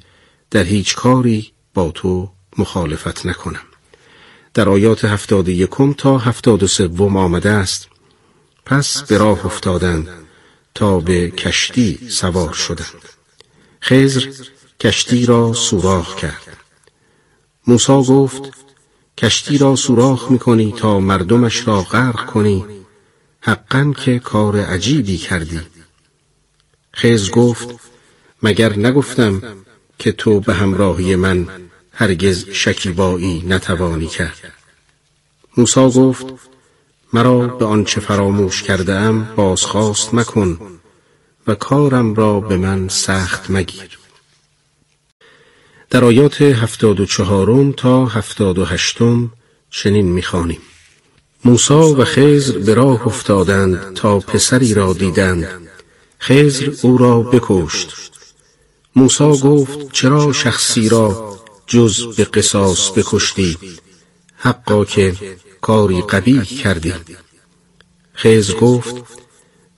در 0.52 0.64
هیچ 0.64 0.94
کاری 0.94 1.52
با 1.74 1.90
تو 1.90 2.30
مخالفت 2.58 3.26
نکنم. 3.26 3.62
در 4.54 4.68
آیات 4.68 5.04
هفتاد 5.04 5.48
یکم 5.48 5.92
تا 5.92 6.18
هفتاد 6.18 6.62
و 6.62 6.66
سوم 6.66 7.16
آمده 7.16 7.50
است 7.50 7.88
پس 8.66 9.02
به 9.02 9.18
راه 9.18 9.46
افتادند 9.46 10.08
تا 10.74 11.00
به 11.00 11.30
کشتی 11.30 11.98
سوار 12.08 12.52
شدند. 12.52 13.02
خزر 13.82 14.26
کشتی 14.80 15.26
را 15.26 15.52
سوراخ 15.52 16.16
کرد. 16.16 16.56
موسا 17.66 18.02
گفت 18.02 18.42
کشتی 19.18 19.58
را 19.58 19.76
سوراخ 19.76 20.30
می‌کنی 20.30 20.74
تا 20.78 21.00
مردمش 21.00 21.68
را 21.68 21.82
غرق 21.82 22.26
کنی 22.26 22.64
حقا 23.40 23.92
که 24.04 24.18
کار 24.18 24.60
عجیبی 24.60 25.16
کردی. 25.16 25.60
خز 26.96 27.30
گفت 27.30 27.68
مگر 28.42 28.78
نگفتم 28.78 29.42
که 30.02 30.12
تو 30.12 30.40
به 30.40 30.54
همراهی 30.54 31.16
من 31.16 31.48
هرگز 31.92 32.48
شکیبایی 32.50 33.44
نتوانی 33.46 34.06
کرد. 34.06 34.52
موسا 35.56 35.90
گفت 35.90 36.26
مرا 37.12 37.38
به 37.38 37.64
آنچه 37.64 38.00
فراموش 38.00 38.62
کرده 38.62 38.94
ام 38.94 39.28
بازخواست 39.36 40.14
مکن 40.14 40.58
و 41.46 41.54
کارم 41.54 42.14
را 42.14 42.40
به 42.40 42.56
من 42.56 42.88
سخت 42.88 43.50
مگیر. 43.50 43.98
در 45.90 46.04
آیات 46.04 46.42
هفتاد 46.42 47.00
و 47.00 47.06
چهارم 47.06 47.72
تا 47.72 48.06
هفتاد 48.06 48.58
و 48.58 48.64
هشتم 48.64 49.30
چنین 49.70 50.06
می‌خوانیم. 50.06 50.60
موسا 51.44 51.94
و 51.94 52.04
خزر 52.04 52.58
به 52.58 52.74
راه 52.74 53.06
افتادند 53.06 53.94
تا 53.94 54.18
پسری 54.18 54.74
را 54.74 54.92
دیدند. 54.92 55.68
خزر 56.20 56.72
او 56.82 56.98
را 56.98 57.20
بکشت. 57.20 58.11
موسا 58.96 59.36
گفت 59.36 59.92
چرا 59.92 60.32
شخصی 60.32 60.88
را 60.88 61.38
جز 61.66 62.16
به 62.16 62.24
قصاص 62.24 62.90
بکشتی؟ 62.90 63.58
حقا 64.36 64.84
که 64.84 65.14
کاری 65.60 66.02
قبیح 66.02 66.42
کردی. 66.42 66.94
خزر 68.14 68.54
گفت 68.54 68.94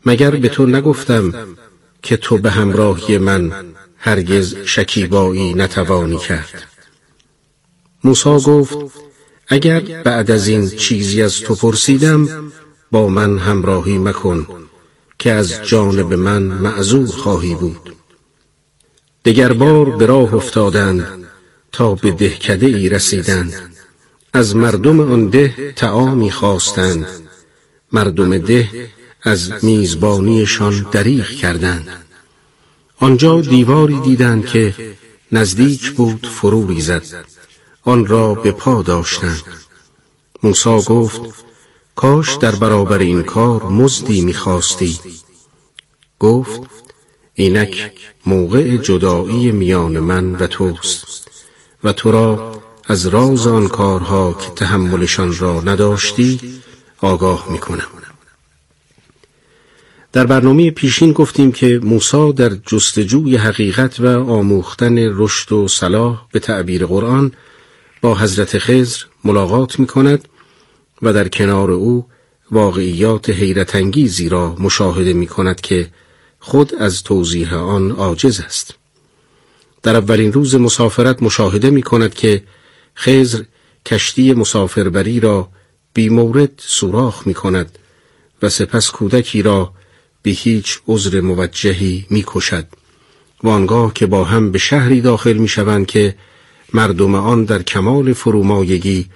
مگر 0.07 0.31
به 0.31 0.49
تو 0.49 0.66
نگفتم 0.66 1.57
که 2.03 2.16
تو 2.16 2.39
به 2.39 2.51
همراهی 2.51 3.19
من 3.19 3.53
هرگز 3.99 4.57
شکیبایی 4.57 5.55
نتوانی 5.55 6.19
کرد؟ 6.19 6.62
موسا 8.05 8.39
گفت 8.39 8.78
اگر 9.49 9.81
بعد 9.81 10.31
از 10.31 10.49
این 10.49 10.70
چیزی 10.70 11.23
از 11.23 11.41
تو 11.41 11.55
پرسیدم 11.55 12.53
با 12.91 13.09
من 13.09 13.39
همراهی 13.39 13.99
مکن 13.99 14.47
که 15.19 15.32
از 15.32 15.62
جانب 15.65 16.12
من 16.15 16.43
معذور 16.43 17.09
خواهی 17.09 17.55
بود. 17.55 17.97
دگر 19.25 19.53
بار 19.53 19.91
به 19.91 20.07
راه 20.07 20.35
افتادند 20.35 21.25
تا 21.73 21.95
به 21.95 22.11
دهکده 22.11 22.67
ای 22.67 22.89
رسیدند. 22.89 23.55
از 24.33 24.57
مردم 24.57 25.01
آن 25.01 25.29
ده 25.29 25.73
تعامی 25.77 26.31
خواستند. 26.31 27.07
مردم 27.93 28.39
ده 28.39 28.69
از 29.23 29.65
میزبانیشان 29.65 30.87
دریغ 30.93 31.29
کردند. 31.29 31.89
آنجا 33.01 33.41
دیواری 33.41 34.01
دیدند 34.01 34.47
که 34.47 34.75
نزدیک 35.33 35.91
بود 35.91 36.27
فرو 36.27 36.67
ریزد. 36.67 37.05
آن 37.83 38.07
را 38.07 38.35
به 38.35 38.53
پا 38.53 38.83
داشتند. 38.83 39.43
موسا 40.43 40.81
گفت 40.81 41.21
کاش 41.95 42.37
در 42.37 42.55
برابر 42.55 42.99
این 42.99 43.23
کار 43.23 43.63
مزدی 43.63 44.21
می‌خواستی. 44.21 44.99
گفت 46.19 46.61
اینک 47.35 47.90
موقع 48.27 48.77
جدایی 48.77 49.52
میان 49.52 49.98
من 49.98 50.35
و 50.35 50.47
توست 50.47 51.31
و 51.85 51.93
تو 51.93 52.11
را 52.11 52.62
از 52.85 53.06
راز 53.06 53.47
آن 53.47 53.69
کارها 53.69 54.32
که 54.32 54.51
تحملشان 54.51 55.39
را 55.39 55.61
نداشتی 55.61 56.40
آگاه 57.01 57.52
می‌کنم. 57.52 57.86
در 60.12 60.27
برنامه 60.27 60.70
پیشین 60.70 61.12
گفتیم 61.12 61.52
که 61.52 61.81
موسی 61.82 62.32
در 62.32 62.48
جستجوی 62.48 63.36
حقیقت 63.36 64.01
و 64.01 64.06
آموختن 64.31 64.98
رشد 64.98 65.52
و 65.52 65.69
صلاح 65.69 66.27
به 66.32 66.40
تعبیر 66.40 66.86
قرآن 66.86 67.32
با 68.01 68.15
حضرت 68.15 68.59
خزر 68.59 69.05
ملاقات 69.24 69.78
می 69.78 69.86
کند 69.86 70.28
و 71.02 71.12
در 71.12 71.28
کنار 71.28 71.70
او 71.70 72.06
واقعیات 72.51 73.31
حیرت 73.31 73.74
انگیزی 73.74 74.28
را 74.28 74.56
مشاهده 74.59 75.12
می 75.12 75.27
کند 75.27 75.61
که 75.61 75.89
خود 76.47 76.75
از 76.75 77.03
توضیح 77.03 77.55
آن 77.55 77.91
عاجز 77.91 78.41
است. 78.41 78.75
در 79.83 79.97
اولین 79.97 80.33
روز 80.33 80.55
مسافرت 80.55 81.23
مشاهده 81.23 81.71
می 81.71 81.83
کند 81.83 82.15
که 82.15 82.43
خزر 82.97 83.43
کشتی 83.87 84.33
مسافربری 84.33 85.21
را 85.21 85.49
بی 85.95 86.09
مورد 86.09 86.51
سوراخ 86.57 87.27
می 87.27 87.35
کند 87.35 87.79
و 88.43 88.49
سپس 88.49 88.91
کودکی 88.91 89.43
را 89.43 89.73
به 90.23 90.31
هیچ 90.31 90.79
عذر 90.89 91.21
موجهی 91.21 92.07
می 92.11 92.25
کشد 92.27 92.66
و 93.43 93.49
آنگاه 93.49 93.95
که 93.95 94.07
با 94.07 94.25
هم 94.25 94.53
به 94.53 94.59
شهری 94.59 95.01
داخل 95.01 95.33
می 95.33 95.49
شوند 95.49 95.87
که 95.87 96.15
مردم 96.75 97.15
آن 97.15 97.45
در 97.45 97.62
کمال 97.62 98.12
فرومایگی 98.12 99.07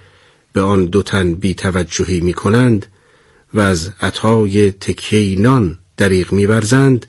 به 0.53 0.61
آن 0.61 0.85
دو 0.85 1.01
تن 1.03 1.33
بی 1.33 1.53
توجهی 1.53 2.21
می 2.21 2.33
کنند 2.33 2.85
و 3.53 3.59
از 3.59 3.91
عطای 4.01 4.71
تکیه 4.71 5.39
نان 5.39 5.79
دریغ 5.97 6.31
می 6.31 6.47
برزند 6.47 7.05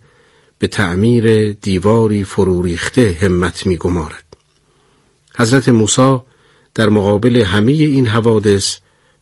به 0.60 0.66
تعمیر 0.66 1.52
دیواری 1.52 2.24
فروریخته 2.24 3.18
همت 3.20 3.66
می 3.66 3.76
گمارد. 3.76 4.24
حضرت 5.36 5.68
موسی 5.68 6.18
در 6.74 6.88
مقابل 6.88 7.36
همه 7.36 7.72
این 7.72 8.06
حوادث 8.06 8.76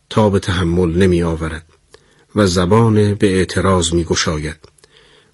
تا 0.09 0.29
به 0.29 0.39
تحمل 0.39 0.97
نمی 0.97 1.23
آورد 1.23 1.65
و 2.35 2.47
زبان 2.47 3.13
به 3.13 3.27
اعتراض 3.37 3.93
می 3.93 4.03
گشاید 4.03 4.55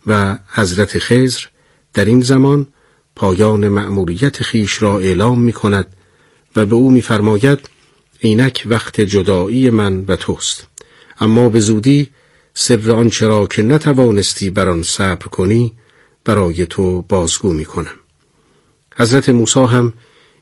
و 0.08 0.38
حضرت 0.48 1.00
خزر 1.00 1.46
در 1.94 2.06
این 2.06 2.22
زمان 2.22 2.68
پایان 3.16 3.68
مأموریت 3.68 4.44
خیش 4.44 4.82
را 4.82 5.00
اعلام 5.00 5.42
می 5.42 5.54
کند 5.54 5.88
و 6.56 6.66
به 6.66 6.76
او 6.76 6.92
میفرماید 6.92 7.70
اینک 8.20 8.64
وقت 8.66 9.02
جدایی 9.02 9.70
من 9.70 10.06
و 10.08 10.16
توست 10.16 10.68
اما 11.20 11.50
به 11.50 11.60
زودی 11.60 12.10
سر 12.54 12.92
آنچه 12.92 13.28
را 13.28 13.48
که 13.48 13.64
نتوانستی 13.64 14.50
بر 14.50 14.70
آن 14.70 14.84
صبر 14.84 15.28
کنی 15.28 15.74
برای 16.26 16.66
تو 16.66 17.02
بازگو 17.02 17.54
می 17.54 17.66
کنم 17.66 17.96
حضرت 18.96 19.30
موسی 19.30 19.60
هم 19.60 19.94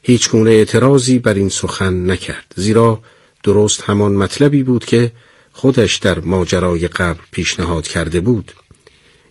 هیچ 0.02 0.30
گونه 0.30 0.52
اعتراضی 0.52 1.20
بر 1.20 1.34
این 1.34 1.50
سخن 1.50 2.12
نکرد 2.12 2.54
زیرا 2.56 3.02
درست 3.44 3.82
همان 3.82 4.12
مطلبی 4.12 4.64
بود 4.64 4.86
که 4.86 5.12
خودش 5.52 5.96
در 5.96 6.20
ماجرای 6.20 6.88
قبل 6.88 7.20
پیشنهاد 7.32 7.88
کرده 7.88 8.20
بود. 8.20 8.52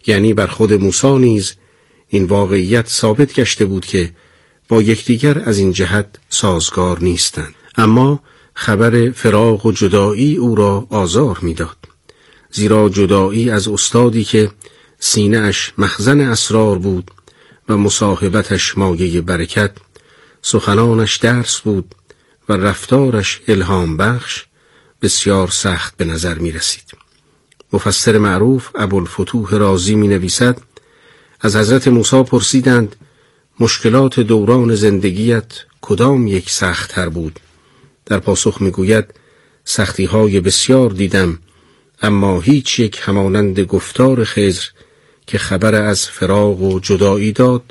یعنی 0.07 0.35
بر 0.35 0.47
خود 0.47 0.73
موسی 0.73 1.19
نیز 1.19 1.55
این 2.09 2.25
واقعیت 2.25 2.89
ثابت 2.89 3.35
گشته 3.35 3.65
بود 3.65 3.87
که 3.87 4.11
با 4.69 4.83
یکدیگر 4.83 5.43
از 5.45 5.59
این 5.59 5.73
جهت 5.73 6.07
سازگار 6.29 7.01
نیستند. 7.01 7.55
اما 7.77 8.21
خبر 8.55 9.11
فراغ 9.11 9.67
و 9.67 9.73
جدایی 9.73 10.37
او 10.37 10.55
را 10.55 10.87
آزار 10.91 11.39
می‌داد. 11.43 11.77
زیرا 12.51 12.89
جدایی 12.89 13.51
از 13.51 13.69
استادی 13.69 14.25
که 14.25 14.51
سینه 15.05 15.39
اش 15.39 15.73
مخزن 15.79 16.21
اسرار 16.21 16.79
بود 16.79 17.11
و 17.69 17.77
مصاحبتش 17.77 18.79
مایه 18.79 19.21
برکت 19.21 19.71
سخنانش 20.43 21.17
درس 21.17 21.61
بود 21.61 21.95
و 22.49 22.53
رفتارش 22.53 23.41
الهام 23.49 23.97
بخش 23.97 24.45
بسیار 25.03 25.49
سخت 25.49 25.97
به 25.97 26.05
نظر 26.05 26.35
می 26.35 26.53
رسید. 26.53 26.85
مفسر 27.73 28.19
معروف 28.19 28.69
ابوالفتوح 28.75 29.51
رازی 29.51 29.95
می 29.95 30.09
نویسد 30.09 30.61
از 31.41 31.57
حضرت 31.57 31.89
موسی 31.89 32.23
پرسیدند 32.23 32.97
مشکلات 33.61 34.21
دوران 34.21 34.75
زندگیت 34.75 35.53
کدام 35.81 36.27
یک 36.27 36.51
سختتر 36.51 37.09
بود 37.09 37.41
در 38.07 38.19
پاسخ 38.19 38.63
می‌گوید 38.63 39.15
سختی 39.65 40.05
های 40.05 40.41
بسیار 40.41 40.91
دیدم 40.91 41.39
اما 42.03 42.41
هیچ 42.41 42.81
یک 42.81 43.01
همانند 43.03 43.61
گفتار 43.61 44.25
خزر 44.25 44.65
که 45.33 45.39
خبر 45.39 45.75
از 45.75 46.09
فراغ 46.09 46.63
و 46.63 46.81
جدایی 46.81 47.33
داد 47.33 47.63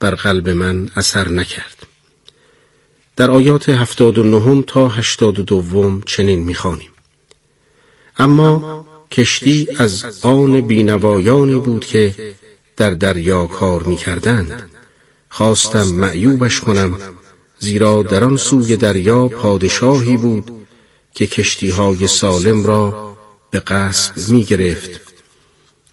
بر 0.00 0.14
قلب 0.14 0.48
من 0.48 0.90
اثر 0.96 1.28
نکرد. 1.28 1.86
در 3.16 3.30
آیات 3.30 3.68
هفتاد 3.68 4.18
و 4.18 4.22
نهم 4.22 4.62
تا 4.62 4.88
هشتاد 4.88 5.38
و 5.38 5.42
دوم 5.42 6.00
چنین 6.00 6.38
می‌خوانیم. 6.38 6.90
اما 8.18 8.86
کشتی 9.10 9.68
از 9.78 10.04
آن 10.22 10.60
بینوایانی 10.60 11.54
بود 11.54 11.84
که 11.84 12.14
در 12.76 12.90
دریا 12.90 13.46
کار 13.46 13.82
می‌کردند. 13.82 14.70
خواستم 15.28 15.86
معیوبش 15.86 16.60
کنم 16.60 16.98
زیرا 17.58 18.02
در 18.02 18.24
آن 18.24 18.36
سوی 18.36 18.76
دریا 18.76 19.28
پادشاهی 19.28 20.16
بود 20.16 20.50
که 21.14 21.26
کشتی 21.26 21.70
های 21.70 22.06
سالم 22.06 22.66
را 22.66 23.16
به 23.50 23.60
قصد 23.60 24.30
می 24.30 24.44
گرفت 24.44 25.00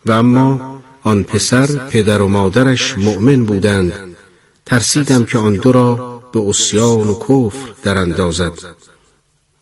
و 0.06 0.11
اما 0.11 0.74
آن 1.06 1.23
پسر 1.23 1.65
پدر 1.65 2.22
و 2.22 2.27
مادرش 2.27 2.98
مؤمن 2.98 3.45
بودند. 3.45 3.94
ترسیدم 4.65 5.26
که 5.26 5.38
آن 5.38 5.53
دو 5.53 5.72
را 5.72 6.22
به 6.34 6.40
اسیان 6.40 7.07
و 7.07 7.19
کفر 7.19 7.73
در 7.84 7.98
اندازد. 7.98 8.53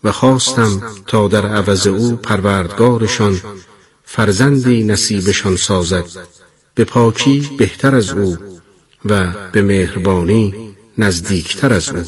و 0.03 0.11
خواستم 0.11 0.81
تا 1.07 1.27
در 1.27 1.45
عوض 1.45 1.87
او 1.87 2.15
پروردگارشان 2.15 3.41
فرزندی 4.03 4.83
نصیبشان 4.83 5.55
سازد. 5.55 6.05
به 6.75 6.83
پاکی 6.83 7.49
بهتر 7.57 7.95
از 7.95 8.09
او 8.09 8.37
و 9.05 9.33
به 9.51 9.61
مهربانی 9.61 10.75
نزدیکتر 10.97 11.73
از 11.73 11.89
او. 11.89 12.03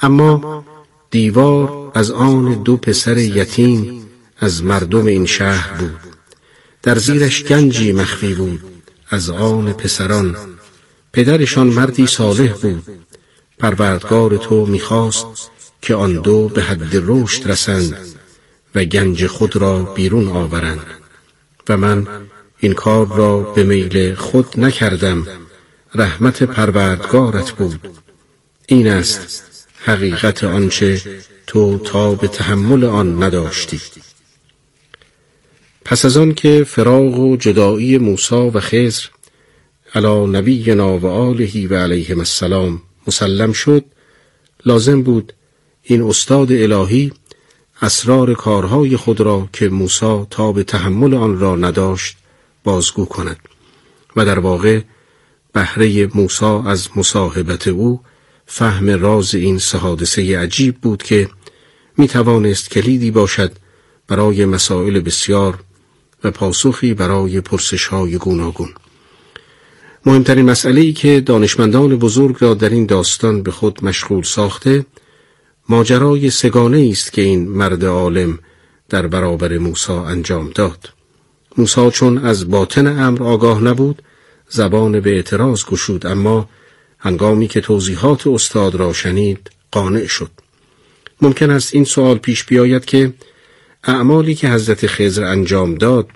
اما 0.00 0.64
دیوار 1.10 1.92
از 1.94 2.10
آن 2.10 2.62
دو 2.62 2.76
پسر 2.76 3.18
یتیم 3.18 4.06
از 4.38 4.64
مردم 4.64 5.06
این 5.06 5.26
شهر 5.26 5.76
بود. 5.76 6.09
در 6.82 6.98
زیرش 6.98 7.44
گنجی 7.44 7.92
مخفی 7.92 8.34
بود. 8.34 8.60
از 9.08 9.30
آن 9.30 9.72
پسران 9.72 10.36
پدرشان 11.12 11.66
مردی 11.66 12.06
صالح 12.06 12.52
بود. 12.52 12.82
پروردگار 13.58 14.36
تو 14.36 14.66
می‌خواست 14.66 15.50
که 15.82 15.94
آن 15.94 16.12
دو 16.12 16.48
به 16.48 16.62
حد 16.62 16.90
رشد 16.92 17.50
رسند 17.50 17.96
و 18.74 18.84
گنج 18.84 19.26
خود 19.26 19.56
را 19.56 19.82
بیرون 19.82 20.28
آورند. 20.28 20.86
و 21.68 21.76
من 21.76 22.06
این 22.58 22.72
کار 22.72 23.06
را 23.06 23.40
به 23.40 23.62
میل 23.62 24.14
خود 24.14 24.60
نکردم. 24.60 25.26
رحمت 25.94 26.42
پروردگارت 26.42 27.50
بود. 27.50 27.88
این 28.66 28.88
است 28.88 29.42
حقیقت 29.84 30.44
آنچه 30.44 31.02
تو 31.46 31.78
تا 31.78 32.14
به 32.14 32.28
تحمل 32.28 32.84
آن 32.84 33.22
نداشتی. 33.22 33.80
پس 35.84 36.04
از 36.04 36.16
آن 36.16 36.34
که 36.34 36.64
فراغ 36.64 37.18
و 37.18 37.36
جدایی 37.36 37.98
موسی 37.98 38.34
و 38.34 38.60
خزر 38.60 39.06
علا 39.94 40.26
نبینا 40.26 40.98
و 40.98 41.06
آله 41.06 41.68
و 41.68 41.74
علیهم 41.74 42.18
السلام 42.18 42.82
مسلم 43.06 43.52
شد 43.52 43.84
لازم 44.66 45.02
بود 45.02 45.32
این 45.82 46.02
استاد 46.02 46.52
الهی 46.52 47.12
اسرار 47.82 48.34
کارهای 48.34 48.96
خود 48.96 49.20
را 49.20 49.48
که 49.52 49.68
موسی 49.68 50.26
تا 50.30 50.52
به 50.52 50.64
تحمل 50.64 51.14
آن 51.14 51.40
را 51.40 51.56
نداشت 51.56 52.16
بازگو 52.64 53.04
کند 53.04 53.38
و 54.16 54.24
در 54.24 54.38
واقع 54.38 54.80
بهره 55.52 56.06
موسی 56.14 56.60
از 56.66 56.88
مصاحبت 56.96 57.68
او 57.68 58.00
فهم 58.46 58.90
راز 58.90 59.34
این 59.34 59.58
سه 59.58 60.38
عجیب 60.38 60.76
بود 60.80 61.02
که 61.02 61.28
می 61.96 62.08
توانست 62.08 62.70
کلیدی 62.70 63.10
باشد 63.10 63.52
برای 64.08 64.44
مسائل 64.44 65.00
بسیار 65.00 65.58
و 66.24 66.30
پاسخی 66.30 66.94
برای 66.94 67.40
پرسش 67.40 67.86
های 67.86 68.16
گوناگون. 68.16 68.68
مهمترین 70.06 70.50
مسئله 70.50 70.80
ای 70.80 70.92
که 70.92 71.20
دانشمندان 71.20 71.96
بزرگ 71.96 72.36
را 72.38 72.54
در 72.54 72.68
این 72.68 72.86
داستان 72.86 73.42
به 73.42 73.50
خود 73.50 73.84
مشغول 73.84 74.22
ساخته 74.22 74.86
ماجرای 75.68 76.30
سگانه 76.30 76.88
است 76.92 77.12
که 77.12 77.22
این 77.22 77.48
مرد 77.48 77.84
عالم 77.84 78.38
در 78.88 79.06
برابر 79.06 79.58
موسی 79.58 79.92
انجام 79.92 80.50
داد. 80.54 80.88
موسی 81.56 81.90
چون 81.90 82.18
از 82.18 82.50
باطن 82.50 82.86
امر 82.86 83.22
آگاه 83.22 83.62
نبود 83.62 84.02
زبان 84.48 85.00
به 85.00 85.10
اعتراض 85.10 85.64
گشود 85.64 86.06
اما 86.06 86.48
هنگامی 86.98 87.48
که 87.48 87.60
توضیحات 87.60 88.26
استاد 88.26 88.74
را 88.74 88.92
شنید 88.92 89.50
قانع 89.70 90.06
شد 90.06 90.30
ممکن 91.22 91.50
است 91.50 91.74
این 91.74 91.84
سوال 91.84 92.18
پیش 92.18 92.44
بیاید 92.44 92.84
که 92.84 93.12
اعمالی 93.84 94.34
که 94.34 94.48
حضرت 94.48 94.86
خضر 94.86 95.24
انجام 95.24 95.74
داد 95.74 96.08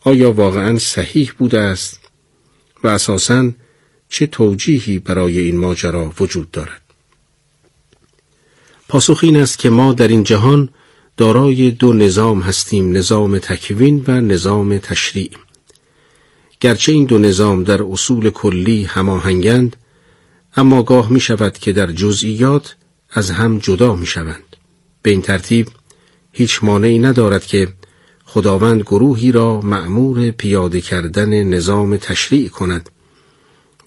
آیا 0.00 0.32
واقعا 0.32 0.78
صحیح 0.78 1.32
بوده 1.38 1.60
است؟ 1.60 2.00
و 2.84 2.88
اساساً 2.88 3.50
چه 4.08 4.26
توجیهی 4.26 4.98
برای 4.98 5.38
این 5.38 5.58
ماجرا 5.58 6.12
وجود 6.20 6.50
دارد؟ 6.50 6.82
پاسخ 8.88 9.20
این 9.22 9.36
است 9.36 9.58
که 9.58 9.70
ما 9.70 9.92
در 9.92 10.08
این 10.08 10.24
جهان 10.24 10.68
دارای 11.16 11.70
دو 11.70 11.92
نظام 11.92 12.40
هستیم 12.40 12.96
نظام 12.96 13.38
تکوین 13.38 14.04
و 14.08 14.20
نظام 14.20 14.78
تشریع. 14.78 15.30
گرچه 16.60 16.92
این 16.92 17.04
دو 17.04 17.18
نظام 17.18 17.64
در 17.64 17.82
اصول 17.82 18.30
کلی 18.30 18.84
هماهنگند 18.84 19.76
اما 20.56 20.82
گاه 20.82 21.12
می 21.12 21.20
شود 21.20 21.58
که 21.58 21.72
در 21.72 21.92
جزئیات 21.92 22.76
از 23.10 23.30
هم 23.30 23.58
جدا 23.58 23.94
می 23.94 24.06
شوند. 24.06 24.56
به 25.02 25.10
این 25.10 25.22
ترتیب 25.22 25.68
هیچ 26.36 26.64
مانعی 26.64 26.98
ندارد 26.98 27.46
که 27.46 27.68
خداوند 28.24 28.80
گروهی 28.80 29.32
را 29.32 29.60
معمور 29.60 30.30
پیاده 30.30 30.80
کردن 30.80 31.42
نظام 31.42 31.96
تشریع 31.96 32.48
کند 32.48 32.90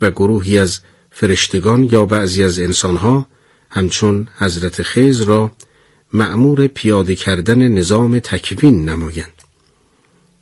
و 0.02 0.11
گروهی 0.11 0.57
از 0.57 0.80
فرشتگان 1.11 1.90
یا 1.91 2.06
بعضی 2.06 2.44
از 2.44 2.60
انسانها 2.60 3.28
همچون 3.69 4.28
حضرت 4.38 4.82
خیز 4.82 5.22
را 5.22 5.52
معمور 6.14 6.68
پیاده 6.68 7.15
کردن 7.15 7.68
نظام 7.68 8.19
تکوین 8.19 8.90
نمایند. 8.90 9.41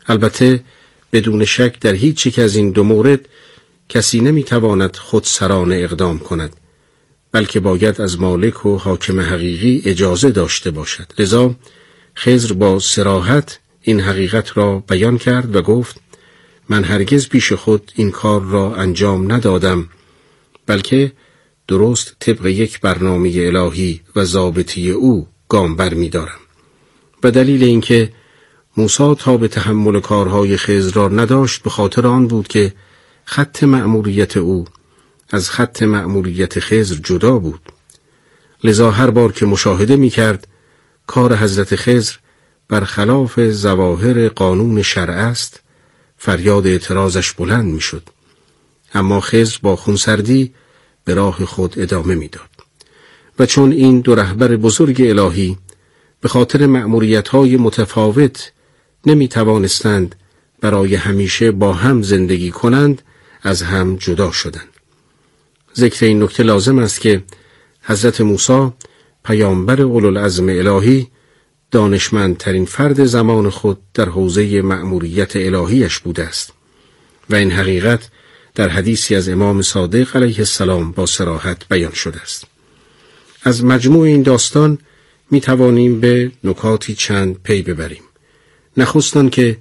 البته 0.07 0.63
بدون 1.13 1.45
شک 1.45 1.79
در 1.79 1.93
هیچ 1.93 2.25
یک 2.25 2.39
از 2.39 2.55
این 2.55 2.71
دو 2.71 2.83
مورد 2.83 3.19
کسی 3.89 4.19
نمی‌تواند 4.19 4.95
خود 4.95 5.23
سرانه 5.23 5.75
اقدام 5.75 6.19
کند 6.19 6.55
بلکه 7.31 7.59
باید 7.59 8.01
از 8.01 8.19
مالک 8.19 8.65
و 8.65 8.77
حاکم 8.77 9.19
حقیقی 9.19 9.81
اجازه 9.85 10.31
داشته 10.31 10.71
باشد 10.71 11.13
لذا 11.19 11.55
خزر 12.17 12.53
با 12.53 12.79
سراحت 12.79 13.59
این 13.81 13.99
حقیقت 13.99 14.57
را 14.57 14.79
بیان 14.79 15.17
کرد 15.17 15.55
و 15.55 15.61
گفت 15.61 15.99
من 16.69 16.83
هرگز 16.83 17.29
پیش 17.29 17.53
خود 17.53 17.91
این 17.95 18.11
کار 18.11 18.41
را 18.41 18.75
انجام 18.75 19.31
ندادم 19.31 19.89
بلکه 20.65 21.11
درست 21.67 22.15
طبق 22.19 22.45
یک 22.45 22.81
برنامه 22.81 23.31
الهی 23.35 24.01
و 24.15 24.25
ضابطی 24.25 24.91
او 24.91 25.27
گام 25.49 25.75
بر 25.75 25.93
می 25.93 26.09
دارم. 26.09 26.39
و 27.23 27.31
دلیل 27.31 27.63
اینکه 27.63 28.11
موسی 28.77 29.15
تا 29.19 29.37
به 29.37 29.47
تحمل 29.47 29.99
کارهای 29.99 30.57
خزر 30.57 30.93
را 30.93 31.07
نداشت 31.07 31.63
به 31.63 31.69
خاطر 31.69 32.07
آن 32.07 32.27
بود 32.27 32.47
که 32.47 32.73
خط 33.25 33.63
مأموریت 33.63 34.37
او 34.37 34.65
از 35.29 35.49
خط 35.49 35.83
مأموریت 35.83 36.59
خزر 36.59 36.95
جدا 36.95 37.39
بود 37.39 37.61
لذا 38.63 38.91
هر 38.91 39.09
بار 39.09 39.31
که 39.31 39.45
مشاهده 39.45 39.95
می 39.95 40.09
کرد 40.09 40.47
کار 41.07 41.35
حضرت 41.35 41.75
خزر 41.75 42.15
برخلاف 42.67 43.39
زواهر 43.39 44.27
قانون 44.27 44.81
شرع 44.81 45.13
است 45.13 45.59
فریاد 46.17 46.67
اعتراضش 46.67 47.31
بلند 47.31 47.73
می 47.73 47.81
شد. 47.81 48.09
اما 48.93 49.19
خزر 49.19 49.57
با 49.61 49.75
خونسردی 49.75 50.53
به 51.05 51.13
راه 51.13 51.45
خود 51.45 51.79
ادامه 51.79 52.15
می‌داد. 52.15 52.49
و 53.39 53.45
چون 53.45 53.71
این 53.71 54.01
دو 54.01 54.15
رهبر 54.15 54.55
بزرگ 54.55 55.01
الهی 55.01 55.57
به 56.21 56.27
خاطر 56.27 56.65
مأموریت 56.65 57.27
های 57.27 57.57
متفاوت 57.57 58.51
نمی 59.05 59.27
توانستند 59.27 60.15
برای 60.61 60.95
همیشه 60.95 61.51
با 61.51 61.73
هم 61.73 62.01
زندگی 62.01 62.51
کنند 62.51 63.01
از 63.41 63.61
هم 63.61 63.95
جدا 63.95 64.31
شدند. 64.31 64.69
ذکر 65.77 66.05
این 66.05 66.23
نکته 66.23 66.43
لازم 66.43 66.79
است 66.79 67.01
که 67.01 67.23
حضرت 67.81 68.21
موسی 68.21 68.71
پیامبر 69.25 69.81
اولوالعزم 69.81 70.49
الهی 70.49 71.07
دانشمندترین 71.71 72.65
فرد 72.65 73.05
زمان 73.05 73.49
خود 73.49 73.77
در 73.93 74.09
حوزه 74.09 74.61
مأموریت 74.61 75.35
الهیش 75.35 75.99
بوده 75.99 76.23
است. 76.23 76.53
و 77.29 77.35
این 77.35 77.51
حقیقت 77.51 78.09
در 78.55 78.69
حدیثی 78.69 79.15
از 79.15 79.29
امام 79.29 79.61
صادق 79.61 80.15
علیه 80.15 80.39
السلام 80.39 80.91
با 80.91 81.05
سراحت 81.05 81.67
بیان 81.69 81.93
شده 81.93 82.21
است. 82.21 82.45
از 83.43 83.63
مجموع 83.63 84.03
این 84.03 84.21
داستان 84.21 84.77
می 85.31 85.41
توانیم 85.41 85.99
به 85.99 86.31
نکاتی 86.43 86.95
چند 86.95 87.39
پی 87.43 87.61
ببریم. 87.61 88.03
نخستان 88.77 89.29
که 89.29 89.57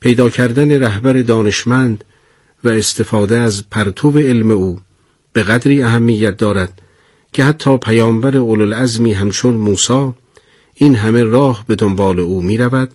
پیدا 0.00 0.30
کردن 0.30 0.82
رهبر 0.82 1.22
دانشمند 1.22 2.04
و 2.64 2.68
استفاده 2.68 3.38
از 3.38 3.70
پرتو 3.70 4.18
علم 4.18 4.50
او 4.50 4.80
به 5.32 5.42
قدری 5.42 5.82
اهمیت 5.82 6.36
دارد 6.36 6.82
که 7.36 7.44
حتی 7.44 7.76
پیامبر 7.76 8.36
اولوالعزمی 8.36 9.12
همچون 9.12 9.54
موسی 9.54 10.12
این 10.74 10.94
همه 10.94 11.22
راه 11.22 11.64
به 11.66 11.74
دنبال 11.74 12.20
او 12.20 12.42
می 12.42 12.58
رود 12.58 12.90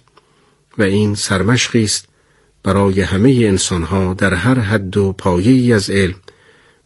و 0.77 0.83
این 0.83 1.15
سرمشقی 1.15 1.83
است 1.83 2.07
برای 2.63 3.01
همه 3.01 3.29
انسانها 3.29 4.13
در 4.13 4.33
هر 4.33 4.59
حد 4.59 4.97
و 4.97 5.13
پایه‌ای 5.13 5.73
از 5.73 5.89
علم 5.89 6.15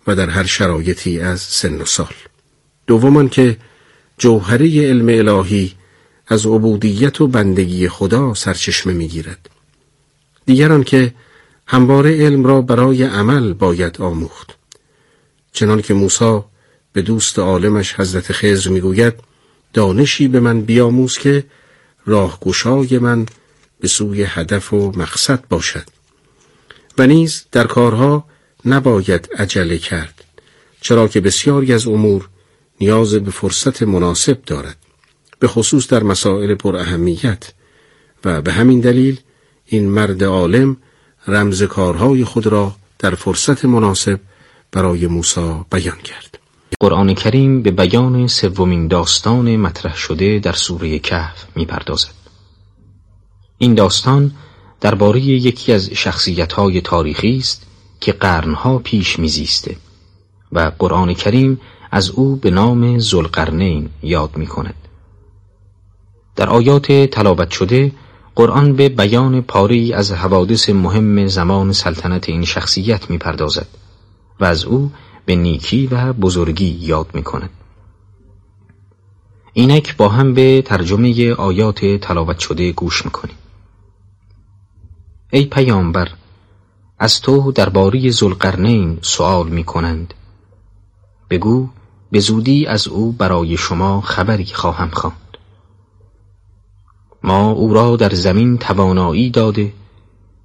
و 0.08 0.16
در 0.16 0.30
هر 0.30 0.44
شرایطی 0.44 1.20
از 1.20 1.42
سن 1.42 1.82
و 1.82 1.86
سال. 1.86 2.14
دومان 2.88 3.30
که 3.30 3.58
جوهره 4.18 4.88
علم 4.88 5.10
الهی 5.10 5.74
از 6.28 6.46
عبودیت 6.46 7.22
و 7.22 7.28
بندگی 7.28 7.90
خدا 7.90 8.34
سرچشمه 8.34 8.94
می‌گیرد. 8.94 9.50
دیگران 10.46 10.84
که 10.84 11.14
همواره 11.68 12.26
علم 12.26 12.46
را 12.46 12.62
برای 12.62 13.04
عمل 13.04 13.54
باید 13.54 14.02
آموخت. 14.02 14.58
چنان 15.52 15.82
که 15.82 15.94
موسی 15.94 16.42
به 16.96 17.02
دوست 17.02 17.40
عالمش 17.40 17.94
حضرت 17.94 18.32
خضر 18.32 18.70
می‌گوید 18.70 19.14
دانشی 19.74 20.28
به 20.28 20.40
من 20.40 20.62
بیاموز 20.62 21.18
که 21.18 21.44
راهگشای 22.06 23.00
من 23.00 23.26
به 23.80 23.88
سوی 23.88 24.24
هدف 24.24 24.74
و 24.74 24.92
مقصد 24.96 25.44
باشد. 25.50 25.84
و 26.98 27.08
نیز 27.08 27.46
در 27.52 27.68
کارها 27.68 28.26
نباید 28.66 29.30
عجله 29.38 29.78
کرد 29.78 30.24
چرا 30.82 31.08
که 31.08 31.22
بسیاری 31.22 31.74
از 31.74 31.88
امور 31.88 32.30
نیاز 32.82 33.14
به 33.16 33.32
فرصت 33.32 33.84
مناسب 33.84 34.42
دارد 34.46 34.78
به 35.40 35.48
خصوص 35.48 35.88
در 35.88 36.04
مسائل 36.04 36.56
پر 36.56 36.76
اهمیت. 36.76 37.52
و 38.26 38.42
به 38.42 38.54
همین 38.54 38.80
دلیل 38.80 39.20
این 39.66 39.90
مرد 39.90 40.24
عالم 40.24 40.78
رمز 41.28 41.64
کارهای 41.64 42.24
خود 42.24 42.48
را 42.48 42.76
در 43.00 43.16
فرصت 43.16 43.66
مناسب 43.66 44.20
برای 44.72 45.08
موسی 45.08 45.66
بیان 45.72 45.98
کرد. 45.98 46.45
قرآن 46.80 47.14
کریم 47.14 47.62
به 47.62 47.72
بیان 47.72 48.28
سومین 48.28 48.88
داستان 48.88 49.56
مطرح 49.56 49.96
شده 49.96 50.40
در 50.40 50.54
سوره 50.54 51.00
کهف 51.00 51.46
می‌پردازد 51.56 52.14
این 53.58 53.74
داستان 53.74 54.32
درباره 54.82 55.20
یکی 55.22 55.74
از 55.74 55.90
شخصیت‌های 55.90 56.82
تاریخی 56.82 57.38
است 57.38 57.66
که 58.00 58.12
قرنها 58.12 58.78
پیش 58.78 59.20
میزیسته 59.20 59.76
و 60.52 60.72
قرآن 60.80 61.14
کریم 61.14 61.62
از 61.92 62.10
او 62.10 62.36
به 62.36 62.52
نام 62.52 63.00
زلقرنین 63.00 63.90
یاد 64.04 64.38
می 64.38 64.48
کند. 64.48 64.76
در 66.36 66.50
آیات 66.50 66.92
تلاوت 66.92 67.52
شده 67.52 67.92
قرآن 68.36 68.74
به 68.74 68.90
بیان 68.90 69.42
پاری 69.42 69.94
از 69.94 70.12
حوادث 70.12 70.70
مهم 70.70 71.28
زمان 71.28 71.74
سلطنت 71.74 72.30
این 72.30 72.46
شخصیت 72.46 73.10
می 73.10 73.18
پردازد 73.18 73.68
و 74.40 74.46
از 74.46 74.66
او 74.66 74.92
به 75.26 75.36
نیکی 75.36 75.88
و 75.88 76.14
بزرگی 76.14 76.78
یاد 76.82 77.08
می 77.14 77.24
کند. 77.24 77.50
اینک 79.54 79.98
با 79.98 80.10
هم 80.10 80.34
به 80.34 80.62
ترجمه 80.62 81.34
آیات 81.34 81.86
تلاوت 81.86 82.40
شده 82.40 82.72
گوش 82.72 83.06
می‌کنیم. 83.06 83.38
ای 85.32 85.46
پیامبر 85.46 86.10
از 87.00 87.22
تو 87.22 87.52
درباره 87.52 88.10
زلقرنین 88.10 89.00
سؤال 89.02 89.50
می 89.50 89.64
کنند 89.64 90.14
بگو 91.30 91.70
به 92.12 92.20
زودی 92.20 92.66
از 92.66 92.88
او 92.88 93.12
برای 93.12 93.58
شما 93.58 94.02
خبری 94.02 94.46
خواهم 94.46 94.90
خواند 94.90 95.38
ما 97.24 97.52
او 97.52 97.74
را 97.74 97.96
در 97.96 98.10
زمین 98.10 98.58
توانایی 98.58 99.30
داده 99.30 99.74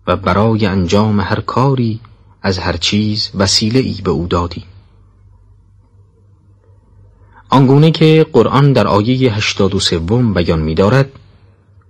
و 0.06 0.16
برای 0.16 0.66
انجام 0.66 1.20
هر 1.20 1.40
کاری 1.40 2.00
از 2.42 2.58
هر 2.58 2.76
چیز 2.76 3.30
وسیله 3.34 3.80
ای 3.80 4.00
به 4.04 4.10
او 4.10 4.26
دادیم 4.26 4.64
آنگونه 7.48 7.90
که 7.90 8.26
قرآن 8.32 8.72
در 8.72 8.86
آیه 8.86 9.34
هشتاد 9.34 9.74
و 9.74 9.80
سوم 9.80 10.34
بیان 10.34 10.58
می 10.58 10.74
دارد 10.74 11.08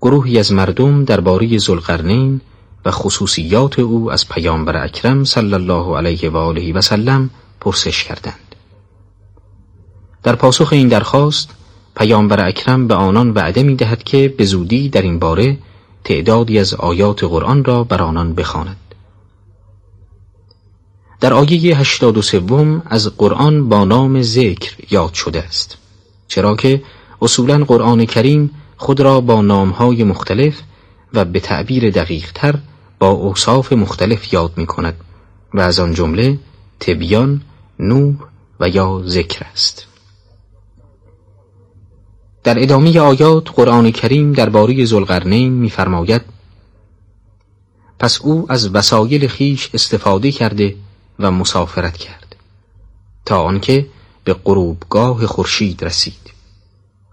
گروهی 0.01 0.39
از 0.39 0.52
مردم 0.52 1.05
درباره 1.05 1.59
زلقرنین 1.59 2.40
و 2.85 2.90
خصوصیات 2.90 3.78
او 3.78 4.12
از 4.12 4.28
پیامبر 4.28 4.85
اکرم 4.85 5.24
صلی 5.24 5.55
الله 5.55 5.97
علیه 5.97 6.31
و 6.31 6.36
آله 6.36 6.72
و 6.72 6.81
سلم 6.81 7.31
پرسش 7.60 8.05
کردند 8.05 8.55
در 10.22 10.36
پاسخ 10.36 10.72
این 10.72 10.89
درخواست 10.89 11.51
پیامبر 11.97 12.48
اکرم 12.48 12.89
به 12.89 12.94
آنان 12.94 13.31
وعده 13.31 13.62
می 13.62 13.74
دهد 13.77 14.02
که 14.02 14.28
به 14.28 14.44
زودی 14.44 14.89
در 14.89 15.02
این 15.02 15.18
باره 15.18 15.59
تعدادی 16.05 16.59
از 16.59 16.74
آیات 16.74 17.24
قرآن 17.24 17.64
را 17.64 17.85
بر 17.85 18.02
آنان 18.02 18.35
بخواند. 18.35 18.77
در 21.20 21.32
آیه 21.32 21.78
هشتاد 21.78 22.16
و 22.16 22.22
سوم 22.22 22.82
از 22.86 23.16
قرآن 23.16 23.68
با 23.68 23.84
نام 23.84 24.22
ذکر 24.22 24.76
یاد 24.90 25.14
شده 25.14 25.42
است. 25.42 25.76
چرا 26.28 26.56
که 26.56 26.82
اصولا 27.22 27.64
قرآن 27.64 28.05
کریم 28.05 28.51
خود 28.76 29.01
را 29.01 29.20
با 29.20 29.42
نامهای 29.42 30.05
مختلف 30.05 30.60
و 31.14 31.24
به 31.24 31.40
تعبیر 31.40 31.90
دقیق 31.90 32.32
تر 32.34 32.59
با 32.98 33.09
اوصاف 33.10 33.72
مختلف 33.72 34.32
یاد 34.32 34.52
می 34.56 34.66
کند 34.66 34.94
و 35.55 35.60
از 35.60 35.80
آن 35.80 35.94
جمله 35.94 36.38
تبیان، 36.80 37.40
نوح 37.78 38.14
و 38.60 38.68
یا 38.68 39.02
ذکر 39.06 39.47
است. 39.52 39.86
در 42.44 42.62
ادامه 42.62 43.01
آیات 43.01 43.51
قرآن 43.51 43.90
کریم 43.90 44.32
درباره 44.32 44.84
ذوالقرنین 44.84 45.52
می‌فرماید 45.52 46.22
پس 47.98 48.20
او 48.22 48.47
از 48.48 48.74
وسایل 48.74 49.28
خیش 49.28 49.70
استفاده 49.74 50.32
کرده 50.32 50.76
و 51.20 51.30
مسافرت 51.30 51.97
کرد. 51.97 52.36
تا 53.24 53.42
آنکه 53.42 53.86
به 54.24 54.34
غروبگاه 54.34 55.26
خورشید 55.26 55.84
رسید 55.84 56.30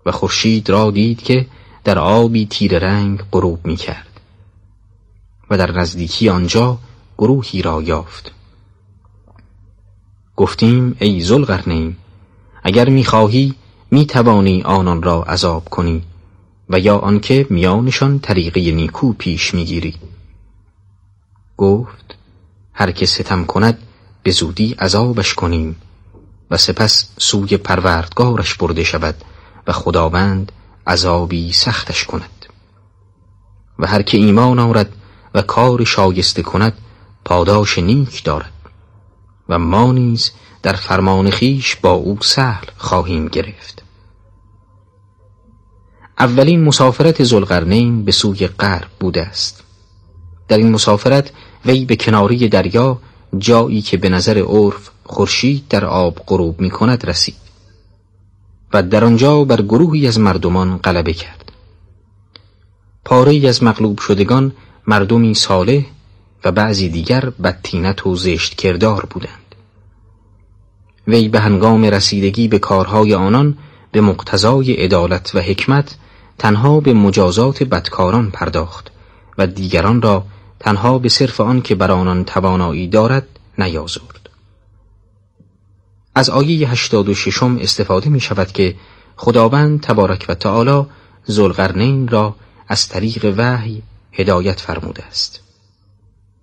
و 0.06 0.12
خورشید 0.12 0.70
را 0.70 0.92
دید 0.92 1.22
که 1.22 1.46
در 1.84 2.00
آبی 2.00 2.46
تیر 2.46 2.80
رنگ 2.80 3.24
غروب 3.32 3.68
می 3.68 3.76
کرد 3.76 4.20
و 5.50 5.58
در 5.58 5.72
نزدیکی 5.72 6.30
آنجا 6.30 6.78
گروهی 7.18 7.62
را 7.62 7.82
یافت. 7.82 8.32
گفتیم 10.36 10.98
ای 11.00 11.22
ذوالقرنین 11.22 11.96
اگر 12.64 12.90
می‌خواهی 12.90 13.56
می 13.92 14.06
توانی 14.06 14.62
آنان 14.62 15.04
را 15.04 15.24
عذاب 15.24 15.70
کنی 15.70 16.04
و 16.70 16.80
یا 16.80 16.98
آنکه 16.98 17.48
میانشان 17.50 18.20
طریقه 18.20 18.72
نیکو 18.72 19.14
پیش 19.14 19.54
می‌گیری. 19.54 19.96
گفت 21.58 22.18
هر 22.74 22.92
که 22.92 23.06
ستم 23.06 23.46
کند 23.46 23.87
به 24.28 24.34
زودی 24.34 24.74
عذابش 24.74 25.34
کنیم 25.34 25.76
و 26.52 26.58
سپس 26.58 27.10
سوی 27.18 27.58
پروردگارش 27.58 28.54
برده 28.54 28.84
شود 28.84 29.16
و 29.68 29.72
خداوند 29.72 30.52
عذابی 30.88 31.54
سختش 31.54 32.06
کند. 32.06 32.46
و 33.80 33.88
هر 33.88 34.02
که 34.02 34.18
ایمان 34.18 34.60
آورد 34.60 34.94
و 35.34 35.42
کار 35.42 35.84
شایسته 35.84 36.42
کند 36.42 36.78
پاداش 37.26 37.78
نیک 37.78 38.24
دارد 38.24 38.52
و 39.50 39.60
ما 39.60 39.92
نیز 39.92 40.32
در 40.64 40.74
فرمان 40.74 41.30
خیش 41.30 41.76
با 41.76 41.92
او 41.92 42.18
سهل 42.22 42.66
خواهیم 42.78 43.28
گرفت. 43.28 43.84
اولین 46.20 46.64
مسافرت 46.64 47.24
زلقرنین 47.24 48.06
به 48.06 48.12
سوی 48.12 48.48
غرب 48.48 48.90
بوده 49.00 49.22
است. 49.22 49.64
در 50.48 50.58
این 50.58 50.72
مسافرت 50.72 51.32
وی 51.66 51.86
به 51.86 51.96
کناری 51.96 52.50
دریا 52.50 53.02
جایی 53.38 53.82
که 53.82 53.98
به 53.98 54.10
نظر 54.10 54.38
عرف 54.38 54.90
خورشید 55.04 55.68
در 55.68 55.86
آب 55.86 56.24
غروب 56.28 56.62
می 56.62 56.70
کند 56.70 57.06
رسید 57.06 57.48
و 58.74 58.84
در 58.84 59.04
آنجا 59.04 59.44
بر 59.44 59.62
گروهی 59.62 60.08
از 60.08 60.20
مردمان 60.20 60.78
غلبه 60.78 61.14
کرد. 61.14 61.52
پاره 63.06 63.48
از 63.48 63.64
مغلوب 63.64 64.00
شدگان 64.00 64.52
مردمی 64.88 65.34
صالح 65.34 65.86
و 66.46 66.52
بعضی 66.52 66.90
دیگر 66.90 67.30
بدتینت 67.44 68.08
و 68.08 68.16
زشت 68.16 68.56
کردار 68.56 69.06
بودند. 69.10 69.56
وی 71.08 71.30
به 71.30 71.40
هنگام 71.40 71.86
رسیدگی 71.86 72.48
به 72.48 72.60
کارهای 72.60 73.14
آنان 73.14 73.58
به 73.92 74.02
مقتضای 74.02 74.74
عدالت 74.74 75.36
و 75.36 75.40
حکمت 75.40 75.96
تنها 76.38 76.80
به 76.80 76.94
مجازات 76.94 77.64
بدکاران 77.64 78.32
پرداخت 78.32 78.92
و 79.38 79.48
دیگران 79.48 80.02
را 80.02 80.26
تنها 80.60 81.00
به 81.00 81.10
صرف 81.10 81.42
آن 81.42 81.62
که 81.62 81.76
بر 81.76 81.92
آنان 81.92 82.24
توانایی 82.24 82.88
دارد 82.88 83.28
نیازرد. 83.58 84.30
از 86.16 86.30
آیه 86.30 86.70
هشتاد 86.70 87.10
و 87.10 87.14
ششم 87.14 87.58
استفاده 87.62 88.10
می 88.10 88.20
شود 88.20 88.52
که 88.52 88.76
خداوند 89.16 89.82
تبارک 89.82 90.26
و 90.30 90.34
تعالی 90.34 90.86
زلغرنین 91.26 92.08
را 92.08 92.36
از 92.68 92.88
طریق 92.88 93.34
وحی 93.38 93.84
هدایت 94.12 94.60
فرموده 94.60 95.04
است. 95.04 95.42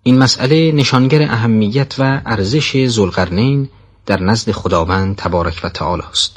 این 0.02 0.18
مسئله 0.18 0.72
نشانگر 0.72 1.22
اهمیت 1.22 1.94
و 1.98 2.22
ارزش 2.26 2.86
زلقرنین 2.86 3.68
در 4.06 4.22
نزد 4.22 4.52
خداوند 4.52 5.16
تبارک 5.16 5.60
و 5.64 5.68
تعالی 5.68 6.02
است 6.10 6.36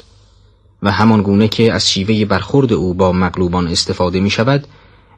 و 0.82 0.92
همان 0.92 1.22
گونه 1.22 1.48
که 1.48 1.72
از 1.72 1.90
شیوه 1.90 2.24
برخورد 2.24 2.72
او 2.72 2.94
با 2.94 3.12
مغلوبان 3.12 3.68
استفاده 3.68 4.20
می 4.20 4.30
شود 4.30 4.66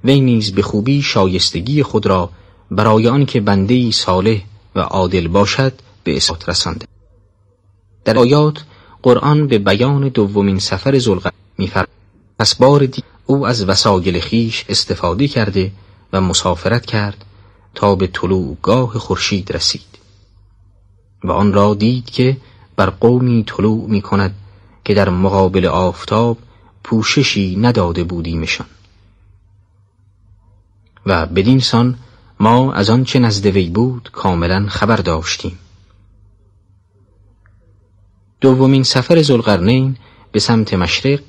وی 0.05 0.21
نیز 0.21 0.53
به 0.53 0.63
خوبی 0.63 1.03
شایستگی 1.03 1.83
خود 1.83 2.07
را 2.07 2.31
برای 2.71 3.09
آن 3.09 3.27
که 3.27 3.41
بنده 3.41 3.91
صالح 3.91 4.41
و 4.75 4.81
عادل 4.81 5.29
باشد 5.29 5.73
به 6.05 6.17
اثبات 6.17 6.49
رسانده. 6.49 6.87
در 8.05 8.19
آیات 8.19 8.65
قرآن 9.03 9.47
به 9.47 9.59
بیان 9.59 10.09
دومین 10.09 10.59
سفر 10.59 10.99
زلقعده 10.99 11.37
میفرماید 11.59 12.01
پس 12.39 12.55
بار 12.55 12.87
دی 12.87 13.03
او 13.27 13.47
از 13.47 13.69
وسایل 13.69 14.21
خیش 14.21 14.65
استفاده 14.69 15.29
کرده 15.29 15.73
و 16.13 16.21
مسافرت 16.21 16.87
کرد 16.87 17.25
تا 17.75 17.95
به 17.95 18.07
طلوعگاه 18.07 18.99
خورشید 18.99 19.53
رسید. 19.53 19.99
و 21.25 21.33
آن 21.33 21.53
را 21.53 21.75
دید 21.75 22.11
که 22.11 22.37
بر 22.77 22.91
قومی 22.91 23.45
طلوع 23.45 23.89
می 23.89 24.03
کند 24.03 24.35
که 24.85 24.95
در 24.95 25.09
مقابل 25.09 25.67
آفتاب 25.67 26.39
پوششی 26.85 27.57
نداده 27.57 28.05
بودیمشان. 28.05 28.67
و 31.07 31.27
بدین 31.27 31.61
سان 31.61 31.99
ما 32.41 32.73
از 32.73 32.91
آنچه 32.91 33.19
نزد 33.19 33.47
وی 33.47 33.69
بود 33.69 34.11
کاملا 34.13 34.67
خبر 34.69 34.97
داشتیم. 34.97 35.59
دومین 38.41 38.83
سفر 38.83 39.23
زلقرنین 39.23 39.97
به 40.33 40.41
سمت 40.41 40.75
مشرق 40.75 41.21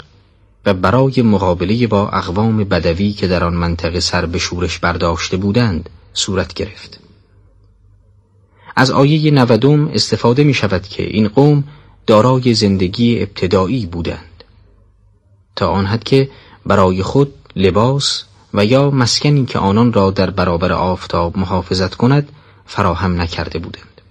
و 0.65 0.73
برای 0.73 1.21
مقابله 1.21 1.87
با 1.87 2.09
اقوام 2.09 2.63
بدوی 2.63 3.11
که 3.13 3.27
در 3.27 3.43
آن 3.43 3.53
منطقه 3.53 3.99
سر 3.99 4.25
به 4.25 4.37
شورش 4.37 4.79
برداشته 4.79 5.37
بودند 5.37 5.89
صورت 6.13 6.53
گرفت. 6.53 6.99
از 8.75 8.91
آیه 8.91 9.31
نودم 9.31 9.87
استفاده 9.87 10.43
می 10.43 10.53
شود 10.53 10.87
که 10.87 11.03
این 11.03 11.27
قوم 11.27 11.63
دارای 12.07 12.53
زندگی 12.53 13.19
ابتدایی 13.19 13.85
بودند. 13.85 14.43
تا 15.55 15.69
آن 15.69 15.85
حد 15.85 16.03
که 16.03 16.29
برای 16.65 17.03
خود 17.03 17.33
لباس 17.55 18.23
و 18.53 18.65
یا 18.65 18.91
مسکنی 18.91 19.45
که 19.45 19.59
آنان 19.59 19.93
را 19.93 20.11
در 20.11 20.29
برابر 20.29 20.71
آفتاب 20.71 21.37
محافظت 21.37 21.95
کند 21.95 22.31
فراهم 22.65 23.21
نکرده 23.21 23.59
بودند. 23.59 24.01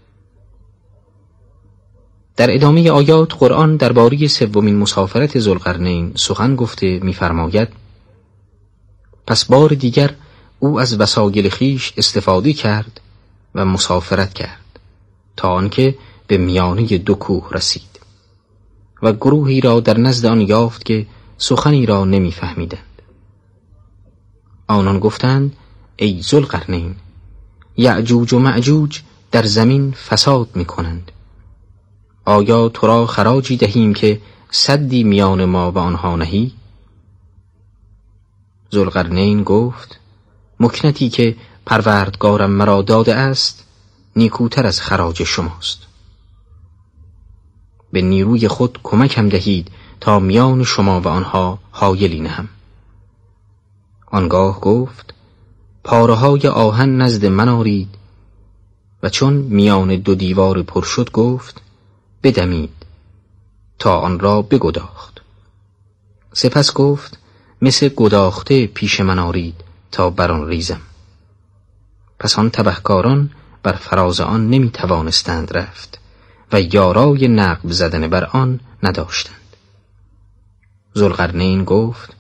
در 2.37 2.55
ادامه 2.55 2.91
آیات 2.91 3.35
قرآن 3.35 3.77
درباره 3.77 4.27
سومین 4.27 4.77
مسافرت 4.77 5.39
زلقرنین 5.39 6.13
سخن 6.17 6.57
گفته 6.57 6.99
می‌فرماید 7.03 7.69
پس 9.27 9.45
بار 9.45 9.69
دیگر 9.69 10.15
او 10.59 10.81
از 10.81 11.01
وسایل 11.01 11.49
خیش 11.49 11.93
استفاده 11.97 12.53
کرد 12.53 13.01
و 13.55 13.65
مسافرت 13.65 14.35
کرد 14.35 14.79
تا 15.37 15.49
آنکه 15.49 15.95
به 16.27 16.37
میانه 16.37 16.99
دو 16.99 17.15
کوه 17.15 17.49
رسید 17.53 18.01
و 19.03 19.13
گروهی 19.13 19.61
را 19.61 19.81
در 19.81 19.99
نزد 19.99 20.27
آن 20.27 20.41
یافت 20.41 20.85
که 20.85 21.07
سخنی 21.39 21.87
را 21.87 22.05
نمیفهمیدند. 22.05 22.90
آنان 24.71 24.99
گفتند 24.99 25.57
ای 25.97 26.23
ذوالقرنین 26.23 26.95
یعجوج 27.77 28.33
و 28.33 28.39
معجوج 28.39 29.01
در 29.33 29.47
زمین 29.47 29.93
فساد 29.93 30.49
می 30.55 30.65
کنند 30.65 31.13
آیا 32.25 32.69
تو 32.69 32.87
را 32.87 33.07
خراجی 33.07 33.57
دهیم 33.57 33.95
که 33.95 34.21
صدی 34.51 35.05
میان 35.05 35.45
ما 35.45 35.73
و 35.73 35.79
آنها 35.79 36.17
نهی؟ 36.17 36.53
ذوالقرنین 38.73 39.43
گفت 39.43 40.01
مکنتی 40.61 41.09
که 41.09 41.37
پروردگارم 41.67 42.51
مرا 42.51 42.83
داده 42.83 43.15
است 43.15 43.65
نیکوتر 44.17 44.67
از 44.67 44.81
خراج 44.81 45.23
شماست. 45.23 45.79
به 47.93 48.03
نیروی 48.03 48.49
خود 48.49 48.79
کمکم 48.83 49.29
دهید 49.29 49.71
تا 50.01 50.19
میان 50.19 50.65
شما 50.65 51.01
و 51.01 51.09
آنها 51.09 51.59
حایلی 51.71 52.21
نهم. 52.21 52.49
آنگاه 54.11 54.61
گفت 54.61 55.15
پاره 55.85 56.49
آهن 56.49 56.97
نزد 56.97 57.27
من 57.27 57.49
آرید. 57.49 57.89
و 59.03 59.09
چون 59.09 59.33
میان 59.33 59.97
دو 59.97 60.15
دیوار 60.15 60.63
پر 60.63 60.83
شد 60.83 61.11
گفت 61.11 61.61
بدمید. 62.23 62.73
تا 63.79 63.99
آن 63.99 64.21
را 64.21 64.43
بگداخت. 64.43 65.21
سپس 66.33 66.75
گفت 66.75 67.19
مثل 67.63 67.89
گداخته 67.89 68.67
پیش 68.67 69.01
من 69.01 69.19
آرید 69.19 69.65
تا 69.93 70.11
بر 70.11 70.33
آن 70.33 70.47
ریزم. 70.47 70.81
پس 72.19 72.39
آن 72.39 72.51
تبهکاران 72.51 73.31
بر 73.63 73.73
فراز 73.73 74.21
آن 74.21 74.51
نمی 74.51 74.71
توانستند 74.71 75.53
رفت 75.53 75.99
و 76.53 76.61
یارای 76.61 77.29
نقب 77.29 77.71
زدن 77.71 78.09
بر 78.09 78.25
آن 78.25 78.61
نداشتند. 78.83 79.37
زلغرنین 80.95 81.65
گفت 81.65 82.20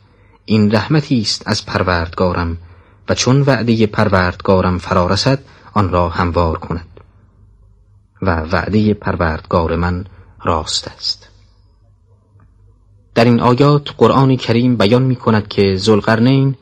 این 0.50 0.72
رحمتی 0.72 1.20
است 1.20 1.42
از 1.46 1.66
پروردگارم 1.66 2.56
و 3.08 3.14
چون 3.14 3.40
وعده 3.40 3.86
پروردگارم 3.86 4.78
فرا 4.78 5.06
رسد 5.06 5.38
آن 5.74 5.90
را 5.90 6.08
هموار 6.08 6.58
کند. 6.58 7.00
و 8.22 8.40
وعده 8.40 8.94
پروردگار 8.94 9.76
من 9.76 10.04
راست 10.44 10.88
است. 10.88 11.28
در 13.14 13.24
این 13.24 13.40
آیات 13.40 13.88
قرآن 13.98 14.36
کریم 14.36 14.76
بیان 14.76 15.02
می 15.02 15.16
کند 15.16 15.48
که 15.48 15.76
زلقرنین 15.76 16.54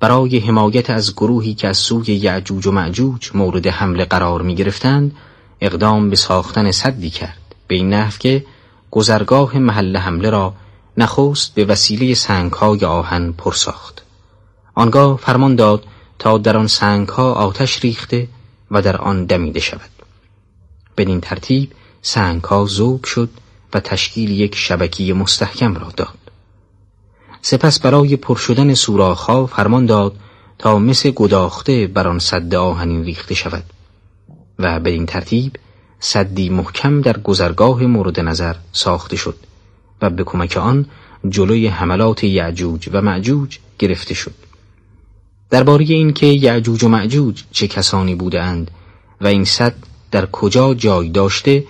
برای 0.00 0.38
حمایت 0.38 0.90
از 0.90 1.14
گروهی 1.14 1.54
که 1.54 1.68
از 1.68 1.76
سوی 1.76 2.14
یعجوج 2.14 2.66
و 2.66 2.72
معجوج 2.72 3.30
مورد 3.34 3.66
حمله 3.66 4.04
قرار 4.04 4.42
می 4.42 4.54
گرفتند 4.54 5.16
اقدام 5.60 6.10
به 6.10 6.16
ساختن 6.16 6.70
صدی 6.70 7.10
کرد. 7.10 7.54
به 7.66 7.74
این 7.74 7.94
نحو 7.94 8.12
که 8.18 8.44
گذرگاه 8.90 9.58
محل 9.58 9.96
حمله 9.96 10.30
را 10.30 10.54
نخست 10.98 11.54
به 11.54 11.64
وسیله 11.64 12.14
سنگهای 12.14 12.84
آهن 12.84 13.32
پر 13.32 13.52
ساخت. 13.52 14.02
آنگاه 14.74 15.16
فرمان 15.16 15.56
داد 15.56 15.84
تا 16.18 16.38
در 16.38 16.56
آن 16.56 16.66
سنگها 16.66 17.32
آتش 17.32 17.84
ریخته 17.84 18.28
و 18.70 18.82
در 18.82 18.96
آن 18.96 19.24
دمیده 19.24 19.60
شود. 19.60 19.90
بدین 20.96 21.20
ترتیب 21.20 21.72
سنگها 22.02 22.66
ذوب 22.66 23.04
شد 23.04 23.30
و 23.74 23.80
تشکیل 23.80 24.30
یک 24.30 24.54
شبکی 24.54 25.12
مستحکم 25.12 25.74
را 25.74 25.88
داد. 25.96 26.18
سپس 27.42 27.80
برای 27.80 28.16
پر 28.16 28.36
شدن 28.36 28.74
سوراخها 28.74 29.46
فرمان 29.46 29.86
داد 29.86 30.16
تا 30.58 30.78
مثل 30.78 31.10
گداخته 31.10 31.86
بر 31.86 32.08
آن 32.08 32.18
صد 32.18 32.54
آهنین 32.54 33.04
ریخته 33.04 33.34
شود 33.34 33.64
و 34.58 34.80
به 34.80 34.90
این 34.90 35.06
ترتیب 35.06 35.56
صدی 36.00 36.48
محکم 36.48 37.00
در 37.00 37.18
گذرگاه 37.18 37.82
مورد 37.82 38.20
نظر 38.20 38.54
ساخته 38.72 39.16
شد. 39.16 39.47
و 40.02 40.10
به 40.10 40.24
کمک 40.24 40.56
آن 40.56 40.86
جلوی 41.28 41.66
حملات 41.66 42.24
یعجوج 42.24 42.88
و 42.92 43.02
معجوج 43.02 43.58
گرفته 43.78 44.14
شد. 44.14 44.34
درباره 45.50 45.84
اینکه 45.84 46.26
یعجوج 46.26 46.84
و 46.84 46.88
معجوج 46.88 47.42
چه 47.52 47.68
کسانی 47.68 48.14
بودند 48.14 48.70
و 49.20 49.26
این 49.26 49.44
صد 49.44 49.74
در 50.10 50.26
کجا 50.26 50.74
جای 50.74 51.08
داشته 51.08 51.64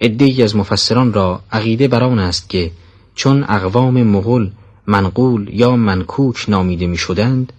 عدهای 0.00 0.42
از 0.42 0.56
مفسران 0.56 1.12
را 1.12 1.40
عقیده 1.52 1.88
بر 1.88 2.04
آن 2.04 2.18
است 2.18 2.48
که 2.48 2.70
چون 3.14 3.44
اقوام 3.48 4.02
مغل 4.02 4.48
منقول 4.86 5.50
یا 5.52 5.76
منکوک 5.76 6.44
نامیده 6.48 6.86
می 6.86 6.96
شدند 6.96 7.52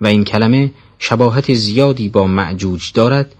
و 0.00 0.06
این 0.06 0.24
کلمه 0.24 0.70
شباهت 0.98 1.54
زیادی 1.54 2.08
با 2.08 2.26
معجوج 2.26 2.92
دارد 2.92 3.34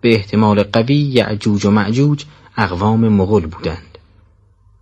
به 0.00 0.14
احتمال 0.14 0.62
قوی 0.62 0.94
یعجوج 0.94 1.66
و 1.66 1.70
معجوج 1.70 2.24
اقوام 2.56 3.08
مغل 3.08 3.46
بودند. 3.46 3.89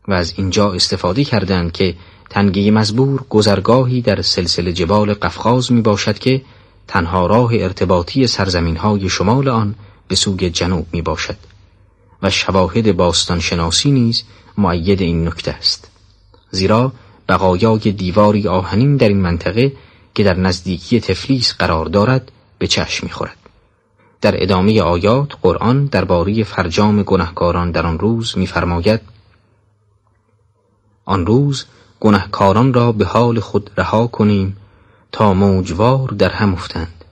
و 0.09 0.13
از 0.13 0.35
اینجا 0.37 0.73
استفاده 0.73 1.25
کردند 1.25 1.73
که 1.73 1.95
تنگی 2.31 2.71
مزبور 2.71 3.25
گذرگاهی 3.29 4.01
در 4.01 4.23
سلسله 4.23 4.73
جبال 4.73 5.15
قفقاز 5.15 5.73
می 5.73 5.81
باشد 5.81 6.19
که 6.19 6.43
تنها 6.89 7.27
راه 7.27 7.51
ارتباطی 7.55 8.27
سرزمین 8.27 8.77
های 8.77 9.09
شمال 9.09 9.49
آن 9.49 9.75
به 10.09 10.15
سوی 10.15 10.51
جنوب 10.51 10.87
می 10.93 11.03
باشد 11.03 11.37
و 12.23 12.31
شواهد 12.31 12.97
باستان 12.97 13.41
شناسی 13.41 13.91
نیز 13.91 14.23
معید 14.59 15.03
این 15.03 15.29
نکته 15.29 15.51
است. 15.51 15.91
زیرا 16.51 16.93
بقایای 17.29 17.93
دیواری 17.93 18.49
آهنین 18.49 18.97
در 18.97 19.09
این 19.09 19.21
منطقه 19.21 19.73
که 20.15 20.25
در 20.25 20.37
نزدیکی 20.37 21.01
تفلیس 21.01 21.55
قرار 21.55 21.87
دارد 21.87 22.33
به 22.59 22.67
چشم 22.67 23.07
می‌خورد. 23.07 23.37
در 24.21 24.43
ادامه 24.43 24.83
آیات 24.83 25.29
قرآن 25.43 25.85
درباره 25.85 26.45
فرجام 26.45 27.03
گنهکاران 27.03 27.71
در 27.71 27.87
آن 27.87 27.99
روز 27.99 28.39
میفرماید 28.39 29.01
آن 31.09 31.27
روز 31.27 31.65
گنهکاران 32.01 32.75
را 32.75 32.93
به 32.93 33.05
حال 33.05 33.41
خود 33.41 33.71
رها 33.77 34.07
کنیم 34.07 34.57
تا 35.13 35.35
موجوار 35.35 36.09
در 36.09 36.31
هم 36.31 36.53
افتند 36.53 37.05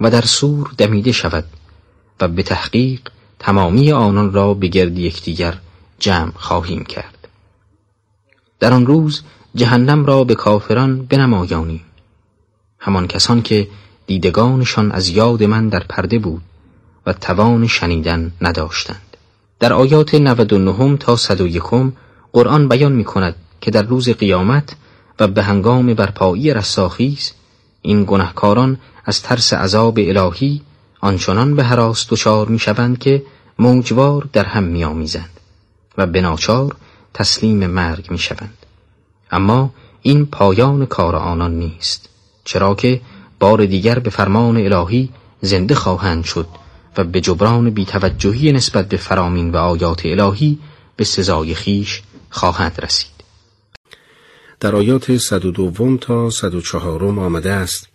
و 0.00 0.10
در 0.10 0.20
سور 0.20 0.74
دمیده 0.78 1.12
شود 1.12 1.44
و 2.20 2.28
به 2.28 2.42
تحقیق 2.42 3.00
تمامی 3.38 3.92
آنان 3.92 4.32
را 4.32 4.54
به 4.54 4.68
گرد 4.68 4.98
یکدیگر 4.98 5.58
جمع 5.98 6.32
خواهیم 6.36 6.84
کرد. 6.84 7.28
در 8.60 8.72
آن 8.72 8.86
روز 8.86 9.22
جهنم 9.54 10.06
را 10.06 10.24
به 10.24 10.34
کافران 10.34 11.06
بنمایانیم. 11.06 11.84
همان 12.78 13.06
کسان 13.06 13.42
که 13.42 13.68
دیدگانشان 14.06 14.92
از 14.92 15.08
یاد 15.08 15.42
من 15.42 15.68
در 15.68 15.82
پرده 15.88 16.18
بود 16.18 16.42
و 17.06 17.12
توان 17.12 17.66
شنیدن 17.66 18.32
نداشتند. 18.40 19.16
در 19.60 19.72
آیات 19.72 20.14
99 20.14 20.96
تا 20.96 21.16
101 21.16 21.62
قرآن 22.36 22.68
بیان 22.68 22.92
می 22.92 23.04
کند 23.04 23.34
که 23.60 23.70
در 23.70 23.82
روز 23.82 24.08
قیامت 24.08 24.76
و 25.20 25.28
به 25.28 25.42
هنگام 25.42 25.94
برپایی 25.94 26.54
رستاخیز 26.54 27.32
این 27.82 28.04
گنهکاران 28.04 28.78
از 29.04 29.22
ترس 29.22 29.52
عذاب 29.52 29.98
الهی 29.98 30.62
آنچنان 31.00 31.56
به 31.56 31.64
حراس 31.64 32.06
دچار 32.10 32.48
می‌شوند 32.48 32.98
که 32.98 33.22
موجوار 33.58 34.28
در 34.32 34.44
هم 34.44 34.64
میآمیزند 34.64 35.30
و 35.98 36.06
بناچار 36.06 36.76
تسلیم 37.14 37.66
مرگ 37.66 38.10
می‌شوند. 38.10 38.66
اما 39.30 39.70
این 40.02 40.26
پایان 40.26 40.86
کار 40.86 41.16
آنان 41.16 41.58
نیست 41.58 42.08
چرا 42.44 42.74
که 42.74 43.00
بار 43.40 43.64
دیگر 43.64 43.98
به 43.98 44.10
فرمان 44.10 44.56
الهی 44.56 45.08
زنده 45.40 45.74
خواهند 45.74 46.24
شد 46.24 46.46
و 46.96 47.04
به 47.04 47.20
جبران 47.20 47.70
بیتوجهی 47.70 48.52
نسبت 48.52 48.88
به 48.88 48.96
فرامین 48.96 49.50
و 49.50 49.56
آیات 49.56 50.02
الهی 50.06 50.58
به 50.96 51.04
سزای 51.04 51.54
خیش 51.54 52.02
خواهند 52.36 52.80
رسید. 52.82 53.16
در 54.60 54.76
آیات 54.76 55.16
102 55.16 55.96
تا 55.96 56.30
104 56.30 57.04
آمده 57.04 57.50
است 57.50 57.88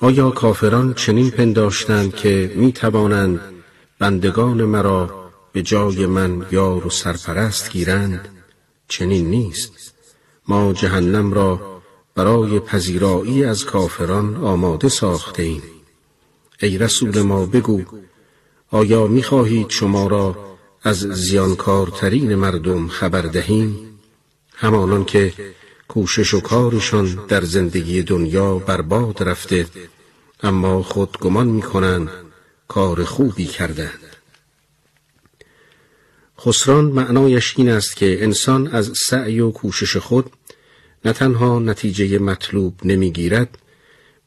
آیا 0.00 0.30
کافران 0.30 0.94
چنین 0.94 1.30
پنداشتند 1.30 2.14
که 2.14 2.52
می 2.56 2.72
توانند 2.72 3.40
بندگان 3.98 4.64
مرا 4.64 5.30
به 5.52 5.62
جای 5.62 6.06
من 6.06 6.46
یار 6.50 6.86
و 6.86 6.90
سرپرست 6.90 7.70
گیرند؟ 7.70 8.28
چنین 8.88 9.30
نیست. 9.30 9.94
ما 10.48 10.72
جهنم 10.72 11.32
را 11.32 11.80
برای 12.14 12.60
پذیرایی 12.60 13.44
از 13.44 13.64
کافران 13.64 14.36
آماده 14.36 14.88
ساخته 14.88 15.42
ایم 15.42 15.62
ای 16.62 16.78
رسول 16.78 17.22
ما 17.22 17.46
بگو 17.46 17.82
آیا 18.70 19.06
می 19.06 19.22
خواهید 19.22 19.70
شما 19.70 20.06
را 20.06 20.57
از 20.82 20.98
زیانکارترین 20.98 22.34
مردم 22.34 22.88
خبر 22.88 23.22
دهیم 23.22 23.98
همانان 24.54 25.04
که 25.04 25.32
کوشش 25.88 26.34
و 26.34 26.40
کارشان 26.40 27.26
در 27.28 27.44
زندگی 27.44 28.02
دنیا 28.02 28.58
برباد 28.58 29.22
رفته 29.22 29.66
اما 30.42 30.82
خود 30.82 31.18
گمان 31.18 31.46
می 31.46 31.62
کنند 31.62 32.08
کار 32.68 33.04
خوبی 33.04 33.46
کردند 33.46 34.16
خسران 36.40 36.84
معنایش 36.84 37.54
این 37.56 37.68
است 37.68 37.96
که 37.96 38.24
انسان 38.24 38.66
از 38.66 38.92
سعی 38.94 39.40
و 39.40 39.50
کوشش 39.50 39.96
خود 39.96 40.32
نه 41.04 41.12
تنها 41.12 41.58
نتیجه 41.58 42.18
مطلوب 42.18 42.74
نمی‌گیرد 42.84 43.58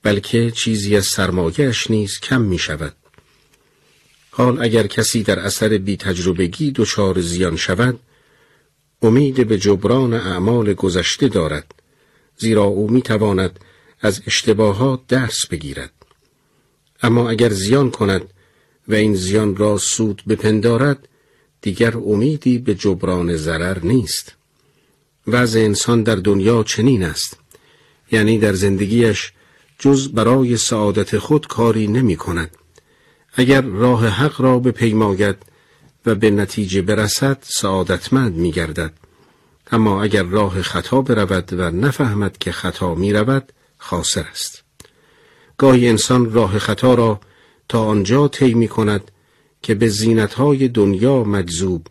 بلکه 0.04 0.52
چیزی 0.52 0.98
از 0.98 1.06
سرمایهش 1.06 1.92
نیز 1.92 2.20
کم 2.20 2.42
می 2.42 2.58
شود. 2.58 2.96
حال 4.32 4.62
اگر 4.62 4.88
کسی 4.88 5.24
در 5.24 5.40
اثر 5.40 5.78
بی 5.78 5.98
تجربگی 5.98 6.72
دچار 6.72 7.22
زیان 7.22 7.56
شود 7.56 8.00
امید 9.02 9.48
به 9.48 9.58
جبران 9.58 10.14
اعمال 10.14 10.74
گذشته 10.74 11.28
دارد 11.28 11.74
زیرا 12.38 12.64
او 12.64 12.92
می 12.92 13.02
تواند 13.02 13.60
از 14.02 14.22
اشتباهات 14.28 15.08
درس 15.08 15.48
بگیرد. 15.52 15.92
اما 17.04 17.30
اگر 17.30 17.50
زیان 17.50 17.92
کند 17.92 18.22
و 18.88 18.94
این 18.94 19.16
زیان 19.16 19.56
را 19.56 19.78
سود 19.78 20.24
بپندارد 20.28 21.08
دیگر 21.62 21.98
امیدی 21.98 22.58
به 22.58 22.76
جبران 22.76 23.36
ضرر 23.36 23.80
نیست. 23.80 24.36
وضع 25.28 25.60
انسان 25.60 26.04
در 26.04 26.16
دنیا 26.16 26.64
چنین 26.64 27.04
است 27.04 27.38
یعنی 28.12 28.40
در 28.40 28.54
زندگیش 28.54 29.32
جز 29.80 30.08
برای 30.08 30.58
سعادت 30.58 31.18
خود 31.18 31.48
کاری 31.48 31.88
نمی 31.88 32.16
کند 32.16 32.58
اگر 33.34 33.62
راه 33.62 34.08
حق 34.08 34.42
را 34.42 34.60
بپیماید 34.60 35.36
و 36.06 36.16
به 36.16 36.32
نتیجه 36.32 36.82
برسد 36.82 37.38
سعادتمند 37.42 38.36
می 38.36 38.52
گردد 38.52 38.94
اما 39.72 40.04
اگر 40.04 40.24
راه 40.24 40.62
خطا 40.62 41.02
برود 41.02 41.54
و 41.54 41.72
نفهمد 41.72 42.38
که 42.38 42.52
خطا 42.52 42.96
می 42.96 43.14
رود 43.14 43.52
خاسر 43.78 44.26
است. 44.32 44.64
گاهی 45.58 45.90
انسان 45.90 46.32
راه 46.32 46.60
خطا 46.60 46.94
را 46.94 47.20
تا 47.70 47.86
آنجا 47.86 48.28
طی 48.28 48.54
می 48.54 48.68
کند 48.68 49.12
که 49.62 49.76
به 49.76 49.88
زینتهای 49.88 50.68
دنیا 50.68 51.24
مجذوب 51.24 51.88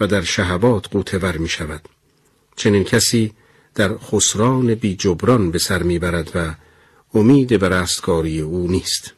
و 0.00 0.06
در 0.06 0.22
شهوات 0.22 0.88
قوتور 0.88 1.36
می 1.36 1.48
شود 1.48 1.88
چنین 2.56 2.84
کسی 2.84 3.32
در 3.74 3.98
خسران 3.98 4.74
بی 4.74 4.96
جبران 4.96 5.50
به 5.50 5.58
سر 5.58 5.82
می 5.82 5.98
برد 5.98 6.30
و 6.34 6.54
امید 7.18 7.60
به 7.60 7.68
رستگاری 7.68 8.40
او 8.40 8.68
نیست. 8.68 9.14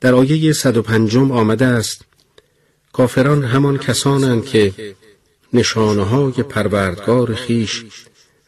در 0.00 0.14
آیه 0.14 0.52
105 0.52 1.16
آمده 1.16 1.66
است 1.66 2.02
کافران 2.92 3.44
همان 3.44 3.78
کسانند 3.78 4.44
که 4.44 4.94
نشانه 5.52 6.02
های 6.02 6.32
پروردگار 6.32 7.34
خیش 7.34 7.84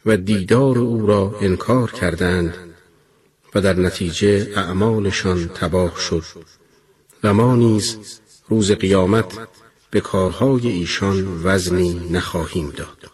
و 0.05 0.17
دیدار 0.17 0.77
او 0.77 1.07
را 1.07 1.35
انکار 1.41 1.91
کردند 1.91 2.55
و 3.55 3.61
در 3.61 3.73
نتیجه 3.73 4.53
اعمالشان 4.55 5.47
تباه 5.47 5.99
شد 5.99 6.23
و 7.23 7.33
ما 7.33 7.55
نیز 7.55 7.97
روز 8.49 8.71
قیامت 8.71 9.33
به 9.91 10.01
کارهای 10.01 10.67
ایشان 10.67 11.41
وزنی 11.43 12.01
نخواهیم 12.11 12.69
داد. 12.69 13.11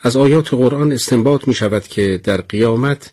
از 0.00 0.16
آیات 0.16 0.54
قرآن 0.54 0.92
استنباط 0.92 1.48
می 1.48 1.54
شود 1.54 1.82
که 1.82 2.20
در 2.24 2.40
قیامت 2.40 3.12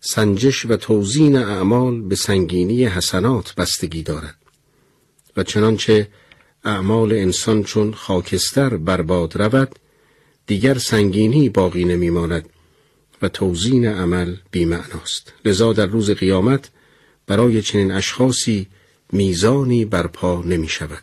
سنجش 0.00 0.66
و 0.66 0.76
توزین 0.76 1.36
اعمال 1.36 2.00
به 2.00 2.16
سنگینی 2.16 2.84
حسنات 2.84 3.54
بستگی 3.54 4.02
دارد. 4.02 4.36
و 5.36 5.42
چنانچه 5.42 6.08
اعمال 6.64 7.12
انسان 7.12 7.62
چون 7.62 7.92
خاکستر 7.94 8.76
برباد 8.76 9.36
رود 9.36 9.78
دیگر 10.46 10.78
سنگینی 10.78 11.48
باقی 11.48 11.84
نمیماند 11.84 12.48
و 13.22 13.28
توزین 13.28 13.86
عمل 13.86 14.36
بیمعناست. 14.50 15.32
لذا 15.44 15.72
در 15.72 15.86
روز 15.86 16.10
قیامت 16.10 16.70
برای 17.26 17.62
چنین 17.62 17.92
اشخاصی 17.92 18.66
میزانی 19.12 19.84
برپا 19.84 20.42
نمی 20.42 20.68
شود 20.68 21.02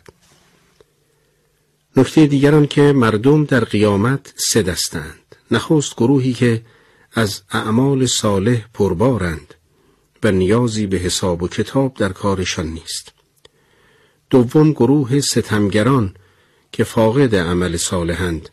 نکته 1.96 2.26
دیگران 2.26 2.66
که 2.66 2.82
مردم 2.82 3.44
در 3.44 3.64
قیامت 3.64 4.34
سه 4.36 4.62
دستند. 4.62 5.36
نخست 5.50 5.96
گروهی 5.96 6.32
که 6.32 6.62
از 7.18 7.42
اعمال 7.50 8.06
صالح 8.06 8.64
پربارند 8.74 9.54
و 10.22 10.32
نیازی 10.32 10.86
به 10.86 10.96
حساب 10.96 11.42
و 11.42 11.48
کتاب 11.48 11.94
در 11.94 12.08
کارشان 12.08 12.66
نیست. 12.66 13.12
دوم 14.30 14.72
گروه 14.72 15.20
ستمگران 15.20 16.14
که 16.72 16.84
فاقد 16.84 17.34
عمل 17.34 17.76
صالحند 17.76 18.48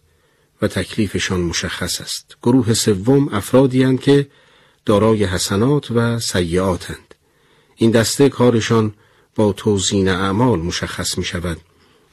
و 0.62 0.68
تکلیفشان 0.68 1.42
مشخص 1.42 2.02
است. 2.02 2.38
گروه 2.44 2.74
سوم 2.74 3.30
افرادی 3.32 3.98
که 3.98 4.28
دارای 4.86 5.24
حسنات 5.24 5.92
و 5.92 6.20
سیعاتند 6.20 7.16
این 7.76 7.92
دسته 7.92 8.30
کارشان 8.30 8.94
با 9.36 9.54
توزین 9.54 10.10
اعمال 10.10 10.60
مشخص 10.60 11.18
می 11.18 11.24
شود 11.24 11.58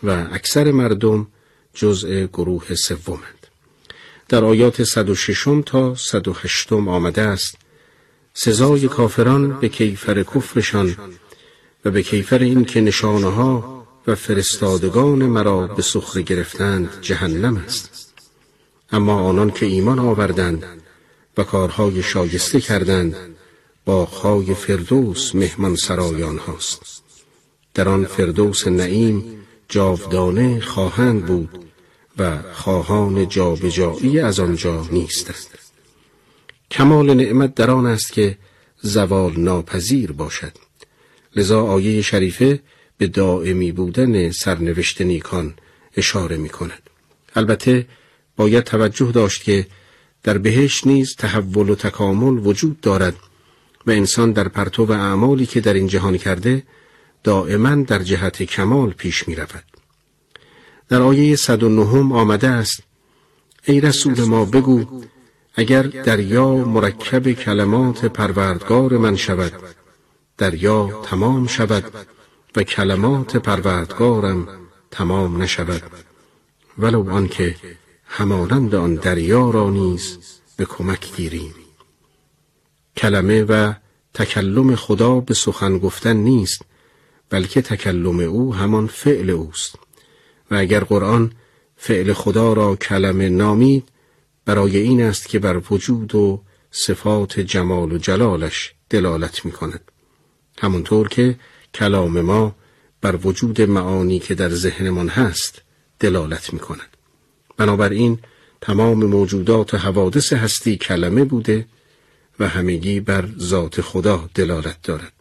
و 0.02 0.26
اکثر 0.32 0.70
مردم 0.70 1.26
جزء 1.74 2.26
گروه 2.26 2.74
سومند. 2.74 3.41
در 4.32 4.44
آیات 4.44 4.82
106 4.82 5.48
تا 5.66 5.94
108 5.94 6.72
آمده 6.72 7.22
است. 7.22 7.56
سزای 8.34 8.88
کافران 8.88 9.60
به 9.60 9.68
کیفر 9.68 10.22
کفرشان 10.22 10.96
و 11.84 11.90
به 11.90 12.02
کیفر 12.02 12.38
این 12.38 12.64
که 12.64 12.80
نشانه 12.80 13.26
ها 13.26 13.86
و 14.06 14.14
فرستادگان 14.14 15.18
مرا 15.18 15.66
به 15.66 15.82
سخره 15.82 16.22
گرفتند 16.22 16.88
جهنم 17.00 17.56
است. 17.56 18.12
اما 18.92 19.20
آنان 19.20 19.50
که 19.50 19.66
ایمان 19.66 19.98
آوردند 19.98 20.64
و 21.36 21.42
کارهای 21.42 22.02
شایسته 22.02 22.60
کردند 22.60 23.16
باغهای 23.84 24.54
فردوس 24.54 25.34
مهمان 25.34 25.76
سرایان 25.76 26.38
هاست 26.38 27.02
در 27.74 27.88
آن 27.88 28.04
فردوس 28.04 28.68
نعیم 28.68 29.24
جاودانه 29.68 30.60
خواهند 30.60 31.26
بود 31.26 31.72
و 32.18 32.39
خواهان 32.52 33.28
جابجایی 33.28 34.20
از 34.20 34.40
آنجا 34.40 34.86
نیستند. 34.93 35.59
کمال 36.70 37.14
نعمت 37.14 37.55
در 37.55 37.70
آن 37.70 37.86
است 37.86 38.12
که 38.12 38.39
زوال 38.80 39.40
ناپذیر 39.40 40.12
باشد. 40.12 40.52
لذا 41.36 41.64
آیه 41.64 42.02
شریفه 42.02 42.60
به 42.98 43.06
دائمی 43.06 43.72
بودن 43.72 44.30
سرنوشت 44.30 45.01
نیکان 45.01 45.55
اشاره 45.97 46.36
می 46.36 46.48
کند. 46.48 46.90
البته 47.36 47.86
باید 48.36 48.64
توجه 48.64 49.12
داشت 49.12 49.43
که 49.43 49.66
در 50.22 50.39
بهش 50.39 50.86
نیز 50.86 51.16
تحول 51.16 51.70
و 51.70 51.74
تکامل 51.74 52.47
وجود 52.47 52.80
دارد 52.80 53.16
و 53.86 53.90
انسان 53.90 54.32
در 54.32 54.48
پرتو 54.48 54.93
اعمالی 54.93 55.47
که 55.47 55.60
در 55.60 55.74
این 55.74 55.86
جهان 55.86 56.18
کرده 56.18 56.62
دائما 57.24 57.74
در 57.74 57.98
جهت 57.98 58.43
کمال 58.43 58.90
پیش 58.90 59.28
می 59.28 59.34
رود. 59.34 59.72
در 60.93 61.02
آیه 61.02 61.36
109 61.36 62.14
آمده 62.14 62.48
است 62.48 62.82
ای 63.64 63.81
رسول 63.81 64.24
ما 64.24 64.44
بگو 64.44 65.02
اگر 65.55 65.82
دریا 65.82 66.55
مرکب 66.55 67.32
کلمات 67.32 68.05
پروردگار 68.05 68.98
من 68.98 69.16
شود 69.16 69.52
دریا 70.39 71.02
تمام 71.05 71.47
شود 71.47 71.85
و 72.56 72.62
کلمات 72.62 73.36
پروردگارم 73.36 74.48
تمام 74.90 75.43
نشود. 75.43 75.82
ولو 76.78 77.10
آنکه 77.10 77.56
همانند 78.05 78.74
آن 78.74 78.94
دریا 78.94 79.51
را 79.51 79.70
نیز 79.70 80.19
به 80.56 80.64
کمک 80.64 81.16
گیریم. 81.16 81.55
کلمه 82.97 83.43
و 83.43 83.73
تکلم 84.14 84.77
خدا 84.77 85.20
به 85.20 85.35
سخن 85.35 85.78
گفتن 85.78 86.16
نیست 86.16 86.62
بلکه 87.31 87.62
تکلم 87.62 88.20
او 88.20 88.55
همان 88.55 88.86
فعل 88.86 89.31
اوست. 89.31 89.78
و 90.52 90.54
اگر 90.54 90.84
قرآن 90.84 91.32
فعل 91.76 92.12
خدا 92.12 92.52
را 92.52 92.76
کلمه 92.76 93.28
نامید 93.28 93.88
برای 94.44 94.76
این 94.76 95.02
است 95.02 95.28
که 95.28 95.38
بر 95.38 95.62
وجود 95.70 96.14
و 96.14 96.42
صفات 96.70 97.40
جمال 97.40 97.92
و 97.92 97.98
جلالش 97.98 98.74
دلالت 98.90 99.44
می 99.44 99.52
کند 99.52 99.80
همونطور 100.58 101.08
که 101.08 101.38
کلام 101.74 102.20
ما 102.20 102.54
بر 103.00 103.16
وجود 103.16 103.60
معانی 103.60 104.18
که 104.18 104.34
در 104.34 104.48
ذهنمان 104.48 105.08
هست 105.08 105.62
دلالت 106.00 106.52
می 106.52 106.58
کند 106.58 106.96
بنابراین 107.56 108.18
تمام 108.60 109.04
موجودات 109.04 109.74
حوادث 109.74 110.32
هستی 110.32 110.76
کلمه 110.76 111.24
بوده 111.24 111.66
و 112.38 112.48
همگی 112.48 113.00
بر 113.00 113.28
ذات 113.38 113.80
خدا 113.80 114.28
دلالت 114.34 114.82
دارد. 114.82 115.12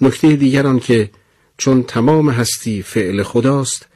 نکته 0.00 0.36
دیگر 0.36 0.78
که 0.78 1.10
چون 1.58 1.82
تمام 1.82 2.30
هستی 2.30 2.82
فعل 2.82 3.22
خداست 3.22 3.86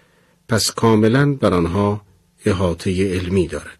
پس 0.48 0.70
کاملا 0.70 1.34
بر 1.34 1.54
آنها 1.54 2.00
احاطه 2.44 3.14
علمی 3.14 3.46
دارد. 3.46 3.78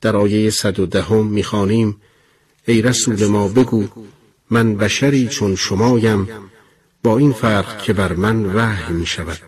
در 0.00 0.16
آیه 0.16 0.50
صد 0.50 0.80
و 0.80 0.86
دهم 0.86 1.26
می‌خوانیم 1.26 2.00
ای 2.66 2.82
رسول 2.82 3.26
ما 3.26 3.48
بگو 3.48 3.84
من 4.50 4.76
بشری 4.76 5.28
چون 5.28 5.56
شمایم 5.56 6.28
با 7.02 7.18
این 7.18 7.32
فرق 7.32 7.82
که 7.82 7.92
بر 7.92 8.12
من 8.12 8.46
وحی 8.46 8.94
می 8.94 9.06
شود 9.06 9.38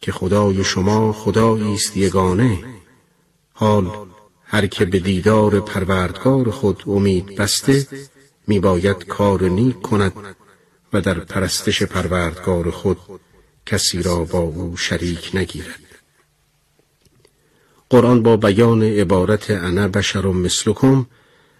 که 0.00 0.12
خدای 0.12 0.64
شما 0.64 1.12
خدایی 1.12 1.74
است 1.74 1.96
یگانه. 1.96 2.64
حال 3.52 3.90
هر 4.44 4.66
که 4.66 4.84
به 4.84 4.98
دیدار 4.98 5.60
پروردگار 5.60 6.50
خود 6.50 6.82
امید 6.86 7.36
بسته 7.36 7.86
میباید 8.46 9.04
کار 9.04 9.42
نیک 9.42 9.80
کند 9.80 10.12
و 10.92 11.00
در 11.00 11.18
پرستش 11.18 11.82
پروردگار 11.82 12.70
خود 12.70 12.98
کسی 13.68 14.02
را 14.02 14.24
با 14.24 14.38
او 14.38 14.76
شریک 14.76 15.30
نگیرد. 15.34 15.80
قرآن 17.90 18.22
با 18.22 18.36
بیان 18.36 18.82
عبارت 18.82 19.50
انا 19.50 19.88
بشر 19.88 20.26
مثلکم 20.26 21.06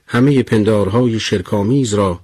همه 0.06 0.42
پندارهای 0.42 1.20
شرکامیز 1.20 1.94
را 1.94 2.20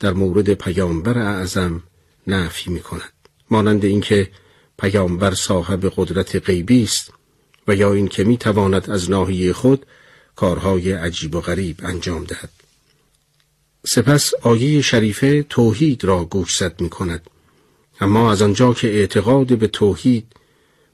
در 0.00 0.12
مورد 0.12 0.54
پیامبر 0.54 1.18
اعظم 1.18 1.82
نفی 2.26 2.70
می 2.70 2.80
کند 2.80 3.12
مانند 3.50 3.84
اینکه 3.84 4.30
پیامبر 4.78 5.34
صاحب 5.34 5.92
قدرت 5.96 6.36
غیبی 6.36 6.82
است 6.82 7.12
و 7.68 7.74
یا 7.74 7.92
اینکه 7.92 8.24
می 8.24 8.36
تواند 8.36 8.90
از 8.90 9.10
ناحیه 9.10 9.52
خود 9.52 9.86
کارهای 10.36 10.92
عجیب 10.92 11.34
و 11.34 11.40
غریب 11.40 11.76
انجام 11.82 12.24
دهد. 12.24 12.50
سپس 13.86 14.34
آیه 14.42 14.82
شریفه 14.82 15.42
توحید 15.42 16.04
را 16.04 16.24
گوشزد 16.24 16.80
می 16.80 16.88
کند 16.88 17.30
اما 18.00 18.32
از 18.32 18.42
آنجا 18.42 18.74
که 18.74 18.88
اعتقاد 18.88 19.58
به 19.58 19.66
توحید 19.66 20.26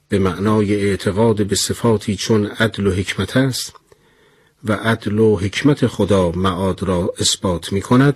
به 0.09 0.19
معنای 0.19 0.75
اعتقاد 0.75 1.45
به 1.45 1.55
صفاتی 1.55 2.15
چون 2.15 2.45
عدل 2.45 2.87
و 2.87 2.91
حکمت 2.91 3.37
است 3.37 3.73
و 4.63 4.73
عدل 4.73 5.19
و 5.19 5.37
حکمت 5.37 5.87
خدا 5.87 6.31
معاد 6.31 6.83
را 6.83 7.13
اثبات 7.19 7.73
می 7.73 7.81
کند 7.81 8.15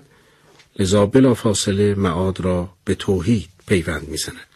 لذا 0.79 1.05
بلا 1.05 1.33
فاصله 1.33 1.95
معاد 1.95 2.39
را 2.41 2.69
به 2.85 2.95
توحید 2.95 3.49
پیوند 3.67 4.09
می 4.09 4.17
زند. 4.17 4.54